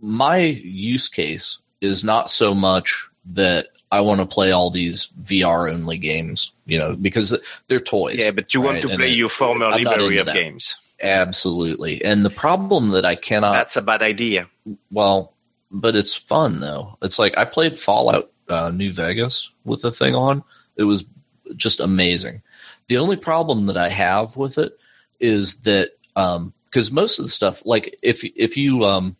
my 0.00 0.36
use 0.38 1.08
case 1.08 1.58
is 1.80 2.04
not 2.04 2.28
so 2.28 2.54
much 2.54 3.06
that 3.32 3.68
I 3.90 4.00
want 4.00 4.20
to 4.20 4.26
play 4.26 4.50
all 4.52 4.70
these 4.70 5.08
VR 5.20 5.70
only 5.72 5.96
games, 5.96 6.52
you 6.66 6.78
know, 6.78 6.94
because 6.96 7.34
they're 7.68 7.80
toys. 7.80 8.20
yeah, 8.20 8.30
but 8.32 8.52
you 8.52 8.60
want 8.60 8.74
right? 8.74 8.82
to 8.82 8.96
play 8.96 9.08
it- 9.10 9.16
your 9.16 9.30
former 9.30 9.70
library 9.70 10.18
of 10.18 10.26
that. 10.26 10.34
games. 10.34 10.76
Absolutely. 11.02 12.02
And 12.04 12.24
the 12.24 12.30
problem 12.30 12.90
that 12.90 13.04
I 13.04 13.14
cannot, 13.14 13.52
That's 13.52 13.76
a 13.76 13.82
bad 13.82 14.02
idea. 14.02 14.48
well, 14.90 15.34
but 15.70 15.96
it's 15.96 16.14
fun 16.14 16.60
though. 16.60 16.96
It's 17.02 17.18
like 17.18 17.36
I 17.36 17.44
played 17.44 17.78
Fallout 17.78 18.30
uh, 18.48 18.70
New 18.70 18.92
Vegas 18.92 19.50
with 19.64 19.82
the 19.82 19.92
thing 19.92 20.14
on. 20.14 20.42
It 20.76 20.84
was 20.84 21.04
just 21.56 21.80
amazing. 21.80 22.42
The 22.88 22.98
only 22.98 23.16
problem 23.16 23.66
that 23.66 23.76
I 23.76 23.88
have 23.88 24.36
with 24.36 24.58
it 24.58 24.78
is 25.20 25.56
that 25.60 25.90
because 26.14 26.92
most 26.92 27.18
of 27.18 27.24
the 27.24 27.30
stuff, 27.30 27.64
like 27.66 27.98
if 28.02 28.24
if 28.24 28.56
you 28.56 28.84
um, 28.84 29.16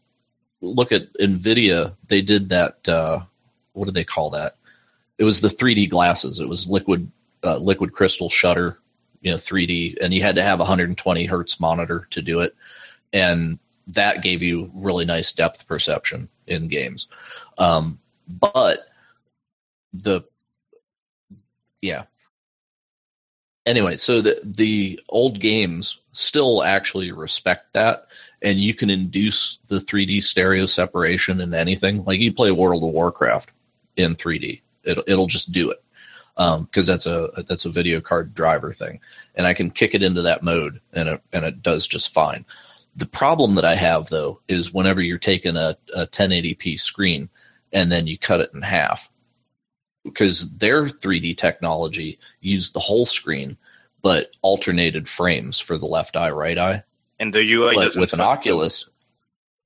look 0.61 0.93
at 0.93 1.13
Nvidia, 1.15 1.95
they 2.09 2.23
did 2.23 2.49
that. 2.51 2.89
Uh, 2.89 3.21
what 3.73 3.85
do 3.85 3.91
they 3.91 4.05
call 4.05 4.31
that? 4.31 4.57
It 5.19 5.25
was 5.25 5.41
the 5.41 5.49
3D 5.49 5.91
glasses. 5.91 6.41
It 6.41 6.49
was 6.49 6.69
liquid 6.69 7.11
uh, 7.45 7.59
liquid 7.59 7.93
crystal 7.93 8.29
shutter, 8.29 8.79
you 9.27 9.33
know, 9.33 9.39
3D, 9.39 9.97
and 10.01 10.15
you 10.15 10.23
had 10.23 10.37
to 10.37 10.43
have 10.45 10.61
a 10.61 10.63
120 10.63 11.25
hertz 11.25 11.59
monitor 11.59 12.07
to 12.11 12.23
do 12.23 12.43
it, 12.43 12.55
and 13.13 13.59
that 13.89 14.23
gave 14.23 14.41
you 14.41 14.71
really 14.73 15.05
nice 15.05 15.33
depth 15.33 15.67
perception 15.67 16.29
in 16.47 16.69
games. 16.69 17.09
Um, 17.59 17.99
but 18.29 18.87
the 19.93 20.21
yeah. 21.83 22.05
Anyway, 23.67 23.97
so 23.97 24.21
the 24.21 24.39
the 24.45 25.01
old 25.09 25.41
games 25.41 26.01
still 26.13 26.63
actually 26.63 27.11
respect 27.11 27.73
that, 27.73 28.07
and 28.43 28.61
you 28.61 28.75
can 28.75 28.91
induce 28.91 29.57
the 29.67 29.79
3D 29.79 30.23
stereo 30.23 30.67
separation 30.67 31.41
in 31.41 31.53
anything. 31.53 32.05
Like 32.05 32.21
you 32.21 32.33
play 32.33 32.53
World 32.53 32.85
of 32.85 32.91
Warcraft 32.91 33.51
in 33.97 34.15
3D, 34.15 34.61
it'll 34.85 35.05
it'll 35.09 35.27
just 35.27 35.51
do 35.51 35.73
it 35.73 35.83
Um, 36.39 36.65
because 36.65 36.87
that's 36.87 37.07
a 37.07 37.31
that's 37.49 37.65
a 37.65 37.71
video 37.71 38.01
card 38.01 38.35
driver 38.35 38.71
thing, 38.71 39.01
and 39.37 39.47
I 39.47 39.55
can 39.55 39.71
kick 39.71 39.95
it 39.95 40.03
into 40.03 40.21
that 40.23 40.43
mode, 40.43 40.81
and 40.93 41.09
it 41.09 41.23
and 41.33 41.47
it 41.47 41.63
does 41.63 41.87
just 41.87 42.13
fine. 42.13 42.45
The 42.95 43.07
problem 43.07 43.55
that 43.55 43.65
I 43.65 43.75
have 43.75 44.09
though 44.09 44.41
is 44.49 44.73
whenever 44.73 45.01
you're 45.01 45.19
taking 45.19 45.57
a, 45.57 45.77
a 45.95 46.07
1080p 46.07 46.79
screen 46.79 47.29
and 47.73 47.91
then 47.91 48.07
you 48.07 48.19
cut 48.19 48.41
it 48.41 48.51
in 48.55 48.63
half, 48.63 49.11
because 50.05 50.53
their 50.59 50.85
3D 50.85 51.37
technology 51.37 52.19
used 52.41 52.75
the 52.75 52.81
whole 52.81 53.07
screen 53.07 53.57
but 54.03 54.37
alternated 54.43 55.09
frames 55.09 55.59
for 55.59 55.77
the 55.77 55.87
left 55.87 56.17
eye, 56.17 56.31
right 56.31 56.59
eye. 56.59 56.83
And 57.19 57.33
the 57.33 57.53
UI 57.53 57.75
But 57.75 57.97
with 57.97 58.13
an 58.13 58.21
Oculus, 58.21 58.89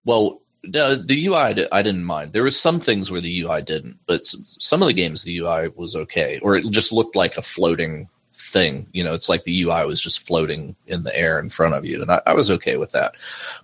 well, 0.05 0.41
no, 0.65 0.95
the 0.95 1.27
UI 1.27 1.67
I 1.73 1.83
didn't 1.83 2.05
mind. 2.05 2.33
There 2.33 2.43
were 2.43 2.51
some 2.51 2.81
things 2.81 3.11
where 3.11 3.21
the 3.21 3.41
UI 3.41 3.63
didn't, 3.63 3.99
but 4.07 4.27
some 4.27 4.83
of 4.83 4.87
the 4.89 4.95
games 4.95 5.23
the 5.23 5.39
UI 5.39 5.69
was 5.69 5.97
okay, 5.97 6.39
or 6.43 6.57
it 6.57 6.69
just 6.71 6.93
looked 6.93 7.17
like 7.17 7.37
a 7.37 7.43
floating 7.43 8.09
thing. 8.35 8.87
You 8.93 9.05
know, 9.05 9.15
it's 9.15 9.29
like 9.29 9.45
the 9.45 9.63
UI 9.63 9.85
was 9.87 10.01
just 10.01 10.27
floating 10.27 10.77
in 10.87 11.03
the 11.03 11.17
air 11.17 11.39
in 11.39 11.49
front 11.49 11.75
of 11.75 11.85
you, 11.85 12.03
and 12.03 12.11
I, 12.11 12.21
I 12.27 12.35
was 12.35 12.51
okay 12.51 12.77
with 12.77 12.93
that. 12.93 13.15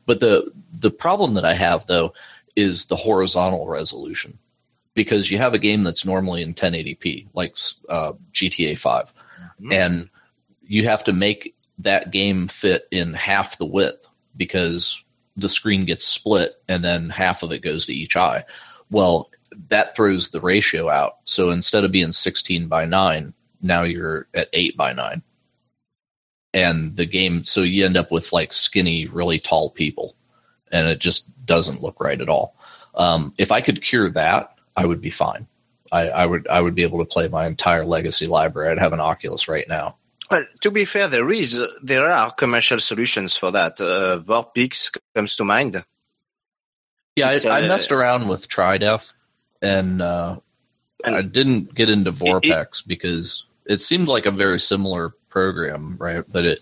But 0.07 0.21
the 0.21 0.51
the 0.73 0.91
problem 0.91 1.35
that 1.35 1.45
I 1.45 1.55
have 1.55 1.87
though 1.87 2.15
is 2.55 2.87
the 2.87 2.97
horizontal 2.97 3.67
resolution 3.67 4.39
because 4.95 5.31
you 5.31 5.37
have 5.37 5.53
a 5.53 5.59
game 5.59 5.85
that's 5.85 6.07
normally 6.07 6.43
in 6.43 6.55
1080p, 6.55 7.29
like 7.35 7.57
uh, 7.89 8.15
GTA 8.33 8.79
5, 8.79 9.13
Mhm. 9.61 9.73
and 9.73 10.11
you 10.67 10.85
have 10.85 11.05
to 11.05 11.13
make 11.13 11.55
that 11.79 12.11
game 12.11 12.49
fit 12.49 12.89
in 12.91 13.13
half 13.13 13.59
the 13.59 13.67
width 13.67 14.09
because 14.37 15.05
the 15.37 15.49
screen 15.49 15.85
gets 15.85 16.05
split 16.05 16.55
and 16.69 16.83
then 16.85 17.11
half 17.11 17.43
of 17.43 17.53
it 17.53 17.61
goes 17.61 17.87
to 17.87 17.95
each 17.95 18.17
eye. 18.17 18.45
Well, 18.91 19.31
that 19.69 19.95
throws 19.95 20.31
the 20.31 20.41
ratio 20.41 20.89
out. 20.89 21.17
So 21.25 21.51
instead 21.51 21.85
of 21.85 21.93
being 21.93 22.13
16 22.13 22.69
by 22.69 22.85
9, 22.85 23.35
now 23.63 23.83
you're 23.83 24.29
at 24.35 24.49
8 24.53 24.77
by 24.77 24.93
9. 24.93 25.23
And 26.55 26.97
the 26.97 27.07
game, 27.07 27.45
so 27.45 27.63
you 27.63 27.85
end 27.85 27.97
up 27.97 28.11
with 28.11 28.33
like 28.33 28.53
skinny, 28.53 29.07
really 29.07 29.39
tall 29.39 29.71
people, 29.71 30.17
and 30.73 30.89
it 30.89 31.01
just 31.01 31.45
doesn't 31.45 31.83
look 31.83 32.01
right 32.01 32.21
at 32.21 32.31
all. 32.31 32.57
Um, 32.95 33.35
if 33.37 33.53
I 33.53 33.61
could 33.61 33.83
cure 33.83 34.09
that, 34.11 34.55
I 34.75 34.87
would 34.87 35.03
be 35.03 35.11
fine. 35.11 35.47
I, 35.93 36.09
I 36.09 36.27
would 36.27 36.49
I 36.49 36.61
would 36.61 36.75
be 36.75 36.83
able 36.83 36.99
to 36.99 37.05
play 37.05 37.29
my 37.29 37.47
entire 37.47 37.85
legacy 37.85 38.27
library. 38.27 38.71
I'd 38.71 38.79
have 38.79 38.93
an 38.93 39.01
Oculus 39.01 39.49
right 39.49 39.69
now. 39.69 39.97
Well, 40.31 40.45
to 40.63 40.71
be 40.71 40.85
fair, 40.85 41.09
there 41.09 41.31
is 41.31 41.63
there 41.83 42.11
are 42.11 42.33
commercial 42.33 42.81
solutions 42.81 43.37
for 43.37 43.51
that. 43.53 43.81
Uh, 43.81 44.19
VorpX 44.19 44.97
comes 45.15 45.37
to 45.37 45.45
mind. 45.45 45.85
Yeah, 47.15 47.31
It's, 47.31 47.47
I, 47.47 47.61
I 47.61 47.65
uh, 47.65 47.69
messed 47.69 47.93
around 47.93 48.29
with 48.29 48.49
TriDef, 48.49 49.13
and, 49.63 50.03
uh, 50.03 50.37
And- 51.05 51.15
I 51.15 51.23
didn't 51.23 51.75
get 51.75 51.89
into 51.89 52.11
it- 52.11 52.17
VorpX 52.17 52.87
because 52.87 53.47
it 53.65 53.81
seemed 53.81 54.09
like 54.09 54.27
a 54.27 54.31
very 54.31 54.61
similar 54.61 55.15
program, 55.31 55.97
right? 55.99 56.25
But 56.31 56.45
it, 56.45 56.59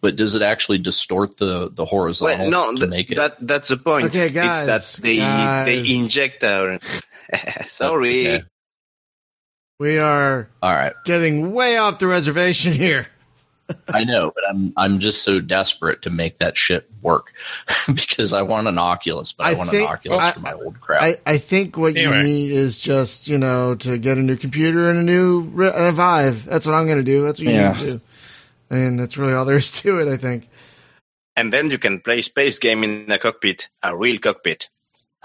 but 0.00 0.16
does 0.16 0.34
it 0.34 0.42
actually 0.42 0.78
distort 0.78 1.36
the 1.38 1.70
the 1.70 1.84
horizontal 1.84 2.38
Well, 2.38 2.50
no, 2.50 2.72
to 2.72 2.78
th- 2.78 2.90
make 2.90 3.10
it? 3.10 3.16
that 3.16 3.36
that's 3.40 3.68
the 3.68 3.76
point. 3.78 4.06
Okay, 4.06 4.30
guys, 4.30 4.62
it's 4.62 4.96
that 4.96 5.02
they 5.02 5.16
guys. 5.16 5.66
they 5.66 5.94
inject 5.96 6.44
our. 6.44 6.78
Sorry. 7.66 8.28
Okay. 8.28 8.44
We 9.78 9.98
are 9.98 10.48
All 10.62 10.72
right, 10.74 10.92
getting 11.04 11.52
way 11.52 11.76
off 11.76 11.98
the 12.00 12.06
reservation 12.08 12.72
here. 12.72 13.06
I 13.88 14.02
know, 14.04 14.32
but 14.34 14.42
I'm 14.48 14.72
I'm 14.76 14.98
just 14.98 15.22
so 15.22 15.40
desperate 15.40 16.02
to 16.02 16.10
make 16.10 16.38
that 16.38 16.56
shit 16.56 16.88
work 17.02 17.32
because 17.86 18.32
I 18.32 18.42
want 18.42 18.66
an 18.66 18.78
Oculus, 18.78 19.32
but 19.32 19.46
I, 19.46 19.50
I 19.50 19.54
want 19.54 19.70
think- 19.70 19.86
an 19.88 19.94
Oculus 19.94 20.24
I- 20.24 20.32
for 20.32 20.40
my 20.40 20.52
old 20.54 20.80
crap. 20.80 21.02
I, 21.02 21.16
I 21.26 21.36
think 21.38 21.76
what 21.76 21.96
Anyway. 21.96 22.16
you 22.18 22.22
need 22.24 22.52
is 22.52 22.78
just, 22.78 23.28
you 23.28 23.38
know, 23.38 23.74
to 23.76 23.98
get 23.98 24.18
a 24.18 24.22
new 24.22 24.36
computer 24.36 24.88
and 24.90 24.98
a 24.98 25.02
new 25.02 25.42
ri- 25.42 25.68
and 25.70 25.84
a 25.86 25.92
Vive. 25.92 26.44
That's 26.46 26.66
what 26.66 26.74
I'm 26.74 26.86
going 26.86 26.98
to 26.98 27.04
do. 27.04 27.24
That's 27.24 27.38
what 27.38 27.46
you 27.48 27.54
Yeah. 27.54 27.72
need 27.72 27.78
to 27.80 27.86
do. 27.92 28.00
And 28.70 28.98
that's 28.98 29.16
really 29.16 29.34
all 29.34 29.44
there 29.44 29.56
is 29.56 29.70
to 29.82 30.00
it, 30.00 30.12
I 30.12 30.16
think. 30.16 30.48
And 31.36 31.52
then 31.52 31.70
you 31.70 31.78
can 31.78 32.00
play 32.00 32.20
space 32.22 32.58
game 32.58 32.82
in 32.82 33.10
a 33.12 33.18
cockpit, 33.18 33.68
a 33.82 33.96
real 33.96 34.18
cockpit, 34.18 34.68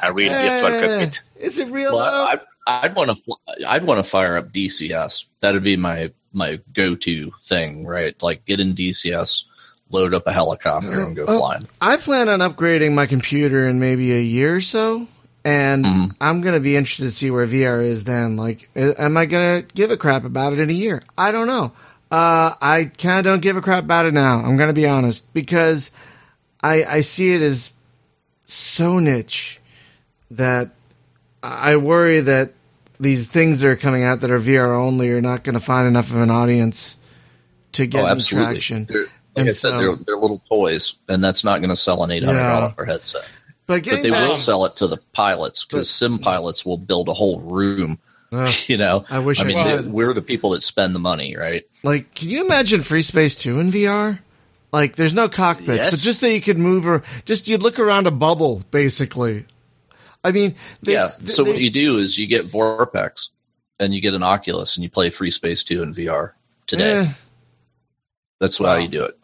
a 0.01 0.13
real 0.13 0.31
virtual 0.31 0.67
Eh, 0.67 0.81
cockpit. 0.81 1.21
Is 1.37 1.57
it 1.59 1.71
real? 1.71 1.95
Well, 1.95 2.05
though? 2.27 2.31
I, 2.33 2.39
I'd 2.67 2.95
want 2.95 3.15
to 3.17 3.35
I'd 3.67 3.83
want 3.85 4.03
to 4.03 4.09
fire 4.09 4.37
up 4.37 4.51
DCS. 4.51 5.25
That'd 5.41 5.63
be 5.63 5.75
my 5.77 6.11
my 6.31 6.59
go 6.73 6.95
to 6.95 7.31
thing, 7.39 7.85
right? 7.85 8.15
Like 8.23 8.45
get 8.45 8.59
in 8.59 8.73
DCS, 8.73 9.45
load 9.89 10.13
up 10.13 10.25
a 10.27 10.31
helicopter 10.33 11.01
and 11.01 11.15
go 11.15 11.25
Oh. 11.27 11.37
flying. 11.37 11.67
I 11.81 11.97
plan 11.97 12.29
on 12.29 12.39
upgrading 12.39 12.93
my 12.93 13.05
computer 13.05 13.67
in 13.67 13.79
maybe 13.79 14.13
a 14.13 14.21
year 14.21 14.55
or 14.55 14.61
so, 14.61 15.07
and 15.45 15.85
Mhm. 15.85 16.15
I'm 16.21 16.41
going 16.41 16.55
to 16.55 16.59
be 16.61 16.75
interested 16.75 17.03
to 17.03 17.11
see 17.11 17.29
where 17.29 17.45
VR 17.45 17.81
is 17.81 18.05
then. 18.05 18.35
Like, 18.37 18.69
am 18.75 19.17
I 19.17 19.25
going 19.25 19.61
to 19.61 19.73
give 19.75 19.91
a 19.91 19.97
crap 19.97 20.23
about 20.23 20.53
it 20.53 20.59
in 20.59 20.69
a 20.69 20.73
year? 20.73 21.03
I 21.17 21.31
don't 21.31 21.47
know. 21.47 21.73
Uh, 22.09 22.53
I 22.61 22.91
kind 22.97 23.19
of 23.19 23.25
don't 23.25 23.41
give 23.41 23.57
a 23.57 23.61
crap 23.61 23.83
about 23.83 24.05
it 24.05 24.13
now. 24.13 24.37
I'm 24.39 24.55
going 24.57 24.69
to 24.69 24.73
be 24.73 24.87
honest 24.87 25.31
because 25.33 25.91
I 26.61 26.83
I 26.85 27.01
see 27.01 27.33
it 27.33 27.41
as 27.41 27.71
so 28.45 28.99
niche 28.99 29.59
that 30.31 30.69
I 31.43 31.75
worry 31.77 32.21
that 32.21 32.53
these 32.99 33.27
things 33.27 33.59
that 33.59 33.67
are 33.67 33.75
coming 33.75 34.03
out 34.03 34.21
that 34.21 34.31
are 34.31 34.39
VR 34.39 34.77
only 34.77 35.11
are 35.11 35.21
not 35.21 35.43
going 35.43 35.53
to 35.53 35.59
find 35.59 35.87
enough 35.87 36.09
of 36.09 36.17
an 36.17 36.31
audience 36.31 36.97
to 37.73 37.83
oh, 37.83 37.87
get 37.87 38.03
oh, 38.05 38.07
any 38.07 38.21
traction. 38.21 38.83
They're, 38.85 39.01
like 39.01 39.09
And 39.35 39.47
I 39.49 39.51
said, 39.51 39.71
so- 39.71 39.77
they're, 39.77 39.95
they're 39.95 40.17
little 40.17 40.41
toys, 40.49 40.95
and 41.09 41.23
that's 41.23 41.43
not 41.43 41.59
going 41.59 41.69
to 41.69 41.75
sell 41.75 42.03
an 42.03 42.11
eight 42.11 42.23
hundred 42.23 42.39
dollar 42.39 42.85
headset. 42.85 43.29
But 43.65 43.85
But 43.85 44.03
they 44.03 44.09
back, 44.09 44.27
will 44.27 44.35
sell 44.35 44.65
it 44.65 44.75
to 44.77 44.87
the 44.87 44.97
pilots 45.13 45.65
because 45.65 45.89
sim 45.89 46.19
pilots 46.19 46.65
will 46.65 46.77
build 46.77 47.07
a 47.07 47.13
whole 47.13 47.39
room. 47.39 47.97
Ugh, 48.31 48.51
You 48.67 48.77
know, 48.77 49.05
I 49.09 49.19
wish 49.19 49.41
I 49.41 49.45
mean, 49.45 49.91
we're 49.93 50.13
the 50.13 50.21
people 50.21 50.51
that 50.51 50.61
spend 50.61 50.93
the 50.93 50.99
money, 50.99 51.35
right? 51.37 51.63
Like, 51.83 52.13
can 52.13 52.29
you 52.29 52.43
imagine 52.45 52.81
Freespace 52.81 53.39
2 53.39 53.59
in 53.59 53.71
VR? 53.71 54.19
Like, 54.73 54.95
there's 54.95 55.13
no 55.13 55.29
cockpits, 55.29 55.83
Yes. 55.83 55.91
but 55.91 55.99
just 55.99 56.21
that 56.21 56.33
you 56.33 56.41
could 56.41 56.57
move 56.57 56.87
or 56.87 57.03
just 57.25 57.47
you'd 57.47 57.61
look 57.61 57.79
around 57.79 58.07
a 58.07 58.11
bubble, 58.11 58.63
basically. 58.71 59.45
I 60.23 60.31
mean, 60.31 60.55
they- 60.81 60.93
yeah. 60.93 61.11
they- 61.19 61.31
So 61.31 61.43
they- 61.43 61.51
what 61.51 61.61
you 61.61 61.69
do 61.69 61.97
is 61.99 62.17
you 62.17 62.27
get 62.27 62.45
VorpX, 62.45 63.29
and 63.79 63.93
you 63.93 64.01
get 64.01 64.13
an 64.13 64.23
Oculus, 64.23 64.77
and 64.77 64.83
you 64.83 64.89
play 64.89 65.09
Freespace 65.09 65.65
Two 65.65 65.83
in 65.83 65.93
VR 65.93 66.33
today. 66.67 66.99
eh, 66.99 67.07
That's 68.39 68.57
how 68.57 68.75
you 68.77 68.87
do 68.87 69.03
it. 69.03 69.17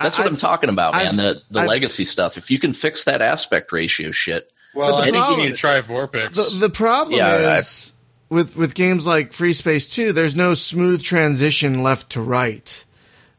That's 0.00 0.18
I- 0.18 0.22
what 0.22 0.30
I'm 0.30 0.36
talking 0.36 0.68
about, 0.70 0.94
man. 0.94 1.06
I've- 1.08 1.16
the 1.16 1.42
the 1.50 1.60
I've- 1.60 1.68
legacy 1.68 2.04
stuff. 2.04 2.36
If 2.38 2.50
you 2.50 2.58
can 2.58 2.72
fix 2.72 3.04
that 3.04 3.22
aspect 3.22 3.72
ratio 3.72 4.10
shit, 4.10 4.50
Well, 4.74 4.96
the 4.96 5.02
I 5.02 5.04
think 5.04 5.14
you 5.16 5.20
problem- 5.22 5.40
need 5.46 5.48
to 5.52 5.56
try 5.56 5.80
VorpX. 5.80 6.34
the, 6.34 6.56
the 6.58 6.70
problem 6.70 7.16
Yeah, 7.16 7.28
I- 7.34 7.58
is 7.58 7.92
with 8.28 8.56
with 8.56 8.74
games 8.74 9.06
like 9.06 9.30
Freespace 9.32 9.92
2, 9.92 10.12
there's 10.12 10.34
no 10.34 10.54
smooth 10.54 11.02
transition 11.02 11.82
left 11.82 12.10
to 12.12 12.20
right. 12.20 12.84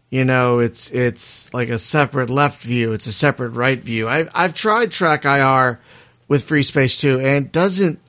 You 0.09 0.23
know, 0.23 0.59
it's 0.59 0.89
it's 0.91 1.53
like 1.53 1.67
a 1.69 1.77
separate 1.77 2.29
left 2.29 2.61
view, 2.61 2.93
it's 2.93 3.07
a 3.07 3.11
separate 3.13 3.49
right 3.49 3.79
view. 3.79 4.07
I 4.07 4.27
I've 4.33 4.53
tried 4.53 4.91
Track 4.91 5.25
IR 5.25 5.79
with 6.29 6.47
Freespace 6.47 6.99
2 6.99 7.19
and 7.19 7.45
it 7.47 7.51
doesn't 7.51 7.99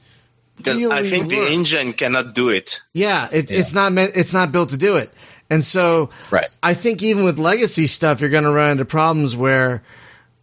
Because 0.56 0.78
I 0.78 0.82
really 0.82 1.10
think 1.10 1.28
the 1.28 1.48
engine 1.50 1.92
cannot 1.92 2.34
do 2.34 2.50
it. 2.50 2.80
Yeah, 2.94 3.28
it, 3.32 3.50
it's 3.50 3.74
not 3.74 3.92
meant. 3.92 4.12
It's 4.14 4.32
not 4.32 4.52
built 4.52 4.68
to 4.70 4.76
do 4.76 4.96
it. 4.96 5.12
And 5.50 5.64
so, 5.64 6.10
right? 6.30 6.48
I 6.62 6.74
think 6.74 7.02
even 7.02 7.24
with 7.24 7.38
legacy 7.38 7.86
stuff, 7.86 8.20
you're 8.20 8.30
going 8.30 8.44
to 8.44 8.50
run 8.52 8.72
into 8.72 8.84
problems 8.84 9.34
where, 9.36 9.82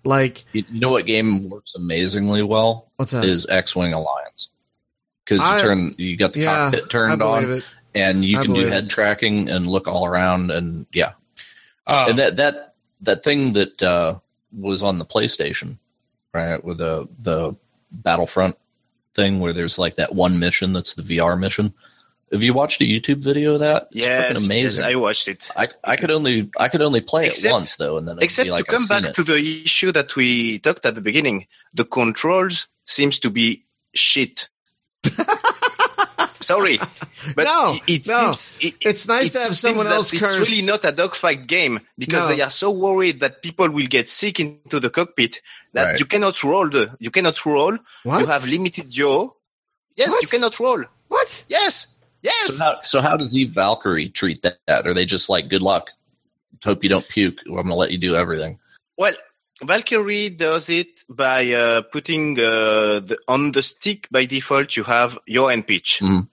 like, 0.03 0.43
You, 0.51 0.63
you 0.69 0.79
know 0.79 0.89
what 0.89 1.05
game 1.05 1.47
works 1.49 1.75
amazingly 1.75 2.41
well 2.43 2.89
what's 2.97 3.11
that? 3.11 3.23
is 3.23 3.45
X 3.47 3.75
Wing 3.75 3.93
Alliance 3.93 4.49
because 5.23 5.47
you 5.47 5.59
turn 5.59 5.95
you 5.97 6.17
got 6.17 6.33
the 6.33 6.41
yeah, 6.41 6.71
cockpit 6.71 6.89
turned 6.89 7.21
on, 7.21 7.51
it. 7.51 7.75
and 7.93 8.25
you 8.25 8.39
I 8.39 8.45
can 8.45 8.53
do 8.55 8.65
head 8.67 8.85
it. 8.85 8.89
tracking 8.89 9.47
and 9.49 9.67
look 9.67 9.87
all 9.87 10.05
around, 10.05 10.49
and 10.51 10.85
yeah, 10.93 11.11
Uh, 11.87 12.07
and 12.09 12.19
that 12.19 12.35
that 12.37 12.73
that 13.01 13.23
thing 13.23 13.53
that 13.53 13.81
uh, 13.83 14.15
was 14.57 14.81
on 14.83 14.97
the 14.99 15.05
PlayStation, 15.05 15.77
right, 16.33 16.63
with 16.63 16.77
the 16.79 17.07
the 17.19 17.55
Battlefront 17.91 18.57
thing 19.13 19.39
where 19.39 19.53
there's 19.53 19.77
like 19.79 19.95
that 19.95 20.13
one 20.15 20.39
mission 20.39 20.73
that's 20.73 20.95
the 20.95 21.03
VR 21.03 21.39
mission. 21.39 21.73
Have 22.31 22.41
you 22.41 22.53
watched 22.55 22.81
a 22.81 22.85
YouTube 22.85 23.23
video 23.23 23.53
of 23.53 23.59
that? 23.59 23.87
It's 23.91 24.01
Yes, 24.03 24.19
freaking 24.21 24.33
yes, 24.33 24.45
amazing. 24.45 24.85
I 24.85 24.95
watched 24.95 25.27
it. 25.27 25.47
I, 25.55 25.67
I 25.83 25.95
could 25.95 26.09
only 26.11 26.49
I 26.59 26.67
could 26.69 26.81
only 26.81 26.99
play 27.01 27.27
Except- 27.27 27.45
it 27.45 27.51
once 27.53 27.75
though, 27.77 27.97
and 27.97 28.07
then 28.07 28.17
Except 28.19 28.47
be 28.47 28.51
like 28.51 28.65
to 28.65 28.71
come 28.71 28.87
back 28.87 29.03
it. 29.05 29.13
to 29.13 29.23
the 29.23 29.61
issue 29.63 29.91
that 29.91 30.15
we 30.15 30.57
talked 30.59 30.85
at 30.85 30.95
the 30.95 31.01
beginning, 31.01 31.45
the 31.73 31.85
controls 31.85 32.67
seems 32.85 33.19
to 33.19 33.29
be 33.29 33.63
shit. 33.93 34.49
Sorry, 36.45 36.77
but 37.35 37.43
No, 37.45 37.75
it, 37.87 38.01
it 38.01 38.07
no. 38.07 38.33
seems 38.33 38.53
it, 38.61 38.73
It's 38.81 39.07
nice 39.07 39.29
it 39.29 39.33
to 39.33 39.39
have 39.45 39.55
someone 39.57 39.85
that 39.87 39.95
else 39.95 40.13
It's 40.13 40.21
curse. 40.21 40.39
really 40.39 40.65
not 40.65 40.85
a 40.85 40.91
dogfight 40.91 41.47
game 41.47 41.79
because 41.97 42.29
No. 42.29 42.35
they 42.35 42.41
are 42.41 42.49
so 42.51 42.69
worried 42.71 43.19
that 43.21 43.41
people 43.41 43.69
will 43.71 43.87
get 43.87 44.07
sick 44.09 44.39
into 44.39 44.79
the 44.79 44.89
cockpit 44.89 45.41
that 45.73 45.85
Right. 45.85 45.99
you 45.99 46.05
cannot 46.05 46.41
roll 46.43 46.69
the 46.69 46.95
you 46.99 47.11
cannot 47.11 47.43
roll. 47.45 47.77
What? 48.03 48.19
You 48.21 48.27
have 48.27 48.45
limited 48.45 48.95
yaw. 48.95 49.29
Yes, 49.95 50.09
What? 50.09 50.21
you 50.23 50.27
cannot 50.27 50.59
roll. 50.59 50.83
what? 51.07 51.45
Yes, 51.49 51.87
yes. 52.21 52.57
So 52.57 52.63
how, 52.63 52.81
so 52.83 53.01
how 53.01 53.15
does 53.17 53.35
Eve 53.35 53.51
Valkyrie 53.51 54.09
treat 54.09 54.41
that? 54.43 54.57
Are 54.87 54.93
they 54.93 55.05
just 55.05 55.29
like, 55.29 55.47
good 55.49 55.61
luck, 55.61 55.89
hope 56.63 56.83
you 56.83 56.89
don't 56.89 57.07
puke, 57.07 57.39
or 57.49 57.59
I'm 57.59 57.67
going 57.67 57.75
to 57.75 57.75
let 57.75 57.91
you 57.91 57.97
do 57.97 58.15
everything? 58.15 58.59
Well, 58.97 59.13
Valkyrie 59.63 60.29
does 60.31 60.69
it 60.69 61.03
by 61.07 61.51
uh, 61.53 61.81
putting 61.83 62.37
uh, 62.39 62.99
the, 62.99 63.17
on 63.27 63.51
the 63.53 63.61
stick 63.63 64.07
by 64.11 64.25
default. 64.25 64.75
You 64.75 64.83
have 64.83 65.17
yaw 65.27 65.47
and 65.47 65.65
pitch, 65.65 65.99
Mhm. 66.03 66.27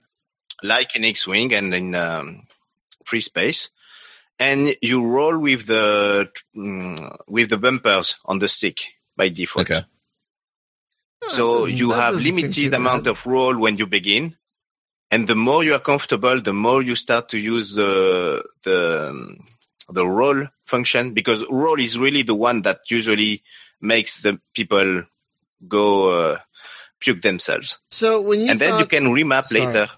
Like 0.63 0.95
in 0.95 1.05
X-wing 1.05 1.53
and 1.53 1.73
in 1.73 1.93
um, 1.93 2.47
free 3.05 3.21
space, 3.21 3.69
and 4.39 4.75
you 4.81 5.05
roll 5.05 5.37
with 5.37 5.67
the 5.67 6.29
mm, 6.55 7.15
with 7.27 7.49
the 7.49 7.57
bumpers 7.57 8.15
on 8.25 8.39
the 8.39 8.47
stick 8.47 8.81
by 9.15 9.29
default. 9.29 9.69
Okay. 9.69 9.85
So 11.27 11.65
you 11.65 11.91
have 11.91 12.15
limited 12.15 12.73
amount 12.73 13.07
of 13.07 13.25
roll 13.25 13.57
when 13.57 13.77
you 13.77 13.87
begin, 13.87 14.35
and 15.11 15.27
the 15.27 15.35
more 15.35 15.63
you 15.63 15.73
are 15.73 15.79
comfortable, 15.79 16.41
the 16.41 16.53
more 16.53 16.81
you 16.81 16.95
start 16.95 17.29
to 17.29 17.37
use 17.37 17.75
the 17.75 18.43
the 18.63 19.09
um, 19.09 19.45
the 19.89 20.05
roll 20.05 20.47
function 20.65 21.13
because 21.13 21.45
roll 21.49 21.79
is 21.79 21.99
really 21.99 22.23
the 22.23 22.35
one 22.35 22.61
that 22.63 22.79
usually 22.89 23.43
makes 23.81 24.21
the 24.21 24.39
people 24.53 25.03
go 25.67 26.31
uh, 26.31 26.37
puke 26.99 27.21
themselves, 27.21 27.79
So 27.91 28.21
when 28.21 28.41
you 28.41 28.51
and 28.51 28.59
then 28.59 28.79
you 28.79 28.85
can 28.85 29.05
remap 29.05 29.47
Sorry. 29.47 29.65
later. 29.65 29.89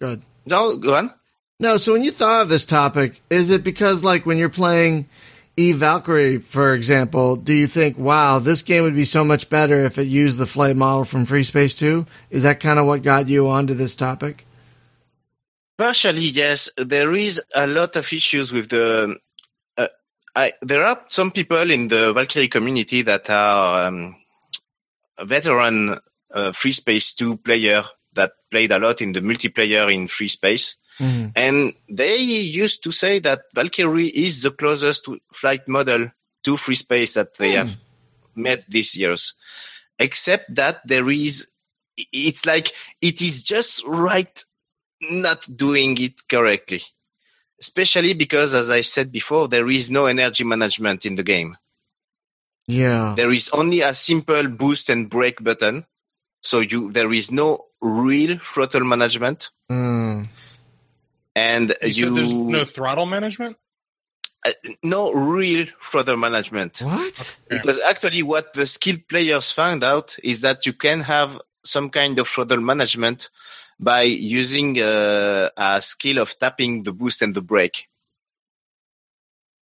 Good. 0.00 0.22
No, 0.46 0.76
go 0.76 0.94
on. 0.94 1.12
No, 1.58 1.76
so 1.76 1.92
when 1.92 2.02
you 2.02 2.10
thought 2.10 2.42
of 2.42 2.48
this 2.48 2.64
topic, 2.64 3.20
is 3.28 3.50
it 3.50 3.62
because 3.62 4.02
like 4.02 4.24
when 4.24 4.38
you're 4.38 4.48
playing 4.48 5.06
Eve 5.58 5.76
Valkyrie, 5.76 6.38
for 6.38 6.72
example, 6.72 7.36
do 7.36 7.52
you 7.52 7.66
think, 7.66 7.98
wow, 7.98 8.38
this 8.38 8.62
game 8.62 8.82
would 8.82 8.94
be 8.94 9.04
so 9.04 9.24
much 9.24 9.50
better 9.50 9.84
if 9.84 9.98
it 9.98 10.04
used 10.04 10.38
the 10.38 10.46
flight 10.46 10.74
model 10.74 11.04
from 11.04 11.26
Freespace 11.26 11.78
2? 11.78 12.06
Is 12.30 12.44
that 12.44 12.60
kind 12.60 12.78
of 12.78 12.86
what 12.86 13.02
got 13.02 13.28
you 13.28 13.48
onto 13.48 13.74
this 13.74 13.94
topic? 13.94 14.46
Partially, 15.76 16.22
yes. 16.22 16.70
There 16.78 17.14
is 17.14 17.42
a 17.54 17.66
lot 17.66 17.96
of 17.96 18.10
issues 18.10 18.52
with 18.52 18.70
the. 18.70 19.16
Uh, 19.76 19.88
I, 20.34 20.54
there 20.62 20.84
are 20.84 21.00
some 21.10 21.30
people 21.30 21.70
in 21.70 21.88
the 21.88 22.14
Valkyrie 22.14 22.48
community 22.48 23.02
that 23.02 23.28
are 23.28 23.88
um, 23.88 24.16
veteran 25.22 25.90
uh, 26.32 26.52
Freespace 26.52 27.14
2 27.16 27.36
player 27.38 27.82
played 28.50 28.72
a 28.72 28.78
lot 28.78 29.00
in 29.00 29.12
the 29.12 29.20
multiplayer 29.20 29.92
in 29.92 30.08
Freespace. 30.08 30.76
Mhm. 30.98 31.32
And 31.34 31.74
they 31.88 32.16
used 32.18 32.82
to 32.84 32.92
say 32.92 33.20
that 33.20 33.42
Valkyrie 33.54 34.08
is 34.08 34.42
the 34.42 34.50
closest 34.50 35.04
to 35.06 35.18
flight 35.32 35.66
model 35.66 36.10
to 36.44 36.56
Freespace 36.56 37.14
that 37.14 37.36
they 37.36 37.52
have 37.52 37.76
met 38.34 38.64
these 38.68 38.96
years. 38.96 39.34
Except 39.98 40.54
that 40.54 40.86
there 40.86 41.08
is, 41.10 41.50
it's 42.12 42.44
like, 42.46 42.72
it 43.00 43.22
is 43.22 43.42
just 43.42 43.84
right 43.86 44.44
not 45.00 45.46
doing 45.56 45.96
it 45.98 46.28
correctly. 46.28 46.82
Especially 47.60 48.14
because, 48.14 48.54
as 48.54 48.70
I 48.70 48.80
said 48.80 49.12
before, 49.12 49.48
there 49.48 49.68
is 49.68 49.90
no 49.90 50.06
energy 50.06 50.44
management 50.44 51.04
in 51.04 51.14
the 51.14 51.22
game. 51.22 51.56
Yeah. 52.66 53.14
There 53.16 53.32
is 53.32 53.50
only 53.50 53.80
a 53.80 53.92
simple 53.92 54.48
boost 54.48 54.88
and 54.88 55.10
brake 55.10 55.42
button. 55.42 55.86
So 56.42 56.60
you, 56.60 56.92
there 56.92 57.12
is 57.12 57.30
no 57.30 57.66
real 57.80 58.38
throttle 58.38 58.84
management. 58.84 59.50
Mm. 59.70 60.28
And 61.36 61.74
you, 61.82 61.88
you, 61.88 61.92
said 61.92 62.14
there's 62.14 62.32
no 62.32 62.64
throttle 62.64 63.06
management. 63.06 63.56
uh, 64.46 64.52
no 64.82 65.12
real 65.12 65.66
throttle 65.82 66.16
management. 66.16 66.80
What? 66.80 67.38
Because 67.48 67.80
actually, 67.80 68.22
what 68.22 68.52
the 68.52 68.66
skilled 68.66 69.06
players 69.08 69.50
found 69.50 69.84
out 69.84 70.16
is 70.22 70.40
that 70.40 70.66
you 70.66 70.72
can 70.72 71.00
have 71.00 71.40
some 71.64 71.90
kind 71.90 72.18
of 72.18 72.26
throttle 72.26 72.60
management 72.60 73.28
by 73.78 74.02
using 74.02 74.80
uh, 74.80 75.50
a 75.56 75.80
skill 75.80 76.18
of 76.18 76.36
tapping 76.38 76.82
the 76.82 76.92
boost 76.92 77.22
and 77.22 77.34
the 77.34 77.42
brake. 77.42 77.88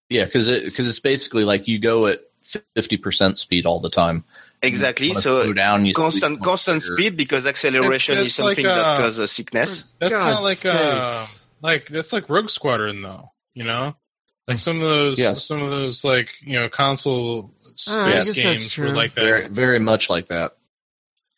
Yeah, 0.10 0.26
because 0.26 0.48
it, 0.48 0.64
cause 0.64 0.88
it's 0.88 1.00
basically 1.00 1.46
like 1.46 1.68
you 1.68 1.80
go 1.80 2.06
at 2.08 2.20
50% 2.44 3.38
speed 3.38 3.66
all 3.66 3.80
the 3.80 3.90
time. 3.90 4.24
Exactly. 4.66 5.14
So 5.14 5.54
down, 5.54 5.92
constant, 5.94 6.42
constant 6.44 6.84
your- 6.84 6.98
speed 6.98 7.16
because 7.18 7.46
acceleration 7.48 8.14
It's- 8.14 8.26
is 8.28 8.34
it's 8.34 8.40
like, 8.40 8.56
something 8.58 8.66
that 8.66 8.78
uh, 8.78 8.98
causes 8.98 9.32
sickness. 9.32 9.84
That's 10.00 10.18
kind 10.18 10.38
of 10.38 10.44
like 10.44 10.66
uh, 10.66 11.26
like 11.62 11.86
that's 11.88 12.12
like 12.14 12.30
Rogue 12.30 12.50
Squadron 12.50 13.02
though. 13.02 13.32
You 13.54 13.64
know, 13.64 13.96
like 14.48 14.60
some 14.60 14.78
of 14.78 14.82
those 14.84 15.18
Yes. 15.20 15.46
some 15.46 15.62
of 15.62 15.70
those 15.70 16.04
like 16.04 16.30
you 16.42 16.60
know 16.60 16.68
console 16.70 17.52
Ah, 17.64 17.72
space 17.76 18.14
guess 18.14 18.26
that's 18.28 18.42
games 18.42 18.78
were 18.78 18.90
like 18.90 19.14
that. 19.14 19.22
Very, 19.24 19.48
very 19.48 19.80
much 19.80 20.10
like 20.10 20.28
that. 20.28 20.56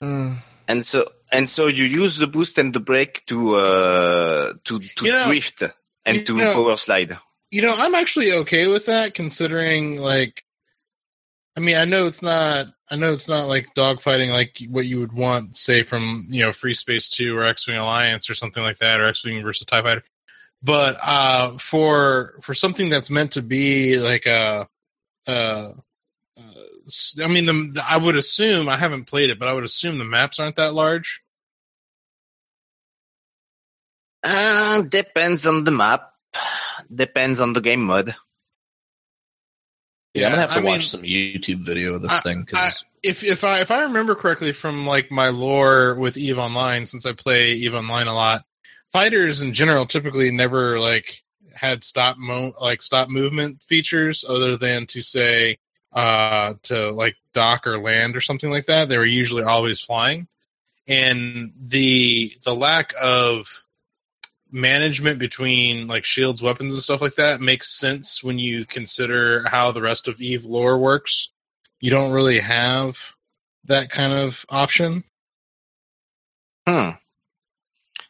Uh, 0.01 0.35
And 0.67 0.85
so, 0.85 1.05
and 1.31 1.49
so 1.49 1.67
you 1.67 1.85
use 1.85 2.17
the 2.17 2.27
boost 2.27 2.57
and 2.57 2.73
the 2.73 2.79
brake 2.81 3.25
to, 3.27 3.55
uh, 3.55 4.53
to, 4.65 4.79
to 4.79 5.05
You 5.05 5.11
know- 5.13 5.25
drift 5.27 5.63
and 6.05 6.25
to 6.27 6.37
know- 6.37 6.53
power 6.53 6.77
slide. 6.77 7.17
You 7.49 7.61
know, 7.61 7.73
I'm 7.77 7.95
actually 7.95 8.31
okay 8.43 8.67
with 8.67 8.85
that 8.87 9.13
considering 9.13 10.01
like 10.01 10.43
I 11.55 11.59
mean, 11.59 11.75
I 11.77 11.85
know 11.85 12.05
it's 12.05 12.21
not 12.21 12.67
I 12.89 12.95
know 12.95 13.11
it's 13.13 13.27
not 13.27 13.47
like 13.47 13.73
dogfighting 13.75 14.31
like 14.31 14.57
what 14.69 14.85
you 14.85 14.99
would 14.99 15.11
want 15.13 15.57
say 15.57 15.83
from, 15.83 16.25
you 16.29 16.41
know, 16.43 16.49
Freespace 16.49 17.09
2 17.09 17.37
or 17.37 17.43
X-Wing 17.45 17.77
Alliance 17.77 18.29
or 18.29 18.33
something 18.33 18.63
like 18.63 18.77
that 18.77 19.01
or 19.01 19.07
X-Wing 19.07 19.43
versus 19.43 19.65
TIE 19.65 19.81
Fighter. 19.81 20.03
But 20.63 20.97
uh 21.03 21.57
for 21.57 22.35
for 22.41 22.53
something 22.53 22.89
that's 22.89 23.09
meant 23.11 23.31
to 23.33 23.41
be 23.41 23.99
like 23.99 24.25
a 24.25 24.67
uh 25.27 25.73
uh, 26.37 26.43
s- 26.85 27.17
I 27.21 27.27
mean, 27.27 27.45
the, 27.47 27.53
the- 27.73 27.85
I 27.87 27.97
would 27.97 28.15
assume 28.15 28.69
I 28.69 28.77
haven't 28.77 29.05
played 29.05 29.29
it, 29.31 29.39
but 29.39 29.47
I 29.47 29.53
would 29.53 29.63
assume 29.63 29.97
the 29.97 30.05
maps 30.05 30.39
aren't 30.39 30.55
that 30.57 30.73
large. 30.73 31.21
Uh, 34.23 34.81
depends 34.83 35.47
on 35.47 35.63
the 35.63 35.71
map. 35.71 36.13
Depends 36.93 37.39
on 37.39 37.53
the 37.53 37.61
game 37.61 37.83
mode. 37.83 38.15
Yeah, 40.13 40.27
I'm 40.27 40.31
gonna 40.31 40.41
have 40.41 40.51
to 40.51 40.57
I 40.57 40.61
mean, 40.61 40.71
watch 40.71 40.87
some 40.87 41.01
YouTube 41.03 41.63
video 41.63 41.93
of 41.93 42.01
this 42.01 42.13
I- 42.13 42.21
thing 42.21 42.41
because 42.41 42.83
if 43.03 43.23
if 43.23 43.43
I 43.43 43.61
if 43.61 43.71
I 43.71 43.83
remember 43.83 44.15
correctly 44.15 44.51
from 44.51 44.85
like 44.87 45.11
my 45.11 45.29
lore 45.29 45.95
with 45.95 46.17
Eve 46.17 46.39
Online, 46.39 46.85
since 46.85 47.05
I 47.05 47.13
play 47.13 47.53
Eve 47.53 47.75
Online 47.75 48.07
a 48.07 48.15
lot, 48.15 48.43
fighters 48.91 49.41
in 49.41 49.53
general 49.53 49.85
typically 49.85 50.31
never 50.31 50.79
like 50.79 51.21
had 51.53 51.83
stop 51.83 52.17
mo 52.17 52.53
like 52.59 52.81
stop 52.81 53.09
movement 53.09 53.61
features 53.63 54.23
other 54.27 54.57
than 54.57 54.85
to 54.87 55.01
say 55.01 55.57
uh 55.93 56.53
to 56.63 56.91
like 56.91 57.15
dock 57.33 57.65
or 57.67 57.79
land 57.79 58.15
or 58.15 58.21
something 58.21 58.49
like 58.49 58.65
that. 58.65 58.89
They 58.89 58.97
were 58.97 59.05
usually 59.05 59.43
always 59.43 59.79
flying. 59.79 60.27
And 60.87 61.53
the 61.59 62.31
the 62.43 62.55
lack 62.55 62.93
of 63.01 63.65
management 64.51 65.19
between 65.19 65.87
like 65.87 66.05
shields, 66.05 66.41
weapons 66.41 66.73
and 66.73 66.81
stuff 66.81 67.01
like 67.01 67.15
that 67.15 67.41
makes 67.41 67.79
sense 67.79 68.23
when 68.23 68.39
you 68.39 68.65
consider 68.65 69.47
how 69.49 69.71
the 69.71 69.81
rest 69.81 70.07
of 70.07 70.21
Eve 70.21 70.45
lore 70.45 70.77
works 70.77 71.31
you 71.79 71.91
don't 71.91 72.11
really 72.11 72.39
have 72.39 73.13
that 73.65 73.89
kind 73.89 74.13
of 74.13 74.45
option. 74.49 75.03
Hmm. 76.67 76.91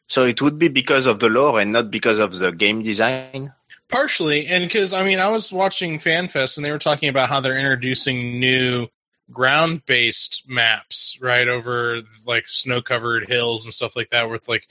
So 0.08 0.24
it 0.24 0.42
would 0.42 0.58
be 0.58 0.70
because 0.70 1.06
of 1.06 1.20
the 1.20 1.30
lore 1.30 1.60
and 1.60 1.72
not 1.72 1.92
because 1.92 2.20
of 2.20 2.38
the 2.40 2.52
game 2.52 2.82
design. 2.82 3.54
Partially, 3.90 4.48
and 4.48 4.64
because 4.64 4.94
I 4.94 5.04
mean, 5.04 5.20
I 5.20 5.30
was 5.30 5.52
watching 5.52 5.98
FanFest 5.98 6.58
and 6.58 6.66
they 6.66 6.72
were 6.72 6.80
talking 6.80 7.10
about 7.10 7.30
how 7.30 7.40
they're 7.40 7.58
introducing 7.58 8.40
new 8.40 8.88
ground 9.32 9.86
based 9.86 10.44
maps 10.48 11.18
right 11.22 11.50
over 11.50 12.02
like 12.26 12.48
snow 12.48 12.82
covered 12.82 13.28
hills 13.28 13.66
and 13.66 13.74
stuff 13.74 13.96
like 13.96 14.10
that 14.10 14.30
with 14.30 14.48
like 14.48 14.66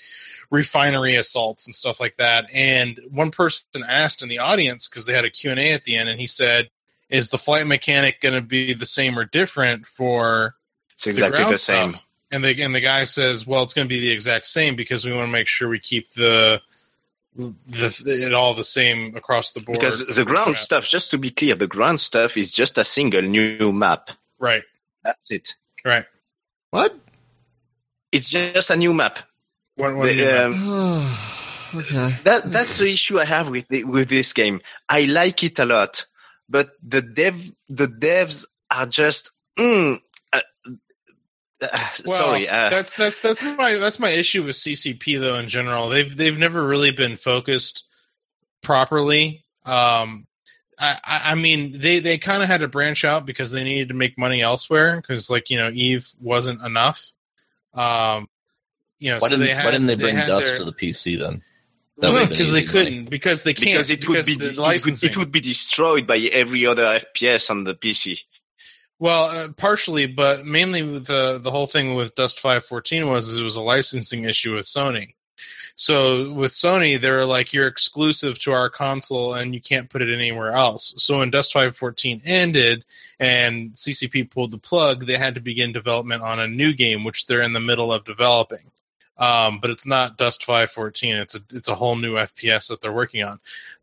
refinery 0.50 1.14
assaults 1.16 1.66
and 1.66 1.74
stuff 1.74 2.00
like 2.00 2.16
that 2.16 2.46
and 2.52 3.00
one 3.10 3.30
person 3.30 3.66
asked 3.88 4.22
in 4.22 4.28
the 4.28 4.38
audience 4.38 4.88
because 4.88 5.06
they 5.06 5.12
had 5.12 5.24
a 5.24 5.30
q&a 5.30 5.72
at 5.72 5.82
the 5.84 5.96
end 5.96 6.08
and 6.08 6.20
he 6.20 6.26
said 6.26 6.68
is 7.08 7.28
the 7.28 7.38
flight 7.38 7.66
mechanic 7.66 8.20
going 8.20 8.34
to 8.34 8.40
be 8.40 8.72
the 8.72 8.86
same 8.86 9.18
or 9.18 9.24
different 9.24 9.86
for 9.86 10.56
It's 10.92 11.06
exactly 11.06 11.38
ground 11.38 11.52
the 11.52 11.56
same. 11.56 11.90
stuff. 11.90 12.02
And 12.32 12.42
the 12.42 12.60
and 12.60 12.74
the 12.74 12.80
guy 12.80 13.04
says, 13.04 13.46
"Well, 13.46 13.62
it's 13.62 13.72
going 13.72 13.86
to 13.86 13.88
be 13.88 14.00
the 14.00 14.10
exact 14.10 14.46
same 14.46 14.74
because 14.74 15.04
we 15.04 15.12
want 15.12 15.28
to 15.28 15.32
make 15.32 15.46
sure 15.46 15.68
we 15.68 15.78
keep 15.78 16.08
the 16.14 16.60
the 17.36 18.02
it 18.24 18.34
all 18.34 18.52
the 18.54 18.64
same 18.64 19.14
across 19.14 19.52
the 19.52 19.60
board." 19.60 19.78
Because 19.78 20.04
the 20.16 20.24
ground 20.24 20.56
stuff, 20.56 20.88
just 20.90 21.12
to 21.12 21.18
be 21.18 21.30
clear, 21.30 21.54
the 21.54 21.68
ground 21.68 22.00
stuff 22.00 22.36
is 22.36 22.50
just 22.50 22.76
a 22.78 22.82
single 22.84 23.22
new 23.22 23.72
map. 23.72 24.10
right, 24.40 24.64
That's 25.04 25.30
it. 25.30 25.54
right. 25.84 26.04
What? 26.70 26.96
It's 28.10 28.28
just 28.30 28.70
a 28.70 28.76
new 28.76 28.92
map. 28.92 29.20
What, 29.76 29.94
what 29.94 30.08
The, 30.08 30.46
um, 30.46 31.16
okay. 31.74 32.16
that 32.24 32.42
that's 32.44 32.78
the 32.78 32.90
issue 32.90 33.18
I 33.18 33.24
have 33.24 33.50
with 33.50 33.68
the, 33.68 33.84
with 33.84 34.08
this 34.08 34.32
game. 34.32 34.60
I 34.88 35.02
like 35.02 35.44
it 35.44 35.58
a 35.58 35.64
lot, 35.64 36.06
but 36.48 36.70
the 36.82 37.02
dev 37.02 37.50
the 37.68 37.86
devs 37.86 38.46
are 38.70 38.86
just 38.86 39.32
mm, 39.58 40.00
uh, 40.32 40.40
uh, 41.62 41.88
Well, 42.06 42.18
sorry. 42.18 42.48
Uh, 42.48 42.70
that's 42.70 42.96
that's 42.96 43.20
that's 43.20 43.42
my 43.42 43.76
that's 43.78 43.98
my 43.98 44.10
issue 44.10 44.44
with 44.44 44.56
CCP 44.56 45.20
though. 45.20 45.36
In 45.36 45.48
general, 45.48 45.88
they've 45.88 46.14
they've 46.14 46.38
never 46.38 46.66
really 46.66 46.92
been 46.92 47.16
focused 47.16 47.84
properly. 48.62 49.44
Um, 49.64 50.26
I, 50.78 50.98
I 51.04 51.20
I 51.32 51.34
mean, 51.34 51.78
they 51.78 52.00
they 52.00 52.18
kind 52.18 52.42
of 52.42 52.48
had 52.48 52.60
to 52.60 52.68
branch 52.68 53.04
out 53.04 53.26
because 53.26 53.50
they 53.50 53.64
needed 53.64 53.88
to 53.88 53.94
make 53.94 54.18
money 54.18 54.42
elsewhere 54.42 54.96
because, 54.96 55.30
like 55.30 55.50
you 55.50 55.58
know, 55.58 55.70
Eve 55.72 56.10
wasn't 56.20 56.62
enough. 56.62 57.12
Um, 57.74 58.28
you 58.98 59.10
know, 59.10 59.18
why 59.18 59.28
so 59.28 59.36
didn't 59.36 59.46
they 59.46 59.54
had, 59.54 59.64
why 59.64 59.70
didn't 59.72 59.86
they 59.86 59.94
bring 59.96 60.14
had 60.14 60.28
Dust 60.28 60.48
their- 60.48 60.58
to 60.58 60.64
the 60.64 60.72
PC 60.72 61.18
then? 61.18 61.42
That 61.98 62.12
would've 62.12 62.28
because 62.28 62.52
they 62.52 62.62
couldn't 62.62 63.08
because 63.08 63.42
they 63.42 63.54
can't 63.54 63.68
because 63.68 63.90
it 63.90 64.06
would 64.06 64.26
be 64.26 64.34
the 64.34 64.50
it 64.50 64.84
would, 64.84 65.02
it 65.02 65.16
would 65.16 65.32
be 65.32 65.40
destroyed 65.40 66.06
by 66.06 66.18
every 66.18 66.66
other 66.66 66.82
FPS 66.84 67.48
on 67.50 67.64
the 67.64 67.74
PC. 67.74 68.20
Well, 68.98 69.24
uh, 69.24 69.48
partially, 69.52 70.06
but 70.06 70.44
mainly 70.44 70.98
the 70.98 71.38
the 71.42 71.50
whole 71.50 71.66
thing 71.66 71.94
with 71.94 72.14
Dust 72.14 72.40
Five 72.40 72.66
Fourteen 72.66 73.08
was 73.08 73.28
is 73.28 73.38
it 73.38 73.44
was 73.44 73.56
a 73.56 73.62
licensing 73.62 74.24
issue 74.24 74.54
with 74.54 74.66
Sony. 74.66 75.14
So 75.74 76.32
with 76.32 76.52
Sony, 76.52 76.98
they're 76.98 77.26
like 77.26 77.52
you're 77.52 77.66
exclusive 77.66 78.38
to 78.40 78.52
our 78.52 78.70
console 78.70 79.34
and 79.34 79.54
you 79.54 79.60
can't 79.60 79.90
put 79.90 80.00
it 80.00 80.12
anywhere 80.12 80.52
else. 80.52 80.94
So 80.96 81.18
when 81.18 81.30
Dust 81.30 81.52
Five 81.54 81.76
Fourteen 81.76 82.20
ended 82.26 82.84
and 83.18 83.72
CCP 83.72 84.30
pulled 84.30 84.50
the 84.50 84.58
plug, 84.58 85.06
they 85.06 85.16
had 85.16 85.34
to 85.34 85.40
begin 85.40 85.72
development 85.72 86.22
on 86.22 86.40
a 86.40 86.48
new 86.48 86.74
game, 86.74 87.04
which 87.04 87.26
they're 87.26 87.42
in 87.42 87.54
the 87.54 87.60
middle 87.60 87.90
of 87.90 88.04
developing. 88.04 88.70
Um, 89.18 89.60
but 89.60 89.70
it's 89.70 89.86
not 89.86 90.18
Dust 90.18 90.44
Five 90.44 90.70
Fourteen. 90.70 91.16
It's 91.16 91.34
a 91.34 91.40
it's 91.52 91.68
a 91.68 91.74
whole 91.74 91.96
new 91.96 92.14
FPS 92.14 92.68
that 92.68 92.80
they're 92.80 92.92
working 92.92 93.22
on. 93.24 93.38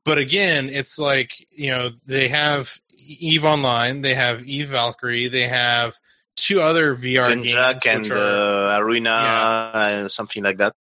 But 0.05 0.17
again, 0.17 0.69
it's 0.69 0.99
like 0.99 1.47
you 1.51 1.71
know 1.71 1.89
they 2.07 2.27
have 2.27 2.79
Eve 3.05 3.45
Online, 3.45 4.01
they 4.01 4.13
have 4.13 4.43
Eve 4.43 4.69
Valkyrie, 4.69 5.27
they 5.27 5.47
have 5.47 5.97
two 6.35 6.61
other 6.61 6.95
VR 6.95 7.29
games, 7.41 7.53
and 7.85 8.03
which 8.03 8.11
are 8.11 8.73
uh, 8.73 8.79
Arena, 8.79 9.11
uh, 9.11 10.07
something 10.07 10.43
like 10.43 10.57
that. 10.57 10.73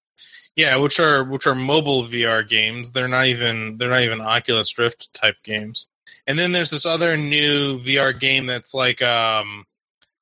yeah, 0.56 0.76
which 0.76 1.00
are 1.00 1.24
which 1.24 1.46
are 1.46 1.54
mobile 1.54 2.04
VR 2.04 2.46
games. 2.46 2.92
They're 2.92 3.08
not 3.08 3.26
even 3.26 3.78
they're 3.78 3.90
not 3.90 4.02
even 4.02 4.20
Oculus 4.20 4.76
Rift 4.78 5.12
type 5.14 5.36
games. 5.42 5.88
And 6.26 6.38
then 6.38 6.52
there's 6.52 6.70
this 6.70 6.86
other 6.86 7.16
new 7.16 7.78
VR 7.78 8.18
game 8.18 8.46
that's 8.46 8.74
like 8.74 9.02
um, 9.02 9.64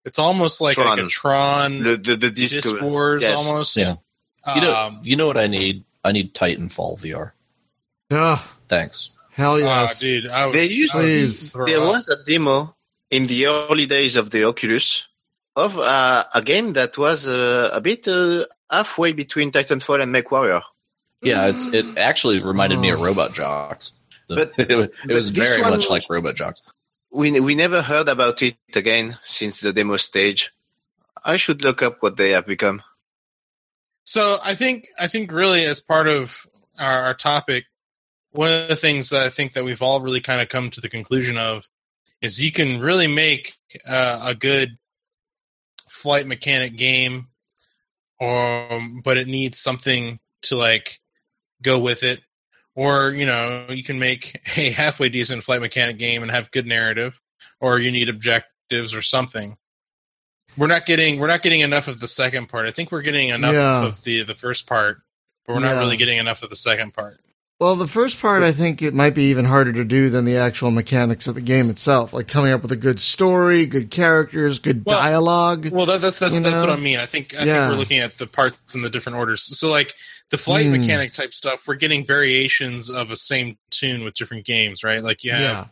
it's 0.04 0.18
almost 0.18 0.60
like, 0.60 0.78
like 0.78 0.98
a 0.98 1.06
Tron 1.06 1.82
The 1.82 1.96
the, 1.96 2.16
the 2.16 2.30
disc, 2.30 2.54
Disc 2.54 2.80
Wars 2.80 3.22
yes. 3.22 3.46
almost. 3.46 3.76
Yeah. 3.76 3.96
You 4.54 4.60
know, 4.62 4.74
Um, 4.74 5.00
you 5.02 5.16
know 5.16 5.26
what 5.26 5.36
I 5.36 5.46
need? 5.46 5.84
I 6.04 6.12
need 6.12 6.34
Titanfall 6.34 6.98
VR. 7.02 7.32
Oh, 8.10 8.42
Thanks. 8.68 9.10
hell 9.32 9.54
ah, 9.54 9.82
yes. 9.84 10.00
dude, 10.00 10.26
I 10.26 10.46
would, 10.46 10.54
They 10.54 10.64
used 10.66 10.94
I 10.94 10.98
would 10.98 11.04
Please. 11.04 11.52
There 11.52 11.82
up. 11.82 11.88
was 11.88 12.08
a 12.08 12.24
demo 12.24 12.74
in 13.10 13.26
the 13.26 13.46
early 13.46 13.86
days 13.86 14.16
of 14.16 14.30
the 14.30 14.44
Oculus 14.44 15.06
of 15.56 15.78
uh, 15.78 16.24
a 16.34 16.42
game 16.42 16.72
that 16.74 16.96
was 16.96 17.28
uh, 17.28 17.70
a 17.72 17.80
bit 17.80 18.08
uh, 18.08 18.46
halfway 18.70 19.12
between 19.12 19.50
Titanfall 19.52 20.02
and 20.02 20.14
MechWarrior. 20.14 20.62
Yeah, 21.22 21.46
it's 21.48 21.66
it 21.66 21.98
actually 21.98 22.40
reminded 22.40 22.78
me 22.80 22.90
of 22.90 23.00
Oh. 23.00 23.04
Robot 23.04 23.34
Jox. 23.34 23.92
But- 24.28 24.52
it, 24.58 24.74
was- 24.76 24.86
it 24.88 24.94
but 25.06 25.14
was 25.14 25.32
this 25.32 25.50
very 25.50 25.62
much 25.62 25.72
was- 25.86 25.90
like 25.90 26.04
Robot 26.08 26.34
Jox. 26.36 26.62
We 27.12 27.38
we 27.40 27.54
never 27.56 27.82
heard 27.82 28.08
about 28.08 28.40
it 28.42 28.56
again 28.74 29.18
since 29.24 29.60
the 29.60 29.72
demo 29.72 29.96
stage. 29.98 30.52
I 31.24 31.36
should 31.36 31.62
look 31.64 31.82
up 31.82 32.00
what 32.02 32.16
they 32.16 32.30
have 32.30 32.46
become. 32.46 32.82
So 34.10 34.38
I 34.42 34.56
think 34.56 34.88
I 34.98 35.06
think 35.06 35.30
really 35.30 35.64
as 35.64 35.80
part 35.80 36.08
of 36.08 36.44
our, 36.76 37.02
our 37.02 37.14
topic, 37.14 37.66
one 38.32 38.50
of 38.50 38.66
the 38.66 38.74
things 38.74 39.10
that 39.10 39.22
I 39.22 39.28
think 39.28 39.52
that 39.52 39.62
we've 39.62 39.82
all 39.82 40.00
really 40.00 40.20
kind 40.20 40.40
of 40.40 40.48
come 40.48 40.68
to 40.70 40.80
the 40.80 40.88
conclusion 40.88 41.38
of 41.38 41.68
is 42.20 42.44
you 42.44 42.50
can 42.50 42.80
really 42.80 43.06
make 43.06 43.52
uh, 43.86 44.18
a 44.24 44.34
good 44.34 44.76
flight 45.88 46.26
mechanic 46.26 46.76
game, 46.76 47.28
or 48.18 48.80
but 49.04 49.16
it 49.16 49.28
needs 49.28 49.60
something 49.60 50.18
to 50.42 50.56
like 50.56 50.98
go 51.62 51.78
with 51.78 52.02
it, 52.02 52.20
or 52.74 53.12
you 53.12 53.26
know 53.26 53.66
you 53.68 53.84
can 53.84 54.00
make 54.00 54.40
a 54.56 54.70
halfway 54.72 55.08
decent 55.08 55.44
flight 55.44 55.60
mechanic 55.60 55.98
game 55.98 56.22
and 56.22 56.32
have 56.32 56.50
good 56.50 56.66
narrative, 56.66 57.20
or 57.60 57.78
you 57.78 57.92
need 57.92 58.08
objectives 58.08 58.92
or 58.92 59.02
something 59.02 59.56
we're 60.56 60.66
not 60.66 60.86
getting 60.86 61.18
we're 61.18 61.26
not 61.28 61.42
getting 61.42 61.60
enough 61.60 61.88
of 61.88 62.00
the 62.00 62.08
second 62.08 62.48
part. 62.48 62.66
I 62.66 62.70
think 62.70 62.92
we're 62.92 63.02
getting 63.02 63.28
enough 63.28 63.52
Yeah. 63.54 63.84
of 63.84 64.02
the 64.04 64.22
the 64.22 64.34
first 64.34 64.66
part, 64.66 65.00
but 65.46 65.54
we're 65.56 65.62
Yeah. 65.62 65.72
not 65.74 65.78
really 65.80 65.96
getting 65.96 66.18
enough 66.18 66.42
of 66.42 66.50
the 66.50 66.56
second 66.56 66.92
part. 66.94 67.20
Well, 67.58 67.76
the 67.76 67.86
first 67.86 68.18
part, 68.22 68.42
I 68.42 68.52
think 68.52 68.80
it 68.80 68.94
might 68.94 69.14
be 69.14 69.24
even 69.24 69.44
harder 69.44 69.70
to 69.74 69.84
do 69.84 70.08
than 70.08 70.24
the 70.24 70.38
actual 70.38 70.70
mechanics 70.70 71.26
of 71.28 71.34
the 71.34 71.42
game 71.42 71.68
itself. 71.68 72.14
Like 72.14 72.26
coming 72.26 72.52
up 72.52 72.62
with 72.62 72.72
a 72.72 72.76
good 72.76 72.98
story, 72.98 73.66
good 73.66 73.90
characters, 73.90 74.58
good 74.58 74.82
Well, 74.86 74.98
dialogue. 74.98 75.68
Well, 75.70 75.84
that, 75.84 76.00
that's 76.00 76.18
that's 76.18 76.40
that's 76.40 76.62
know? 76.62 76.68
what 76.68 76.78
I 76.78 76.80
mean. 76.80 76.98
I 77.00 77.04
think 77.04 77.34
I 77.38 77.44
Yeah. 77.44 77.66
think 77.66 77.72
we're 77.72 77.78
looking 77.78 77.98
at 77.98 78.16
the 78.16 78.26
parts 78.26 78.74
in 78.74 78.80
the 78.80 78.88
different 78.88 79.18
orders. 79.18 79.42
So 79.58 79.68
like 79.68 79.94
the 80.30 80.38
flight 80.38 80.66
Hmm. 80.66 80.72
mechanic 80.72 81.12
type 81.12 81.34
stuff, 81.34 81.68
we're 81.68 81.74
getting 81.74 82.06
variations 82.06 82.88
of 82.88 83.10
a 83.10 83.16
same 83.16 83.58
tune 83.70 84.04
with 84.04 84.14
different 84.14 84.46
games, 84.46 84.82
right? 84.82 85.02
Like 85.02 85.22
you 85.22 85.32
have 85.32 85.40
yeah. 85.42 85.64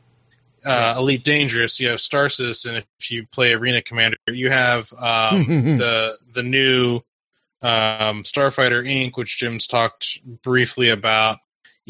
Uh, 0.65 0.95
Elite 0.99 1.25
Dangerous, 1.25 1.79
you 1.81 1.89
have 1.89 1.99
Starsis, 1.99 2.67
and 2.67 2.85
if 2.99 3.11
you 3.11 3.27
play 3.27 3.53
Arena 3.55 3.83
Commander, 3.83 4.17
you 4.29 4.51
have 4.51 4.93
um, 4.99 5.47
the 5.79 6.17
the 6.33 6.43
new 6.43 6.97
um, 7.63 8.23
Starfighter 8.23 8.85
Inc., 8.87 9.17
which 9.17 9.39
Jim's 9.39 9.67
talked 9.67 10.21
briefly 10.43 10.91
about. 10.91 11.39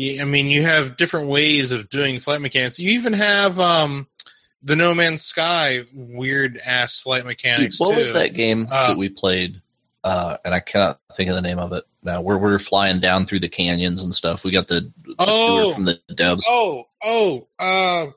I 0.01 0.25
mean, 0.25 0.47
you 0.47 0.63
have 0.63 0.97
different 0.97 1.29
ways 1.29 1.73
of 1.73 1.89
doing 1.89 2.21
flight 2.21 2.41
mechanics. 2.41 2.79
You 2.79 2.93
even 2.93 3.13
have 3.15 3.59
um, 3.59 4.07
the 4.63 4.77
No 4.77 4.95
Man's 4.95 5.23
Sky 5.23 5.85
weird 5.93 6.57
ass 6.65 7.01
flight 7.01 7.21
Dude, 7.23 7.27
mechanics. 7.27 7.81
what 7.81 7.91
too. 7.91 7.97
was 7.97 8.13
that 8.13 8.33
game 8.33 8.69
Uh, 8.71 8.89
that 8.89 8.97
we 8.97 9.09
played? 9.09 9.61
Uh, 10.05 10.37
and 10.45 10.55
I 10.55 10.61
cannot 10.61 11.01
think 11.17 11.29
of 11.31 11.35
the 11.37 11.43
name 11.43 11.59
of 11.59 11.73
it 11.73 11.83
now. 12.05 12.21
Where 12.21 12.39
we're 12.39 12.61
flying 12.61 13.01
down 13.01 13.27
through 13.27 13.41
the 13.41 13.49
canyons 13.49 14.05
and 14.05 14.15
stuff. 14.15 14.45
We 14.45 14.53
got 14.53 14.69
the, 14.69 14.93
the 15.05 15.15
Oh. 15.19 15.65
tour 15.65 15.75
from 15.75 15.85
the 15.85 16.01
devs. 16.13 16.45
Oh, 16.49 16.87
oh, 17.03 17.49
uh, 17.59 18.13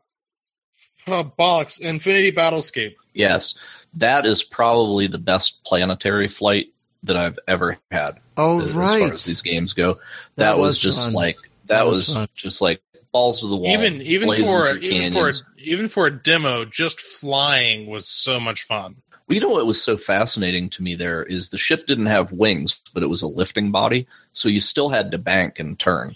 uh, 1.08 1.24
bollocks! 1.24 1.80
Infinity 1.80 2.32
Battlescape. 2.32 2.96
Yes, 3.14 3.86
that 3.96 4.26
is 4.26 4.44
probably 4.44 5.08
the 5.08 5.18
best 5.18 5.64
planetary 5.64 6.28
flight 6.28 6.68
that 7.04 7.18
I've 7.18 7.40
ever 7.48 7.78
had. 7.92 8.20
Oh, 8.38 8.62
as 8.62 8.72
right. 8.74 9.00
far 9.00 9.14
as 9.14 9.26
these 9.26 9.42
games 9.42 9.74
go. 9.74 10.00
That, 10.36 10.58
was, 10.58 10.80
just 10.80 11.06
fun. 11.06 11.14
like 11.14 11.38
that, 11.66 11.80
That 11.80 11.88
was 11.88 12.16
was, 12.16 12.28
just 12.34 12.62
like 12.62 12.82
balls 13.12 13.42
to 13.42 13.48
the 13.48 13.58
wall. 13.58 13.72
even 13.72 14.02
even 14.02 14.30
for 14.30 14.68
through 14.68 14.78
even 14.80 15.12
for 15.12 15.30
a, 15.30 15.34
even 15.58 15.88
for 15.88 16.08
a 16.08 16.12
demo, 16.12 16.66
just 16.66 17.00
flying 17.00 17.88
was 17.88 18.08
so 18.08 18.40
much 18.40 18.64
fun. 18.64 18.96
Well, 19.28 19.36
you 19.36 19.42
know 19.42 19.50
what 19.50 19.66
was 19.66 19.82
so 19.82 19.98
fascinating 19.98 20.70
to 20.72 20.84
me 20.84 20.96
there 20.96 21.24
is 21.24 21.50
the 21.50 21.58
ship 21.58 21.88
didn't 21.88 22.08
have 22.08 22.32
wings, 22.32 22.80
but 22.94 23.04
it 23.04 23.08
was 23.08 23.22
a 23.22 23.28
lifting 23.28 23.72
body, 23.72 24.08
so 24.34 24.50
you 24.50 24.60
still 24.60 24.90
had 24.90 25.12
to 25.12 25.18
bank 25.18 25.60
and 25.60 25.78
turn 25.78 26.16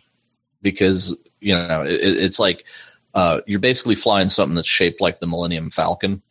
because 0.61 1.17
you 1.39 1.53
know 1.53 1.83
it, 1.83 1.99
it's 2.01 2.39
like 2.39 2.65
uh, 3.15 3.41
you're 3.47 3.59
basically 3.59 3.95
flying 3.95 4.29
something 4.29 4.55
that's 4.55 4.67
shaped 4.67 5.01
like 5.01 5.19
the 5.19 5.27
Millennium 5.27 5.69
Falcon, 5.69 6.21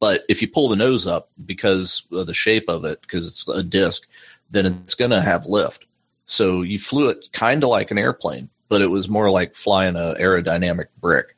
but 0.00 0.24
if 0.28 0.42
you 0.42 0.48
pull 0.48 0.68
the 0.68 0.76
nose 0.76 1.06
up 1.06 1.30
because 1.44 2.04
of 2.10 2.26
the 2.26 2.34
shape 2.34 2.68
of 2.68 2.84
it, 2.84 3.00
because 3.02 3.28
it's 3.28 3.46
a 3.46 3.62
disc, 3.62 4.08
then 4.50 4.66
it's 4.66 4.96
going 4.96 5.12
to 5.12 5.22
have 5.22 5.46
lift. 5.46 5.86
So 6.26 6.62
you 6.62 6.78
flew 6.78 7.10
it 7.10 7.28
kind 7.32 7.62
of 7.62 7.68
like 7.68 7.90
an 7.90 7.98
airplane, 7.98 8.48
but 8.68 8.82
it 8.82 8.88
was 8.88 9.08
more 9.08 9.30
like 9.30 9.54
flying 9.54 9.94
an 9.94 10.16
aerodynamic 10.16 10.86
brick. 11.00 11.36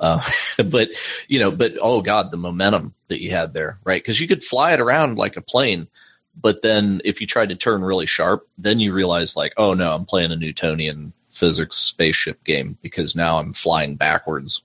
Uh, 0.00 0.20
but 0.64 0.88
you 1.28 1.38
know, 1.38 1.50
but 1.50 1.74
oh 1.80 2.00
god, 2.00 2.30
the 2.30 2.36
momentum 2.38 2.94
that 3.08 3.22
you 3.22 3.30
had 3.30 3.52
there, 3.52 3.78
right? 3.84 4.02
Because 4.02 4.20
you 4.20 4.26
could 4.26 4.42
fly 4.42 4.72
it 4.72 4.80
around 4.80 5.18
like 5.18 5.36
a 5.36 5.42
plane, 5.42 5.86
but 6.34 6.62
then 6.62 7.02
if 7.04 7.20
you 7.20 7.26
tried 7.26 7.50
to 7.50 7.56
turn 7.56 7.82
really 7.82 8.06
sharp, 8.06 8.48
then 8.56 8.80
you 8.80 8.92
realize 8.94 9.36
like, 9.36 9.52
oh 9.56 9.74
no, 9.74 9.94
I'm 9.94 10.06
playing 10.06 10.32
a 10.32 10.36
Newtonian 10.36 11.12
physics 11.30 11.76
spaceship 11.76 12.42
game 12.44 12.76
because 12.82 13.14
now 13.16 13.38
I'm 13.38 13.52
flying 13.52 13.96
backwards 13.96 14.62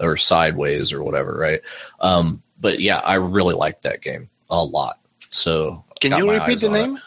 or 0.00 0.16
sideways 0.16 0.92
or 0.92 1.02
whatever, 1.02 1.36
right? 1.36 1.60
Um, 2.00 2.42
but 2.60 2.80
yeah, 2.80 2.98
I 2.98 3.14
really 3.14 3.54
liked 3.54 3.82
that 3.82 4.02
game 4.02 4.28
a 4.50 4.62
lot. 4.64 4.98
So 5.30 5.84
Can 6.00 6.12
you 6.16 6.30
repeat 6.30 6.60
the 6.60 6.68
on 6.68 6.74
it. 6.76 6.86
name? 6.86 6.98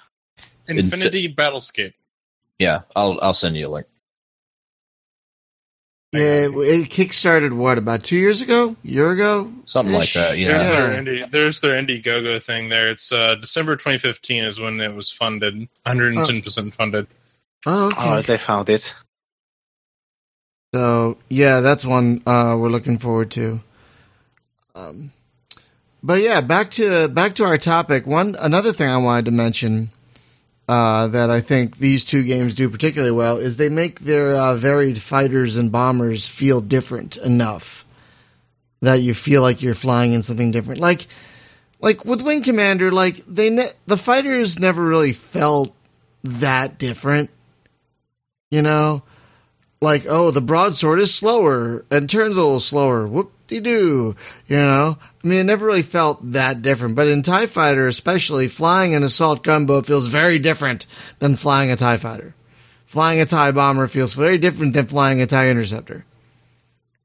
Infinity 0.67 1.33
Battlescape. 1.33 1.93
Yeah, 2.59 2.81
I'll 2.95 3.17
I'll 3.21 3.33
send 3.33 3.55
you 3.57 3.67
a 3.67 3.69
link. 3.69 3.87
Yeah, 6.11 6.45
it, 6.47 6.51
it 6.51 6.89
kickstarted 6.89 7.53
what 7.53 7.77
about 7.77 8.03
two 8.03 8.17
years 8.17 8.41
ago, 8.41 8.75
year 8.83 9.11
ago, 9.11 9.51
Something 9.65 9.93
like 9.93 10.11
that. 10.13 10.37
Yeah. 10.39 10.57
There's 10.57 10.69
Yeah. 10.69 10.87
their 10.87 11.01
indie. 11.03 11.29
There's 11.29 11.61
their 11.61 11.79
Indiegogo 11.81 12.43
thing 12.43 12.69
there. 12.69 12.89
It's 12.89 13.11
uh, 13.11 13.35
December 13.35 13.75
2015 13.75 14.43
is 14.43 14.59
when 14.59 14.81
it 14.81 14.93
was 14.95 15.11
funded. 15.11 15.55
110 15.83 16.41
percent 16.41 16.73
funded. 16.73 17.05
Oh, 17.65 17.87
okay. 17.87 17.97
Oh, 17.99 18.21
they 18.21 18.37
found 18.37 18.69
it. 18.69 18.93
So 20.73 21.17
yeah, 21.29 21.61
that's 21.61 21.85
one 21.85 22.21
uh, 22.25 22.55
we're 22.57 22.69
looking 22.69 22.99
forward 22.99 23.31
to. 23.31 23.59
Um, 24.75 25.11
but 26.03 26.21
yeah, 26.21 26.41
back 26.41 26.71
to 26.71 27.07
back 27.07 27.35
to 27.35 27.45
our 27.45 27.57
topic. 27.57 28.05
One 28.05 28.35
another 28.39 28.71
thing 28.71 28.87
I 28.87 28.97
wanted 28.97 29.25
to 29.25 29.31
mention 29.31 29.89
uh, 30.67 31.07
that 31.07 31.29
I 31.31 31.41
think 31.41 31.77
these 31.77 32.05
two 32.05 32.23
games 32.23 32.53
do 32.53 32.69
particularly 32.69 33.11
well 33.11 33.37
is 33.37 33.57
they 33.57 33.69
make 33.69 34.01
their 34.01 34.35
uh, 34.35 34.55
varied 34.55 35.01
fighters 35.01 35.57
and 35.57 35.71
bombers 35.71 36.27
feel 36.27 36.61
different 36.61 37.17
enough 37.17 37.85
that 38.81 39.01
you 39.01 39.13
feel 39.13 39.41
like 39.41 39.61
you're 39.61 39.73
flying 39.73 40.13
in 40.13 40.21
something 40.21 40.51
different. 40.51 40.79
Like 40.79 41.07
like 41.81 42.05
with 42.05 42.21
Wing 42.21 42.43
Commander, 42.43 42.91
like 42.91 43.17
they 43.27 43.49
ne- 43.49 43.71
the 43.87 43.97
fighters 43.97 44.59
never 44.59 44.85
really 44.85 45.13
felt 45.13 45.75
that 46.23 46.77
different. 46.77 47.31
You 48.51 48.61
know, 48.61 49.03
like 49.81 50.05
oh 50.07 50.31
the 50.31 50.41
broadsword 50.41 50.99
is 50.99 51.13
slower 51.13 51.85
and 51.91 52.09
turns 52.09 52.37
a 52.37 52.41
little 52.41 52.59
slower. 52.59 53.07
Whoop 53.07 53.31
de 53.47 53.59
doo 53.59 54.15
you 54.47 54.57
know? 54.57 54.97
I 55.23 55.27
mean 55.27 55.39
it 55.39 55.43
never 55.43 55.65
really 55.65 55.81
felt 55.81 56.31
that 56.31 56.61
different. 56.61 56.95
But 56.95 57.07
in 57.07 57.21
tie 57.21 57.45
fighter 57.45 57.87
especially 57.87 58.47
flying 58.47 58.95
an 58.95 59.03
assault 59.03 59.43
gunboat 59.43 59.85
feels 59.85 60.07
very 60.07 60.39
different 60.39 60.85
than 61.19 61.35
flying 61.35 61.71
a 61.71 61.75
tie 61.75 61.97
fighter. 61.97 62.33
Flying 62.85 63.21
a 63.21 63.25
tie 63.25 63.51
bomber 63.51 63.87
feels 63.87 64.15
very 64.15 64.39
different 64.39 64.73
than 64.73 64.87
flying 64.87 65.21
a 65.21 65.27
tie 65.27 65.49
interceptor 65.49 66.05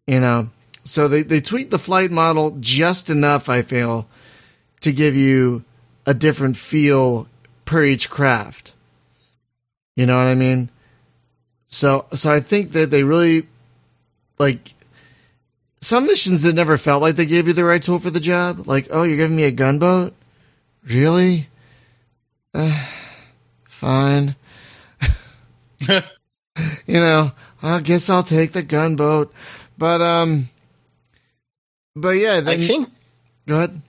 you 0.07 0.21
know? 0.21 0.51
So 0.85 1.09
they, 1.09 1.23
they 1.23 1.41
tweaked 1.41 1.71
the 1.71 1.79
flight 1.79 2.11
model 2.11 2.57
just 2.61 3.09
enough 3.09 3.49
i 3.49 3.63
feel 3.63 4.07
to 4.81 4.93
give 4.93 5.17
you 5.17 5.65
a 6.07 6.13
different 6.13 6.57
feel 6.57 7.27
per 7.65 7.83
each 7.83 8.11
craft. 8.11 8.75
You 9.97 10.07
know 10.07 10.19
what 10.19 10.27
i 10.27 10.35
mean 10.35 10.69
so 11.75 12.07
so 12.13 12.31
I 12.31 12.41
think 12.41 12.73
that 12.73 12.91
they 12.91 13.03
really 13.03 13.49
like 14.39 14.75
some 15.81 16.07
missions 16.07 16.43
that 16.43 16.55
never 16.55 16.79
felt 16.79 17.03
like 17.03 17.17
they 17.17 17.27
gave 17.27 17.47
you 17.47 17.53
the 17.53 17.65
right 17.65 17.83
tool 17.83 17.99
for 17.99 18.11
the 18.11 18.21
job. 18.21 18.67
Like, 18.67 18.89
oh, 18.91 19.03
you're 19.03 19.19
giving 19.19 19.37
me 19.37 19.45
a 19.45 19.51
gunboat? 19.51 20.15
Really? 20.85 21.49
Uh, 22.55 22.87
fine. 23.65 24.37
you 25.89 27.01
know, 27.01 27.33
I 27.63 27.81
guess 27.81 28.09
I'll 28.09 28.23
take 28.23 28.53
the 28.53 28.63
gunboat. 28.63 29.35
But 29.77 30.01
um 30.01 30.49
but 31.97 32.11
yeah, 32.11 32.41
I 32.45 32.57
think 32.57 32.91
go 33.47 33.57
ahead. 33.57 33.83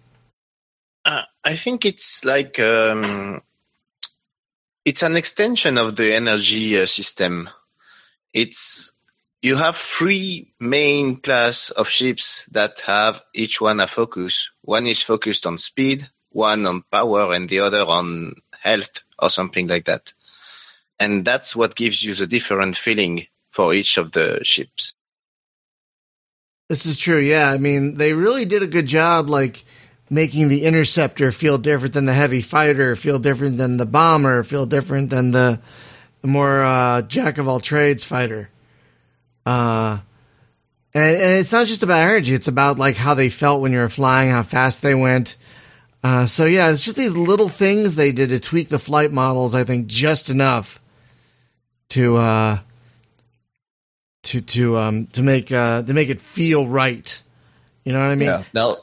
uh, 1.05 1.23
I 1.43 1.55
think 1.55 1.85
it's 1.85 2.25
like 2.25 2.59
um, 2.59 3.41
it's 4.83 5.03
an 5.03 5.15
extension 5.15 5.77
of 5.77 5.95
the 5.95 6.13
energy 6.13 6.79
uh, 6.79 6.85
system. 6.85 7.49
It's 8.35 8.91
you 9.41 9.55
have 9.55 9.77
three 9.77 10.53
main 10.59 11.15
class 11.15 11.69
of 11.69 11.87
ships 11.87 12.45
that 12.51 12.81
have 12.81 13.23
each 13.33 13.61
one 13.61 13.79
a 13.79 13.87
focus. 13.87 14.51
One 14.61 14.85
is 14.87 15.01
focused 15.01 15.45
on 15.45 15.57
speed, 15.57 16.09
one 16.31 16.65
on 16.65 16.83
power, 16.91 17.31
and 17.31 17.47
the 17.47 17.61
other 17.61 17.85
on 17.85 18.35
health 18.59 19.03
or 19.17 19.29
something 19.29 19.67
like 19.67 19.85
that. 19.85 20.13
And 20.99 21.23
that's 21.23 21.55
what 21.55 21.75
gives 21.75 22.03
you 22.03 22.13
the 22.13 22.27
different 22.27 22.75
feeling 22.75 23.27
for 23.49 23.73
each 23.73 23.97
of 23.97 24.11
the 24.11 24.43
ships. 24.43 24.93
This 26.67 26.85
is 26.85 26.97
true. 26.97 27.19
Yeah, 27.19 27.49
I 27.49 27.57
mean, 27.57 27.95
they 27.95 28.11
really 28.11 28.43
did 28.43 28.63
a 28.63 28.67
good 28.67 28.87
job, 28.87 29.29
like 29.29 29.63
making 30.09 30.49
the 30.49 30.65
interceptor 30.65 31.31
feel 31.31 31.57
different 31.57 31.93
than 31.93 32.05
the 32.05 32.13
heavy 32.13 32.41
fighter, 32.41 32.95
feel 32.97 33.19
different 33.19 33.57
than 33.57 33.77
the 33.77 33.85
bomber, 33.85 34.43
feel 34.43 34.65
different 34.65 35.09
than 35.09 35.31
the, 35.31 35.61
more 36.27 36.63
uh, 36.63 37.01
jack 37.03 37.37
of 37.37 37.47
all 37.47 37.59
trades 37.59 38.03
fighter. 38.03 38.49
Uh, 39.45 39.99
and, 40.93 41.15
and 41.15 41.39
it's 41.39 41.51
not 41.51 41.67
just 41.67 41.83
about 41.83 42.03
energy; 42.03 42.33
it's 42.33 42.47
about 42.47 42.79
like 42.79 42.95
how 42.95 43.13
they 43.13 43.29
felt 43.29 43.61
when 43.61 43.71
you 43.71 43.79
were 43.79 43.89
flying, 43.89 44.31
how 44.31 44.43
fast 44.43 44.81
they 44.81 44.95
went. 44.95 45.35
Uh, 46.03 46.25
so 46.25 46.45
yeah, 46.45 46.69
it's 46.69 46.85
just 46.85 46.97
these 46.97 47.17
little 47.17 47.49
things 47.49 47.95
they 47.95 48.11
did 48.11 48.29
to 48.29 48.39
tweak 48.39 48.69
the 48.69 48.79
flight 48.79 49.11
models. 49.11 49.55
I 49.55 49.63
think 49.63 49.87
just 49.87 50.29
enough 50.29 50.81
to 51.89 52.17
uh, 52.17 52.59
to 54.23 54.41
to 54.41 54.77
um 54.77 55.07
to 55.07 55.21
make 55.21 55.51
uh 55.51 55.83
to 55.83 55.93
make 55.93 56.09
it 56.09 56.19
feel 56.19 56.67
right. 56.67 57.21
You 57.83 57.93
know 57.93 57.99
what 57.99 58.11
I 58.11 58.15
mean? 58.15 58.27
yeah. 58.29 58.43
Now, 58.53 58.77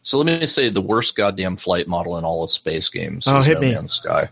so 0.00 0.18
let 0.18 0.26
me 0.26 0.46
say 0.46 0.68
the 0.68 0.80
worst 0.80 1.16
goddamn 1.16 1.56
flight 1.56 1.88
model 1.88 2.16
in 2.16 2.24
all 2.24 2.44
of 2.44 2.50
space 2.50 2.88
games. 2.88 3.26
Oh, 3.26 3.40
is 3.40 3.46
hit 3.46 3.54
no 3.54 3.60
me. 3.60 3.74
Man's 3.74 3.94
Sky. 3.94 4.28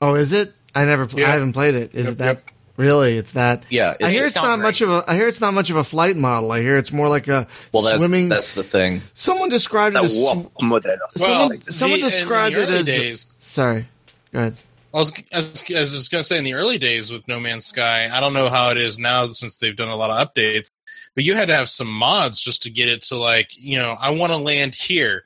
Oh, 0.00 0.14
is 0.14 0.32
it? 0.32 0.54
I 0.74 0.84
never. 0.84 1.06
Pl- 1.06 1.20
Yeah. 1.20 1.28
I 1.28 1.32
haven't 1.32 1.52
played 1.52 1.74
it. 1.74 1.94
Is 1.94 2.06
Yep, 2.06 2.12
it 2.14 2.18
that? 2.18 2.24
yep. 2.26 2.50
Really? 2.76 3.18
It's 3.18 3.32
that. 3.32 3.64
Yeah, 3.68 3.94
I 4.02 4.10
hear 4.10 4.24
it's 4.24 4.36
not 4.36 4.44
not 4.46 4.58
much 4.60 4.80
of 4.80 4.88
a. 4.88 5.04
I 5.06 5.14
hear 5.14 5.26
it's 5.28 5.40
not 5.42 5.52
much 5.52 5.68
of 5.68 5.76
a 5.76 5.84
flight 5.84 6.16
model. 6.16 6.50
I 6.50 6.60
hear 6.62 6.78
it's 6.78 6.92
more 6.92 7.08
like 7.10 7.28
a 7.28 7.46
well, 7.72 7.82
that, 7.82 7.98
swimming. 7.98 8.30
that's 8.30 8.54
the 8.54 8.62
thing. 8.62 9.02
someone 9.12 9.50
described 9.50 9.96
It's 9.96 10.14
it 10.14 10.16
a 10.16 10.30
as. 10.30 10.34
warp 10.36 10.52
model. 10.62 10.90
Someone, 11.10 11.48
Well, 11.50 11.60
someone 11.60 11.98
the- 12.00 12.06
in- 12.06 12.12
in 12.12 12.18
described 12.18 12.56
the 12.56 12.62
it 12.62 12.70
as. 12.70 12.86
days, 12.86 13.26
Sorry. 13.38 13.86
Go 14.32 14.38
ahead. 14.38 14.56
I 14.94 14.98
was, 14.98 15.12
I 15.32 15.36
was, 15.36 15.64
I 15.70 15.78
was 15.80 16.08
going 16.08 16.20
to 16.20 16.26
say 16.26 16.38
in 16.38 16.42
the 16.44 16.54
early 16.54 16.78
days 16.78 17.12
with 17.12 17.28
No 17.28 17.38
Man's 17.38 17.66
Sky, 17.66 18.08
I 18.10 18.18
don't 18.20 18.32
know 18.32 18.48
how 18.48 18.70
it 18.70 18.76
is 18.78 18.98
now 18.98 19.30
since 19.30 19.58
they've 19.58 19.76
done 19.76 19.88
a 19.88 19.94
lot 19.94 20.10
of 20.10 20.26
updates, 20.34 20.72
but 21.14 21.22
you 21.22 21.34
had 21.36 21.46
to 21.48 21.54
have 21.54 21.68
some 21.68 21.86
mods 21.86 22.40
just 22.40 22.62
to 22.62 22.70
get 22.70 22.88
it 22.88 23.02
to 23.02 23.16
like, 23.16 23.50
you 23.56 23.78
know, 23.78 23.92
I 24.00 24.10
want 24.10 24.32
to 24.32 24.38
land 24.38 24.74
here. 24.74 25.24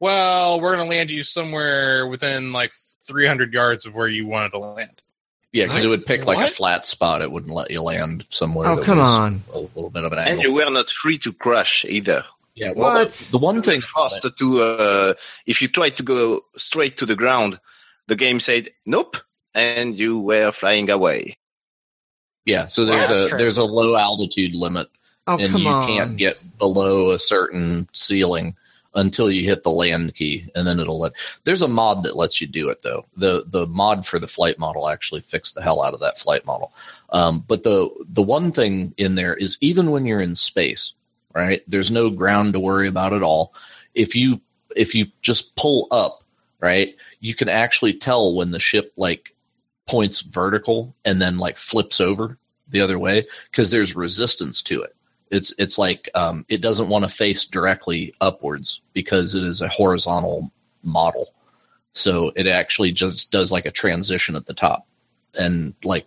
Well, 0.00 0.60
we're 0.60 0.76
going 0.76 0.88
to 0.88 0.96
land 0.96 1.10
you 1.10 1.24
somewhere 1.24 2.06
within 2.06 2.52
like 2.52 2.72
300 3.04 3.52
yards 3.52 3.86
of 3.86 3.94
where 3.94 4.08
you 4.08 4.26
wanted 4.26 4.50
to 4.50 4.58
land. 4.58 5.02
Yeah, 5.52 5.64
because 5.66 5.84
it 5.84 5.88
would 5.88 6.06
pick 6.06 6.24
like 6.26 6.38
a 6.38 6.50
flat 6.50 6.86
spot. 6.86 7.20
It 7.20 7.30
wouldn't 7.30 7.52
let 7.52 7.70
you 7.70 7.82
land 7.82 8.24
somewhere. 8.30 8.66
Oh, 8.68 8.76
that 8.76 8.84
come 8.84 8.98
was 8.98 9.10
on. 9.10 9.42
A 9.52 9.58
little 9.58 9.90
bit 9.90 10.04
of 10.04 10.12
an 10.12 10.18
And 10.18 10.28
angle. 10.28 10.44
you 10.44 10.52
were 10.54 10.70
not 10.70 10.88
free 10.88 11.18
to 11.18 11.32
crash 11.34 11.84
either. 11.84 12.24
yeah. 12.54 12.72
Well, 12.74 12.94
What? 12.94 13.10
the, 13.10 13.32
the 13.32 13.38
one 13.38 13.60
thing. 13.60 13.82
Forced 13.82 14.26
to, 14.38 14.62
uh, 14.62 15.14
if 15.46 15.60
you 15.60 15.68
tried 15.68 15.98
to 15.98 16.02
go 16.02 16.40
straight 16.56 16.96
to 16.98 17.06
the 17.06 17.16
ground, 17.16 17.60
the 18.06 18.16
game 18.16 18.40
said 18.40 18.70
nope, 18.86 19.16
and 19.54 19.94
you 19.94 20.20
were 20.20 20.52
flying 20.52 20.88
away. 20.88 21.36
Yeah, 22.46 22.66
so 22.66 22.84
there's 22.86 23.08
That's 23.08 23.22
a 23.24 23.28
true. 23.28 23.38
there's 23.38 23.58
a 23.58 23.64
low 23.64 23.94
altitude 23.96 24.54
limit, 24.54 24.88
Oh 25.26 25.36
and 25.38 25.50
come 25.52 25.62
you 25.62 25.68
on! 25.68 25.86
can't 25.86 26.16
get 26.16 26.38
below 26.58 27.10
a 27.12 27.18
certain 27.18 27.88
ceiling 27.92 28.56
until 28.94 29.30
you 29.30 29.44
hit 29.44 29.62
the 29.62 29.70
land 29.70 30.14
key, 30.14 30.48
and 30.54 30.66
then 30.66 30.80
it'll 30.80 31.00
let. 31.00 31.14
There's 31.44 31.62
a 31.62 31.68
mod 31.68 32.04
that 32.04 32.16
lets 32.16 32.40
you 32.40 32.46
do 32.46 32.70
it 32.70 32.82
though. 32.82 33.06
the 33.16 33.44
The 33.48 33.66
mod 33.66 34.06
for 34.06 34.18
the 34.18 34.28
flight 34.28 34.58
model 34.58 34.88
actually 34.88 35.22
fixed 35.22 35.54
the 35.54 35.62
hell 35.62 35.82
out 35.82 35.94
of 35.94 36.00
that 36.00 36.18
flight 36.18 36.46
model. 36.46 36.72
Um, 37.10 37.44
but 37.46 37.62
the 37.64 37.90
the 38.08 38.22
one 38.22 38.52
thing 38.52 38.94
in 38.98 39.14
there 39.16 39.34
is 39.36 39.58
even 39.60 39.90
when 39.90 40.06
you're 40.06 40.20
in 40.22 40.34
space, 40.34 40.94
right? 41.34 41.62
There's 41.68 41.90
no 41.90 42.10
ground 42.10 42.54
to 42.54 42.60
worry 42.60 42.88
about 42.88 43.12
at 43.14 43.22
all. 43.22 43.54
If 43.94 44.14
you 44.16 44.40
if 44.76 44.94
you 44.94 45.06
just 45.22 45.56
pull 45.56 45.88
up, 45.90 46.24
right, 46.60 46.94
you 47.20 47.34
can 47.34 47.48
actually 47.48 47.94
tell 47.94 48.34
when 48.34 48.50
the 48.50 48.58
ship 48.60 48.92
like 48.96 49.34
points 49.88 50.22
vertical 50.22 50.94
and 51.04 51.20
then 51.20 51.38
like 51.38 51.58
flips 51.58 52.00
over 52.00 52.38
the 52.68 52.80
other 52.82 52.98
way 52.98 53.26
because 53.50 53.70
there's 53.70 53.96
resistance 53.96 54.62
to 54.62 54.82
it. 54.82 54.94
It's 55.32 55.54
it's 55.58 55.78
like 55.78 56.10
um, 56.14 56.44
it 56.48 56.60
doesn't 56.60 56.88
want 56.88 57.04
to 57.04 57.08
face 57.08 57.46
directly 57.46 58.14
upwards 58.20 58.82
because 58.92 59.34
it 59.34 59.42
is 59.42 59.62
a 59.62 59.68
horizontal 59.68 60.52
model. 60.82 61.32
So 61.92 62.32
it 62.36 62.46
actually 62.46 62.92
just 62.92 63.32
does 63.32 63.50
like 63.50 63.66
a 63.66 63.70
transition 63.70 64.36
at 64.36 64.46
the 64.46 64.54
top 64.54 64.86
and 65.34 65.74
like 65.82 66.06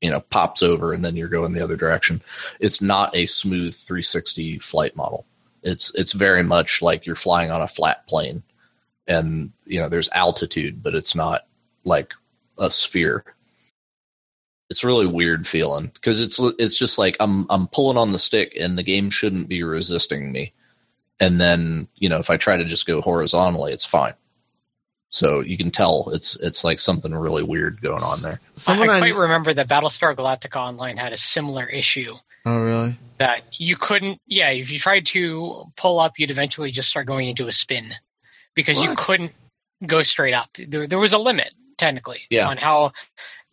you 0.00 0.10
know 0.10 0.20
pops 0.20 0.62
over 0.62 0.94
and 0.94 1.04
then 1.04 1.16
you're 1.16 1.28
going 1.28 1.52
the 1.52 1.62
other 1.62 1.76
direction. 1.76 2.22
It's 2.60 2.80
not 2.80 3.14
a 3.14 3.26
smooth 3.26 3.74
360 3.74 4.58
flight 4.58 4.96
model. 4.96 5.26
It's 5.62 5.94
it's 5.94 6.12
very 6.12 6.42
much 6.42 6.80
like 6.80 7.04
you're 7.04 7.14
flying 7.14 7.50
on 7.50 7.60
a 7.60 7.68
flat 7.68 8.06
plane 8.06 8.42
and 9.06 9.52
you 9.66 9.80
know 9.80 9.88
there's 9.90 10.08
altitude 10.10 10.82
but 10.82 10.94
it's 10.94 11.14
not 11.14 11.46
like 11.84 12.14
a 12.58 12.70
sphere. 12.70 13.24
It's 14.72 14.84
really 14.84 15.04
weird 15.04 15.46
feeling 15.46 15.90
because 15.92 16.22
it's 16.22 16.40
it's 16.58 16.78
just 16.78 16.96
like 16.96 17.18
I'm 17.20 17.44
I'm 17.50 17.66
pulling 17.66 17.98
on 17.98 18.12
the 18.12 18.18
stick 18.18 18.56
and 18.58 18.78
the 18.78 18.82
game 18.82 19.10
shouldn't 19.10 19.46
be 19.46 19.62
resisting 19.62 20.32
me. 20.32 20.54
And 21.20 21.38
then, 21.38 21.88
you 21.94 22.08
know, 22.08 22.18
if 22.18 22.30
I 22.30 22.38
try 22.38 22.56
to 22.56 22.64
just 22.64 22.86
go 22.86 23.02
horizontally, 23.02 23.74
it's 23.74 23.84
fine. 23.84 24.14
So 25.10 25.40
you 25.40 25.58
can 25.58 25.70
tell 25.70 26.08
it's 26.14 26.36
it's 26.36 26.64
like 26.64 26.78
something 26.78 27.14
really 27.14 27.42
weird 27.42 27.82
going 27.82 28.00
on 28.00 28.22
there. 28.22 28.40
Someone 28.54 28.88
I, 28.88 28.94
I, 28.94 28.96
I 28.96 29.00
quite 29.00 29.14
remember 29.14 29.52
that 29.52 29.68
Battlestar 29.68 30.16
Galactica 30.16 30.56
Online 30.56 30.96
had 30.96 31.12
a 31.12 31.18
similar 31.18 31.66
issue 31.66 32.14
oh 32.46 32.58
really? 32.58 32.96
that 33.18 33.42
you 33.60 33.76
couldn't. 33.76 34.22
Yeah, 34.26 34.52
if 34.52 34.72
you 34.72 34.78
tried 34.78 35.04
to 35.08 35.70
pull 35.76 36.00
up, 36.00 36.18
you'd 36.18 36.30
eventually 36.30 36.70
just 36.70 36.88
start 36.88 37.06
going 37.06 37.28
into 37.28 37.46
a 37.46 37.52
spin 37.52 37.92
because 38.54 38.82
you 38.82 38.94
couldn't 38.96 39.32
go 39.84 40.02
straight 40.02 40.32
up. 40.32 40.48
There, 40.56 40.86
there 40.86 40.98
was 40.98 41.12
a 41.12 41.18
limit 41.18 41.52
technically 41.76 42.22
Yeah. 42.30 42.48
on 42.48 42.56
how 42.56 42.92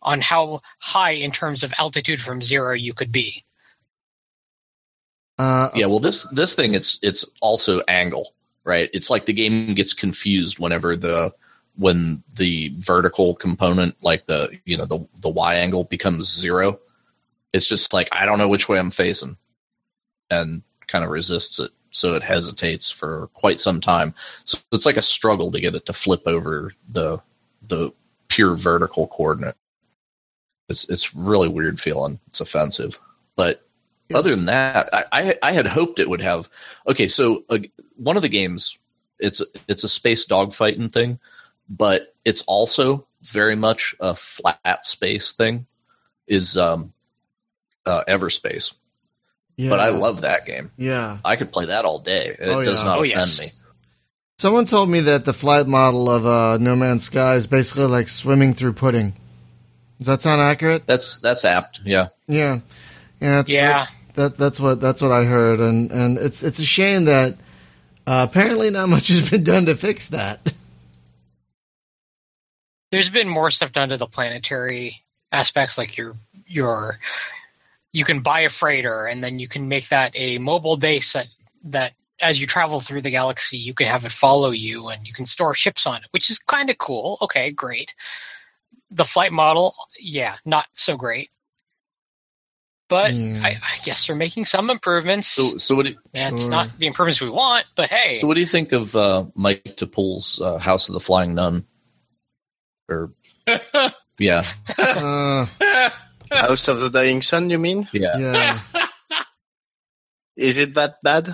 on 0.02 0.20
how 0.20 0.60
high 0.78 1.12
in 1.12 1.30
terms 1.30 1.62
of 1.62 1.72
altitude 1.78 2.20
from 2.20 2.40
zero 2.40 2.72
you 2.74 2.92
could 2.92 3.12
be. 3.12 3.44
Uh, 5.38 5.70
Yeah, 5.74 5.86
well 5.86 6.00
this 6.00 6.28
this 6.30 6.54
thing 6.54 6.74
it's 6.74 6.98
it's 7.02 7.24
also 7.40 7.80
angle, 7.88 8.34
right? 8.64 8.90
It's 8.92 9.10
like 9.10 9.24
the 9.24 9.32
game 9.32 9.74
gets 9.74 9.94
confused 9.94 10.58
whenever 10.58 10.96
the 10.96 11.32
when 11.76 12.22
the 12.36 12.74
vertical 12.76 13.34
component 13.34 13.96
like 14.02 14.26
the 14.26 14.58
you 14.64 14.76
know 14.76 14.84
the 14.84 15.06
the 15.20 15.30
y 15.30 15.56
angle 15.56 15.84
becomes 15.84 16.30
zero. 16.32 16.78
It's 17.52 17.68
just 17.68 17.92
like 17.92 18.08
I 18.14 18.26
don't 18.26 18.38
know 18.38 18.48
which 18.48 18.68
way 18.68 18.78
I'm 18.78 18.90
facing 18.90 19.36
and 20.30 20.62
kind 20.86 21.04
of 21.04 21.10
resists 21.10 21.58
it. 21.58 21.70
So 21.92 22.14
it 22.14 22.22
hesitates 22.22 22.90
for 22.90 23.28
quite 23.34 23.58
some 23.58 23.80
time. 23.80 24.14
So 24.44 24.58
it's 24.72 24.86
like 24.86 24.96
a 24.96 25.02
struggle 25.02 25.50
to 25.52 25.60
get 25.60 25.74
it 25.74 25.86
to 25.86 25.92
flip 25.92 26.22
over 26.26 26.72
the 26.88 27.20
the 27.62 27.92
pure 28.28 28.54
vertical 28.54 29.06
coordinate. 29.06 29.56
It's 30.70 30.88
it's 30.88 31.14
really 31.14 31.48
weird 31.48 31.78
feeling. 31.80 32.18
It's 32.28 32.40
offensive. 32.40 32.98
But 33.36 33.66
other 34.14 34.34
than 34.34 34.46
that, 34.46 34.88
I, 34.92 35.04
I 35.12 35.38
I 35.42 35.52
had 35.52 35.66
hoped 35.66 35.98
it 35.98 36.08
would 36.08 36.22
have. 36.22 36.48
Okay, 36.86 37.08
so 37.08 37.44
uh, 37.50 37.58
one 37.96 38.16
of 38.16 38.22
the 38.22 38.28
games, 38.28 38.78
it's 39.18 39.42
it's 39.68 39.84
a 39.84 39.88
space 39.88 40.26
dogfighting 40.26 40.90
thing, 40.90 41.18
but 41.68 42.14
it's 42.24 42.42
also 42.44 43.06
very 43.22 43.56
much 43.56 43.94
a 44.00 44.14
flat 44.14 44.84
space 44.86 45.32
thing. 45.32 45.66
Is 46.26 46.56
um, 46.56 46.92
uh, 47.84 48.04
Everspace, 48.06 48.72
yeah. 49.56 49.70
but 49.70 49.80
I 49.80 49.88
love 49.88 50.20
that 50.20 50.46
game. 50.46 50.70
Yeah. 50.76 51.18
I 51.24 51.34
could 51.34 51.52
play 51.52 51.66
that 51.66 51.84
all 51.84 51.98
day. 51.98 52.36
It 52.38 52.48
Oh, 52.48 52.62
does 52.62 52.80
yeah. 52.82 52.88
not 52.88 52.98
Oh, 52.98 53.02
offend 53.02 53.16
yes. 53.16 53.40
me. 53.40 53.52
Someone 54.38 54.64
told 54.64 54.88
me 54.88 55.00
that 55.00 55.24
the 55.24 55.32
flight 55.32 55.66
model 55.66 56.08
of 56.08 56.24
uh, 56.24 56.58
No 56.58 56.76
Man's 56.76 57.04
Sky 57.04 57.34
is 57.34 57.46
basically 57.48 57.86
like 57.86 58.08
swimming 58.08 58.52
through 58.52 58.74
pudding. 58.74 59.18
Does 60.00 60.06
that 60.06 60.22
sound 60.22 60.40
accurate? 60.40 60.86
That's 60.86 61.18
that's 61.18 61.44
apt. 61.44 61.82
Yeah, 61.84 62.08
Yeah. 62.26 62.60
Yeah. 63.20 63.40
It's, 63.40 63.52
Yeah. 63.52 63.86
That 64.14 64.38
that's 64.38 64.58
what 64.58 64.80
that's 64.80 65.02
what 65.02 65.12
I 65.12 65.24
heard, 65.24 65.60
and 65.60 65.92
and 65.92 66.16
it's 66.16 66.42
it's 66.42 66.58
a 66.58 66.64
shame 66.64 67.04
that 67.04 67.34
uh, 68.06 68.26
apparently 68.28 68.70
not 68.70 68.88
much 68.88 69.08
has 69.08 69.30
been 69.30 69.44
done 69.44 69.66
to 69.66 69.76
fix 69.76 70.08
that. 70.08 70.52
There's 72.90 73.10
been 73.10 73.28
more 73.28 73.50
stuff 73.50 73.72
done 73.72 73.90
to 73.90 73.98
the 73.98 74.06
planetary 74.06 75.04
aspects, 75.30 75.76
like 75.76 75.98
your 75.98 76.16
your 76.46 76.98
you 77.92 78.04
can 78.04 78.20
buy 78.20 78.40
a 78.40 78.48
freighter 78.48 79.04
and 79.04 79.22
then 79.22 79.38
you 79.38 79.48
can 79.48 79.68
make 79.68 79.88
that 79.88 80.12
a 80.14 80.38
mobile 80.38 80.76
base 80.76 81.12
that 81.12 81.26
that 81.64 81.92
as 82.20 82.40
you 82.40 82.46
travel 82.46 82.80
through 82.80 83.00
the 83.00 83.10
galaxy 83.10 83.58
you 83.58 83.74
can 83.74 83.86
have 83.86 84.04
it 84.04 84.12
follow 84.12 84.50
you 84.50 84.88
and 84.88 85.06
you 85.06 85.12
can 85.12 85.26
store 85.26 85.54
ships 85.54 85.86
on 85.86 85.96
it, 85.96 86.08
which 86.10 86.30
is 86.30 86.38
kind 86.38 86.70
of 86.70 86.78
cool. 86.78 87.18
Okay, 87.22 87.50
great. 87.50 87.94
The 88.90 89.04
flight 89.04 89.32
model, 89.32 89.74
yeah, 89.98 90.36
not 90.44 90.66
so 90.72 90.96
great. 90.96 91.30
But 92.88 93.12
Yeah. 93.14 93.40
I, 93.44 93.48
I 93.62 93.78
guess 93.84 94.06
they're 94.06 94.16
making 94.16 94.46
some 94.46 94.68
improvements. 94.68 95.28
So 95.28 95.58
so 95.58 95.76
what 95.76 95.86
do 95.86 95.92
you, 95.92 95.98
yeah, 96.12 96.30
it's 96.30 96.42
Sure. 96.42 96.50
not 96.50 96.76
the 96.78 96.86
improvements 96.88 97.20
we 97.20 97.30
want, 97.30 97.66
but 97.76 97.88
hey, 97.88 98.14
so 98.14 98.26
what 98.26 98.34
do 98.34 98.40
you 98.40 98.46
think 98.46 98.72
of 98.72 98.96
uh, 98.96 99.26
Mike 99.36 99.62
DePool's 99.76 100.40
uh, 100.40 100.58
House 100.58 100.88
of 100.88 100.94
the 100.94 101.00
Flying 101.00 101.34
Nun? 101.36 101.64
Or 102.88 103.12
yeah, 104.18 104.42
Uh, 104.76 105.46
House 106.32 106.66
of 106.66 106.80
the 106.80 106.90
Dying 106.90 107.22
Sun, 107.22 107.50
you 107.50 107.58
mean? 107.58 107.88
yeah. 107.92 108.16
yeah. 108.18 108.60
Is 110.36 110.58
it 110.58 110.74
that 110.74 110.96
bad? 111.02 111.28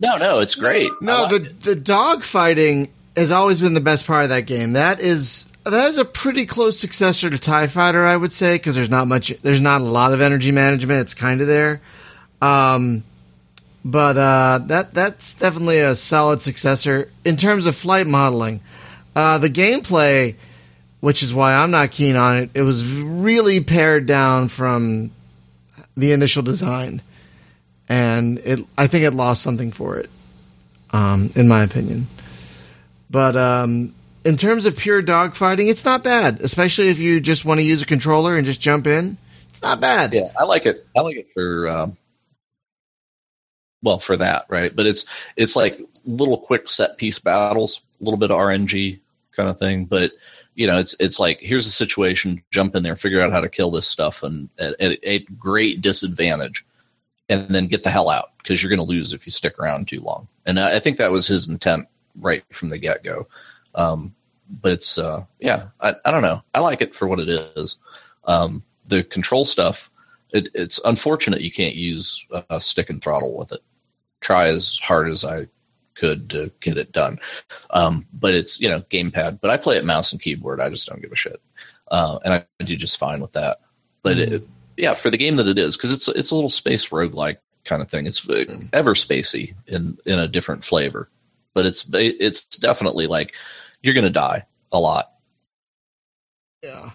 No, 0.00 0.16
no, 0.18 0.40
it's 0.40 0.56
great. 0.56 0.90
I 0.90 0.96
No, 1.04 1.22
like 1.22 1.30
the 1.30 1.36
it. 1.50 1.60
the 1.62 1.74
dog 1.76 2.22
fighting 2.22 2.92
has 3.16 3.30
always 3.32 3.60
been 3.62 3.72
the 3.72 3.80
best 3.80 4.06
part 4.06 4.24
of 4.24 4.28
that 4.30 4.42
game. 4.42 4.72
That 4.72 5.00
is 5.00 5.46
that 5.70 5.86
is 5.88 5.98
a 5.98 6.04
pretty 6.04 6.46
close 6.46 6.78
successor 6.78 7.30
to 7.30 7.38
Tie 7.38 7.66
Fighter, 7.66 8.04
I 8.06 8.16
would 8.16 8.32
say, 8.32 8.56
because 8.56 8.74
there's 8.74 8.90
not 8.90 9.08
much, 9.08 9.28
there's 9.42 9.60
not 9.60 9.80
a 9.80 9.84
lot 9.84 10.12
of 10.12 10.20
energy 10.20 10.52
management. 10.52 11.00
It's 11.00 11.14
kind 11.14 11.40
of 11.40 11.46
there, 11.46 11.80
um, 12.40 13.04
but 13.84 14.16
uh, 14.16 14.60
that 14.66 14.94
that's 14.94 15.34
definitely 15.34 15.78
a 15.78 15.94
solid 15.94 16.40
successor 16.40 17.10
in 17.24 17.36
terms 17.36 17.66
of 17.66 17.74
flight 17.74 18.06
modeling. 18.06 18.60
Uh, 19.14 19.38
the 19.38 19.50
gameplay, 19.50 20.36
which 21.00 21.22
is 21.22 21.34
why 21.34 21.54
I'm 21.54 21.70
not 21.70 21.90
keen 21.90 22.16
on 22.16 22.36
it, 22.36 22.50
it 22.54 22.62
was 22.62 23.00
really 23.02 23.60
pared 23.60 24.06
down 24.06 24.48
from 24.48 25.10
the 25.96 26.12
initial 26.12 26.42
design, 26.42 27.02
and 27.88 28.38
it 28.38 28.60
I 28.76 28.86
think 28.86 29.04
it 29.04 29.12
lost 29.12 29.42
something 29.42 29.72
for 29.72 29.96
it 29.98 30.10
um, 30.90 31.30
in 31.34 31.48
my 31.48 31.62
opinion. 31.62 32.06
But 33.10 33.36
um, 33.36 33.94
in 34.26 34.36
terms 34.36 34.66
of 34.66 34.76
pure 34.76 35.02
dogfighting, 35.02 35.70
it's 35.70 35.84
not 35.84 36.02
bad, 36.02 36.40
especially 36.40 36.88
if 36.88 36.98
you 36.98 37.20
just 37.20 37.44
want 37.44 37.60
to 37.60 37.64
use 37.64 37.80
a 37.80 37.86
controller 37.86 38.36
and 38.36 38.44
just 38.44 38.60
jump 38.60 38.86
in. 38.86 39.16
It's 39.48 39.62
not 39.62 39.80
bad. 39.80 40.12
Yeah, 40.12 40.32
I 40.36 40.44
like 40.44 40.66
it. 40.66 40.84
I 40.96 41.00
like 41.00 41.16
it 41.16 41.30
for 41.30 41.68
um, 41.68 41.96
well 43.82 44.00
for 44.00 44.16
that, 44.16 44.46
right? 44.48 44.74
But 44.74 44.86
it's 44.86 45.06
it's 45.36 45.54
like 45.54 45.80
little 46.04 46.38
quick 46.38 46.68
set 46.68 46.98
piece 46.98 47.20
battles, 47.20 47.80
a 48.00 48.04
little 48.04 48.18
bit 48.18 48.32
of 48.32 48.36
RNG 48.36 48.98
kind 49.34 49.48
of 49.48 49.58
thing. 49.58 49.84
But 49.84 50.12
you 50.56 50.66
know, 50.66 50.78
it's 50.78 50.96
it's 50.98 51.20
like 51.20 51.38
here's 51.40 51.66
a 51.66 51.70
situation, 51.70 52.42
jump 52.50 52.74
in 52.74 52.82
there, 52.82 52.96
figure 52.96 53.22
out 53.22 53.30
how 53.32 53.40
to 53.40 53.48
kill 53.48 53.70
this 53.70 53.86
stuff, 53.86 54.24
and 54.24 54.48
at, 54.58 54.74
a 54.80 55.20
great 55.20 55.82
disadvantage, 55.82 56.64
and 57.28 57.48
then 57.48 57.68
get 57.68 57.84
the 57.84 57.90
hell 57.90 58.10
out 58.10 58.32
because 58.38 58.60
you're 58.60 58.70
going 58.70 58.84
to 58.84 58.92
lose 58.92 59.12
if 59.12 59.24
you 59.24 59.30
stick 59.30 59.60
around 59.60 59.86
too 59.86 60.00
long. 60.00 60.26
And 60.44 60.58
I, 60.58 60.76
I 60.76 60.78
think 60.80 60.96
that 60.96 61.12
was 61.12 61.28
his 61.28 61.48
intent 61.48 61.86
right 62.18 62.42
from 62.50 62.70
the 62.70 62.78
get 62.78 63.04
go. 63.04 63.28
Um, 63.76 64.15
but 64.48 64.72
it's 64.72 64.98
uh, 64.98 65.24
yeah, 65.38 65.68
I, 65.80 65.94
I 66.04 66.10
don't 66.10 66.22
know. 66.22 66.40
I 66.54 66.60
like 66.60 66.82
it 66.82 66.94
for 66.94 67.08
what 67.08 67.20
it 67.20 67.28
is. 67.28 67.78
Um, 68.24 68.62
the 68.84 69.02
control 69.02 69.44
stuff, 69.44 69.90
it, 70.32 70.48
it's 70.54 70.80
unfortunate 70.84 71.40
you 71.40 71.50
can't 71.50 71.74
use 71.74 72.26
a 72.50 72.60
stick 72.60 72.90
and 72.90 73.02
throttle 73.02 73.36
with 73.36 73.52
it. 73.52 73.60
Try 74.20 74.48
as 74.48 74.78
hard 74.78 75.08
as 75.08 75.24
I 75.24 75.48
could 75.94 76.30
to 76.30 76.50
get 76.60 76.78
it 76.78 76.92
done. 76.92 77.18
Um, 77.70 78.06
but 78.12 78.34
it's, 78.34 78.60
you 78.60 78.68
know, 78.68 78.80
gamepad. 78.82 79.40
But 79.40 79.50
I 79.50 79.56
play 79.56 79.76
it 79.76 79.84
mouse 79.84 80.12
and 80.12 80.20
keyboard. 80.20 80.60
I 80.60 80.68
just 80.68 80.86
don't 80.86 81.00
give 81.00 81.12
a 81.12 81.16
shit. 81.16 81.40
Uh, 81.90 82.18
and 82.24 82.34
I 82.34 82.64
do 82.64 82.76
just 82.76 82.98
fine 82.98 83.20
with 83.20 83.32
that. 83.32 83.58
But 84.02 84.18
it, 84.18 84.48
yeah, 84.76 84.94
for 84.94 85.10
the 85.10 85.16
game 85.16 85.36
that 85.36 85.48
it 85.48 85.58
is, 85.58 85.76
because 85.76 85.92
it's 85.92 86.08
it's 86.08 86.30
a 86.30 86.34
little 86.34 86.50
space 86.50 86.90
roguelike 86.90 87.38
kind 87.64 87.82
of 87.82 87.90
thing. 87.90 88.06
It's 88.06 88.28
uh, 88.28 88.44
ever 88.72 88.94
spacey 88.94 89.54
in 89.66 89.98
in 90.06 90.18
a 90.18 90.28
different 90.28 90.64
flavor, 90.64 91.08
but 91.54 91.66
it's 91.66 91.86
it's 91.92 92.44
definitely 92.44 93.06
like 93.06 93.34
you're 93.86 93.94
gonna 93.94 94.10
die 94.10 94.44
a 94.72 94.78
lot. 94.78 95.12
Yeah. 96.62 96.90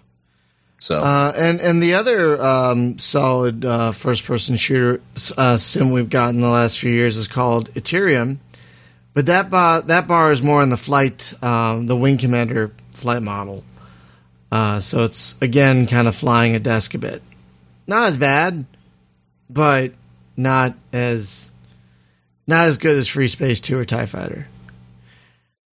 So 0.78 1.00
Uh, 1.00 1.34
and 1.38 1.62
and 1.62 1.82
the 1.82 1.94
other 1.94 2.42
um, 2.42 3.00
solid 3.00 3.64
uh, 3.64 3.92
first 3.92 4.26
person 4.26 4.56
shooter 4.58 5.02
uh, 5.38 5.58
sim 5.58 5.92
we've 5.92 6.10
got 6.10 6.30
in 6.30 6.42
the 6.42 6.50
last 6.50 6.80
few 6.80 6.92
years 6.92 7.18
is 7.18 7.28
called 7.28 7.70
Ethereum, 7.76 8.38
but 9.14 9.28
that 9.28 9.50
bar 9.50 9.82
that 9.84 10.08
bar 10.08 10.32
is 10.32 10.42
more 10.44 10.62
in 10.62 10.70
the 10.70 10.78
flight 10.78 11.34
um, 11.42 11.88
the 11.88 11.96
Wing 11.96 12.18
Commander 12.18 12.72
flight 12.92 13.22
model. 13.22 13.64
Uh, 14.52 14.80
so 14.80 15.06
it's 15.06 15.36
again 15.42 15.86
kind 15.86 16.08
of 16.08 16.16
flying 16.16 16.56
a 16.56 16.60
desk 16.60 16.94
a 16.94 16.98
bit. 16.98 17.22
Not 17.88 18.08
as 18.08 18.18
bad, 18.18 18.66
but 19.50 19.94
not 20.36 20.76
as 20.92 21.52
not 22.48 22.68
as 22.68 22.78
good 22.78 22.98
as 22.98 23.08
Freespace 23.08 23.62
Two 23.62 23.78
or 23.78 23.86
Tie 23.86 24.08
Fighter. 24.08 24.48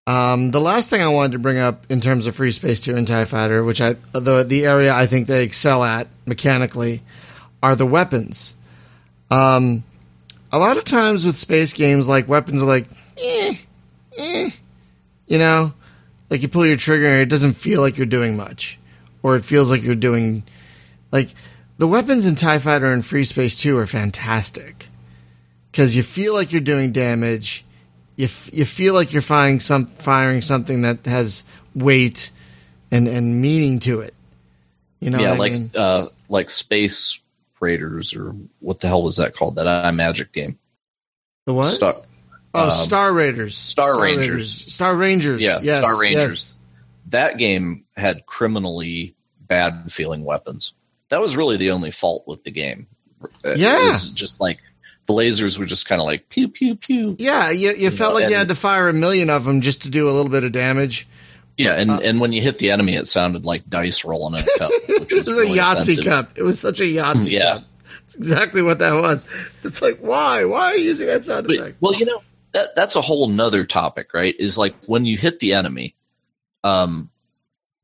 Um, 0.08 0.52
the 0.52 0.60
last 0.60 0.88
thing 0.88 1.02
I 1.02 1.08
wanted 1.08 1.32
to 1.32 1.38
bring 1.38 1.58
up 1.58 1.84
in 1.90 2.00
terms 2.00 2.26
of 2.26 2.34
Freespace 2.34 2.82
Two 2.82 2.96
and 2.96 3.06
Tie 3.06 3.26
Fighter, 3.26 3.62
which 3.62 3.82
I 3.82 3.92
the 4.12 4.42
the 4.42 4.64
area 4.64 4.94
I 4.94 5.04
think 5.04 5.26
they 5.26 5.44
excel 5.44 5.84
at 5.84 6.08
mechanically, 6.24 7.02
are 7.62 7.76
the 7.76 7.84
weapons. 7.84 8.54
Um, 9.30 9.84
a 10.50 10.58
lot 10.58 10.78
of 10.78 10.84
times 10.84 11.26
with 11.26 11.36
space 11.36 11.74
games, 11.74 12.08
like 12.08 12.26
weapons 12.26 12.62
are 12.62 12.66
like, 12.66 12.86
eh, 13.18 13.54
eh, 14.16 14.50
you 15.26 15.36
know, 15.38 15.74
like 16.30 16.40
you 16.40 16.48
pull 16.48 16.64
your 16.64 16.78
trigger 16.78 17.06
and 17.06 17.20
it 17.20 17.28
doesn't 17.28 17.52
feel 17.52 17.82
like 17.82 17.98
you're 17.98 18.06
doing 18.06 18.34
much, 18.34 18.78
or 19.22 19.36
it 19.36 19.44
feels 19.44 19.70
like 19.70 19.82
you're 19.82 19.94
doing, 19.94 20.42
like 21.12 21.34
the 21.76 21.86
weapons 21.86 22.24
in 22.24 22.34
Tie 22.34 22.60
Fighter 22.60 22.90
and 22.90 23.02
Freespace 23.02 23.60
Two 23.60 23.76
are 23.76 23.86
fantastic 23.86 24.86
because 25.70 25.96
you 25.96 26.02
feel 26.02 26.32
like 26.32 26.50
you're 26.50 26.62
doing 26.62 26.92
damage 26.92 27.66
you 28.18 28.24
f- 28.24 28.50
you 28.52 28.64
feel 28.66 28.92
like 28.92 29.12
you're 29.14 29.22
firing 29.22 29.60
some 29.60 29.86
firing 29.86 30.42
something 30.42 30.82
that 30.82 31.06
has 31.06 31.44
weight 31.74 32.30
and 32.90 33.06
and 33.08 33.40
meaning 33.40 33.78
to 33.80 34.00
it. 34.00 34.12
You 35.00 35.10
know, 35.10 35.20
yeah, 35.20 35.30
what 35.30 35.34
I 35.36 35.38
like 35.38 35.52
mean? 35.52 35.70
uh, 35.76 36.06
like 36.28 36.50
Space 36.50 37.20
Raiders 37.60 38.14
or 38.14 38.34
what 38.60 38.80
the 38.80 38.88
hell 38.88 39.02
was 39.02 39.16
that 39.18 39.34
called? 39.34 39.54
That 39.54 39.68
I 39.68 39.90
Magic 39.92 40.32
game. 40.32 40.58
the 41.46 41.54
what? 41.54 41.64
Star, 41.66 41.94
oh, 42.54 42.64
um, 42.64 42.70
Star 42.70 43.12
Raiders. 43.12 43.56
Star 43.56 44.00
Rangers. 44.00 44.50
Star 44.72 44.94
Rangers. 44.96 45.40
Yeah, 45.40 45.60
yes, 45.62 45.78
Star 45.78 46.00
Rangers. 46.00 46.22
yes. 46.24 46.54
that 47.10 47.38
game 47.38 47.84
had 47.96 48.26
criminally 48.26 49.14
bad 49.46 49.92
feeling 49.92 50.24
weapons. 50.24 50.72
That 51.10 51.20
was 51.20 51.36
really 51.36 51.56
the 51.56 51.70
only 51.70 51.90
fault 51.92 52.24
with 52.26 52.42
the 52.44 52.50
game. 52.50 52.86
It 53.44 53.58
Yeah. 53.58 53.88
was 53.88 54.08
just 54.10 54.40
like 54.40 54.58
the 55.08 55.14
lasers 55.14 55.58
were 55.58 55.64
just 55.64 55.88
kind 55.88 56.00
of 56.00 56.06
like 56.06 56.28
pew 56.28 56.46
pew 56.48 56.76
pew. 56.76 57.16
Yeah, 57.18 57.50
you, 57.50 57.72
you 57.72 57.90
felt 57.90 58.14
know, 58.14 58.20
like 58.20 58.30
you 58.30 58.36
had 58.36 58.48
to 58.48 58.54
fire 58.54 58.88
a 58.88 58.92
million 58.92 59.30
of 59.30 59.44
them 59.44 59.60
just 59.62 59.82
to 59.82 59.90
do 59.90 60.08
a 60.08 60.12
little 60.12 60.30
bit 60.30 60.44
of 60.44 60.52
damage. 60.52 61.08
Yeah, 61.56 61.72
and, 61.74 61.90
Uh, 61.90 62.00
and 62.04 62.20
when 62.20 62.32
you 62.32 62.40
hit 62.40 62.58
the 62.58 62.70
enemy, 62.70 62.94
it 62.94 63.08
sounded 63.08 63.44
like 63.44 63.68
dice 63.68 64.04
rolling 64.04 64.38
in 64.38 64.46
a 64.46 64.58
cup, 64.58 64.70
which 64.88 65.12
it 65.12 65.18
was 65.18 65.26
was 65.26 65.32
really 65.34 65.58
a 65.58 65.62
Yahtzee 65.62 65.72
offensive. 65.94 66.04
cup. 66.04 66.38
It 66.38 66.42
was 66.44 66.60
such 66.60 66.78
a 66.80 66.84
Yahtzee 66.84 67.30
Yeah. 67.32 67.54
cup. 67.54 67.64
It's 68.04 68.14
exactly 68.14 68.62
what 68.62 68.78
that 68.78 68.94
was. 68.94 69.26
It's 69.64 69.82
like, 69.82 69.98
why? 69.98 70.44
Why 70.44 70.72
are 70.72 70.76
you 70.76 70.84
using 70.84 71.08
that 71.08 71.24
sound 71.24 71.46
But, 71.48 71.56
effect? 71.58 71.76
well, 71.80 71.94
you 71.94 72.04
know 72.06 72.22
that 72.52 72.74
that's 72.76 72.94
a 72.96 73.00
whole 73.00 73.28
nother 73.28 73.64
topic, 73.64 74.14
right? 74.14 74.34
Is 74.38 74.56
like 74.56 74.74
when 74.86 75.04
you 75.04 75.16
hit 75.16 75.40
the 75.40 75.54
enemy, 75.54 75.94
um, 76.64 77.10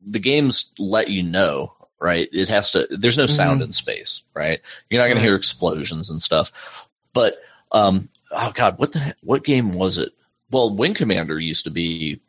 the 0.06 0.18
games 0.20 0.72
let 0.78 1.08
you 1.08 1.22
know, 1.22 1.72
right? 2.00 2.28
It 2.32 2.48
has 2.50 2.72
to. 2.72 2.86
There's 2.90 3.18
no 3.18 3.26
sound 3.26 3.60
in 3.62 3.72
space, 3.72 4.22
right? 4.34 4.60
You're 4.90 5.00
not 5.00 5.06
going 5.08 5.18
to 5.18 5.22
hear 5.24 5.34
explosions 5.36 6.10
and 6.10 6.20
stuff. 6.22 6.86
But 7.14 7.38
um, 7.72 8.10
oh 8.30 8.52
god, 8.54 8.78
what 8.78 8.92
the 8.92 8.98
he- 8.98 9.12
what 9.22 9.44
game 9.44 9.72
was 9.72 9.96
it? 9.96 10.12
Well, 10.50 10.76
Wing 10.76 10.92
Commander 10.92 11.40
used 11.40 11.64
to 11.64 11.70
be 11.70 12.20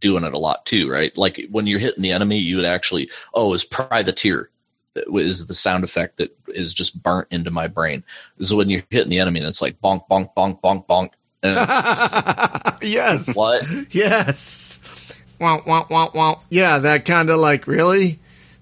doing 0.00 0.24
it 0.24 0.32
a 0.32 0.38
lot 0.38 0.64
too, 0.64 0.90
right? 0.90 1.16
Like 1.16 1.46
when 1.50 1.66
you're 1.66 1.78
hitting 1.78 2.02
the 2.02 2.12
enemy, 2.12 2.38
you 2.38 2.56
would 2.56 2.64
actually 2.64 3.10
oh, 3.34 3.52
it's 3.52 3.64
privateer. 3.64 4.48
is 4.94 5.44
the 5.44 5.54
sound 5.54 5.84
effect 5.84 6.16
that 6.16 6.34
is 6.48 6.72
just 6.72 7.02
burnt 7.02 7.28
into 7.30 7.50
my 7.50 7.66
brain. 7.68 8.02
Is 8.38 8.54
when 8.54 8.70
you're 8.70 8.82
hitting 8.88 9.10
the 9.10 9.18
enemy 9.18 9.40
and 9.40 9.48
it's 9.48 9.60
like 9.60 9.78
bonk, 9.82 10.08
bonk, 10.08 10.28
bonk, 10.34 10.60
bonk, 10.62 10.86
bonk. 10.86 11.10
It's 11.42 12.82
yes. 12.82 13.36
what? 13.36 13.62
Yes. 13.90 15.20
Wow, 15.38 15.62
wow, 15.66 15.86
wow, 15.90 16.10
wow. 16.14 16.40
Yeah, 16.48 16.78
that 16.78 17.04
kind 17.04 17.28
of 17.28 17.38
like, 17.38 17.66
really? 17.66 18.18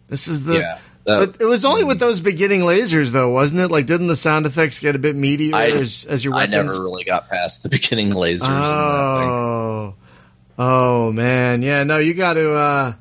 This 0.09 0.27
is 0.29 0.45
the. 0.45 0.59
yeah. 0.59 0.79
Uh, 1.07 1.27
But 1.27 1.41
it 1.41 1.45
was 1.45 1.65
only 1.65 1.85
with 1.85 1.99
those 1.99 2.21
beginning 2.21 2.61
lasers, 2.61 3.13
though, 3.13 3.29
wasn't 3.31 3.61
it? 3.61 3.71
Like, 3.71 3.87
didn't 3.87 4.07
the 4.07 4.17
sound 4.17 4.47
effects 4.47 4.79
get 4.79 4.97
a 4.97 4.99
bit 4.99 5.17
meatier 5.17 5.53
I- 5.55 5.71
as, 5.71 6.05
as 6.09 6.25
your 6.25 6.35
I 6.35 6.47
never 6.47 6.83
really 6.83 7.05
got 7.05 7.29
past 7.29 7.63
the 7.63 7.69
beginning 7.79 8.11
lasers. 8.11 8.49
and 8.49 8.57
that 8.57 9.19
thing. 9.21 9.29
Oh, 9.29 9.95
oh 10.59 11.13
man, 11.13 11.63
yeah. 11.63 11.83
No, 11.85 11.99
you 11.99 12.15
got 12.15 12.35
to. 12.35 12.53
uh 12.53 12.93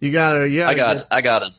You 0.00 0.12
got 0.12 0.32
to. 0.34 0.48
Yeah, 0.48 0.68
I 0.68 0.74
got 0.74 1.06
I 1.10 1.20
got 1.20 1.42
it. 1.42 1.52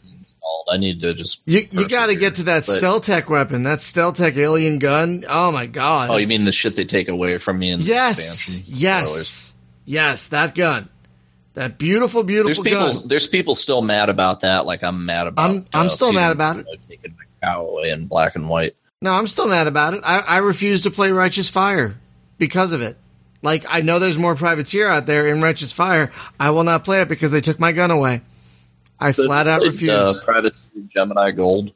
I 0.71 0.77
need 0.77 1.01
to 1.01 1.13
just 1.13 1.41
You 1.45 1.61
you 1.71 1.87
got 1.87 2.07
to 2.07 2.15
get 2.15 2.35
to 2.35 2.43
that 2.43 2.65
But- 2.65 2.81
Steltek 2.81 3.29
weapon, 3.29 3.63
that 3.63 3.79
Steltek 3.79 4.35
alien 4.37 4.79
gun. 4.79 5.23
Oh 5.29 5.51
my 5.51 5.65
god! 5.65 6.09
Oh, 6.09 6.17
you 6.17 6.27
mean 6.27 6.43
the 6.45 6.51
shit 6.51 6.75
they 6.75 6.85
take 6.85 7.07
away 7.09 7.37
from 7.37 7.59
me 7.59 7.69
in 7.71 7.79
the 7.79 7.85
yes. 7.85 8.19
Spoilers. 8.45 8.69
yes, 8.81 9.53
yes? 9.85 10.27
That 10.29 10.55
gun, 10.55 10.89
that 11.57 11.77
beautiful, 11.77 12.23
beautiful 12.23 12.63
There's 12.63 12.75
people. 12.75 12.99
gun. 13.01 13.07
There's 13.07 13.27
people 13.27 13.55
still 13.55 13.81
mad 13.81 14.09
about 14.09 14.41
that. 14.41 14.65
Like 14.65 14.83
I'm 14.83 15.05
mad 15.05 15.27
about. 15.27 15.49
I'm- 15.49 15.65
I'm 15.73 15.89
still 15.89 16.13
mad 16.13 16.31
about 16.31 16.57
know, 16.57 16.63
taking 16.87 17.15
my 17.17 17.23
cow 17.47 17.65
away 17.67 17.89
in 17.89 18.05
black 18.07 18.35
and 18.35 18.47
white. 18.47 18.75
No, 19.01 19.11
I'm 19.11 19.27
still 19.27 19.47
mad 19.47 19.67
about 19.67 19.93
it. 19.93 20.01
I, 20.03 20.19
I 20.19 20.37
refuse 20.37 20.81
to 20.83 20.91
play 20.91 21.11
Righteous 21.11 21.49
Fire 21.49 21.95
because 22.37 22.73
of 22.73 22.81
it. 22.81 22.97
Like 23.41 23.65
I 23.67 23.81
know 23.81 23.99
there's 23.99 24.17
more 24.17 24.35
Privateer 24.35 24.87
out 24.87 25.05
there 25.05 25.27
in 25.27 25.41
Righteous 25.41 25.71
Fire. 25.71 26.11
I 26.39 26.49
will 26.51 26.63
not 26.63 26.83
play 26.83 27.01
it 27.01 27.07
because 27.07 27.31
they 27.31 27.41
took 27.41 27.59
my 27.59 27.71
gun 27.71 27.91
away. 27.91 28.21
I 28.99 29.11
flat 29.11 29.47
out 29.47 29.61
Like, 29.61 29.71
refuse. 29.71 29.91
Uh, 29.91 30.13
Privateer 30.23 30.59
Gemini 30.87 31.31
Gold. 31.31 31.73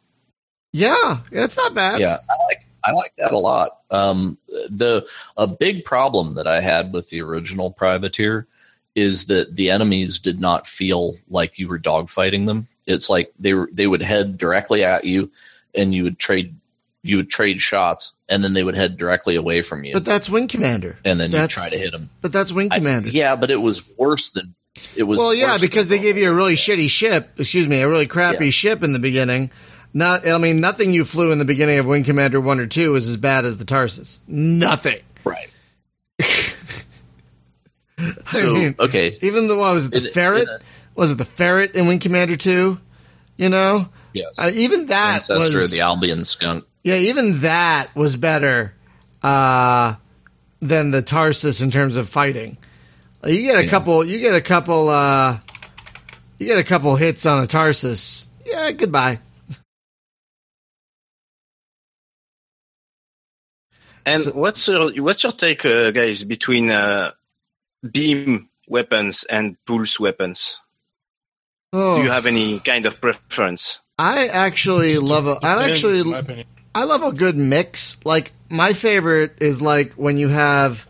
yeah, 0.74 1.20
it's 1.32 1.58
not 1.58 1.74
bad. 1.74 2.00
Yeah, 2.00 2.18
I 2.30 2.46
like 2.46 2.66
I 2.84 2.92
like 2.94 3.14
that 3.18 3.32
a 3.32 3.38
lot. 3.38 3.78
Um, 3.92 4.38
the 4.70 5.08
a 5.38 5.46
big 5.48 5.86
problem 5.86 6.36
that 6.36 6.48
I 6.48 6.62
had 6.62 6.94
with 6.94 7.10
the 7.10 7.22
original 7.22 7.70
Privateer 7.72 8.48
is 8.96 9.26
that 9.26 9.56
the 9.56 9.70
enemies 9.72 10.20
did 10.20 10.40
not 10.40 10.68
feel 10.68 11.16
like 11.30 11.58
you 11.58 11.68
were 11.68 11.80
dogfighting 11.80 12.46
them. 12.46 12.68
It's 12.86 13.10
like 13.10 13.32
they 13.40 13.54
were 13.54 13.70
they 13.74 13.88
would 13.88 14.02
head 14.02 14.38
directly 14.38 14.84
at 14.84 15.06
you, 15.06 15.32
and 15.76 15.94
you 15.94 16.04
would 16.04 16.20
trade 16.20 16.56
you 17.04 17.18
would 17.18 17.30
trade 17.30 17.60
shots, 17.60 18.14
and 18.30 18.44
then 18.44 18.54
they 18.54 18.64
would 18.64 18.76
head 18.76 18.96
directly 18.98 19.36
away 19.36 19.62
from 19.64 19.84
you, 19.84 19.94
But 19.94 20.06
that's 20.06 20.30
Wing 20.30 20.48
Commander. 20.48 20.98
and 21.04 21.20
then 21.20 21.32
you 21.32 21.48
try 21.48 21.68
to 21.70 21.76
hit 21.78 21.92
them. 21.94 22.10
But 22.22 22.32
that's 22.32 22.52
Wing 22.52 22.70
Commander. 22.70 23.10
yeah, 23.10 23.36
but 23.36 23.50
it 23.50 23.56
was 23.62 23.92
worse 23.98 24.30
than 24.30 24.54
it 24.96 25.04
was. 25.04 25.18
well, 25.18 25.34
yeah, 25.34 25.58
because 25.60 25.88
they 25.88 25.98
gave 26.00 26.16
you 26.18 26.30
a 26.30 26.34
really 26.34 26.54
shitty 26.56 26.90
ship. 26.90 27.30
Excuse 27.40 27.68
me, 27.68 27.82
a 27.82 27.90
really 27.90 28.06
crappy 28.08 28.46
Yeah. 28.46 28.52
ship 28.52 28.84
in 28.84 28.94
the 28.94 29.00
beginning. 29.00 29.50
Not, 29.94 30.26
I 30.28 30.38
mean, 30.38 30.62
nothing 30.62 30.94
you 30.94 31.04
flew 31.04 31.32
in 31.34 31.40
the 31.40 31.44
beginning 31.46 31.78
of 31.80 31.86
Wing 31.86 32.04
Commander 32.06 32.40
one 32.40 32.60
or 32.62 32.68
two 32.68 32.96
is 32.96 33.10
as 33.10 33.18
bad 33.18 33.44
as 33.46 33.58
the 33.58 33.66
Tarsus. 33.66 34.20
Nothing. 34.28 35.00
right. 35.26 35.51
I 38.28 38.34
So 38.40 38.54
mean, 38.54 38.76
okay, 38.80 39.18
even 39.22 39.48
the 39.48 39.56
what 39.58 39.74
was 39.74 39.88
it 39.88 39.92
the 39.92 39.98
In- 40.00 40.06
in 40.08 40.12
ferret? 40.14 40.48
a- 40.50 40.60
was 40.96 41.12
it 41.12 41.18
the 41.18 41.26
ferret 41.26 41.76
in 41.76 41.88
Wing 41.88 42.00
Commander 42.00 42.38
two? 42.38 42.80
You 43.38 43.50
know, 43.50 43.90
yes, 44.14 44.38
uh, 44.40 44.52
even 44.54 44.88
that 44.88 45.16
ancestor 45.16 45.36
was 45.58 45.66
of 45.66 45.72
the 45.72 45.82
Albion 45.82 46.26
skunk. 46.26 46.66
yeah, 46.84 46.96
even 46.96 47.40
that 47.42 47.96
was 47.96 48.16
better 48.16 48.74
uh, 49.24 49.96
than 50.60 50.92
the 50.92 51.02
Tarsus 51.02 51.62
in 51.62 51.72
terms 51.72 51.96
of 51.96 52.08
fighting. 52.10 52.58
You 53.26 53.42
get 53.42 53.58
a 53.58 53.64
Yeah. 53.66 53.70
couple. 53.70 54.04
You 54.06 54.20
get 54.20 54.36
a 54.36 54.42
couple. 54.42 54.90
Uh, 54.90 55.40
you 56.40 56.46
get 56.48 56.58
a 56.60 56.64
couple 56.64 56.96
hits 56.96 57.26
on 57.26 57.42
a 57.42 57.48
Tarsus. 57.48 58.28
Yeah, 58.46 58.72
goodbye. 58.72 59.20
And 64.06 64.22
So- 64.24 64.32
what's 64.32 64.68
your 64.68 64.92
what's 65.04 65.24
your 65.24 65.32
take, 65.32 65.66
uh, 65.66 65.92
guys, 65.92 66.24
between 66.24 66.70
uh, 66.72 67.12
beam 67.90 68.50
weapons 68.68 69.24
and 69.26 69.58
pulse 69.66 70.00
weapons? 70.00 70.58
Oh, 71.74 71.98
Do 71.98 72.04
you 72.04 72.12
have 72.12 72.26
any 72.26 72.60
kind 72.60 72.86
of 72.86 73.00
preference? 73.00 73.80
I 73.98 74.28
actually 74.28 74.98
love 74.98 75.28
a. 75.28 75.40
I 75.44 75.68
Depends, 75.68 75.84
in 75.84 76.14
actually. 76.14 76.46
I 76.74 76.84
love 76.86 77.04
a 77.04 77.12
good 77.12 77.38
mix. 77.38 78.04
Like 78.06 78.32
my 78.50 78.74
favorite 78.74 79.38
is 79.42 79.62
like 79.62 79.94
when 79.94 80.18
you 80.18 80.28
have 80.28 80.88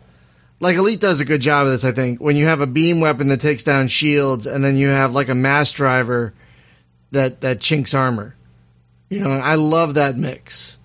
like 0.60 0.76
Elite 0.76 1.00
does 1.00 1.20
a 1.20 1.24
good 1.24 1.40
job 1.40 1.66
of 1.66 1.72
this, 1.72 1.84
I 1.84 1.92
think. 1.92 2.20
When 2.20 2.36
you 2.36 2.46
have 2.46 2.60
a 2.60 2.66
beam 2.66 3.00
weapon 3.00 3.28
that 3.28 3.40
takes 3.40 3.64
down 3.64 3.88
shields 3.88 4.46
and 4.46 4.64
then 4.64 4.76
you 4.76 4.88
have 4.88 5.12
like 5.12 5.28
a 5.28 5.34
mass 5.34 5.72
driver 5.72 6.32
that 7.10 7.40
that 7.42 7.60
chinks 7.60 7.94
armor. 7.94 8.36
You 9.10 9.20
know, 9.20 9.30
I 9.30 9.56
love 9.56 9.94
that 9.94 10.16
mix. 10.16 10.78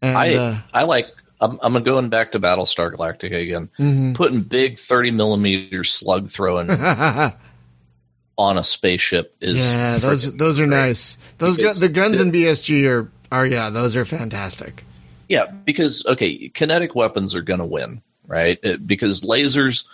And 0.00 0.16
I 0.16 0.34
uh, 0.34 0.58
I 0.72 0.82
like. 0.84 1.06
I'm, 1.42 1.58
I'm 1.60 1.82
going 1.82 2.08
back 2.08 2.32
to 2.32 2.40
Battlestar 2.40 2.92
Galactica 2.94 3.42
again. 3.42 3.68
mhm. 3.78 4.14
Putting 4.14 4.40
big 4.42 4.78
30 4.78 5.10
millimeter 5.10 5.84
slug 5.84 6.30
throwing 6.30 6.70
on 8.38 8.58
a 8.58 8.62
spaceship 8.64 9.36
is 9.40 9.70
yeah, 9.70 9.98
those 9.98 10.34
those 10.36 10.58
are 10.60 10.66
great. 10.66 10.76
nice. 10.76 11.16
Those 11.38 11.56
gu- 11.58 11.74
the 11.74 11.88
guns 11.88 12.18
it- 12.20 12.26
in 12.28 12.32
BSG 12.32 12.88
are 12.88 13.10
are 13.30 13.46
yeah, 13.46 13.70
those 13.70 13.96
are 13.96 14.04
fantastic. 14.04 14.84
Yeah, 15.28 15.46
because 15.50 16.04
okay, 16.06 16.48
kinetic 16.48 16.94
weapons 16.94 17.34
are 17.34 17.42
going 17.42 17.60
to 17.60 17.66
win, 17.66 18.02
right? 18.26 18.58
It- 18.62 18.86
because 18.86 19.22
lasers 19.22 19.86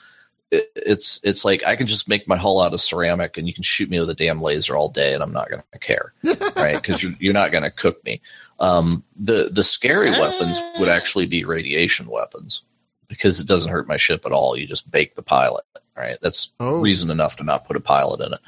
it, 0.51 0.71
it's 0.77 1.21
it's 1.25 1.45
like 1.45 1.65
I 1.65 1.77
can 1.77 1.87
just 1.87 2.09
make 2.09 2.27
my 2.29 2.37
hull 2.37 2.61
out 2.61 2.73
of 2.75 2.81
ceramic, 2.81 3.37
and 3.37 3.47
you 3.47 3.53
can 3.53 3.63
shoot 3.65 3.91
me 3.91 4.01
with 4.01 4.11
a 4.11 4.15
damn 4.15 4.41
laser 4.41 4.77
all 4.77 4.89
day, 4.89 5.15
and 5.15 5.23
I'm 5.23 5.33
not 5.33 5.51
going 5.51 5.63
to 5.73 5.79
care, 5.79 6.13
right? 6.57 6.77
Because 6.77 7.03
you're, 7.03 7.13
you're 7.21 7.35
not 7.35 7.53
going 7.53 7.65
to 7.65 7.71
cook 7.71 8.03
me. 8.05 8.21
Um, 8.61 9.05
the 9.17 9.51
the 9.53 9.65
scary 9.65 10.11
weapons 10.11 10.61
would 10.79 10.89
actually 10.89 11.27
be 11.27 11.45
radiation 11.45 12.07
weapons 12.09 12.63
because 13.09 13.41
it 13.41 13.47
doesn't 13.47 13.71
hurt 13.73 13.89
my 13.89 13.97
ship 13.97 14.27
at 14.27 14.33
all. 14.33 14.57
You 14.57 14.67
just 14.67 14.91
bake 14.91 15.15
the 15.15 15.23
pilot, 15.23 15.65
right? 15.97 16.19
That's 16.21 16.55
Oh. 16.61 16.81
reason 16.81 17.11
enough 17.11 17.37
to 17.37 17.45
not 17.45 17.67
put 17.67 17.77
a 17.77 17.81
pilot 17.81 18.21
in 18.21 18.33
it. 18.33 18.41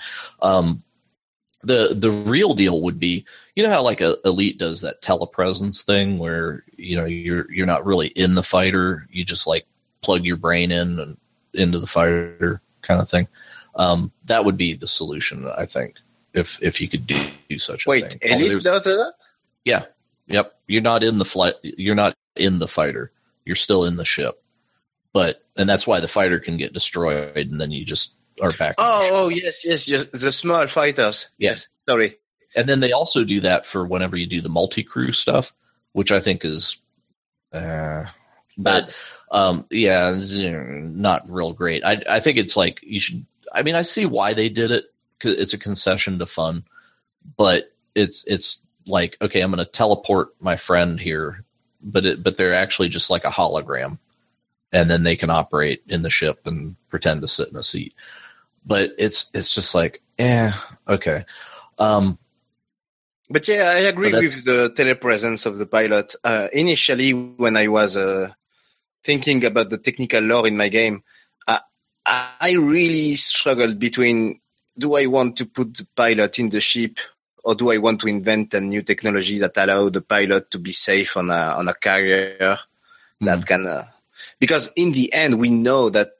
Um, 0.43 0.83
the 1.63 1.95
the 1.95 2.11
real 2.11 2.55
deal 2.55 2.81
would 2.83 2.99
be, 2.99 3.25
you 3.55 3.63
know 3.63 3.71
how 3.71 3.83
like 3.83 4.01
a 4.01 4.17
elite 4.25 4.59
does 4.59 4.81
that 4.81 5.03
telepresence 5.03 5.85
thing 5.85 6.19
where 6.19 6.65
you 6.77 6.97
know 6.97 7.05
you're 7.05 7.51
you're 7.53 7.67
not 7.67 7.85
really 7.87 8.09
in 8.09 8.35
the 8.35 8.43
fighter, 8.43 9.07
you 9.11 9.25
just 9.25 9.47
like 9.47 9.67
plug 10.03 10.25
your 10.25 10.37
brain 10.39 10.73
in 10.73 10.99
and 10.99 11.17
into 11.55 11.79
the 11.79 11.87
fighter 11.87 12.61
kind 12.83 13.01
of 13.01 13.09
thing. 13.09 13.29
Um, 13.77 14.11
that 14.25 14.45
would 14.45 14.57
be 14.57 14.75
the 14.75 14.87
solution, 14.89 15.47
I 15.57 15.67
think, 15.67 15.97
if 16.33 16.61
if 16.63 16.81
you 16.81 16.89
could 16.89 17.07
do, 17.07 17.23
do 17.49 17.59
such 17.59 17.87
a 17.87 17.91
Wait, 17.91 18.13
thing. 18.15 18.33
Although 18.33 18.45
Elite 18.47 18.63
does 18.63 18.83
that? 18.85 19.15
yeah. 19.65 19.85
Yep. 20.31 20.55
You're 20.67 20.83
not 20.83 21.03
in 21.05 21.19
the 21.19 21.25
flight. 21.25 21.55
You're 21.63 21.95
not 21.95 22.15
in 22.37 22.59
the 22.59 22.69
fighter. 22.69 23.13
You're 23.45 23.57
still 23.57 23.85
in 23.85 23.97
the 23.97 24.05
ship. 24.05 24.43
But 25.13 25.43
and 25.57 25.69
that's 25.69 25.87
why 25.87 26.01
the 26.01 26.09
fighter 26.09 26.39
can 26.39 26.57
get 26.57 26.73
destroyed, 26.73 27.37
and 27.51 27.61
then 27.61 27.73
you 27.73 27.85
just 27.85 28.17
are 28.41 28.53
back. 28.53 28.77
Oh, 28.79 29.09
oh, 29.13 29.29
yes, 29.29 29.65
yes, 29.65 29.89
yes. 29.89 30.07
The 30.07 30.31
small 30.33 30.67
fighters. 30.69 31.29
Yes. 31.39 31.69
Sorry. 31.89 32.17
And 32.57 32.69
then 32.69 32.81
they 32.81 32.93
also 32.93 33.25
do 33.25 33.41
that 33.41 33.67
for 33.67 33.85
whenever 33.85 34.17
you 34.17 34.27
do 34.27 34.41
the 34.41 34.49
multi 34.49 34.83
crew 34.85 35.13
stuff, 35.13 35.53
which 35.93 36.13
I 36.13 36.21
think 36.21 36.45
is 36.45 36.81
uh, 37.53 38.07
Bad. 38.57 38.95
um, 39.31 39.67
yeah, 39.71 40.07
uh, 40.09 40.61
not 40.63 41.29
real 41.29 41.53
great. 41.53 41.85
I 41.85 42.03
I 42.09 42.21
think 42.21 42.39
it's 42.39 42.57
like 42.57 42.81
you 42.83 43.01
should. 43.01 43.27
I 43.53 43.63
mean, 43.63 43.75
I 43.75 43.83
see 43.83 44.07
why 44.07 44.33
they 44.35 44.49
did 44.49 44.71
it. 44.71 44.85
'cause 45.19 45.35
it's 45.37 45.53
a 45.53 45.59
concession 45.59 46.19
to 46.21 46.27
fun, 46.27 46.65
but 47.37 47.71
it's 47.95 48.25
it's 48.27 48.67
like 48.87 49.17
okay, 49.21 49.41
I'm 49.41 49.51
going 49.51 49.65
to 49.65 49.71
teleport 49.71 50.31
my 50.41 50.57
friend 50.57 50.99
here, 50.99 51.45
but 51.83 52.07
it 52.07 52.23
but 52.23 52.37
they're 52.37 52.55
actually 52.55 52.89
just 52.89 53.11
like 53.11 53.25
a 53.25 53.29
hologram, 53.29 53.99
and 54.73 54.91
then 54.91 55.03
they 55.03 55.17
can 55.17 55.31
operate 55.31 55.83
in 55.87 56.03
the 56.03 56.11
ship 56.11 56.47
and 56.47 56.77
pretend 56.89 57.23
to 57.23 57.29
sit 57.29 57.49
in 57.49 57.57
a 57.57 57.63
seat. 57.63 57.95
But 58.65 58.93
it's 58.99 59.31
it's 59.35 59.55
just 59.55 59.75
like, 59.75 60.03
eh, 60.19 60.53
okay. 60.87 61.25
Um, 61.79 62.19
But 63.31 63.47
yeah, 63.47 63.71
I 63.71 63.87
agree 63.87 64.13
with 64.13 64.45
the 64.45 64.71
telepresence 64.77 65.47
of 65.47 65.59
the 65.59 65.67
pilot. 65.67 66.15
Uh, 66.25 66.49
initially, 66.53 67.13
when 67.15 67.57
I 67.57 67.69
was 67.69 67.97
uh, 67.97 68.33
thinking 69.05 69.45
about 69.45 69.71
the 69.71 69.79
technical 69.79 70.21
lore 70.21 70.49
in 70.49 70.57
my 70.57 70.69
game, 70.69 71.05
I, 71.47 71.61
I 72.05 72.53
really 72.53 73.15
struggled 73.15 73.79
between 73.79 74.41
do 74.77 74.97
I 74.97 75.07
want 75.07 75.37
to 75.37 75.47
put 75.47 75.77
the 75.77 75.87
pilot 75.95 76.39
in 76.39 76.49
the 76.49 76.61
ship 76.61 76.99
or 77.45 77.55
do 77.55 77.71
I 77.71 77.79
want 77.79 78.01
to 78.01 78.09
invent 78.09 78.55
a 78.55 78.61
new 78.61 78.83
technology 78.83 79.39
that 79.39 79.57
allow 79.57 79.89
the 79.89 80.01
pilot 80.01 80.51
to 80.51 80.59
be 80.59 80.73
safe 80.73 81.17
on 81.17 81.31
a 81.31 81.55
on 81.57 81.69
a 81.69 81.75
carrier 81.75 82.59
that 83.21 83.47
can 83.47 83.67
uh, 83.67 83.85
because 84.39 84.71
in 84.77 84.93
the 84.93 85.13
end 85.13 85.39
we 85.39 85.51
know 85.51 85.91
that 85.91 86.13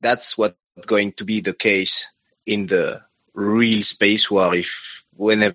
that's 0.00 0.38
what's 0.38 0.56
going 0.86 1.12
to 1.12 1.24
be 1.24 1.40
the 1.40 1.52
case 1.52 2.10
in 2.46 2.66
the 2.66 3.02
real 3.34 3.82
space 3.82 4.30
war 4.30 4.54
if 4.54 5.04
whenever 5.14 5.54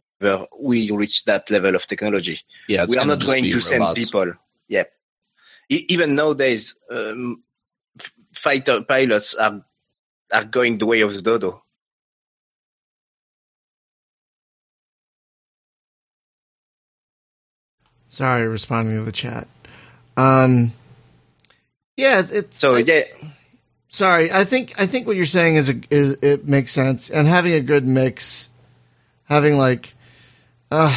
we 0.59 0.91
reach 0.91 1.23
that 1.25 1.49
level 1.49 1.75
of 1.75 1.87
technology. 1.87 2.39
Yeah, 2.67 2.85
we 2.87 2.97
are 2.97 3.05
not 3.05 3.25
going 3.25 3.51
to 3.51 3.59
send 3.59 3.95
people. 3.95 4.33
Yeah. 4.67 4.83
E- 5.69 5.85
even 5.89 6.15
nowadays 6.15 6.75
um, 6.91 7.43
f- 7.97 8.11
fighter 8.33 8.81
pilots 8.81 9.35
are 9.35 9.63
are 10.31 10.43
going 10.43 10.77
the 10.77 10.85
way 10.85 11.01
of 11.01 11.13
the 11.13 11.21
dodo 11.21 11.62
Sorry, 18.13 18.47
responding 18.47 18.95
to 18.95 19.01
the 19.01 19.11
chat. 19.11 19.47
Um, 20.15 20.71
yeah, 21.97 22.19
it's, 22.19 22.31
it's 22.31 22.59
so 22.59 22.75
yeah 22.75 23.01
sorry. 23.87 24.31
I 24.31 24.43
think 24.43 24.79
I 24.79 24.85
think 24.85 25.07
what 25.07 25.15
you're 25.15 25.25
saying 25.25 25.55
is 25.55 25.69
a, 25.69 25.81
is 25.89 26.17
it 26.21 26.47
makes 26.47 26.71
sense, 26.71 27.09
and 27.09 27.27
having 27.27 27.53
a 27.53 27.61
good 27.61 27.87
mix, 27.87 28.49
having 29.23 29.57
like, 29.57 29.95
uh, 30.69 30.95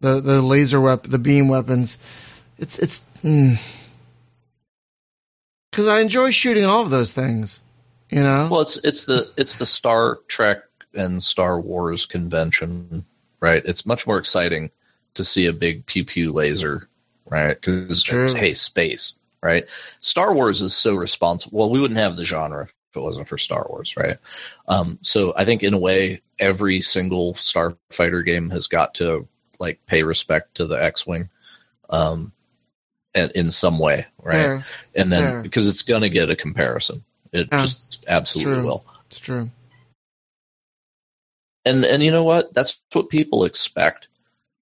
the 0.00 0.20
the 0.20 0.42
laser 0.42 0.78
weapon, 0.78 1.10
the 1.10 1.18
beam 1.18 1.48
weapons, 1.48 1.96
it's 2.58 2.78
it's 2.78 3.08
because 5.72 5.86
I 5.86 6.00
enjoy 6.00 6.32
shooting 6.32 6.66
all 6.66 6.82
of 6.82 6.90
those 6.90 7.14
things. 7.14 7.62
You 8.10 8.22
know, 8.22 8.48
Well, 8.50 8.60
it's 8.60 8.76
it's 8.84 9.06
the 9.06 9.32
it's 9.38 9.56
the 9.56 9.64
Star 9.64 10.18
Trek 10.28 10.64
and 10.92 11.22
Star 11.22 11.58
Wars 11.58 12.04
convention, 12.04 13.04
right? 13.40 13.62
It's 13.64 13.86
much 13.86 14.06
more 14.06 14.18
exciting 14.18 14.70
to 15.18 15.24
see 15.24 15.46
a 15.46 15.52
big 15.52 15.86
pew 15.86 16.04
pew 16.04 16.32
laser, 16.32 16.88
right? 17.28 17.60
Because 17.60 18.02
hey, 18.34 18.54
space, 18.54 19.18
right? 19.42 19.64
Star 20.00 20.34
Wars 20.34 20.62
is 20.62 20.74
so 20.74 20.94
responsible. 20.94 21.58
Well, 21.58 21.70
we 21.70 21.80
wouldn't 21.80 22.00
have 22.00 22.16
the 22.16 22.24
genre 22.24 22.62
if 22.64 22.74
it 22.96 23.00
wasn't 23.00 23.28
for 23.28 23.38
Star 23.38 23.66
Wars, 23.68 23.96
right? 23.96 24.16
Um, 24.66 24.98
so 25.02 25.34
I 25.36 25.44
think 25.44 25.62
in 25.62 25.74
a 25.74 25.78
way, 25.78 26.20
every 26.38 26.80
single 26.80 27.34
starfighter 27.34 28.24
game 28.24 28.50
has 28.50 28.66
got 28.66 28.94
to 28.94 29.28
like 29.60 29.84
pay 29.86 30.02
respect 30.02 30.56
to 30.56 30.66
the 30.66 30.82
X-wing, 30.82 31.28
um, 31.90 32.32
and 33.14 33.30
in 33.32 33.50
some 33.50 33.78
way, 33.78 34.06
right? 34.22 34.34
Fair. 34.40 34.64
and 34.96 35.12
then 35.12 35.22
Fair. 35.22 35.42
because 35.42 35.68
it's 35.68 35.82
going 35.82 36.02
to 36.02 36.08
get 36.10 36.30
a 36.30 36.36
comparison 36.36 37.04
it 37.32 37.48
Yeah, 37.52 37.58
just 37.58 38.04
absolutely 38.08 38.54
true. 38.54 38.64
will 38.64 38.84
it's 39.06 39.18
true. 39.18 39.50
and 41.64 41.84
and 41.84 42.02
you 42.02 42.10
know 42.10 42.24
what 42.24 42.54
that's 42.54 42.80
what 42.92 43.10
people 43.10 43.44
expect 43.44 44.08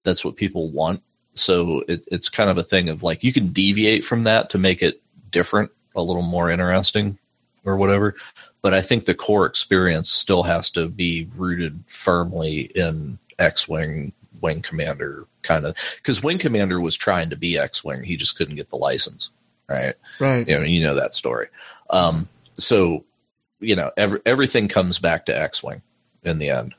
that's 0.07 0.25
what 0.25 0.35
people 0.35 0.69
want. 0.69 1.01
So 1.33 1.83
it, 1.87 2.07
it's 2.11 2.29
kind 2.29 2.49
of 2.49 2.57
a 2.57 2.63
thing 2.63 2.89
of 2.89 3.03
like 3.03 3.23
you 3.23 3.33
can 3.33 3.49
deviate 3.49 4.03
from 4.03 4.23
that 4.23 4.49
to 4.51 4.57
make 4.57 4.81
it 4.81 5.01
different 5.29 5.71
a 5.95 6.01
little 6.01 6.23
more 6.23 6.49
interesting 6.49 7.17
or 7.65 7.75
whatever. 7.75 8.15
But 8.61 8.73
i 8.73 8.81
think 8.81 9.05
the 9.05 9.13
core 9.13 9.45
experience 9.45 10.09
still 10.09 10.43
has 10.43 10.69
to 10.71 10.87
be 10.87 11.27
rooted 11.35 11.83
firmly 11.87 12.61
in 12.61 13.19
x-wing 13.39 14.13
wing 14.41 14.61
commander 14.61 15.25
kind 15.41 15.65
of 15.65 15.75
because 15.97 16.23
wing 16.23 16.37
commander 16.37 16.81
was 16.81 16.95
trying 16.97 17.29
to 17.29 17.35
be 17.35 17.57
x-wing. 17.57 18.03
He 18.03 18.15
just 18.15 18.37
couldn't 18.37 18.55
get 18.55 18.69
the 18.69 18.77
license 18.77 19.31
right? 19.67 19.95
Right. 20.19 20.47
you 20.47 20.57
know, 20.57 20.63
you 20.63 20.81
know 20.81 20.95
that 20.95 21.15
story. 21.15 21.47
Um, 21.89 22.27
so, 22.53 23.03
you 23.59 23.75
know, 23.75 23.91
every, 23.97 24.19
everything 24.25 24.67
comes 24.67 24.99
back 24.99 25.25
to 25.27 25.37
X-wing 25.37 25.81
in 26.23 26.39
the 26.39 26.49
end, 26.49 26.73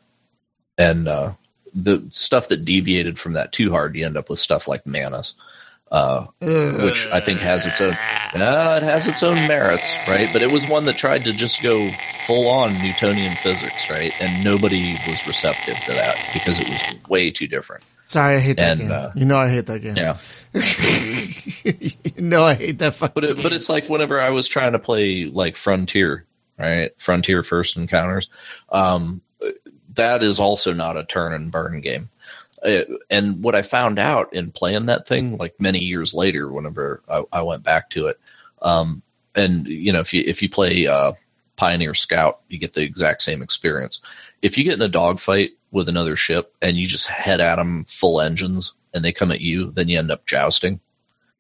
and 0.77 1.09
uh, 1.09 1.33
the 1.75 2.05
stuff 2.11 2.49
that 2.49 2.65
deviated 2.65 3.19
from 3.19 3.35
that 3.35 3.53
too 3.53 3.71
hard, 3.71 3.97
you 3.97 4.05
end 4.07 4.17
up 4.17 4.29
with 4.31 4.39
stuff 4.39 4.69
like 4.69 4.87
Manus, 4.87 5.35
uh, 5.91 6.27
which 6.41 7.07
I 7.13 7.21
think 7.21 7.41
has 7.41 7.67
its 7.67 7.81
own. 7.81 7.93
Uh, 7.93 8.79
it 8.83 8.85
has 8.85 9.09
its 9.09 9.23
own 9.23 9.47
merits, 9.49 9.95
right? 10.07 10.31
But 10.33 10.43
it 10.43 10.51
was 10.51 10.69
one 10.69 10.85
that 10.85 10.97
tried 10.97 11.25
to 11.25 11.33
just 11.33 11.63
go 11.63 11.91
full 12.27 12.49
on 12.49 12.75
Newtonian 12.75 13.37
physics, 13.37 13.89
right? 13.89 14.13
And 14.21 14.45
nobody 14.45 14.99
was 15.09 15.27
receptive 15.27 15.77
to 15.87 15.93
that 15.95 16.17
because 16.35 16.61
it 16.61 16.69
was 16.69 16.83
way 17.09 17.31
too 17.31 17.47
different. 17.47 17.85
Sorry, 18.05 18.37
I 18.37 18.39
hate 18.39 18.57
that 18.57 18.71
And, 18.73 18.81
game. 18.81 18.91
uh, 18.93 19.11
you 19.15 19.25
know 19.27 19.37
I 19.37 19.49
hate 19.51 19.67
that 19.67 19.83
game. 19.83 19.97
Yeah. 19.97 20.17
you 22.15 22.23
know 22.23 22.45
I 22.45 22.55
hate 22.55 22.79
that 22.79 22.95
fucking 22.95 23.13
But 23.15 23.25
it, 23.25 23.43
but 23.43 23.53
it's 23.53 23.69
like 23.69 23.89
whenever 23.89 24.21
I 24.21 24.31
was 24.31 24.49
trying 24.49 24.73
to 24.73 24.79
play 24.79 25.27
like 25.27 25.57
Frontier, 25.57 26.25
right? 26.59 26.91
Frontier 27.01 27.43
First 27.43 27.77
Encounters, 27.77 28.29
um, 28.71 29.21
that 29.99 30.23
is 30.23 30.41
also 30.41 30.73
not 30.73 30.97
a 30.97 31.05
turn 31.05 31.33
and 31.33 31.53
burn 31.53 31.81
game. 31.81 32.09
Uh, 32.65 32.83
and 33.11 33.43
what 33.43 33.55
I 33.55 33.63
found 33.63 33.99
out 33.99 34.33
in 34.33 34.51
playing 34.51 34.87
that 34.87 35.07
thing, 35.07 35.37
like 35.37 35.61
many 35.61 35.79
years 35.79 36.15
later, 36.15 36.51
whenever 36.51 37.03
I, 37.09 37.23
I 37.33 37.43
went 37.43 37.63
back 37.63 37.91
to 37.91 38.07
it, 38.07 38.19
um, 38.63 39.03
and 39.35 39.67
you 39.69 39.93
know, 39.93 40.01
if 40.01 40.13
you 40.13 40.25
if 40.27 40.43
you 40.43 40.49
play 40.49 40.87
uh, 40.87 41.13
Pioneer 41.57 41.95
Scout, 41.95 42.41
you 42.49 42.59
get 42.59 42.75
the 42.75 42.83
exact 42.83 43.23
same 43.23 43.43
experience. 43.43 44.01
If 44.43 44.57
you 44.57 44.65
get 44.65 44.75
in 44.75 44.83
a 44.83 44.89
dogfight 44.89 45.53
with 45.71 45.89
another 45.89 46.17
ship 46.17 46.55
and 46.63 46.77
you 46.77 46.87
just 46.87 47.07
head 47.07 47.41
at 47.41 47.57
them 47.57 47.85
full 47.85 48.21
engines 48.21 48.75
and 48.95 49.05
they 49.05 49.13
come 49.13 49.31
at 49.31 49.41
you, 49.41 49.71
then 49.73 49.89
you 49.89 49.99
end 49.99 50.11
up 50.11 50.27
jousting. 50.27 50.81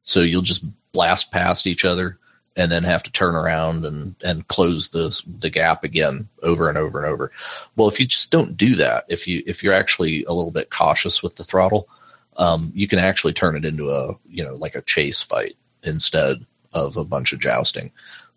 So 0.03 0.21
you'll 0.21 0.43
just 0.43 0.67
blast 0.93 1.33
past 1.33 1.67
each 1.67 1.85
other 1.85 2.19
and 2.59 2.71
then 2.71 2.83
have 2.85 3.03
to 3.05 3.13
turn 3.13 3.35
around 3.37 3.87
and, 3.87 4.15
and 4.23 4.47
close 4.49 4.89
the 4.91 5.19
the 5.41 5.49
gap 5.49 5.85
again 5.85 6.29
over 6.43 6.69
and 6.69 6.77
over 6.77 6.99
and 7.03 7.11
over. 7.11 7.31
Well, 7.77 7.89
if 7.89 7.99
you 7.99 8.07
just 8.07 8.31
don't 8.31 8.57
do 8.57 8.75
that, 8.75 9.05
if 9.09 9.27
you 9.27 9.43
if 9.47 9.63
you're 9.63 9.73
actually 9.73 10.25
a 10.25 10.33
little 10.33 10.51
bit 10.51 10.69
cautious 10.71 11.23
with 11.23 11.37
the 11.37 11.45
throttle, 11.45 11.89
um, 12.37 12.71
you 12.75 12.87
can 12.89 12.99
actually 12.99 13.33
turn 13.33 13.57
it 13.57 13.65
into 13.65 13.91
a 13.91 14.15
you 14.29 14.45
know 14.45 14.55
like 14.55 14.75
a 14.75 14.83
chase 14.83 15.23
fight 15.23 15.57
instead 15.85 16.45
of 16.75 16.97
a 16.99 17.05
bunch 17.05 17.33
of 17.33 17.41
jousting. 17.41 17.91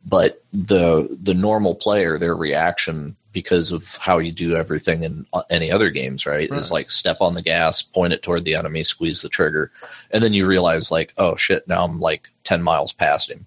But 0.06 0.44
the 0.54 1.18
the 1.22 1.34
normal 1.34 1.76
player, 1.76 2.18
their 2.18 2.36
reaction 2.36 3.16
because 3.34 3.72
of 3.72 3.96
how 4.02 4.18
you 4.18 4.32
do 4.32 4.56
everything 4.58 5.04
in 5.04 5.26
uh, 5.32 5.44
any 5.50 5.72
other 5.72 5.90
games, 5.90 6.26
right, 6.26 6.50
Right. 6.52 6.60
is 6.60 6.70
like 6.72 6.92
step 6.92 7.18
on 7.22 7.34
the 7.34 7.42
gas, 7.42 7.82
point 7.82 8.12
it 8.12 8.24
toward 8.24 8.44
the 8.44 8.56
enemy, 8.56 8.84
squeeze 8.84 9.22
the 9.22 9.30
trigger, 9.30 9.72
and 10.12 10.22
then 10.24 10.34
you 10.34 10.46
realize 10.46 10.92
like, 10.92 11.14
oh 11.18 11.36
shit, 11.38 11.66
now 11.68 11.86
I'm 11.86 12.00
like 12.00 12.30
ten 12.44 12.62
miles 12.62 12.92
past 12.94 13.32
him, 13.32 13.46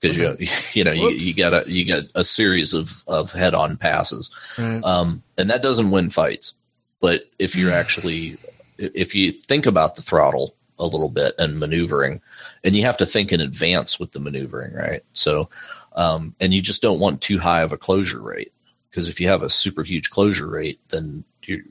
because 0.00 0.16
you 0.16 0.36
you 0.72 0.84
know 0.84 0.92
you, 0.92 1.10
you 1.10 1.34
got 1.34 1.54
a 1.54 1.70
you 1.70 1.84
got 1.86 2.04
a 2.14 2.24
series 2.24 2.74
of 2.74 3.02
of 3.06 3.32
head 3.32 3.54
on 3.54 3.76
passes, 3.76 4.30
Right. 4.58 4.82
um, 4.84 5.22
and 5.36 5.50
that 5.50 5.62
doesn't 5.62 5.90
win 5.90 6.10
fights. 6.10 6.54
But 7.00 7.24
if 7.38 7.54
you're 7.54 7.72
actually 7.72 8.36
if 8.78 9.14
you 9.14 9.32
think 9.32 9.66
about 9.66 9.96
the 9.96 10.02
throttle 10.02 10.54
a 10.78 10.86
little 10.86 11.08
bit 11.08 11.34
and 11.38 11.58
maneuvering, 11.58 12.20
and 12.62 12.76
you 12.76 12.82
have 12.82 12.96
to 12.98 13.06
think 13.06 13.32
in 13.32 13.40
advance 13.40 13.98
with 13.98 14.12
the 14.12 14.20
maneuvering, 14.20 14.72
right? 14.74 15.02
So, 15.12 15.48
um, 15.96 16.34
and 16.40 16.54
you 16.54 16.62
just 16.62 16.82
don't 16.82 17.00
want 17.00 17.20
too 17.20 17.38
high 17.38 17.62
of 17.62 17.72
a 17.72 17.76
closure 17.76 18.22
rate 18.22 18.52
because 18.90 19.08
if 19.08 19.20
you 19.20 19.26
have 19.28 19.42
a 19.42 19.50
super 19.50 19.82
huge 19.82 20.10
closure 20.10 20.46
rate, 20.48 20.78
then 20.90 21.24
you 21.44 21.62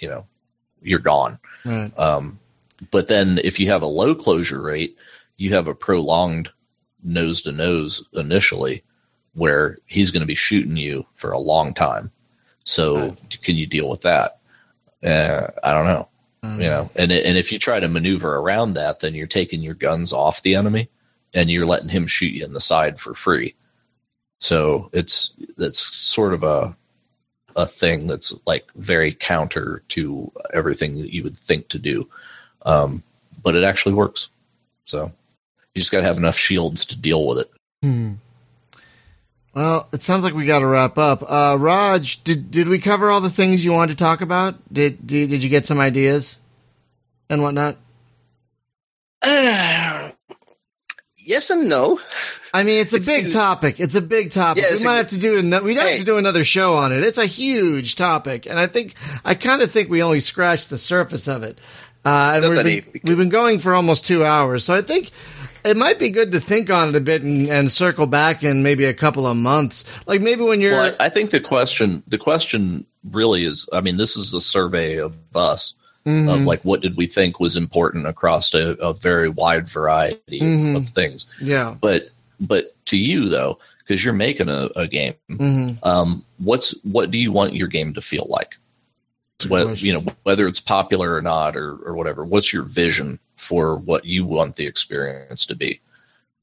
you 0.00 0.08
know 0.08 0.26
you're 0.82 0.98
gone. 0.98 1.38
right. 1.64 1.96
Um, 1.98 2.38
but 2.92 3.08
then 3.08 3.40
if 3.42 3.58
you 3.58 3.66
have 3.68 3.82
a 3.82 3.86
low 3.86 4.14
closure 4.14 4.60
rate, 4.60 4.96
you 5.36 5.52
have 5.54 5.66
a 5.68 5.74
prolonged 5.74 6.50
nose 7.02 7.42
to 7.42 7.52
nose 7.52 8.04
initially 8.12 8.82
where 9.34 9.78
he's 9.86 10.10
going 10.10 10.22
to 10.22 10.26
be 10.26 10.34
shooting 10.34 10.76
you 10.76 11.06
for 11.12 11.30
a 11.30 11.38
long 11.38 11.74
time. 11.74 12.10
So 12.64 13.10
Right. 13.10 13.38
can 13.42 13.56
you 13.56 13.66
deal 13.66 13.88
with 13.88 14.02
that? 14.02 14.38
Uh, 15.02 15.48
I 15.62 15.72
don't 15.72 15.86
know. 15.86 16.08
Um, 16.42 16.60
You 16.60 16.68
know, 16.68 16.90
and 16.96 17.10
and 17.12 17.38
if 17.38 17.52
you 17.52 17.58
try 17.58 17.80
to 17.80 17.88
maneuver 17.88 18.36
around 18.36 18.74
that, 18.74 19.00
then 19.00 19.14
you're 19.14 19.26
taking 19.26 19.62
your 19.62 19.74
guns 19.74 20.12
off 20.12 20.42
the 20.42 20.56
enemy, 20.56 20.88
and 21.34 21.50
you're 21.50 21.66
letting 21.66 21.88
him 21.88 22.06
shoot 22.06 22.32
you 22.32 22.44
in 22.44 22.52
the 22.52 22.60
side 22.60 22.98
for 22.98 23.14
free. 23.14 23.54
So 24.38 24.90
it's 24.92 25.34
that's 25.56 25.78
sort 25.78 26.34
of 26.34 26.42
a 26.42 26.76
a 27.56 27.66
thing 27.66 28.06
that's 28.06 28.34
like 28.46 28.66
very 28.74 29.12
counter 29.12 29.82
to 29.88 30.30
everything 30.52 31.00
that 31.00 31.12
you 31.12 31.24
would 31.24 31.36
think 31.36 31.68
to 31.68 31.78
do, 31.78 32.08
um, 32.62 33.02
but 33.42 33.56
it 33.56 33.64
actually 33.64 33.94
works. 33.94 34.28
So 34.84 35.12
you 35.78 35.80
just 35.82 35.92
got 35.92 36.00
to 36.00 36.06
have 36.06 36.16
enough 36.18 36.36
shields 36.36 36.84
to 36.86 36.98
deal 36.98 37.24
with 37.24 37.38
it. 37.38 37.50
Hmm. 37.82 38.12
Well, 39.54 39.88
it 39.92 40.02
sounds 40.02 40.24
like 40.24 40.34
we 40.34 40.44
got 40.44 40.58
to 40.60 40.66
wrap 40.66 40.98
up. 40.98 41.22
Uh, 41.26 41.56
Raj, 41.58 42.22
did 42.24 42.50
did 42.50 42.68
we 42.68 42.78
cover 42.80 43.10
all 43.10 43.20
the 43.20 43.30
things 43.30 43.64
you 43.64 43.72
wanted 43.72 43.96
to 43.96 44.04
talk 44.04 44.20
about? 44.20 44.54
Did 44.72 45.06
did, 45.06 45.30
did 45.30 45.42
you 45.42 45.48
get 45.48 45.66
some 45.66 45.78
ideas 45.80 46.38
and 47.30 47.42
whatnot? 47.42 47.76
Uh, 49.22 50.10
yes 51.16 51.50
and 51.50 51.68
no. 51.68 52.00
I 52.54 52.62
mean, 52.64 52.80
it's 52.80 52.92
a 52.92 52.96
It's- 52.96 53.06
big 53.22 53.32
topic. 53.32 53.80
It's 53.80 53.94
a 53.94 54.00
big 54.00 54.30
topic. 54.30 54.62
Yes, 54.62 54.80
we 54.80 54.86
might 54.86 54.94
it- 54.94 54.98
have 54.98 55.06
to 55.08 55.18
do 55.18 55.38
another. 55.38 55.64
We 55.64 55.74
have 55.74 55.86
Hey. 55.88 55.98
to 55.98 56.04
do 56.04 56.16
another 56.18 56.44
show 56.44 56.74
on 56.76 56.92
it. 56.92 57.02
It's 57.02 57.18
a 57.18 57.26
huge 57.26 57.96
topic, 57.96 58.46
and 58.46 58.58
I 58.58 58.66
think 58.66 58.94
I 59.24 59.34
kind 59.34 59.60
of 59.62 59.70
think 59.70 59.90
we 59.90 60.02
only 60.02 60.20
scratched 60.20 60.70
the 60.70 60.78
surface 60.78 61.26
of 61.28 61.42
it. 61.42 61.58
Uh, 62.04 62.32
and 62.36 62.44
we've 62.44 62.54
Totally. 62.56 62.80
been, 62.80 63.00
we've 63.04 63.16
been 63.18 63.28
going 63.28 63.58
for 63.58 63.74
almost 63.74 64.06
two 64.06 64.24
hours, 64.24 64.64
so 64.64 64.72
I 64.72 64.82
think 64.82 65.10
it 65.68 65.76
might 65.76 65.98
be 65.98 66.10
good 66.10 66.32
to 66.32 66.40
think 66.40 66.70
on 66.70 66.88
it 66.88 66.96
a 66.96 67.00
bit 67.00 67.22
and, 67.22 67.48
and 67.48 67.70
circle 67.70 68.06
back 68.06 68.42
in 68.42 68.62
maybe 68.62 68.84
a 68.84 68.94
couple 68.94 69.26
of 69.26 69.36
months. 69.36 69.84
Like 70.06 70.20
maybe 70.20 70.42
when 70.42 70.60
you're 70.60 70.72
Well, 70.72 70.96
I, 71.00 71.06
I 71.06 71.08
think 71.08 71.30
the 71.30 71.40
question 71.40 72.02
the 72.08 72.18
question 72.18 72.86
really 73.10 73.44
is. 73.44 73.68
I 73.72 73.80
mean, 73.80 73.96
this 73.96 74.16
is 74.16 74.34
a 74.34 74.40
survey 74.40 74.96
of 74.98 75.14
us 75.34 75.74
Mhm. 76.06 76.32
of 76.32 76.44
like 76.46 76.64
what 76.64 76.80
did 76.80 76.96
we 76.96 77.06
think 77.06 77.38
was 77.40 77.56
important 77.56 78.06
across 78.06 78.54
a, 78.54 78.70
a 78.80 78.94
very 78.94 79.28
wide 79.28 79.68
variety 79.68 80.38
of, 80.38 80.46
Mhm. 80.46 80.76
of 80.76 80.86
things. 80.86 81.26
yeah. 81.40 81.74
But 81.80 82.08
but 82.40 82.74
to 82.86 82.96
you 82.96 83.28
though, 83.28 83.58
because 83.80 84.04
you're 84.04 84.14
making 84.14 84.48
a, 84.48 84.70
a 84.76 84.86
game, 84.86 85.14
hmm 85.28 85.72
um, 85.82 86.24
what's 86.38 86.74
what 86.84 87.10
do 87.10 87.18
you 87.18 87.32
want 87.32 87.54
your 87.54 87.68
game 87.68 87.92
to 87.94 88.00
feel 88.00 88.26
like? 88.30 88.56
What, 89.48 89.82
you 89.82 89.92
know, 89.92 90.04
whether 90.24 90.48
it's 90.48 90.60
popular 90.60 91.14
or 91.14 91.22
not, 91.22 91.56
or 91.56 91.76
or 91.84 91.94
whatever. 91.94 92.24
What's 92.24 92.52
your 92.52 92.62
vision 92.64 93.18
for 93.38 93.76
what 93.76 94.04
you 94.04 94.24
want 94.24 94.56
the 94.56 94.66
experience 94.66 95.46
to 95.46 95.56
be? 95.56 95.80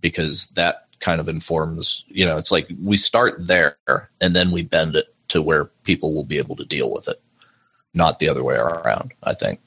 Because 0.02 0.48
that 0.56 0.88
kind 1.00 1.20
of 1.20 1.30
informs. 1.30 2.06
You 2.08 2.26
know, 2.26 2.38
it's 2.38 2.52
like 2.52 2.70
we 2.82 2.98
start 2.98 3.48
there 3.48 3.78
and 4.22 4.36
then 4.36 4.52
we 4.52 4.64
bend 4.64 4.96
it 4.96 5.14
to 5.30 5.42
where 5.42 5.66
people 5.84 6.14
will 6.14 6.26
be 6.26 6.38
able 6.38 6.56
to 6.58 6.66
deal 6.66 6.92
with 6.92 7.08
it, 7.08 7.22
not 7.94 8.20
the 8.20 8.30
other 8.30 8.44
way 8.44 8.56
around. 8.56 9.14
I 9.24 9.34
think. 9.34 9.60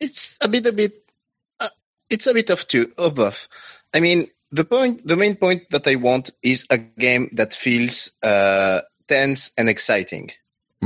It's 0.00 0.38
a 0.40 0.48
bit, 0.48 0.66
a 0.66 0.72
bit. 0.72 1.04
Uh, 1.60 1.68
it's 2.10 2.26
a 2.26 2.34
bit 2.34 2.50
of 2.50 2.66
two 2.66 2.92
of 2.98 3.14
both. 3.14 3.48
I 3.94 4.00
mean, 4.00 4.28
the 4.52 4.64
point, 4.64 5.06
the 5.06 5.16
main 5.16 5.36
point 5.36 5.70
that 5.70 5.86
I 5.86 5.96
want 5.96 6.30
is 6.42 6.66
a 6.70 6.78
game 6.78 7.30
that 7.32 7.54
feels 7.54 8.12
uh, 8.22 8.82
tense 9.08 9.52
and 9.58 9.68
exciting. 9.68 10.30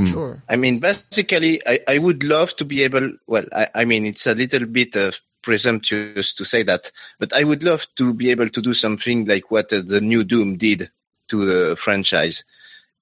Sure. 0.05 0.41
I 0.49 0.55
mean, 0.55 0.79
basically, 0.79 1.61
I, 1.67 1.79
I 1.87 1.97
would 1.97 2.23
love 2.23 2.55
to 2.57 2.65
be 2.65 2.83
able. 2.83 3.11
Well, 3.27 3.45
I, 3.53 3.67
I 3.75 3.85
mean, 3.85 4.05
it's 4.05 4.25
a 4.27 4.35
little 4.35 4.65
bit 4.65 4.95
uh, 4.95 5.11
presumptuous 5.41 6.33
to 6.35 6.45
say 6.45 6.63
that, 6.63 6.91
but 7.19 7.33
I 7.33 7.43
would 7.43 7.63
love 7.63 7.87
to 7.95 8.13
be 8.13 8.29
able 8.31 8.49
to 8.49 8.61
do 8.61 8.73
something 8.73 9.25
like 9.25 9.51
what 9.51 9.71
uh, 9.73 9.81
the 9.85 9.99
new 10.01 10.23
Doom 10.23 10.57
did 10.57 10.89
to 11.29 11.45
the 11.45 11.75
franchise. 11.75 12.43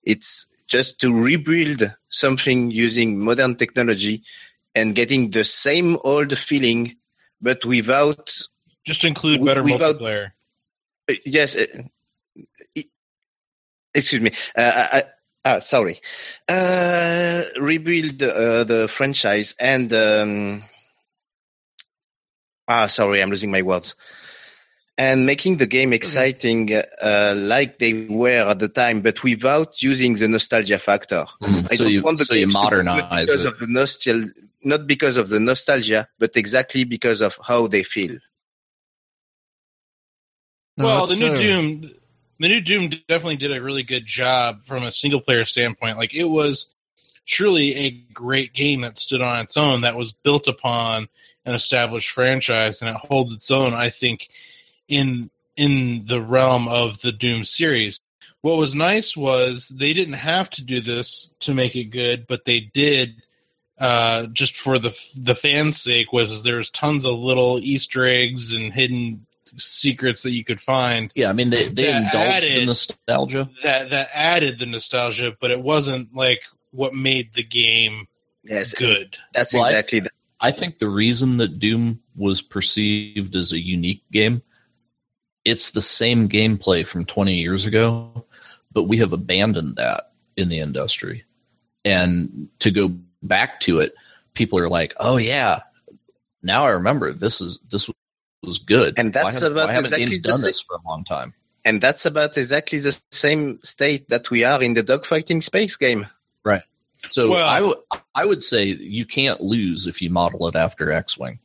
It's 0.04 0.46
just 0.68 1.00
to 1.02 1.14
rebuild 1.14 1.92
something 2.10 2.72
using 2.72 3.20
modern 3.20 3.56
technology 3.56 4.24
and 4.76 4.96
getting 4.96 5.32
the 5.32 5.44
same 5.44 5.98
old 6.04 6.38
feeling, 6.38 6.96
but 7.42 7.66
without 7.66 8.32
Just 8.86 9.04
include 9.04 9.44
better 9.44 9.64
without- 9.64 9.98
multiplayer. 10.00 10.32
uh, 11.10 11.16
yes. 11.26 11.56
Uh, 11.58 11.66
excuse 13.94 14.22
me. 14.22 14.32
Uh, 14.56 14.88
I, 14.94 15.04
ah, 15.46 15.60
sorry. 15.60 16.00
Uh, 16.48 17.44
rebuild 17.60 18.22
uh, 18.22 18.64
the 18.64 18.88
franchise 18.90 19.56
and 19.60 19.92
um, 19.94 20.64
ah, 22.68 22.88
sorry, 22.88 23.22
I'm 23.22 23.30
losing 23.30 23.52
my 23.52 23.62
words. 23.62 23.96
And 24.98 25.26
making 25.26 25.58
the 25.58 25.66
game 25.66 25.94
exciting, 25.94 26.74
uh, 26.74 27.34
like 27.34 27.80
they 27.80 28.06
were 28.10 28.50
at 28.50 28.60
the 28.60 28.68
time, 28.68 29.00
but 29.00 29.24
without 29.24 29.82
using 29.82 30.16
the 30.16 30.28
nostalgia 30.28 30.78
factor. 30.78 31.26
I 31.42 31.76
so 31.76 31.86
don't 31.86 31.94
you 31.94 32.02
want 32.02 32.18
the 32.18 32.26
so 32.26 32.34
you 32.34 32.42
games 32.42 32.56
to 32.56 32.60
be 32.60 32.70
good 32.70 32.86
modernize 32.86 33.28
because 33.28 33.46
it. 33.46 33.48
of 33.48 33.60
the 33.60 33.68
nostal, 33.68 34.30
not 34.62 34.88
because 34.88 35.16
of 35.16 35.30
the 35.30 35.40
nostalgia, 35.40 36.10
but 36.20 36.36
exactly 36.36 36.84
because 36.84 37.22
of 37.22 37.40
how 37.42 37.68
they 37.68 37.84
feel. 37.84 38.18
No, 40.76 40.86
well, 40.86 41.06
the 41.06 41.16
that's 41.16 41.22
new 41.22 41.38
fair. 41.38 41.62
Doom, 41.62 41.92
the 42.40 42.48
new 42.48 42.62
Doom 42.62 42.90
definitely 42.90 43.36
did 43.36 43.52
a 43.52 43.62
really 43.62 43.84
good 43.84 44.06
job 44.06 44.66
from 44.66 44.84
a 44.84 44.92
single 44.92 45.22
player 45.22 45.46
standpoint. 45.46 45.98
Like 45.98 46.14
it 46.14 46.26
was 46.26 46.74
truly 47.26 47.76
a 47.76 47.92
great 48.14 48.54
game 48.54 48.82
that 48.82 48.98
stood 48.98 49.22
on 49.22 49.40
its 49.40 49.58
own, 49.58 49.82
that 49.82 49.96
was 49.96 50.12
built 50.12 50.48
upon 50.48 51.08
an 51.46 51.54
established 51.54 52.10
franchise, 52.12 52.82
and 52.82 52.90
it 52.90 52.96
holds 52.96 53.34
its 53.34 53.52
own. 53.52 53.74
I 53.74 53.90
think 53.90 54.30
in 54.88 55.30
in 55.56 56.06
the 56.06 56.22
realm 56.22 56.68
of 56.68 57.02
the 57.02 57.12
Doom 57.12 57.44
series. 57.44 58.00
What 58.42 58.58
was 58.58 58.74
nice 58.74 59.18
was 59.18 59.68
they 59.68 59.92
didn't 59.92 60.14
have 60.14 60.50
to 60.52 60.64
do 60.64 60.80
this 60.80 61.36
to 61.42 61.54
make 61.54 61.76
it 61.76 61.86
good, 61.86 62.26
but 62.26 62.46
they 62.46 62.62
did 62.62 63.22
uh, 63.78 64.28
just 64.28 64.56
for 64.56 64.80
the 64.80 64.98
the 65.18 65.36
fans' 65.36 65.82
sake. 65.82 66.14
Was 66.14 66.44
there's 66.44 66.70
tons 66.70 67.06
of 67.06 67.20
little 67.20 67.60
Easter 67.60 68.06
eggs 68.06 68.56
and 68.56 68.74
hidden 68.74 69.26
secrets 69.58 70.24
that 70.24 70.32
you 70.32 70.44
could 70.44 70.62
find 70.62 71.12
Yeah, 71.16 71.30
I 71.30 71.34
mean 71.34 71.50
they 71.50 71.68
they 71.68 71.86
That 71.86 71.96
indulged 72.06 72.46
added- 72.46 72.58
in 72.58 72.66
nostalgia. 72.68 73.50
that 73.64 73.90
that 73.90 74.10
added 74.14 74.60
the 74.60 74.66
nostalgia, 74.66 75.36
but 75.40 75.52
it 75.52 75.62
wasn't 75.62 76.14
like 76.16 76.44
what 76.72 76.94
made 76.94 77.34
the 77.34 77.44
game 77.44 78.08
Yes, 78.44 78.74
good. 78.74 79.18
that's 79.34 79.54
Well, 79.54 79.64
I- 79.64 79.70
exactly. 79.70 80.02
I 80.42 80.52
think 80.52 80.80
the 80.80 80.88
reason 80.88 81.38
that 81.38 81.60
Doom 81.60 82.00
was 82.16 82.42
perceived 82.42 83.36
as 83.36 83.52
a 83.52 83.60
unique 83.60 84.04
game, 84.12 84.42
it's 85.44 85.72
the 85.72 85.82
same 85.82 86.30
gameplay 86.30 86.86
from 86.88 87.04
20 87.06 87.36
years 87.36 87.66
ago, 87.66 88.26
but 88.72 88.84
we 88.84 88.98
have 88.98 89.12
abandoned 89.14 89.76
that 89.76 90.12
in 90.38 90.48
the 90.48 90.60
industry. 90.60 91.26
And 91.84 92.48
to 92.60 92.72
go 92.72 92.90
back 93.24 93.60
to 93.62 93.80
it, 93.80 93.94
people 94.34 94.60
are 94.60 94.70
like, 94.70 94.94
"Oh 94.98 95.18
yeah, 95.18 95.60
now 96.42 96.66
I 96.66 96.70
remember 96.70 97.12
this 97.12 97.42
is 97.42 97.60
this 97.70 97.90
was 98.42 98.60
good." 98.60 98.94
And 98.98 99.14
that's 99.14 99.42
why 99.42 99.44
have, 99.48 99.52
about 99.52 99.68
why 99.68 99.74
haven't 99.74 99.86
exactly 99.94 100.06
games 100.06 100.22
the 100.22 100.30
done 100.30 100.40
same- 100.40 100.48
this 100.50 100.62
for 100.62 100.76
a 100.78 100.88
long 100.88 101.04
time? 101.04 101.34
And 101.66 101.82
that's 101.82 102.06
about 102.06 102.38
exactly 102.38 102.80
the 102.80 102.98
same 103.12 103.60
state 103.64 104.08
that 104.10 104.32
we 104.32 104.44
are 104.46 104.64
in 104.64 104.74
the 104.76 104.82
dogfighting 104.84 105.44
space 105.44 105.76
game. 105.76 106.08
Right. 106.46 106.62
So 107.10 107.32
Well- 107.32 107.48
I 107.48 107.62
would 107.62 107.78
I 108.16 108.26
would 108.26 108.44
say 108.44 108.64
you 108.66 109.06
can't 109.06 109.42
lose 109.42 109.86
if 109.88 110.02
you 110.02 110.10
model 110.10 110.48
it 110.48 110.56
after 110.56 110.92
X-wing. 110.92 111.40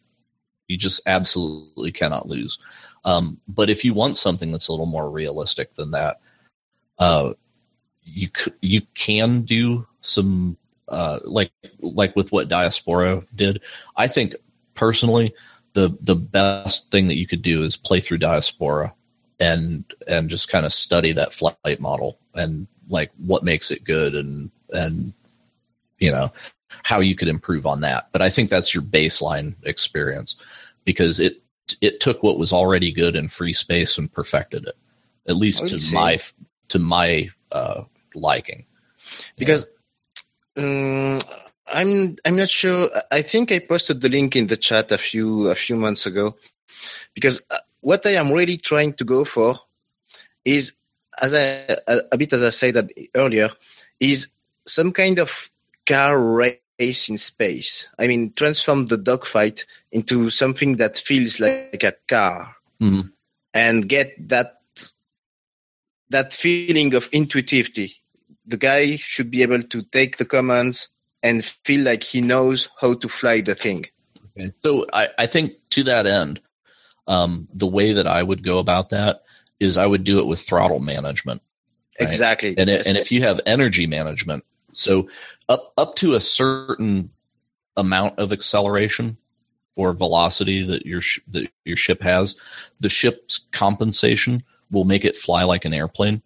You 0.68 0.76
just 0.78 1.00
absolutely 1.06 1.92
cannot 1.92 2.26
lose. 2.28 2.58
Um, 3.04 3.40
but 3.48 3.68
if 3.68 3.84
you 3.84 3.92
want 3.92 4.16
something 4.16 4.50
that's 4.50 4.68
a 4.68 4.72
little 4.72 4.86
more 4.86 5.10
realistic 5.10 5.74
than 5.74 5.90
that, 5.90 6.20
uh, 6.98 7.34
you 8.02 8.28
c- 8.34 8.52
you 8.62 8.80
can 8.94 9.42
do 9.42 9.86
some 10.00 10.56
uh, 10.88 11.18
like 11.24 11.50
like 11.80 12.14
with 12.16 12.30
what 12.32 12.48
Diaspora 12.48 13.24
did. 13.34 13.60
I 13.96 14.06
think 14.06 14.36
personally, 14.74 15.34
the 15.74 15.96
the 16.00 16.16
best 16.16 16.90
thing 16.90 17.08
that 17.08 17.16
you 17.16 17.26
could 17.26 17.42
do 17.42 17.62
is 17.62 17.76
play 17.76 18.00
through 18.00 18.18
Diaspora 18.18 18.94
and 19.40 19.84
and 20.06 20.30
just 20.30 20.48
kind 20.50 20.64
of 20.64 20.72
study 20.72 21.12
that 21.12 21.32
flight 21.32 21.80
model 21.80 22.18
and 22.34 22.66
like 22.88 23.10
what 23.18 23.44
makes 23.44 23.70
it 23.70 23.84
good 23.84 24.14
and 24.14 24.50
and 24.70 25.12
you 25.98 26.10
know 26.10 26.32
how 26.84 27.00
you 27.00 27.14
could 27.14 27.28
improve 27.28 27.66
on 27.66 27.80
that 27.80 28.08
but 28.12 28.22
i 28.22 28.30
think 28.30 28.48
that's 28.48 28.72
your 28.72 28.82
baseline 28.82 29.54
experience 29.64 30.36
because 30.84 31.18
it 31.18 31.42
it 31.80 32.00
took 32.00 32.22
what 32.22 32.38
was 32.38 32.52
already 32.52 32.92
good 32.92 33.16
in 33.16 33.26
Freespace 33.26 33.98
and 33.98 34.12
perfected 34.12 34.66
it, 34.66 34.76
at 35.26 35.36
least 35.36 35.68
to 35.68 35.80
see. 35.80 35.94
my 35.94 36.18
to 36.68 36.78
my 36.78 37.28
uh, 37.52 37.84
liking. 38.14 38.64
because 39.36 39.66
um, 40.56 41.20
I'm 41.72 42.16
I'm 42.24 42.36
not 42.36 42.50
sure. 42.50 42.90
I 43.10 43.22
think 43.22 43.50
I 43.52 43.58
posted 43.58 44.00
the 44.00 44.08
link 44.08 44.36
in 44.36 44.46
the 44.48 44.56
chat 44.56 44.92
a 44.92 44.98
few 44.98 45.48
a 45.48 45.54
few 45.54 45.76
months 45.76 46.06
ago. 46.06 46.36
Because 47.14 47.42
uh, 47.50 47.56
what 47.80 48.04
I 48.06 48.10
am 48.12 48.32
really 48.32 48.56
trying 48.56 48.92
to 48.94 49.04
go 49.04 49.24
for 49.24 49.56
is, 50.44 50.74
as 51.22 51.32
I 51.34 51.40
a, 51.88 52.00
a 52.12 52.18
bit 52.18 52.32
as 52.32 52.42
I 52.42 52.50
said 52.50 52.74
that 52.74 52.90
earlier, 53.14 53.50
is 54.00 54.28
some 54.66 54.92
kind 54.92 55.18
of 55.18 55.50
car 55.86 56.18
race 56.18 57.08
in 57.08 57.16
space. 57.16 57.88
I 57.98 58.08
mean, 58.08 58.32
transform 58.34 58.86
the 58.86 58.98
dogfight 58.98 59.64
into 59.92 60.28
something 60.30 60.76
that 60.76 60.98
feels 60.98 61.40
like 61.40 61.82
a 61.84 61.92
car, 62.08 62.56
Mhm. 62.82 63.12
and 63.54 63.88
get 63.88 64.28
that 64.28 64.56
that 66.10 66.32
feeling 66.32 66.94
of 66.94 67.08
intuitivity 67.12 67.94
the 68.46 68.58
guy 68.58 68.96
should 68.96 69.30
be 69.30 69.40
able 69.42 69.62
to 69.62 69.82
take 69.82 70.18
the 70.18 70.24
commands 70.24 70.88
and 71.24 71.44
feel 71.44 71.82
like 71.82 72.04
he 72.04 72.20
knows 72.20 72.68
how 72.80 72.94
to 72.94 73.08
fly 73.08 73.40
the 73.40 73.54
thing. 73.56 73.86
Okay. 74.36 74.52
So 74.64 74.86
I, 74.92 75.08
I 75.18 75.26
think 75.26 75.54
to 75.70 75.82
that 75.84 76.06
end, 76.06 76.40
um, 77.08 77.46
the 77.52 77.66
way 77.66 77.94
that 77.94 78.06
I 78.06 78.22
would 78.22 78.44
go 78.44 78.58
about 78.58 78.90
that 78.90 79.24
is 79.58 79.78
I 79.78 79.86
would 79.86 80.04
do 80.04 80.18
it 80.20 80.26
with 80.26 80.40
throttle 80.40 80.80
management. 80.80 81.42
Right. 81.98 82.06
Exactly. 82.06 82.54
And, 82.56 82.68
it, 82.68 82.86
and 82.86 82.98
if 82.98 83.10
you 83.10 83.22
have 83.22 83.40
energy 83.46 83.86
management, 83.86 84.44
so 84.72 85.08
up 85.48 85.72
up 85.78 85.96
to 85.96 86.14
a 86.14 86.20
certain 86.20 87.10
amount 87.76 88.18
of 88.18 88.32
acceleration 88.32 89.16
or 89.76 89.92
velocity 89.92 90.64
that 90.64 90.84
your 90.84 91.00
sh- 91.00 91.20
that 91.28 91.48
your 91.64 91.76
ship 91.76 92.02
has, 92.02 92.36
the 92.80 92.88
ship's 92.88 93.38
compensation 93.52 94.42
will 94.70 94.84
make 94.84 95.04
it 95.04 95.16
fly 95.16 95.44
like 95.44 95.64
an 95.64 95.74
airplane. 95.74 96.20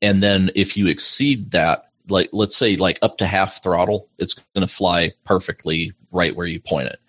And 0.00 0.22
then 0.22 0.50
if 0.54 0.76
you 0.76 0.86
exceed 0.86 1.50
that, 1.50 1.85
like 2.08 2.30
let's 2.32 2.56
say 2.56 2.76
like 2.76 2.98
up 3.02 3.18
to 3.18 3.26
half 3.26 3.62
throttle, 3.62 4.08
it's 4.18 4.34
going 4.34 4.66
to 4.66 4.72
fly 4.72 5.12
perfectly 5.24 5.92
right 6.10 6.34
where 6.34 6.46
you 6.46 6.60
point 6.60 6.88
it. 6.88 7.00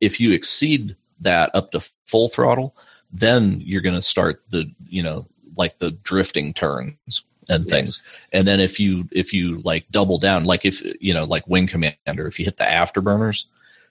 If 0.00 0.20
you 0.20 0.32
exceed 0.32 0.96
that 1.20 1.50
up 1.54 1.72
to 1.72 1.80
full 2.06 2.28
throttle, 2.28 2.76
then 3.12 3.60
you're 3.60 3.80
going 3.80 3.94
to 3.94 4.02
start 4.02 4.36
the 4.50 4.70
you 4.88 5.02
know 5.02 5.26
like 5.56 5.78
the 5.78 5.92
drifting 5.92 6.52
turns 6.52 7.24
and 7.48 7.64
things. 7.64 8.02
And 8.32 8.46
then 8.46 8.60
if 8.60 8.80
you 8.80 9.08
if 9.12 9.32
you 9.32 9.58
like 9.64 9.86
double 9.90 10.18
down, 10.18 10.44
like 10.44 10.64
if 10.64 10.82
you 11.00 11.14
know 11.14 11.24
like 11.24 11.46
Wing 11.46 11.66
Commander, 11.66 12.26
if 12.26 12.38
you 12.38 12.44
hit 12.44 12.56
the 12.56 12.64
afterburners, 12.64 13.46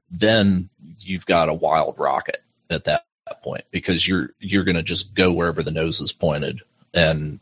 then 0.09 0.69
you've 0.99 1.25
got 1.25 1.49
a 1.49 1.53
wild 1.53 1.99
rocket 1.99 2.37
at 2.69 2.85
that 2.85 3.05
point 3.41 3.63
because 3.71 4.07
you're 4.07 4.31
you're 4.39 4.63
going 4.63 4.75
to 4.75 4.83
just 4.83 5.15
go 5.15 5.31
wherever 5.31 5.63
the 5.63 5.71
nose 5.71 6.01
is 6.01 6.13
pointed 6.13 6.61
and 6.93 7.39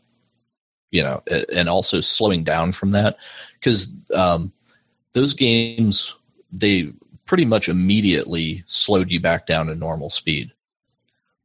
you 0.92 1.02
know 1.02 1.22
and 1.52 1.68
also 1.68 2.00
slowing 2.00 2.44
down 2.44 2.70
from 2.70 2.92
that. 2.92 3.16
Because 3.54 3.92
um, 4.14 4.52
those 5.12 5.34
games 5.34 6.14
they 6.52 6.92
pretty 7.24 7.44
much 7.44 7.68
immediately 7.68 8.62
slowed 8.66 9.10
you 9.10 9.18
back 9.18 9.46
down 9.46 9.66
to 9.66 9.74
normal 9.74 10.10
speed. 10.10 10.52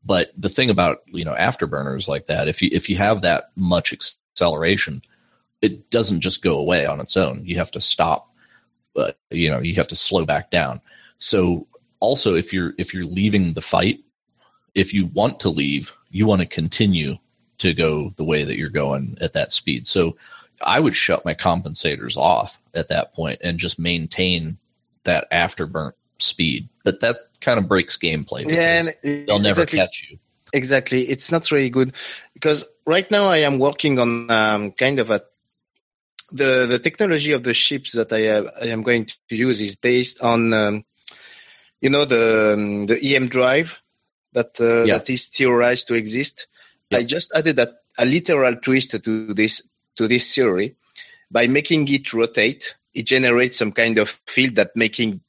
But 0.06 0.32
the 0.38 0.50
thing 0.50 0.70
about 0.70 1.00
you 1.08 1.26
know 1.26 1.34
afterburners 1.34 2.08
like 2.08 2.28
that 2.28 2.48
if 2.48 2.62
you 2.62 2.70
if 2.72 2.90
you 2.90 2.98
have 2.98 3.22
that 3.22 3.50
much 3.56 3.92
acceleration 3.94 5.02
it 5.60 5.90
doesn't 5.90 6.22
just 6.22 6.44
go 6.44 6.60
away 6.60 6.86
on 6.86 7.00
its 7.00 7.18
own. 7.18 7.42
You 7.44 7.58
have 7.58 7.72
to 7.72 7.82
stop 7.82 8.32
but 8.94 9.18
you 9.32 9.50
know 9.50 9.60
you 9.60 9.76
have 9.76 9.88
to 9.88 9.96
slow 9.96 10.26
back 10.26 10.52
down. 10.52 10.82
So 11.18 11.68
also 12.00 12.36
if 12.36 12.54
you're 12.54 12.74
if 12.78 12.94
you're 12.94 13.06
leaving 13.06 13.54
the 13.54 13.62
fight 13.62 14.00
if 14.76 14.94
you 14.94 15.08
want 15.08 15.40
to 15.40 15.50
leave 15.50 15.96
you 16.10 16.28
want 16.28 16.42
to 16.42 16.48
continue 16.48 17.18
to 17.58 17.74
go 17.74 18.10
the 18.16 18.24
way 18.24 18.44
that 18.44 18.58
you're 18.58 18.70
going 18.70 19.18
at 19.22 19.34
that 19.34 19.52
speed 19.52 19.86
so 19.86 20.16
i 20.66 20.80
would 20.80 20.96
shut 20.96 21.26
my 21.26 21.34
compensators 21.34 22.18
off 22.18 22.60
at 22.74 22.90
that 22.90 23.14
point 23.14 23.40
and 23.44 23.60
just 23.60 23.80
maintain 23.80 24.58
that 25.04 25.30
afterburn 25.32 25.92
speed 26.20 26.68
but 26.84 27.00
that 27.02 27.18
kind 27.42 27.60
of 27.60 27.68
breaks 27.68 27.98
gameplay 27.98 28.44
yeah, 28.50 28.84
they'll 29.26 29.40
never 29.40 29.62
exactly, 29.62 29.80
catch 29.80 30.08
you 30.10 30.18
exactly. 30.54 31.04
It's 31.04 31.32
not 31.32 31.52
really 31.52 31.70
good 31.70 31.94
because 32.34 32.66
right 32.86 33.10
now 33.10 33.26
I 33.26 33.38
am 33.38 33.60
working 33.60 34.00
on 34.00 34.30
um, 34.32 34.72
kind 34.72 35.00
of 35.00 35.12
a 35.12 35.22
the 36.32 36.66
the 36.68 36.80
technology 36.80 37.32
of 37.32 37.44
the 37.44 37.54
ships 37.54 37.94
that 37.94 38.12
I, 38.12 38.28
uh, 38.28 38.52
I 38.62 38.68
am 38.68 38.84
going 38.84 39.08
to 39.30 39.36
use 39.36 39.62
is 39.62 39.76
based 39.76 40.22
on 40.22 40.54
um, 40.54 40.86
you 41.82 41.90
know 41.90 42.06
the 42.06 42.54
um, 42.54 42.86
the 42.86 43.16
EM 43.16 43.28
drive 43.28 43.80
that 44.34 44.60
uh, 44.60 44.84
Yeah. 44.84 44.98
that 44.98 45.10
is 45.10 45.28
theorized 45.28 45.88
to 45.88 45.94
exist. 45.94 46.48
Yeah. 46.90 47.00
I 47.00 47.04
just 47.04 47.34
added 47.36 47.60
a, 47.60 47.74
a 47.98 48.06
literal 48.06 48.56
twist 48.56 48.92
to 49.04 49.34
this 49.34 49.70
to 49.96 50.08
this 50.08 50.34
theory 50.34 50.76
by 51.30 51.48
making 51.48 51.88
it 51.90 52.14
rotate. 52.14 52.76
It 52.94 53.06
generates 53.06 53.58
some 53.58 53.72
kind 53.72 53.98
of 53.98 54.10
field 54.26 54.56
that 54.56 54.76
making 54.76 55.22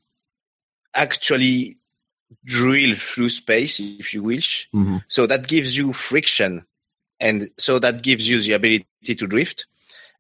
actually 0.95 1.77
drill 2.45 2.95
through 2.97 3.31
space, 3.31 3.81
if 3.81 4.15
you 4.15 4.23
wish. 4.23 4.69
Mhm. 4.75 5.03
So 5.09 5.27
that 5.27 5.49
gives 5.49 5.77
you 5.77 5.93
friction, 5.93 6.65
and 7.21 7.51
so 7.57 7.79
that 7.79 8.03
gives 8.03 8.29
you 8.29 8.41
the 8.41 8.53
ability 8.53 9.15
to 9.15 9.27
drift. 9.27 9.67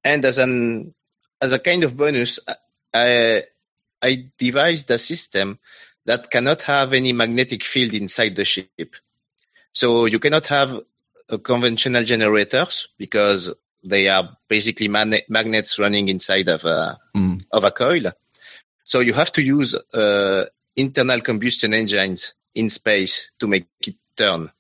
And 0.05 0.25
as 0.25 0.39
an 0.39 0.95
as 1.41 1.53
a 1.53 1.59
kind 1.59 1.85
of 1.85 1.97
bonus, 1.97 2.41
I 2.93 3.45
I 4.03 4.31
devised 4.39 4.91
a 4.91 4.99
system 4.99 5.59
that 6.07 6.31
cannot 6.31 6.63
have 6.63 6.93
any 6.93 7.13
magnetic 7.13 7.65
field 7.65 7.93
inside 7.95 8.35
the 8.37 8.45
ship. 8.45 8.97
So 9.73 10.07
you 10.07 10.19
cannot 10.19 10.47
have 10.47 10.81
conventional 11.37 12.05
generators 12.05 12.89
because 12.97 13.53
they 13.85 14.09
are 14.09 14.37
basically 14.49 14.89
man- 14.89 15.21
magnets 15.29 15.79
running 15.79 16.09
inside 16.09 16.49
of 16.49 16.65
a 16.65 16.97
Mm. 17.15 17.45
of 17.53 17.65
a 17.65 17.71
coil. 17.71 18.13
So 18.85 19.01
you 19.01 19.13
have 19.13 19.31
to 19.33 19.43
use 19.43 19.75
uh, 19.75 20.47
internal 20.75 21.21
combustion 21.21 21.75
engines 21.75 22.33
in 22.55 22.71
space 22.71 23.31
to 23.39 23.47
make 23.47 23.67
it 23.87 23.97
turn. 24.17 24.51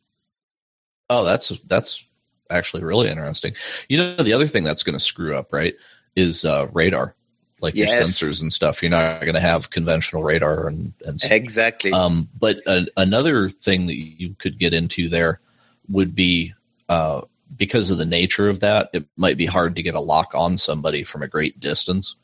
Oh, 1.09 1.25
that's 1.25 1.49
that's 1.63 2.05
actually 2.51 2.83
really 2.83 3.09
interesting. 3.09 3.55
You 3.89 3.99
know, 3.99 4.17
the 4.17 4.35
other 4.35 4.47
thing 4.47 4.65
that's 4.65 4.83
going 4.83 4.99
to 4.99 5.05
screw 5.05 5.35
up, 5.35 5.53
right, 5.53 5.75
is 6.15 6.45
uh, 6.45 6.67
radar, 6.73 7.15
like 7.61 7.75
your 7.75 7.87
sensors 7.87 8.43
and 8.43 8.53
stuff. 8.53 8.83
You're 8.83 8.91
not 8.91 9.21
going 9.21 9.35
to 9.35 9.41
have 9.41 9.71
conventional 9.71 10.23
radar 10.23 10.69
and 10.69 10.93
and 11.07 11.19
stuff. 11.19 11.33
Exactly. 11.33 11.93
Um, 11.93 12.29
but 12.39 12.61
uh, 12.67 12.83
another 12.97 13.49
thing 13.49 13.87
that 13.87 13.97
you 13.97 14.35
could 14.39 14.59
get 14.59 14.75
into 14.75 15.09
there 15.09 15.41
would 15.89 16.15
be 16.15 16.53
uh, 16.89 17.23
because 17.57 17.91
of 17.91 17.99
the 17.99 18.05
nature 18.05 18.49
of 18.49 18.61
that, 18.61 18.91
it 18.93 19.07
might 19.17 19.37
be 19.37 19.47
hard 19.47 19.77
to 19.77 19.83
get 19.83 19.95
a 19.95 20.01
lock 20.01 20.35
on 20.35 20.57
somebody 20.57 21.03
from 21.03 21.23
a 21.23 21.29
great 21.29 21.61
distance 21.61 22.17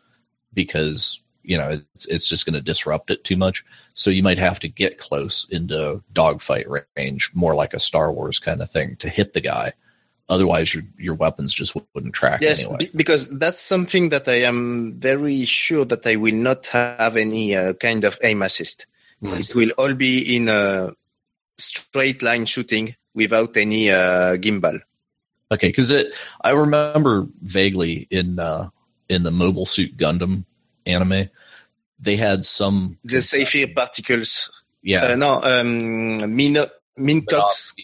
because 0.53 1.21
you 1.43 1.59
know 1.59 1.81
it's, 1.95 2.07
it's 2.07 2.29
just 2.29 2.47
going 2.47 2.55
to 2.55 2.61
disrupt 2.61 3.11
it 3.11 3.25
too 3.25 3.37
much. 3.37 3.65
So 3.95 4.11
you 4.11 4.23
might 4.23 4.39
have 4.39 4.61
to 4.61 4.69
get 4.69 4.99
close 4.99 5.47
into 5.51 6.03
dogfight 6.13 6.67
range, 6.97 7.31
more 7.35 7.55
like 7.55 7.75
a 7.75 7.81
Star 7.81 8.13
Wars 8.13 8.39
kind 8.39 8.61
of 8.61 8.71
thing, 8.71 8.97
to 8.97 9.09
hit 9.09 9.33
the 9.33 9.41
guy. 9.41 9.73
Otherwise, 10.29 10.75
your 10.75 10.85
your 10.99 11.15
weapons 11.15 11.53
just 11.53 11.77
wouldn't 11.95 12.15
track 12.15 12.41
yes, 12.41 12.65
anyway. 12.65 12.79
be- 12.79 12.91
because 12.97 13.29
that's 13.29 13.61
something 13.61 14.11
that 14.11 14.29
I 14.29 14.43
am 14.43 14.95
very 14.99 15.45
sure 15.45 15.85
that 15.85 16.07
I 16.07 16.17
will 16.17 16.35
not 16.35 16.67
have 16.69 17.17
any 17.17 17.55
uh, 17.55 17.75
kind 17.75 18.05
of 18.05 18.19
aim 18.23 18.43
assist. 18.43 18.87
It 19.23 19.55
will 19.55 19.71
all 19.79 19.95
be 19.95 20.37
in 20.37 20.49
a 20.51 20.93
straight 21.57 22.23
line 22.23 22.45
shooting 22.45 22.95
without 23.15 23.57
any 23.57 23.91
uh, 23.91 24.37
gimbal. 24.37 24.81
Okay, 25.53 25.69
because 25.69 25.93
it 25.93 26.15
I 26.43 26.51
remember 26.51 27.27
vaguely 27.43 28.07
in 28.11 28.39
uh, 28.39 28.71
in 29.09 29.23
the 29.23 29.31
Mobile 29.31 29.67
Suit 29.67 29.97
Gundam 29.97 30.45
anime, 30.87 31.29
they 32.01 32.17
had 32.17 32.45
some 32.45 32.99
The 33.05 33.23
Saphir 33.23 33.75
particles, 33.75 34.63
yeah, 34.83 35.05
uh, 35.13 35.17
no, 35.17 35.41
um, 35.43 36.35
Mino- 36.35 36.71
particles, 36.97 37.75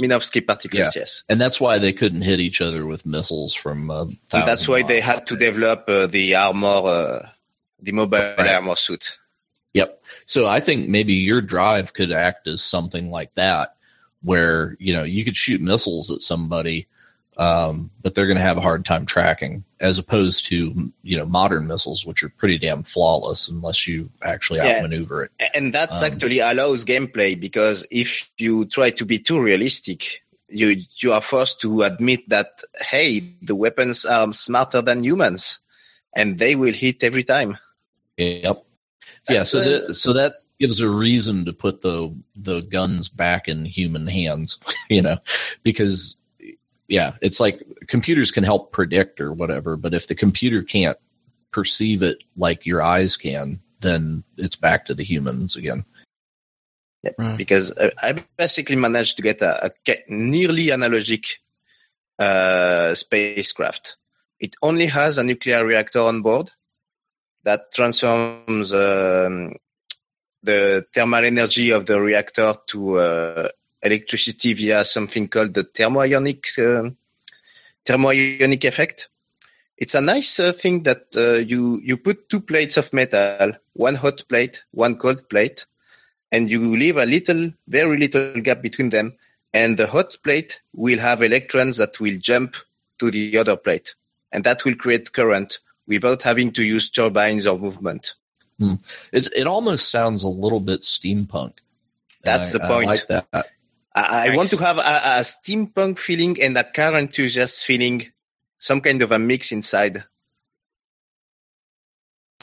Minovsky 0.00 0.46
particles, 0.46 0.94
yes. 0.96 1.24
and 1.28 1.40
that's 1.40 1.60
why 1.60 1.78
they 1.78 1.92
couldn't 1.92 2.22
hit 2.22 2.40
each 2.40 2.60
other 2.60 2.86
with 2.86 3.06
missiles 3.06 3.54
from. 3.54 3.90
Uh, 3.90 4.06
that's 4.30 4.68
why 4.68 4.82
they 4.82 5.00
had 5.00 5.26
to 5.26 5.36
develop 5.36 5.84
uh, 5.88 6.06
the 6.06 6.34
armor, 6.34 6.66
uh, 6.66 7.28
the 7.80 7.92
mobile 7.92 8.18
Right. 8.38 8.54
armor 8.54 8.76
suit. 8.76 9.16
Yep. 9.74 10.02
So 10.24 10.46
I 10.46 10.60
think 10.60 10.88
maybe 10.88 11.14
your 11.14 11.42
drive 11.42 11.92
could 11.92 12.10
act 12.12 12.46
as 12.46 12.62
something 12.62 13.10
like 13.10 13.34
that, 13.34 13.75
where 14.26 14.76
you 14.80 14.92
know 14.92 15.04
you 15.04 15.24
could 15.24 15.36
shoot 15.36 15.60
missiles 15.60 16.10
at 16.10 16.20
somebody, 16.20 16.88
um, 17.38 17.90
but 18.02 18.14
they're 18.14 18.26
going 18.26 18.36
to 18.36 18.42
have 18.42 18.58
a 18.58 18.60
hard 18.60 18.84
time 18.84 19.06
tracking, 19.06 19.62
as 19.78 20.00
opposed 20.00 20.46
to 20.46 20.92
you 21.04 21.16
know 21.16 21.24
modern 21.24 21.68
missiles, 21.68 22.04
which 22.04 22.24
are 22.24 22.28
pretty 22.30 22.58
damn 22.58 22.82
flawless 22.82 23.48
unless 23.48 23.86
you 23.86 24.10
actually 24.22 24.58
Yes. 24.58 24.82
outmaneuver 24.82 25.24
it. 25.24 25.30
And 25.54 25.72
that's 25.72 26.02
Um, 26.02 26.12
actually 26.12 26.40
allows 26.40 26.84
gameplay 26.84 27.38
because 27.38 27.86
if 27.90 28.28
you 28.36 28.64
try 28.64 28.90
to 28.90 29.04
be 29.06 29.20
too 29.20 29.40
realistic, 29.40 30.24
you 30.48 30.82
you 31.00 31.12
are 31.12 31.20
forced 31.20 31.60
to 31.60 31.84
admit 31.84 32.28
that 32.28 32.62
hey, 32.90 33.36
the 33.42 33.54
weapons 33.54 34.04
are 34.04 34.32
smarter 34.32 34.82
than 34.82 35.04
humans, 35.04 35.60
and 36.16 36.36
they 36.36 36.56
will 36.56 36.74
hit 36.74 37.04
every 37.04 37.22
time. 37.22 37.58
Yep. 38.16 38.65
Yeah, 39.28 39.42
so 39.42 39.60
that 39.60 39.94
so 39.94 40.12
that 40.12 40.34
gives 40.58 40.80
a 40.80 40.88
reason 40.88 41.44
to 41.44 41.52
put 41.52 41.80
the 41.80 42.14
the 42.36 42.60
guns 42.62 43.08
back 43.08 43.48
in 43.48 43.64
human 43.64 44.06
hands, 44.06 44.58
you 44.90 45.02
know, 45.02 45.18
because 45.62 46.18
yeah, 46.88 47.14
it's 47.20 47.40
like 47.40 47.62
computers 47.88 48.30
can 48.30 48.44
help 48.44 48.72
predict 48.72 49.20
or 49.20 49.32
whatever, 49.32 49.76
but 49.76 49.94
if 49.94 50.08
the 50.08 50.14
computer 50.14 50.62
can't 50.62 50.98
perceive 51.50 52.02
it 52.02 52.18
like 52.36 52.66
your 52.66 52.82
eyes 52.82 53.16
can, 53.16 53.60
then 53.80 54.22
it's 54.36 54.56
back 54.56 54.84
to 54.86 54.94
the 54.94 55.04
humans 55.04 55.56
again. 55.56 55.84
Right. 57.18 57.38
because 57.38 57.72
I 58.02 58.24
basically 58.36 58.74
managed 58.74 59.16
to 59.16 59.22
get 59.22 59.40
a, 59.40 59.66
a 59.66 59.94
nearly 60.08 60.66
analogic 60.66 61.36
uh, 62.18 62.94
spacecraft. 62.94 63.96
It 64.40 64.56
only 64.60 64.86
has 64.86 65.16
a 65.16 65.22
nuclear 65.22 65.64
reactor 65.64 66.00
on 66.00 66.22
board 66.22 66.50
that 67.46 67.70
transforms 67.72 68.74
um, 68.74 69.54
the 70.42 70.84
thermal 70.92 71.24
energy 71.24 71.70
of 71.70 71.86
the 71.86 72.00
reactor 72.00 72.52
to 72.66 72.98
uh, 72.98 73.48
electricity 73.80 74.52
via 74.52 74.84
something 74.84 75.28
called 75.28 75.54
the 75.54 75.62
thermoionic 75.62 76.42
uh, 76.58 76.90
thermoionic 77.84 78.64
effect. 78.64 79.08
It's 79.78 79.94
a 79.94 80.00
nice 80.00 80.40
uh, 80.40 80.50
thing 80.50 80.82
that 80.82 81.04
uh, 81.16 81.34
you 81.34 81.80
you 81.84 81.96
put 81.96 82.28
two 82.28 82.40
plates 82.40 82.76
of 82.76 82.92
metal, 82.92 83.52
one 83.74 83.94
hot 83.94 84.24
plate, 84.28 84.64
one 84.72 84.96
cold 84.96 85.28
plate, 85.28 85.66
and 86.32 86.50
you 86.50 86.76
leave 86.76 86.96
a 86.96 87.06
little, 87.06 87.52
very 87.68 87.96
little 87.96 88.40
gap 88.40 88.60
between 88.60 88.88
them, 88.88 89.14
and 89.54 89.76
the 89.76 89.86
hot 89.86 90.18
plate 90.24 90.62
will 90.74 90.98
have 90.98 91.22
electrons 91.22 91.76
that 91.76 92.00
will 92.00 92.18
jump 92.18 92.56
to 92.98 93.08
the 93.08 93.38
other 93.38 93.56
plate, 93.56 93.94
and 94.32 94.42
that 94.42 94.64
will 94.64 94.74
create 94.74 95.12
current 95.12 95.60
without 95.86 96.22
having 96.22 96.52
to 96.52 96.64
use 96.64 96.90
turbines 96.90 97.46
or 97.46 97.58
movement. 97.58 98.14
It's 99.12 99.28
it 99.28 99.46
almost 99.46 99.90
sounds 99.90 100.22
a 100.24 100.28
little 100.28 100.60
bit 100.60 100.80
steampunk. 100.80 101.52
That's 102.22 102.54
I- 102.54 102.58
the 102.58 102.64
I 102.64 102.68
point. 102.68 102.86
like 102.86 103.06
that. 103.08 103.26
I, 103.32 103.44
I 103.94 104.26
Nice. 104.28 104.36
want 104.36 104.50
to 104.50 104.56
have 104.58 104.78
a, 104.78 104.80
a 104.80 105.20
steampunk 105.20 105.98
feeling 105.98 106.36
and 106.42 106.56
a 106.58 106.64
car 106.64 106.94
enthusiast 106.94 107.64
feeling, 107.64 108.12
some 108.58 108.80
kind 108.80 109.00
of 109.02 109.10
a 109.12 109.18
mix 109.18 109.52
inside. 109.52 110.04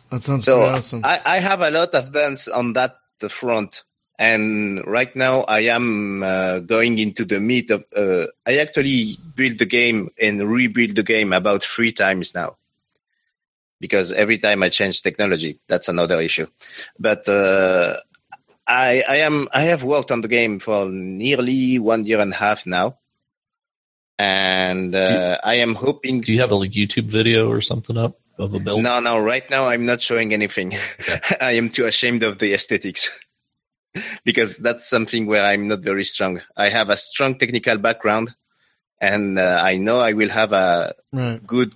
That 0.09 0.21
sounds 0.21 0.45
So 0.45 0.65
awesome. 0.65 1.01
I, 1.03 1.19
I 1.25 1.37
have 1.39 1.61
a 1.61 1.71
lot 1.71 1.93
of 1.95 2.11
dance 2.13 2.47
on 2.47 2.73
that 2.73 2.95
front. 3.29 3.83
And 4.19 4.85
right 4.85 5.13
now 5.15 5.41
I 5.41 5.61
am 5.61 6.21
uh, 6.21 6.59
going 6.59 6.99
into 6.99 7.25
the 7.25 7.39
meat 7.39 7.71
of, 7.71 7.83
uh, 7.95 8.27
I 8.45 8.57
actually 8.59 9.17
build 9.35 9.57
the 9.57 9.65
game 9.65 10.09
and 10.21 10.47
rebuild 10.47 10.95
the 10.95 11.03
game 11.03 11.33
about 11.33 11.63
three 11.63 11.91
times 11.91 12.35
now. 12.35 12.57
Because 13.83 14.13
every 14.13 14.37
time 14.37 14.63
I 14.63 14.69
change 14.69 15.01
technology, 15.01 15.59
that's 15.67 15.89
another 15.89 16.21
issue. 16.21 16.47
But, 16.97 17.27
uh, 17.27 17.97
I, 18.65 19.03
I 19.09 19.15
am, 19.27 19.49
I 19.51 19.63
have 19.63 19.83
worked 19.83 20.09
on 20.09 20.21
the 20.21 20.29
game 20.29 20.59
for 20.59 20.87
nearly 20.87 21.79
one 21.79 22.05
year 22.05 22.21
and 22.21 22.31
a 22.31 22.35
half 22.37 22.65
now. 22.65 22.99
And, 24.17 24.95
uh, 24.95 25.37
I 25.43 25.55
am 25.55 25.75
hoping 25.75 26.21
Do 26.21 26.31
you 26.31 26.39
have 26.39 26.51
a 26.51 26.55
like, 26.55 26.71
YouTube 26.71 27.11
video 27.11 27.49
or 27.49 27.59
something 27.59 27.97
up 27.97 28.21
of 28.39 28.53
a 28.53 28.59
build? 28.61 28.81
no, 28.81 29.01
no. 29.01 29.19
Right 29.19 29.43
now, 29.49 29.67
I'm 29.67 29.85
not 29.85 30.01
showing 30.01 30.31
anything. 30.31 30.77
I 31.41 31.59
am 31.59 31.69
too 31.69 31.85
ashamed 31.85 32.23
of 32.23 32.37
the 32.37 32.53
aesthetics 32.53 33.19
because 34.23 34.57
that's 34.59 34.87
something 34.87 35.25
where 35.25 35.43
I'm 35.43 35.67
not 35.67 35.83
very 35.83 36.05
strong. 36.05 36.39
I 36.55 36.69
have 36.69 36.89
a 36.89 36.95
strong 36.95 37.37
technical 37.37 37.77
background, 37.79 38.33
and 39.01 39.37
uh, 39.37 39.59
I 39.61 39.75
know 39.75 39.99
I 39.99 40.13
will 40.13 40.29
have 40.29 40.53
a 40.53 40.95
right. 41.11 41.45
good 41.45 41.75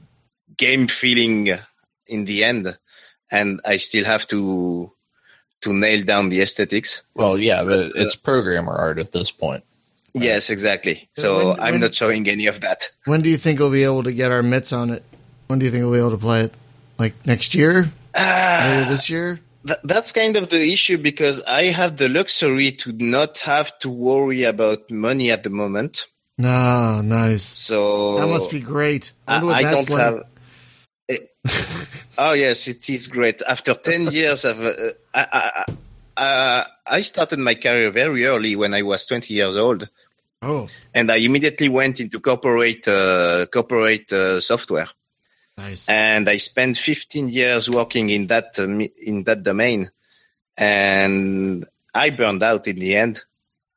game 0.56 0.88
feeling 0.88 1.58
in 2.10 2.26
the 2.26 2.44
end, 2.44 2.78
and 3.32 3.60
I 3.66 3.78
still 3.78 4.06
have 4.06 4.26
to 4.28 4.92
to 5.62 5.74
nail 5.74 6.04
down 6.04 6.30
the 6.30 6.42
aesthetics. 6.42 7.02
Well, 7.16 7.38
yeah, 7.38 7.64
but 7.64 7.92
it's 7.96 8.16
programmer 8.16 8.74
art 8.74 9.00
at 9.00 9.12
this 9.12 9.32
point. 9.32 9.64
Yes, 10.14 10.50
exactly. 10.50 11.10
So 11.18 11.50
When- 11.52 11.60
I'm 11.60 11.72
when- 11.74 11.82
not 11.82 11.94
showing 11.94 12.28
any 12.30 12.46
of 12.48 12.62
that. 12.62 12.90
When 13.06 13.22
do 13.22 13.30
you 13.30 13.38
think 13.38 13.60
we'll 13.60 13.72
be 13.72 13.84
able 13.84 14.04
to 14.04 14.14
get 14.14 14.32
our 14.32 14.44
mitts 14.44 14.72
on 14.72 14.90
it? 14.92 15.04
When 15.48 15.60
do 15.60 15.66
you 15.66 15.72
think 15.72 15.84
we'll 15.84 15.94
be 15.94 16.00
able 16.00 16.12
to 16.12 16.18
play 16.18 16.42
it? 16.42 16.54
Like 17.00 17.14
next 17.26 17.54
year? 17.56 17.74
Later 17.74 17.92
Ah, 18.16 18.86
this 18.90 19.10
year? 19.10 19.40
Th- 19.66 19.80
that's 19.84 20.12
kind 20.12 20.38
of 20.38 20.50
the 20.50 20.62
issue 20.72 20.98
because 20.98 21.42
I 21.44 21.64
have 21.66 21.98
the 21.98 22.08
luxury 22.10 22.72
to 22.84 22.94
not 22.94 23.40
have 23.40 23.78
to 23.80 23.90
worry 23.90 24.44
about 24.44 24.90
money 24.92 25.30
at 25.32 25.44
the 25.44 25.50
moment. 25.50 26.06
No, 26.38 27.02
nice. 27.02 27.44
So 27.44 28.18
That 28.20 28.28
must 28.28 28.50
be 28.52 28.60
great. 28.60 29.12
I, 29.28 29.44
wonder 29.44 29.54
I 29.54 29.72
don't 29.72 29.90
like. 29.90 30.00
have. 30.02 30.24
Oh 32.20 32.34
yes, 32.34 32.68
it 32.68 32.90
is 32.90 33.06
great. 33.08 33.42
After 33.48 33.74
ten 33.76 34.08
years 34.12 34.44
of, 34.44 34.60
uh, 34.60 34.72
I, 35.14 35.28
I, 35.32 35.64
I, 36.18 36.22
uh, 36.24 36.66
I 36.88 37.02
started 37.02 37.38
my 37.38 37.54
career 37.56 37.92
very 37.92 38.26
early 38.26 38.56
when 38.56 38.74
I 38.74 38.82
was 38.82 39.06
twenty 39.06 39.36
years 39.36 39.56
old, 39.56 39.88
Oh, 40.42 40.68
and 40.96 41.12
I 41.12 41.18
immediately 41.18 41.70
went 41.70 42.00
into 42.00 42.20
corporate 42.20 42.88
uh, 42.88 43.46
corporate 43.54 44.12
uh, 44.14 44.42
software. 44.42 44.88
nice. 45.58 45.88
and 45.90 46.28
I 46.30 46.38
spent 46.38 46.78
15 46.78 47.30
years 47.30 47.70
working 47.70 48.10
in 48.10 48.28
that 48.28 48.60
um, 48.60 48.82
in 48.82 49.24
that 49.26 49.44
domain, 49.44 49.92
and 50.58 51.66
I 51.94 52.10
burned 52.10 52.42
out 52.44 52.68
in 52.68 52.80
the 52.80 52.96
end. 52.96 53.24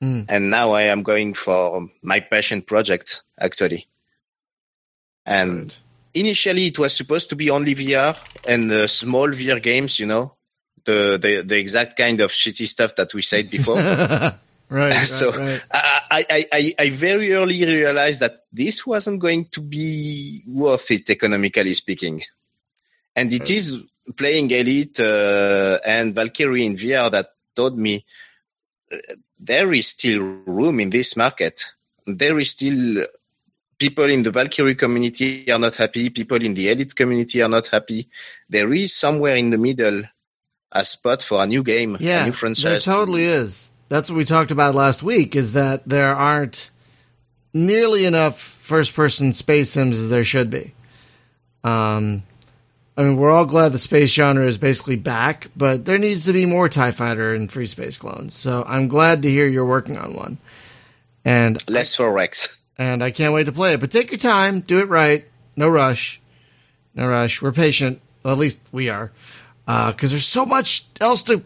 Hmm. 0.00 0.22
And 0.30 0.50
now 0.50 0.72
I 0.72 0.84
am 0.84 1.02
going 1.02 1.34
for 1.34 1.90
my 2.02 2.20
passion 2.20 2.62
project 2.62 3.22
actually. 3.38 3.86
And. 5.26 5.76
Initially, 6.14 6.66
it 6.66 6.78
was 6.78 6.96
supposed 6.96 7.30
to 7.30 7.36
be 7.36 7.50
only 7.50 7.74
VR 7.74 8.16
and 8.46 8.70
uh, 8.70 8.86
small 8.86 9.28
VR 9.28 9.62
games. 9.62 9.98
You 10.00 10.06
know, 10.06 10.34
the 10.84 11.18
the 11.20 11.42
the 11.42 11.58
exact 11.58 11.96
kind 11.96 12.20
of 12.20 12.30
shitty 12.30 12.66
stuff 12.66 12.96
that 12.96 13.14
we 13.14 13.22
said 13.22 13.50
before. 13.50 13.76
right, 13.80 14.38
right, 14.70 15.06
So- 15.06 15.32
right. 15.32 15.62
I, 15.72 16.26
I, 16.30 16.46
I, 16.52 16.74
I 16.78 16.90
very 16.90 17.32
early 17.32 17.64
realized 17.64 18.20
that 18.20 18.44
this 18.52 18.86
wasn't 18.86 19.20
going 19.20 19.46
to 19.46 19.60
be 19.60 20.42
worth 20.46 20.90
it 20.90 21.08
economically 21.08 21.74
speaking. 21.74 22.22
And 23.14 23.32
it 23.32 23.50
is 23.50 23.82
playing 24.16 24.50
Elite 24.50 24.98
uh, 25.00 25.78
and 25.86 26.14
Valkyrie 26.14 26.66
in 26.66 26.74
VR 26.76 27.10
that 27.10 27.30
told 27.54 27.78
me 27.78 28.04
uh, 28.92 28.96
there 29.38 29.72
is 29.72 29.88
still 29.88 30.20
room 30.46 30.80
in 30.80 30.90
this 30.90 31.16
market. 31.16 31.64
There 32.06 32.38
is 32.38 32.50
still 32.50 33.06
people 33.80 34.04
in 34.04 34.22
the 34.22 34.30
Valkyrie 34.30 34.76
community 34.76 35.50
are 35.50 35.58
not 35.58 35.74
happy. 35.74 36.10
People 36.10 36.44
in 36.44 36.54
the 36.54 36.70
Elite 36.70 36.94
community 36.94 37.42
are 37.42 37.48
not 37.48 37.66
happy. 37.66 38.08
There 38.48 38.72
is 38.72 38.94
somewhere 38.94 39.36
in 39.36 39.50
the 39.50 39.58
middle 39.58 40.04
a 40.70 40.84
spot 40.84 41.22
for 41.24 41.42
a 41.42 41.46
new 41.46 41.64
game, 41.64 41.96
a 41.96 41.98
Yeah, 41.98 42.26
new 42.26 42.54
there 42.54 42.78
totally 42.78 43.24
is. 43.24 43.70
That's 43.88 44.08
what 44.08 44.18
we 44.18 44.24
talked 44.24 44.52
about 44.52 44.76
last 44.76 45.02
week. 45.02 45.34
Is 45.34 45.54
that 45.54 45.88
there 45.88 46.14
aren't 46.14 46.70
nearly 47.52 48.04
enough 48.04 48.38
first-person 48.38 49.32
space 49.32 49.70
sims 49.70 49.98
as 49.98 50.10
there 50.10 50.22
should 50.22 50.50
be. 50.50 50.72
Um, 51.64 52.22
I 52.96 53.02
mean, 53.02 53.16
we're 53.16 53.32
all 53.32 53.46
glad 53.46 53.72
the 53.72 53.78
space 53.78 54.12
genre 54.12 54.44
is 54.44 54.58
basically 54.58 54.94
back, 54.96 55.48
but 55.56 55.86
there 55.86 55.98
needs 55.98 56.26
to 56.26 56.32
be 56.32 56.46
more 56.46 56.68
Tie 56.68 56.92
Fighter 56.92 57.34
and 57.34 57.48
Freespace 57.48 57.98
clones. 57.98 58.34
So 58.34 58.62
I'm 58.64 58.86
glad 58.86 59.22
to 59.22 59.30
hear 59.30 59.48
you're 59.48 59.66
working 59.66 59.98
on 59.98 60.14
one, 60.14 60.38
and 61.24 61.58
Less 61.68 61.96
for 61.96 62.12
Rex. 62.12 62.59
And 62.80 63.04
I 63.04 63.10
can't 63.10 63.34
wait 63.34 63.44
to 63.44 63.52
play 63.52 63.74
it. 63.74 63.80
But 63.80 63.90
take 63.90 64.10
your 64.10 64.18
time, 64.18 64.60
do 64.60 64.78
it 64.80 64.88
right, 64.88 65.26
no 65.54 65.68
rush, 65.68 66.20
no 66.94 67.06
rush. 67.06 67.42
We're 67.42 67.52
patient. 67.52 68.00
Well, 68.22 68.32
at 68.32 68.38
least 68.40 68.62
we 68.72 68.88
are, 68.88 69.12
because 69.66 70.10
there's 70.10 70.26
so 70.26 70.46
much 70.46 70.86
else 71.00 71.22
to. 71.24 71.44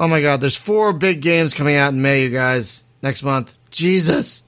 Oh 0.00 0.08
my 0.08 0.20
God, 0.22 0.40
there's 0.40 0.56
four 0.56 0.92
big 0.92 1.20
games 1.20 1.54
coming 1.54 1.76
out 1.76 1.92
in 1.92 2.02
May, 2.02 2.24
you 2.24 2.30
guys. 2.30 2.82
Next 3.02 3.22
month, 3.22 3.52
Jesus, 3.70 4.42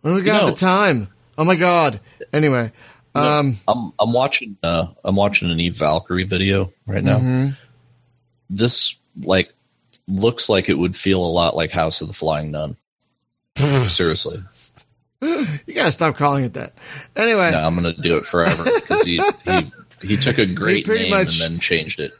when 0.00 0.14
we 0.14 0.22
got 0.22 0.42
know- 0.42 0.50
the 0.50 0.56
time? 0.56 1.08
Oh 1.38 1.44
my 1.44 1.54
God. 1.54 2.00
Anyway, 2.32 2.72
um, 3.14 3.56
I'm 3.68 3.92
I'm 3.98 4.12
watching 4.12 4.56
uh 4.62 4.88
I'm 5.04 5.14
watching 5.14 5.50
an 5.52 5.60
Eve 5.60 5.76
Valkyrie 5.76 6.24
video 6.24 6.72
right 6.86 7.02
now. 7.04 7.18
mhm. 7.20 7.56
This 8.50 8.96
like 9.22 9.52
looks 10.08 10.48
like 10.48 10.68
it 10.68 10.74
would 10.74 10.96
feel 10.96 11.24
a 11.24 11.30
lot 11.30 11.54
like 11.54 11.70
House 11.70 12.00
of 12.00 12.08
the 12.08 12.14
Flying 12.14 12.50
Nun. 12.50 12.76
Seriously, 13.56 14.42
you 15.66 15.74
gotta 15.74 15.92
stop 15.92 16.16
calling 16.16 16.44
it 16.44 16.54
that. 16.54 16.74
Anyway, 17.16 17.50
no, 17.50 17.60
I'm 17.60 17.74
gonna 17.74 17.92
do 17.92 18.16
it 18.16 18.26
forever 18.26 18.64
because 18.64 19.04
he, 19.04 19.20
he 19.44 19.72
he 20.02 20.16
took 20.16 20.38
a 20.38 20.46
great 20.54 20.86
name 20.86 21.10
much- 21.10 21.40
and 21.42 21.54
then 21.54 21.60
changed 21.60 22.00
it. 22.00 22.12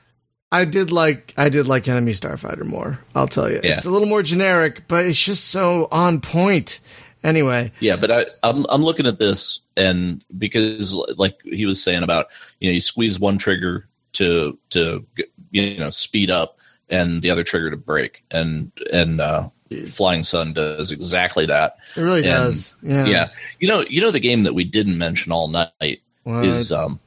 I 0.51 0.65
did 0.65 0.91
like 0.91 1.35
I 1.37 1.51
did 1.51 1.69
like 1.69 1.87
Enemy 1.89 2.13
Starfighter 2.13 2.65
more. 2.65 3.01
I'll 3.15 3.29
tell 3.29 3.51
you, 3.51 3.61
it's 3.63 3.85
a 3.85 3.91
little 3.91 4.09
more 4.09 4.23
generic, 4.23 4.85
but 4.89 5.05
it's 5.05 5.23
just 5.23 5.49
so 5.51 5.89
on 5.93 6.21
point. 6.21 6.81
Anyway, 7.23 7.73
Yeah, 7.81 7.97
but 7.97 8.11
I, 8.11 8.27
I'm 8.43 8.65
I'm 8.71 8.83
looking 8.83 9.07
at 9.07 9.19
this 9.19 9.61
and 9.77 10.25
because 10.39 10.95
like 11.17 11.39
he 11.43 11.67
was 11.67 11.83
saying 11.83 12.03
about 12.03 12.29
you 12.61 12.69
know 12.69 12.73
you 12.73 12.81
squeeze 12.81 13.21
one 13.21 13.37
trigger 13.39 13.87
to 14.13 14.57
to 14.71 15.05
you 15.51 15.79
know 15.79 15.91
speed 15.91 16.31
up 16.31 16.59
and 16.89 17.21
the 17.21 17.31
other 17.31 17.45
trigger 17.45 17.71
to 17.71 17.77
break 17.77 18.25
and 18.31 18.73
and 18.93 19.21
uh, 19.21 19.49
Flying 19.87 20.23
Sun 20.23 20.55
does 20.55 20.93
exactly 20.93 21.47
that. 21.47 21.77
it 21.97 22.01
really 22.01 22.19
And- 22.21 22.27
does. 22.27 22.75
Yeah. 22.83 23.07
Yeah, 23.07 23.29
you 23.61 23.69
know 23.69 23.85
you 23.89 24.01
know 24.01 24.11
the 24.11 24.21
game 24.21 24.43
that 24.45 24.55
we 24.55 24.65
didn't 24.65 24.97
mention 24.99 25.31
all 25.33 25.49
night 25.49 26.01
What? 26.25 26.45
is 26.45 26.73
um 26.73 27.01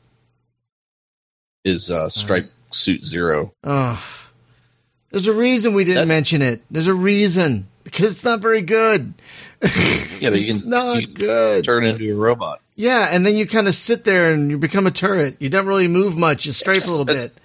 is 1.63 1.91
uh 1.91 2.09
Strike 2.09 2.49
Suit 2.71 3.05
Zero. 3.05 3.53
oh, 3.63 4.27
There's 5.11 5.27
a 5.27 5.33
reason 5.33 5.73
we 5.73 5.83
didn't 5.83 6.03
That- 6.03 6.13
mention 6.13 6.41
it. 6.41 6.61
There's 6.71 6.87
a 6.87 6.93
reason 6.93 7.67
because 7.83 8.11
it's 8.11 8.23
not 8.25 8.39
very 8.41 8.61
good. 8.61 9.13
Yeah, 9.61 10.29
but 10.29 10.39
you 10.39 10.45
it's 10.47 10.61
can- 10.61 10.69
not 10.69 11.01
you 11.01 11.07
can 11.07 11.13
good. 11.15 11.63
Turn 11.63 11.83
into 11.85 12.11
a 12.11 12.15
robot. 12.15 12.61
Yeah, 12.75 13.09
and 13.11 13.25
then 13.25 13.35
you 13.35 13.45
kind 13.45 13.67
of 13.67 13.75
sit 13.75 14.05
there 14.05 14.31
and 14.31 14.49
you 14.49 14.57
become 14.57 14.87
a 14.87 14.91
turret. 14.91 15.35
You 15.39 15.49
don't 15.49 15.67
really 15.67 15.87
move 15.87 16.17
much. 16.17 16.45
You 16.45 16.51
strafe 16.51 16.85
a 16.85 16.89
little 16.89 17.05
bit, 17.05 17.37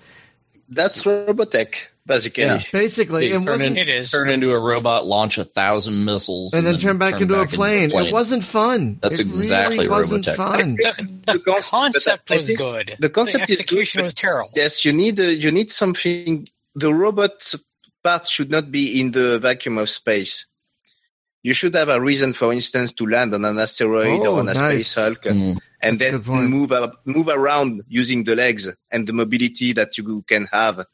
That's 0.68 1.02
Robotech, 1.02 1.88
basically. 2.07 2.45
Yeah. 2.45 2.62
basically. 2.73 3.27
It 3.28 3.33
turn, 3.33 3.45
wasn't, 3.45 3.77
It 3.78 3.89
is. 3.89 4.11
turn 4.11 4.28
into 4.31 4.53
a 4.53 4.59
robot, 4.59 5.07
launch 5.07 5.39
a 5.39 5.45
thousand 5.45 6.05
missiles, 6.05 6.55
and 6.55 6.66
then 6.66 6.77
turn 6.77 6.99
back 6.99 7.20
into 7.20 7.39
a 7.41 7.47
plane. 7.47 7.91
It 7.93 8.12
wasn't 8.12 8.45
fun. 8.45 8.99
That's 9.03 9.20
it 9.20 9.27
exactly 9.27 9.77
really 9.78 9.89
wasn't 9.89 10.24
Robotech. 10.27 10.37
fun. 10.37 10.77
The, 11.27 11.33
the 11.33 11.39
concept- 11.41 12.27
concept 12.27 12.31
was 12.31 12.51
good. 12.53 12.97
the 13.01 13.11
concept 13.11 13.47
the 13.49 13.53
is 13.53 13.59
good, 13.61 13.65
execution 13.65 14.05
was 14.05 14.15
terrible. 14.15 14.53
Yes, 14.55 14.85
you 14.85 14.93
need 14.93 15.19
a, 15.19 15.35
you 15.35 15.51
need 15.51 15.70
something. 15.73 16.49
The 16.77 16.93
robot 16.95 17.53
part 18.05 18.27
should 18.28 18.51
not 18.51 18.70
be 18.70 19.01
in 19.01 19.11
the 19.11 19.39
vacuum 19.41 19.77
of 19.78 19.89
space. 19.89 20.47
You 21.43 21.55
should 21.55 21.74
have 21.74 21.89
a 21.89 22.01
reason, 22.01 22.33
for 22.33 22.53
instance, 22.53 22.93
to 22.95 23.07
land 23.07 23.33
on 23.35 23.45
an 23.45 23.59
asteroid 23.59 24.20
Oh, 24.27 24.35
or 24.35 24.39
on 24.41 24.49
a 24.49 24.55
nice. 24.55 24.89
space 24.91 24.95
hulk, 24.97 25.23
Mm. 25.23 25.59
and 25.81 25.99
That's 25.99 26.24
then 26.27 26.51
move 26.51 26.73
up, 26.73 27.01
move 27.05 27.28
around 27.28 27.83
using 27.89 28.24
the 28.24 28.35
legs 28.35 28.69
and 28.91 29.07
the 29.07 29.12
mobility 29.12 29.73
that 29.74 29.97
you 29.99 30.23
can 30.27 30.47
have 30.53 30.85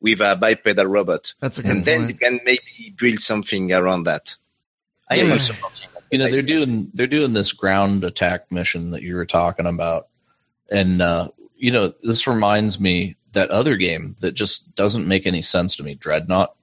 with 0.00 0.20
a 0.20 0.36
bipedal 0.36 0.86
robot. 0.86 1.34
That's 1.40 1.58
a 1.58 1.62
good 1.62 1.72
And 1.72 1.84
then 1.84 2.08
you 2.08 2.14
can 2.14 2.40
maybe 2.44 2.94
build 2.96 3.20
something 3.20 3.72
around 3.72 4.04
that. 4.04 4.36
I 5.10 5.16
am 5.16 5.26
Yeah. 5.26 5.32
also 5.34 5.54
You 6.10 6.18
know, 6.18 6.30
they're 6.30 6.42
doing 6.42 6.90
they're 6.94 7.06
doing 7.06 7.32
this 7.34 7.52
ground 7.52 8.04
attack 8.04 8.50
mission 8.50 8.92
that 8.92 9.02
you 9.02 9.14
were 9.14 9.26
talking 9.26 9.66
about, 9.66 10.08
and 10.70 11.02
uh, 11.02 11.28
you 11.56 11.70
know, 11.70 11.92
this 12.02 12.26
reminds 12.26 12.80
me 12.80 13.16
that 13.32 13.50
other 13.50 13.76
game 13.76 14.14
that 14.22 14.32
just 14.32 14.74
doesn't 14.74 15.06
make 15.06 15.26
any 15.26 15.42
sense 15.42 15.76
to 15.76 15.82
me, 15.82 15.94
Dreadnought, 15.94 16.54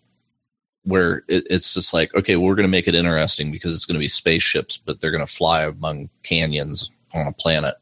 where 0.84 1.24
it, 1.28 1.45
it's 1.49 1.76
just 1.76 1.94
like, 1.94 2.16
okay, 2.16 2.36
we're 2.38 2.56
going 2.56 2.64
to 2.68 2.72
make 2.72 2.88
it 2.88 2.95
interesting 2.95 3.52
because 3.52 3.76
it's 3.76 3.86
going 3.86 3.95
to 3.95 3.99
be 3.99 4.07
spaceships, 4.07 4.78
but 4.78 4.99
they're 4.99 5.12
going 5.12 5.26
to 5.26 5.32
fly 5.32 5.64
among 5.64 6.10
canyons 6.24 6.90
on 7.14 7.28
a 7.28 7.32
planet, 7.34 7.76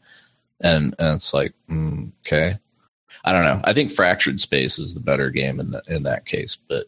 and 0.60 0.96
and 1.00 1.16
it's 1.16 1.34
like, 1.34 1.54
mm, 1.70 2.12
okay, 2.26 2.60
I 3.24 3.32
don't 3.32 3.46
know. 3.46 3.62
I 3.64 3.74
think 3.74 3.92
Fractured 3.92 4.40
Space 4.40 4.80
is 4.80 4.94
the 4.94 5.00
better 5.00 5.30
game 5.30 5.60
in 5.60 5.72
that 5.72 5.88
in 5.88 6.04
that 6.04 6.26
case, 6.26 6.56
but 6.56 6.88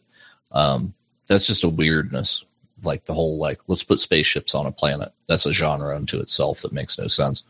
um, 0.52 0.94
that's 1.26 1.46
just 1.46 1.64
a 1.64 1.68
weirdness. 1.68 2.44
Like 2.82 3.04
the 3.06 3.14
whole 3.14 3.38
like 3.38 3.60
let's 3.68 3.84
put 3.84 3.98
spaceships 3.98 4.54
on 4.54 4.66
a 4.66 4.72
planet. 4.72 5.12
That's 5.28 5.46
a 5.46 5.52
genre 5.52 5.96
unto 5.96 6.20
itself 6.20 6.60
that 6.60 6.72
makes 6.72 6.98
no 6.98 7.06
sense. 7.06 7.42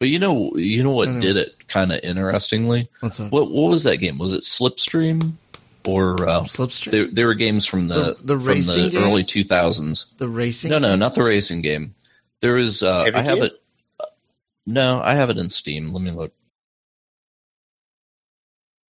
But 0.00 0.08
you 0.08 0.18
know 0.18 0.56
you 0.56 0.82
know 0.82 0.92
what 0.92 1.08
know. 1.08 1.20
did 1.20 1.36
it 1.36 1.68
kind 1.68 1.92
of 1.92 2.00
interestingly 2.02 2.88
what 3.00 3.50
what 3.50 3.70
was 3.70 3.84
that 3.84 3.96
game? 3.98 4.16
Was 4.18 4.32
it 4.34 4.42
slipstream? 4.42 5.32
Or 5.86 6.28
uh, 6.28 6.40
Slipstream? 6.42 6.90
there, 6.90 7.06
there 7.06 7.26
were 7.26 7.34
games 7.34 7.64
from 7.64 7.88
the 7.88 7.94
The- 7.94 8.34
the 8.34 8.38
from 8.38 8.48
racing 8.48 8.90
the 8.90 8.98
early 8.98 9.24
2000s 9.24 10.16
the 10.18 10.28
racing? 10.28 10.70
no 10.70 10.78
no 10.78 10.96
not 10.96 11.14
the 11.14 11.22
racing 11.22 11.62
game. 11.62 11.94
There 12.40 12.58
is 12.58 12.82
uh, 12.82 13.04
Heavy 13.04 13.16
i 13.16 13.22
have 13.22 13.38
it 13.38 13.60
uh, 13.98 14.04
no 14.66 15.00
i 15.02 15.14
have 15.14 15.30
it 15.30 15.38
in 15.38 15.48
steam. 15.48 15.92
Let 15.92 16.02
me 16.02 16.10
look 16.10 16.32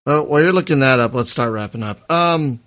Oh, 0.10 0.24
while 0.24 0.42
you're 0.42 0.54
looking 0.54 0.80
that 0.80 1.00
up, 1.02 1.14
let's 1.14 1.30
start 1.30 1.52
wrapping 1.52 1.84
up. 1.84 2.10
Um, 2.10 2.62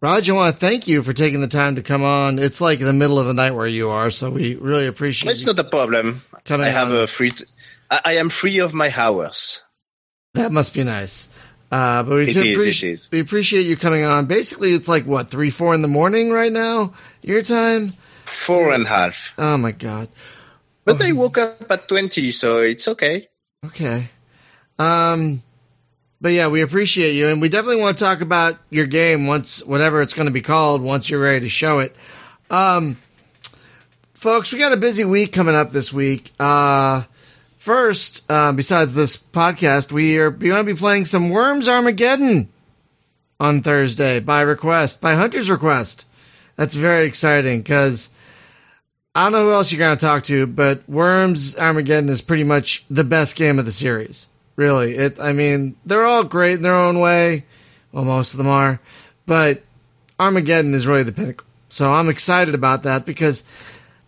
Raj, 0.00 0.28
I 0.30 0.32
want 0.32 0.54
to 0.54 0.58
thank 0.58 0.88
you 0.88 1.02
for 1.02 1.12
taking 1.12 1.42
the 1.42 1.48
time 1.48 1.76
to 1.76 1.82
come 1.82 2.02
on. 2.02 2.38
It's 2.38 2.62
like 2.62 2.78
the 2.78 2.94
middle 2.94 3.18
of 3.18 3.26
the 3.26 3.34
night 3.34 3.50
where 3.50 3.66
you 3.66 3.90
are, 3.90 4.08
so 4.10 4.30
we 4.30 4.54
really 4.54 4.86
appreciate 4.86 5.30
It's 5.32 5.44
not 5.44 5.58
a 5.58 5.64
problem. 5.64 6.22
I 6.48 6.68
have 6.68 6.90
on. 6.90 6.96
a 7.02 7.06
free. 7.06 7.30
T- 7.30 7.44
I, 7.90 8.00
I 8.06 8.12
am 8.16 8.30
free 8.30 8.58
of 8.60 8.72
my 8.72 8.90
hours. 8.96 9.62
that 10.34 10.50
must 10.50 10.72
be 10.74 10.82
nice. 10.82 11.28
Uh, 11.70 12.02
but 12.04 12.14
we, 12.14 12.28
It 12.28 12.34
do 12.34 12.40
is, 12.40 12.58
appreci- 12.58 12.82
it 12.84 12.90
is. 12.90 13.08
we 13.12 13.20
appreciate 13.20 13.66
you 13.66 13.76
coming 13.76 14.04
on. 14.04 14.24
Basically, 14.26 14.70
it's 14.70 14.88
like 14.88 15.04
what 15.04 15.28
three, 15.28 15.50
four 15.50 15.74
in 15.74 15.82
the 15.82 15.88
morning 15.88 16.30
right 16.30 16.52
now, 16.52 16.94
your 17.22 17.42
time. 17.42 17.92
Four 18.24 18.72
and 18.72 18.86
a 18.86 18.88
half. 18.88 19.34
Oh 19.36 19.56
my 19.58 19.72
god. 19.72 20.08
But 20.84 21.02
I 21.02 21.12
woke 21.12 21.36
up 21.38 21.68
at 21.70 21.86
twenty, 21.88 22.30
so 22.30 22.58
it's 22.60 22.86
okay. 22.88 23.28
Okay. 23.64 24.08
Um, 24.78 25.42
but 26.20 26.32
yeah, 26.32 26.48
we 26.48 26.62
appreciate 26.62 27.12
you, 27.12 27.28
and 27.28 27.40
we 27.40 27.48
definitely 27.48 27.80
want 27.82 27.98
to 27.98 28.04
talk 28.04 28.20
about 28.20 28.56
your 28.70 28.86
game 28.86 29.26
once, 29.26 29.64
whatever 29.64 30.00
it's 30.00 30.14
going 30.14 30.26
to 30.26 30.32
be 30.32 30.40
called, 30.40 30.80
once 30.80 31.10
you're 31.10 31.20
ready 31.20 31.40
to 31.40 31.48
show 31.48 31.80
it. 31.80 31.94
Um, 32.50 32.96
folks, 34.14 34.52
we 34.52 34.58
got 34.58 34.72
a 34.72 34.76
busy 34.78 35.04
week 35.04 35.32
coming 35.32 35.54
up 35.54 35.70
this 35.70 35.92
week. 35.92 36.30
Uh, 36.40 37.02
first, 37.56 38.24
uh, 38.30 38.52
besides 38.52 38.94
this 38.94 39.16
podcast, 39.16 39.92
we 39.92 40.18
are 40.18 40.30
going 40.30 40.66
to 40.66 40.74
be 40.74 40.78
playing 40.78 41.04
some 41.04 41.28
Worms 41.28 41.68
Armageddon 41.68 42.48
on 43.38 43.62
Thursday 43.62 44.20
by 44.20 44.40
request, 44.40 45.00
by 45.00 45.14
Hunter's 45.14 45.50
request. 45.50 46.06
That's 46.56 46.74
very 46.74 47.06
exciting 47.06 47.60
because 47.60 48.08
I 49.14 49.24
don't 49.24 49.32
know 49.32 49.44
who 49.44 49.52
else 49.52 49.70
you're 49.70 49.78
going 49.78 49.96
to 49.96 50.04
talk 50.04 50.22
to, 50.24 50.46
but 50.46 50.88
Worms 50.88 51.58
Armageddon 51.58 52.08
is 52.08 52.22
pretty 52.22 52.44
much 52.44 52.84
the 52.88 53.04
best 53.04 53.36
game 53.36 53.58
of 53.58 53.64
the 53.64 53.72
series. 53.72 54.26
Really, 54.56 54.96
it. 54.96 55.20
I 55.20 55.32
mean, 55.32 55.76
they're 55.84 56.06
all 56.06 56.24
great 56.24 56.54
in 56.54 56.62
their 56.62 56.74
own 56.74 56.98
way. 56.98 57.44
Well, 57.92 58.04
most 58.04 58.34
of 58.34 58.38
them 58.38 58.48
are, 58.48 58.80
but 59.26 59.62
Armageddon 60.18 60.74
is 60.74 60.86
really 60.86 61.02
the 61.02 61.12
pinnacle. 61.12 61.46
So 61.68 61.92
I'm 61.92 62.08
excited 62.08 62.54
about 62.54 62.84
that 62.84 63.04
because 63.04 63.44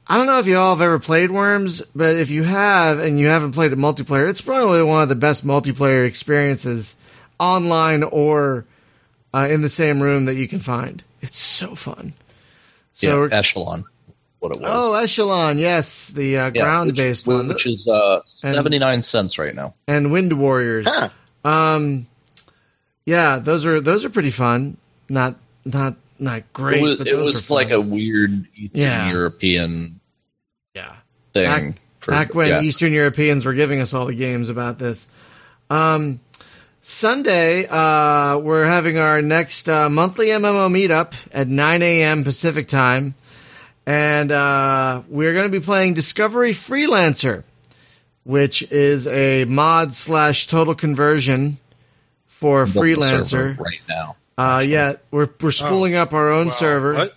I 0.07 0.17
don't 0.17 0.27
know 0.27 0.39
if 0.39 0.47
you 0.47 0.57
all 0.57 0.75
have 0.75 0.83
ever 0.83 0.99
played 0.99 1.31
Worms, 1.31 1.83
but 1.95 2.17
if 2.17 2.31
you 2.31 2.43
have 2.45 2.99
and 2.99 3.19
you 3.19 3.27
haven't 3.27 3.53
played 3.53 3.73
it 3.73 3.79
multiplayer, 3.79 4.29
it's 4.29 4.41
probably 4.41 4.83
one 4.83 5.03
of 5.03 5.09
the 5.11 5.15
best 5.17 5.47
multiplayer 5.47 6.07
experiences 6.07 6.97
online 7.39 8.03
or 8.03 8.65
uh, 9.35 9.49
in 9.51 9.61
the 9.61 9.69
same 9.69 10.03
room 10.03 10.25
that 10.25 10.35
you 10.35 10.49
can 10.49 10.59
find. 10.59 11.03
It's 11.21 11.39
so 11.39 11.75
fun. 11.75 12.15
So 12.95 13.25
yeah, 13.25 13.37
echelon 13.37 13.85
what 14.41 14.55
it 14.55 14.61
was 14.61 14.71
Oh, 14.73 14.95
Echelon, 14.95 15.59
yes, 15.59 16.09
the 16.11 16.39
uh, 16.39 16.45
Yeah, 16.55 16.63
ground-based 16.63 17.27
one, 17.27 17.49
which 17.49 17.67
is 17.67 17.89
uh 17.89 18.21
79 18.27 19.03
cents 19.03 19.39
right 19.39 19.55
now 19.55 19.75
and 19.87 20.11
Wind 20.13 20.33
Warriors. 20.39 20.87
Huh. 20.89 21.09
Um, 21.45 22.07
yeah, 23.07 23.39
those 23.39 23.65
are 23.67 23.81
those 23.81 24.05
are 24.05 24.11
pretty 24.11 24.31
fun. 24.31 24.77
Not 25.09 25.37
not 25.65 25.97
not 26.19 26.53
great. 26.53 26.79
it 26.79 26.83
was, 26.83 27.07
it 27.07 27.17
was 27.17 27.51
like 27.51 27.71
a 27.71 27.81
weird 27.81 28.47
Eastern 28.57 28.81
Yeah. 28.81 29.11
European 29.11 30.01
yeah. 30.75 30.97
thing. 31.33 31.71
Back- 31.71 31.81
for, 32.01 32.13
Back 32.13 32.35
when 32.35 32.49
yeah. 32.49 32.61
Eastern 32.63 32.93
Europeans 32.93 33.45
were 33.45 33.55
giving 33.55 33.81
us 33.81 33.93
all 33.93 34.07
the 34.07 34.15
games 34.15 34.51
about 34.51 34.79
this. 34.79 35.09
Um, 35.69 36.21
Sunday, 36.81 37.67
uh, 37.69 38.39
we're 38.39 38.65
having 38.65 38.99
our 38.99 39.21
next 39.21 39.69
uh, 39.69 39.91
monthly 39.91 40.29
MMO 40.29 40.71
meetup 40.71 41.15
at 41.33 41.49
9 41.49 41.83
a.m. 41.83 42.23
Pacific 42.25 42.69
time. 42.69 43.15
And 43.89 44.31
uh, 44.31 45.01
we're 45.09 45.33
going 45.33 45.51
to 45.51 45.61
be 45.61 45.65
playing 45.65 45.95
Discovery 45.95 46.51
Freelancer, 46.51 47.45
which 48.23 48.61
is 48.71 49.07
a 49.07 49.47
mod 49.47 49.95
slash 49.95 50.47
total 50.47 50.75
conversion 50.75 51.57
for 52.27 52.67
Built 52.67 52.85
Freelancer. 52.85 53.59
right 53.59 53.81
now. 53.89 54.17
Uh, 54.37 54.63
yeah, 54.65 54.97
we're 55.11 55.31
we're 55.41 55.51
spooling 55.51 55.95
up 55.95 56.13
our 56.13 56.31
own 56.31 56.49
Wow. 56.49 56.53
server. 56.53 56.95
What? 56.97 57.17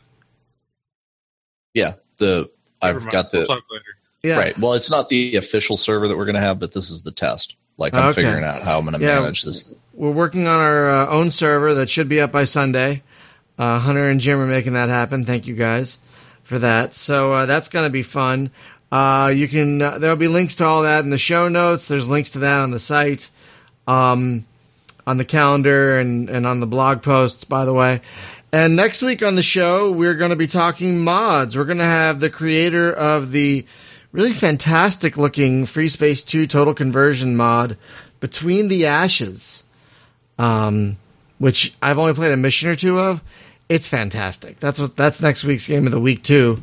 Yeah, 1.73 1.95
the 2.19 2.49
I've 2.81 3.05
got 3.11 3.31
the 3.31 3.39
We'll 3.39 3.47
talk 3.47 3.63
later. 3.69 3.83
Yeah, 4.23 4.37
right. 4.37 4.57
Well, 4.57 4.71
it's 4.75 4.89
not 4.89 5.09
the 5.09 5.35
official 5.35 5.75
server 5.75 6.07
that 6.07 6.15
we're 6.15 6.23
going 6.25 6.35
to 6.35 6.41
have, 6.41 6.57
but 6.57 6.71
this 6.73 6.89
is 6.89 7.01
the 7.01 7.11
test. 7.11 7.57
Like 7.77 7.93
I'm 7.93 8.05
Okay. 8.11 8.21
figuring 8.23 8.45
out 8.45 8.61
how 8.61 8.79
I'm 8.79 8.85
going 8.85 8.97
to 8.97 9.05
Yeah. 9.05 9.19
manage 9.19 9.43
this. 9.43 9.73
we're 9.93 10.11
working 10.11 10.47
on 10.47 10.57
our 10.57 10.89
uh, 10.89 11.07
own 11.09 11.31
server 11.31 11.73
that 11.73 11.89
should 11.89 12.07
be 12.07 12.21
up 12.21 12.31
by 12.31 12.45
Sunday. 12.45 13.03
Uh, 13.59 13.77
Hunter 13.79 14.09
and 14.09 14.21
Jim 14.21 14.39
are 14.39 14.47
making 14.47 14.71
that 14.71 14.87
happen. 14.87 15.25
Thank 15.25 15.47
you 15.47 15.53
guys 15.55 15.97
for 16.51 16.59
that. 16.59 16.93
So 16.93 17.31
uh, 17.31 17.45
that's 17.45 17.69
going 17.69 17.85
to 17.85 17.89
be 17.89 18.03
fun. 18.03 18.51
Uh, 18.91 19.31
you 19.33 19.47
can 19.47 19.81
uh, 19.81 19.97
there'll 19.99 20.17
be 20.17 20.27
links 20.27 20.57
to 20.57 20.65
all 20.65 20.81
that 20.83 21.03
in 21.03 21.09
the 21.09 21.17
show 21.17 21.47
notes. 21.47 21.87
There's 21.87 22.09
links 22.09 22.31
to 22.31 22.39
that 22.39 22.59
on 22.59 22.71
the 22.71 22.79
site, 22.79 23.29
um, 23.87 24.45
on 25.07 25.15
the 25.15 25.23
calendar, 25.23 25.97
and 25.97 26.29
and 26.29 26.45
on 26.45 26.59
the 26.59 26.67
blog 26.67 27.01
posts. 27.01 27.45
By 27.45 27.63
the 27.63 27.73
way. 27.73 28.01
And 28.51 28.75
next 28.75 29.01
week 29.01 29.23
on 29.23 29.35
the 29.35 29.41
show, 29.41 29.89
we're 29.93 30.15
going 30.15 30.31
to 30.31 30.35
be 30.35 30.45
talking 30.45 31.05
mods. 31.05 31.55
We're 31.55 31.63
going 31.63 31.77
to 31.77 31.85
have 31.85 32.19
the 32.19 32.29
creator 32.29 32.91
of 32.91 33.31
the 33.31 33.65
really 34.11 34.33
fantastic 34.33 35.15
looking 35.15 35.63
Freespace 35.63 36.27
2 36.27 36.47
Total 36.47 36.73
Conversion 36.73 37.37
mod, 37.37 37.77
Between 38.19 38.67
the 38.67 38.87
Ashes 38.87 39.63
um, 40.41 40.97
which 41.37 41.73
I've 41.81 41.99
only 41.99 42.13
played 42.13 42.31
a 42.31 42.37
mission 42.37 42.69
or 42.69 42.75
two 42.75 42.99
of. 42.99 43.21
It's 43.71 43.87
fantastic. 43.87 44.59
That's 44.59 44.81
what 44.81 44.97
that's 44.97 45.21
next 45.21 45.45
week's 45.45 45.65
game 45.65 45.85
of 45.85 45.93
the 45.93 45.99
week 46.01 46.23
too. 46.23 46.61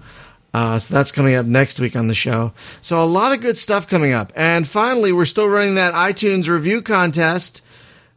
Uh, 0.53 0.79
so 0.79 0.93
that's 0.93 1.11
coming 1.11 1.37
up 1.37 1.47
next 1.47 1.81
week 1.81 1.97
on 1.97 2.07
the 2.07 2.13
show. 2.15 2.53
So 2.83 3.03
a 3.03 3.07
lot 3.07 3.33
of 3.33 3.41
good 3.41 3.57
stuff 3.57 3.89
coming 3.89 4.13
up. 4.13 4.31
And 4.37 4.69
finally, 4.69 5.11
we're 5.11 5.25
still 5.25 5.49
running 5.49 5.77
that 5.77 5.95
iTunes 5.95 6.51
review 6.51 6.83
contest 6.83 7.65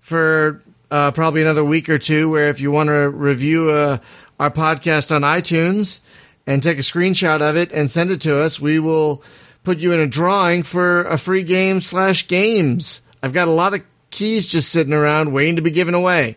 for 0.01 0.61
uh, 0.91 1.11
probably 1.11 1.41
another 1.41 1.63
week 1.63 1.87
or 1.87 1.97
two. 1.97 2.29
Where 2.29 2.49
if 2.49 2.59
you 2.59 2.69
want 2.69 2.87
to 2.87 3.09
review 3.09 3.71
uh, 3.71 3.99
our 4.37 4.51
podcast 4.51 5.15
on 5.15 5.21
iTunes 5.21 6.01
and 6.45 6.61
take 6.61 6.77
a 6.77 6.81
screenshot 6.81 7.39
of 7.39 7.55
it 7.55 7.71
and 7.71 7.89
send 7.89 8.11
it 8.11 8.19
to 8.21 8.41
us, 8.41 8.59
we 8.59 8.77
will 8.77 9.23
put 9.63 9.77
you 9.77 9.93
in 9.93 10.01
a 10.01 10.07
drawing 10.07 10.63
for 10.63 11.05
a 11.05 11.17
free 11.17 11.43
game 11.43 11.79
slash 11.79 12.27
games. 12.27 13.03
I've 13.23 13.31
got 13.31 13.47
a 13.47 13.51
lot 13.51 13.73
of 13.73 13.83
keys 14.09 14.47
just 14.47 14.69
sitting 14.69 14.91
around 14.91 15.31
waiting 15.31 15.55
to 15.55 15.61
be 15.61 15.71
given 15.71 15.93
away. 15.93 16.35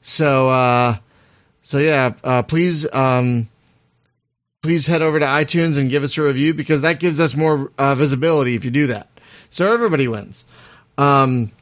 So, 0.00 0.48
uh, 0.48 0.96
so 1.70 1.78
yeah, 1.78 2.14
uh, 2.24 2.42
please, 2.42 2.92
um, 2.92 3.48
please 4.60 4.88
head 4.88 5.02
over 5.02 5.20
to 5.20 5.24
iTunes 5.24 5.78
and 5.78 5.88
give 5.88 6.02
us 6.02 6.18
a 6.18 6.22
review 6.24 6.52
because 6.52 6.80
that 6.80 6.98
gives 6.98 7.20
us 7.20 7.36
more 7.36 7.70
uh, 7.78 7.94
visibility 7.94 8.56
if 8.56 8.64
you 8.64 8.72
do 8.72 8.88
that. 8.88 9.06
So 9.50 9.72
everybody 9.72 10.08
wins. 10.08 10.44
Um, 10.98 11.52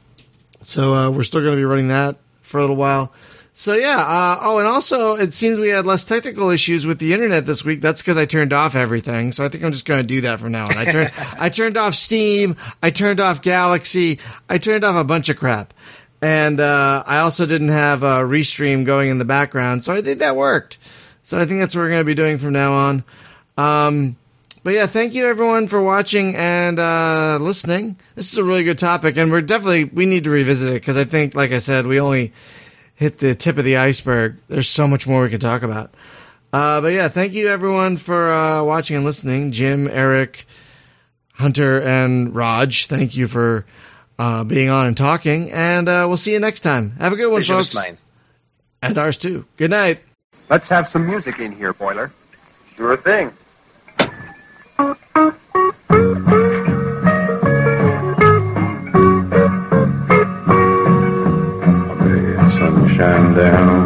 so 0.63 0.95
uh, 0.95 1.11
we're 1.11 1.21
still 1.21 1.41
going 1.41 1.53
to 1.53 1.57
be 1.57 1.63
running 1.63 1.89
that 1.89 2.15
for 2.41 2.57
a 2.57 2.61
little 2.61 2.75
while. 2.75 3.13
So 3.53 3.75
yeah. 3.75 3.99
Uh, 3.99 4.39
oh, 4.41 4.57
and 4.57 4.67
also 4.67 5.13
it 5.13 5.31
seems 5.31 5.59
we 5.59 5.69
had 5.69 5.85
less 5.85 6.05
technical 6.05 6.49
issues 6.49 6.87
with 6.87 6.97
the 6.97 7.13
internet 7.13 7.45
this 7.45 7.63
week. 7.63 7.79
That's 7.79 8.01
because 8.01 8.17
I 8.17 8.25
turned 8.25 8.51
off 8.51 8.75
everything. 8.75 9.31
So 9.31 9.45
I 9.45 9.49
think 9.49 9.63
I'm 9.63 9.73
just 9.73 9.85
going 9.85 10.01
to 10.01 10.07
do 10.07 10.21
that 10.21 10.39
from 10.39 10.53
now 10.53 10.63
on. 10.63 10.75
I 10.75 10.85
turned 10.85 11.11
I 11.39 11.49
turned 11.49 11.77
off 11.77 11.93
Steam. 11.93 12.55
I 12.81 12.89
turned 12.89 13.19
off 13.19 13.43
Galaxy. 13.43 14.19
I 14.49 14.57
turned 14.57 14.83
off 14.83 14.95
a 14.95 15.03
bunch 15.03 15.29
of 15.29 15.37
crap. 15.37 15.71
And 16.21 16.59
uh, 16.59 17.03
I 17.05 17.19
also 17.19 17.45
didn't 17.45 17.69
have 17.69 18.03
a 18.03 18.17
restream 18.19 18.85
going 18.85 19.09
in 19.09 19.19
the 19.19 19.25
background, 19.25 19.83
so 19.83 19.93
I 19.93 20.01
think 20.01 20.19
that 20.19 20.35
worked. 20.35 20.77
So 21.23 21.37
I 21.37 21.45
think 21.45 21.59
that's 21.59 21.75
what 21.75 21.83
we're 21.83 21.89
going 21.89 22.01
to 22.01 22.05
be 22.05 22.15
doing 22.15 22.37
from 22.37 22.53
now 22.53 22.73
on. 22.73 23.03
Um, 23.57 24.17
but 24.63 24.73
yeah, 24.73 24.87
thank 24.87 25.13
you 25.13 25.25
everyone 25.27 25.67
for 25.67 25.81
watching 25.81 26.35
and 26.35 26.77
uh, 26.79 27.37
listening. 27.39 27.97
This 28.15 28.31
is 28.31 28.37
a 28.37 28.43
really 28.43 28.63
good 28.63 28.77
topic, 28.77 29.15
and 29.15 29.31
we're 29.31 29.41
definitely 29.41 29.85
we 29.85 30.05
need 30.05 30.25
to 30.25 30.29
revisit 30.29 30.69
it 30.69 30.73
because 30.73 30.97
I 30.97 31.05
think, 31.05 31.35
like 31.35 31.51
I 31.51 31.59
said, 31.59 31.87
we 31.87 31.99
only 31.99 32.33
hit 32.95 33.19
the 33.19 33.33
tip 33.33 33.57
of 33.57 33.63
the 33.63 33.77
iceberg. 33.77 34.37
There's 34.49 34.67
so 34.67 34.87
much 34.87 35.07
more 35.07 35.23
we 35.23 35.29
could 35.29 35.39
talk 35.39 35.63
about. 35.63 35.93
Uh, 36.51 36.81
but 36.81 36.91
yeah, 36.93 37.07
thank 37.07 37.33
you 37.33 37.47
everyone 37.47 37.95
for 37.95 38.31
uh, 38.31 38.63
watching 38.63 38.97
and 38.97 39.05
listening. 39.05 39.51
Jim, 39.51 39.87
Eric, 39.89 40.45
Hunter, 41.35 41.81
and 41.81 42.35
Raj, 42.35 42.87
thank 42.87 43.15
you 43.15 43.27
for 43.27 43.65
uh, 44.19 44.43
being 44.43 44.69
on 44.69 44.85
and 44.85 44.95
talking. 44.95 45.51
And 45.51 45.89
uh, 45.89 46.05
we'll 46.07 46.17
see 46.17 46.33
you 46.33 46.39
next 46.39 46.59
time. 46.59 46.91
Have 46.99 47.13
a 47.13 47.15
good 47.15 47.31
one, 47.31 47.39
Pleasure 47.41 47.55
folks. 47.55 47.73
mine. 47.73 47.97
And 48.83 48.97
ours 48.97 49.17
too. 49.17 49.45
Good 49.57 49.71
night. 49.71 50.01
Let's 50.49 50.69
have 50.69 50.89
some 50.89 51.07
music 51.07 51.39
in 51.39 51.51
here, 51.51 51.73
Boiler. 51.73 52.11
Sure 52.75 52.95
thing. 52.97 53.31
Red 61.19 62.51
sunshine 62.59 63.33
down, 63.33 63.78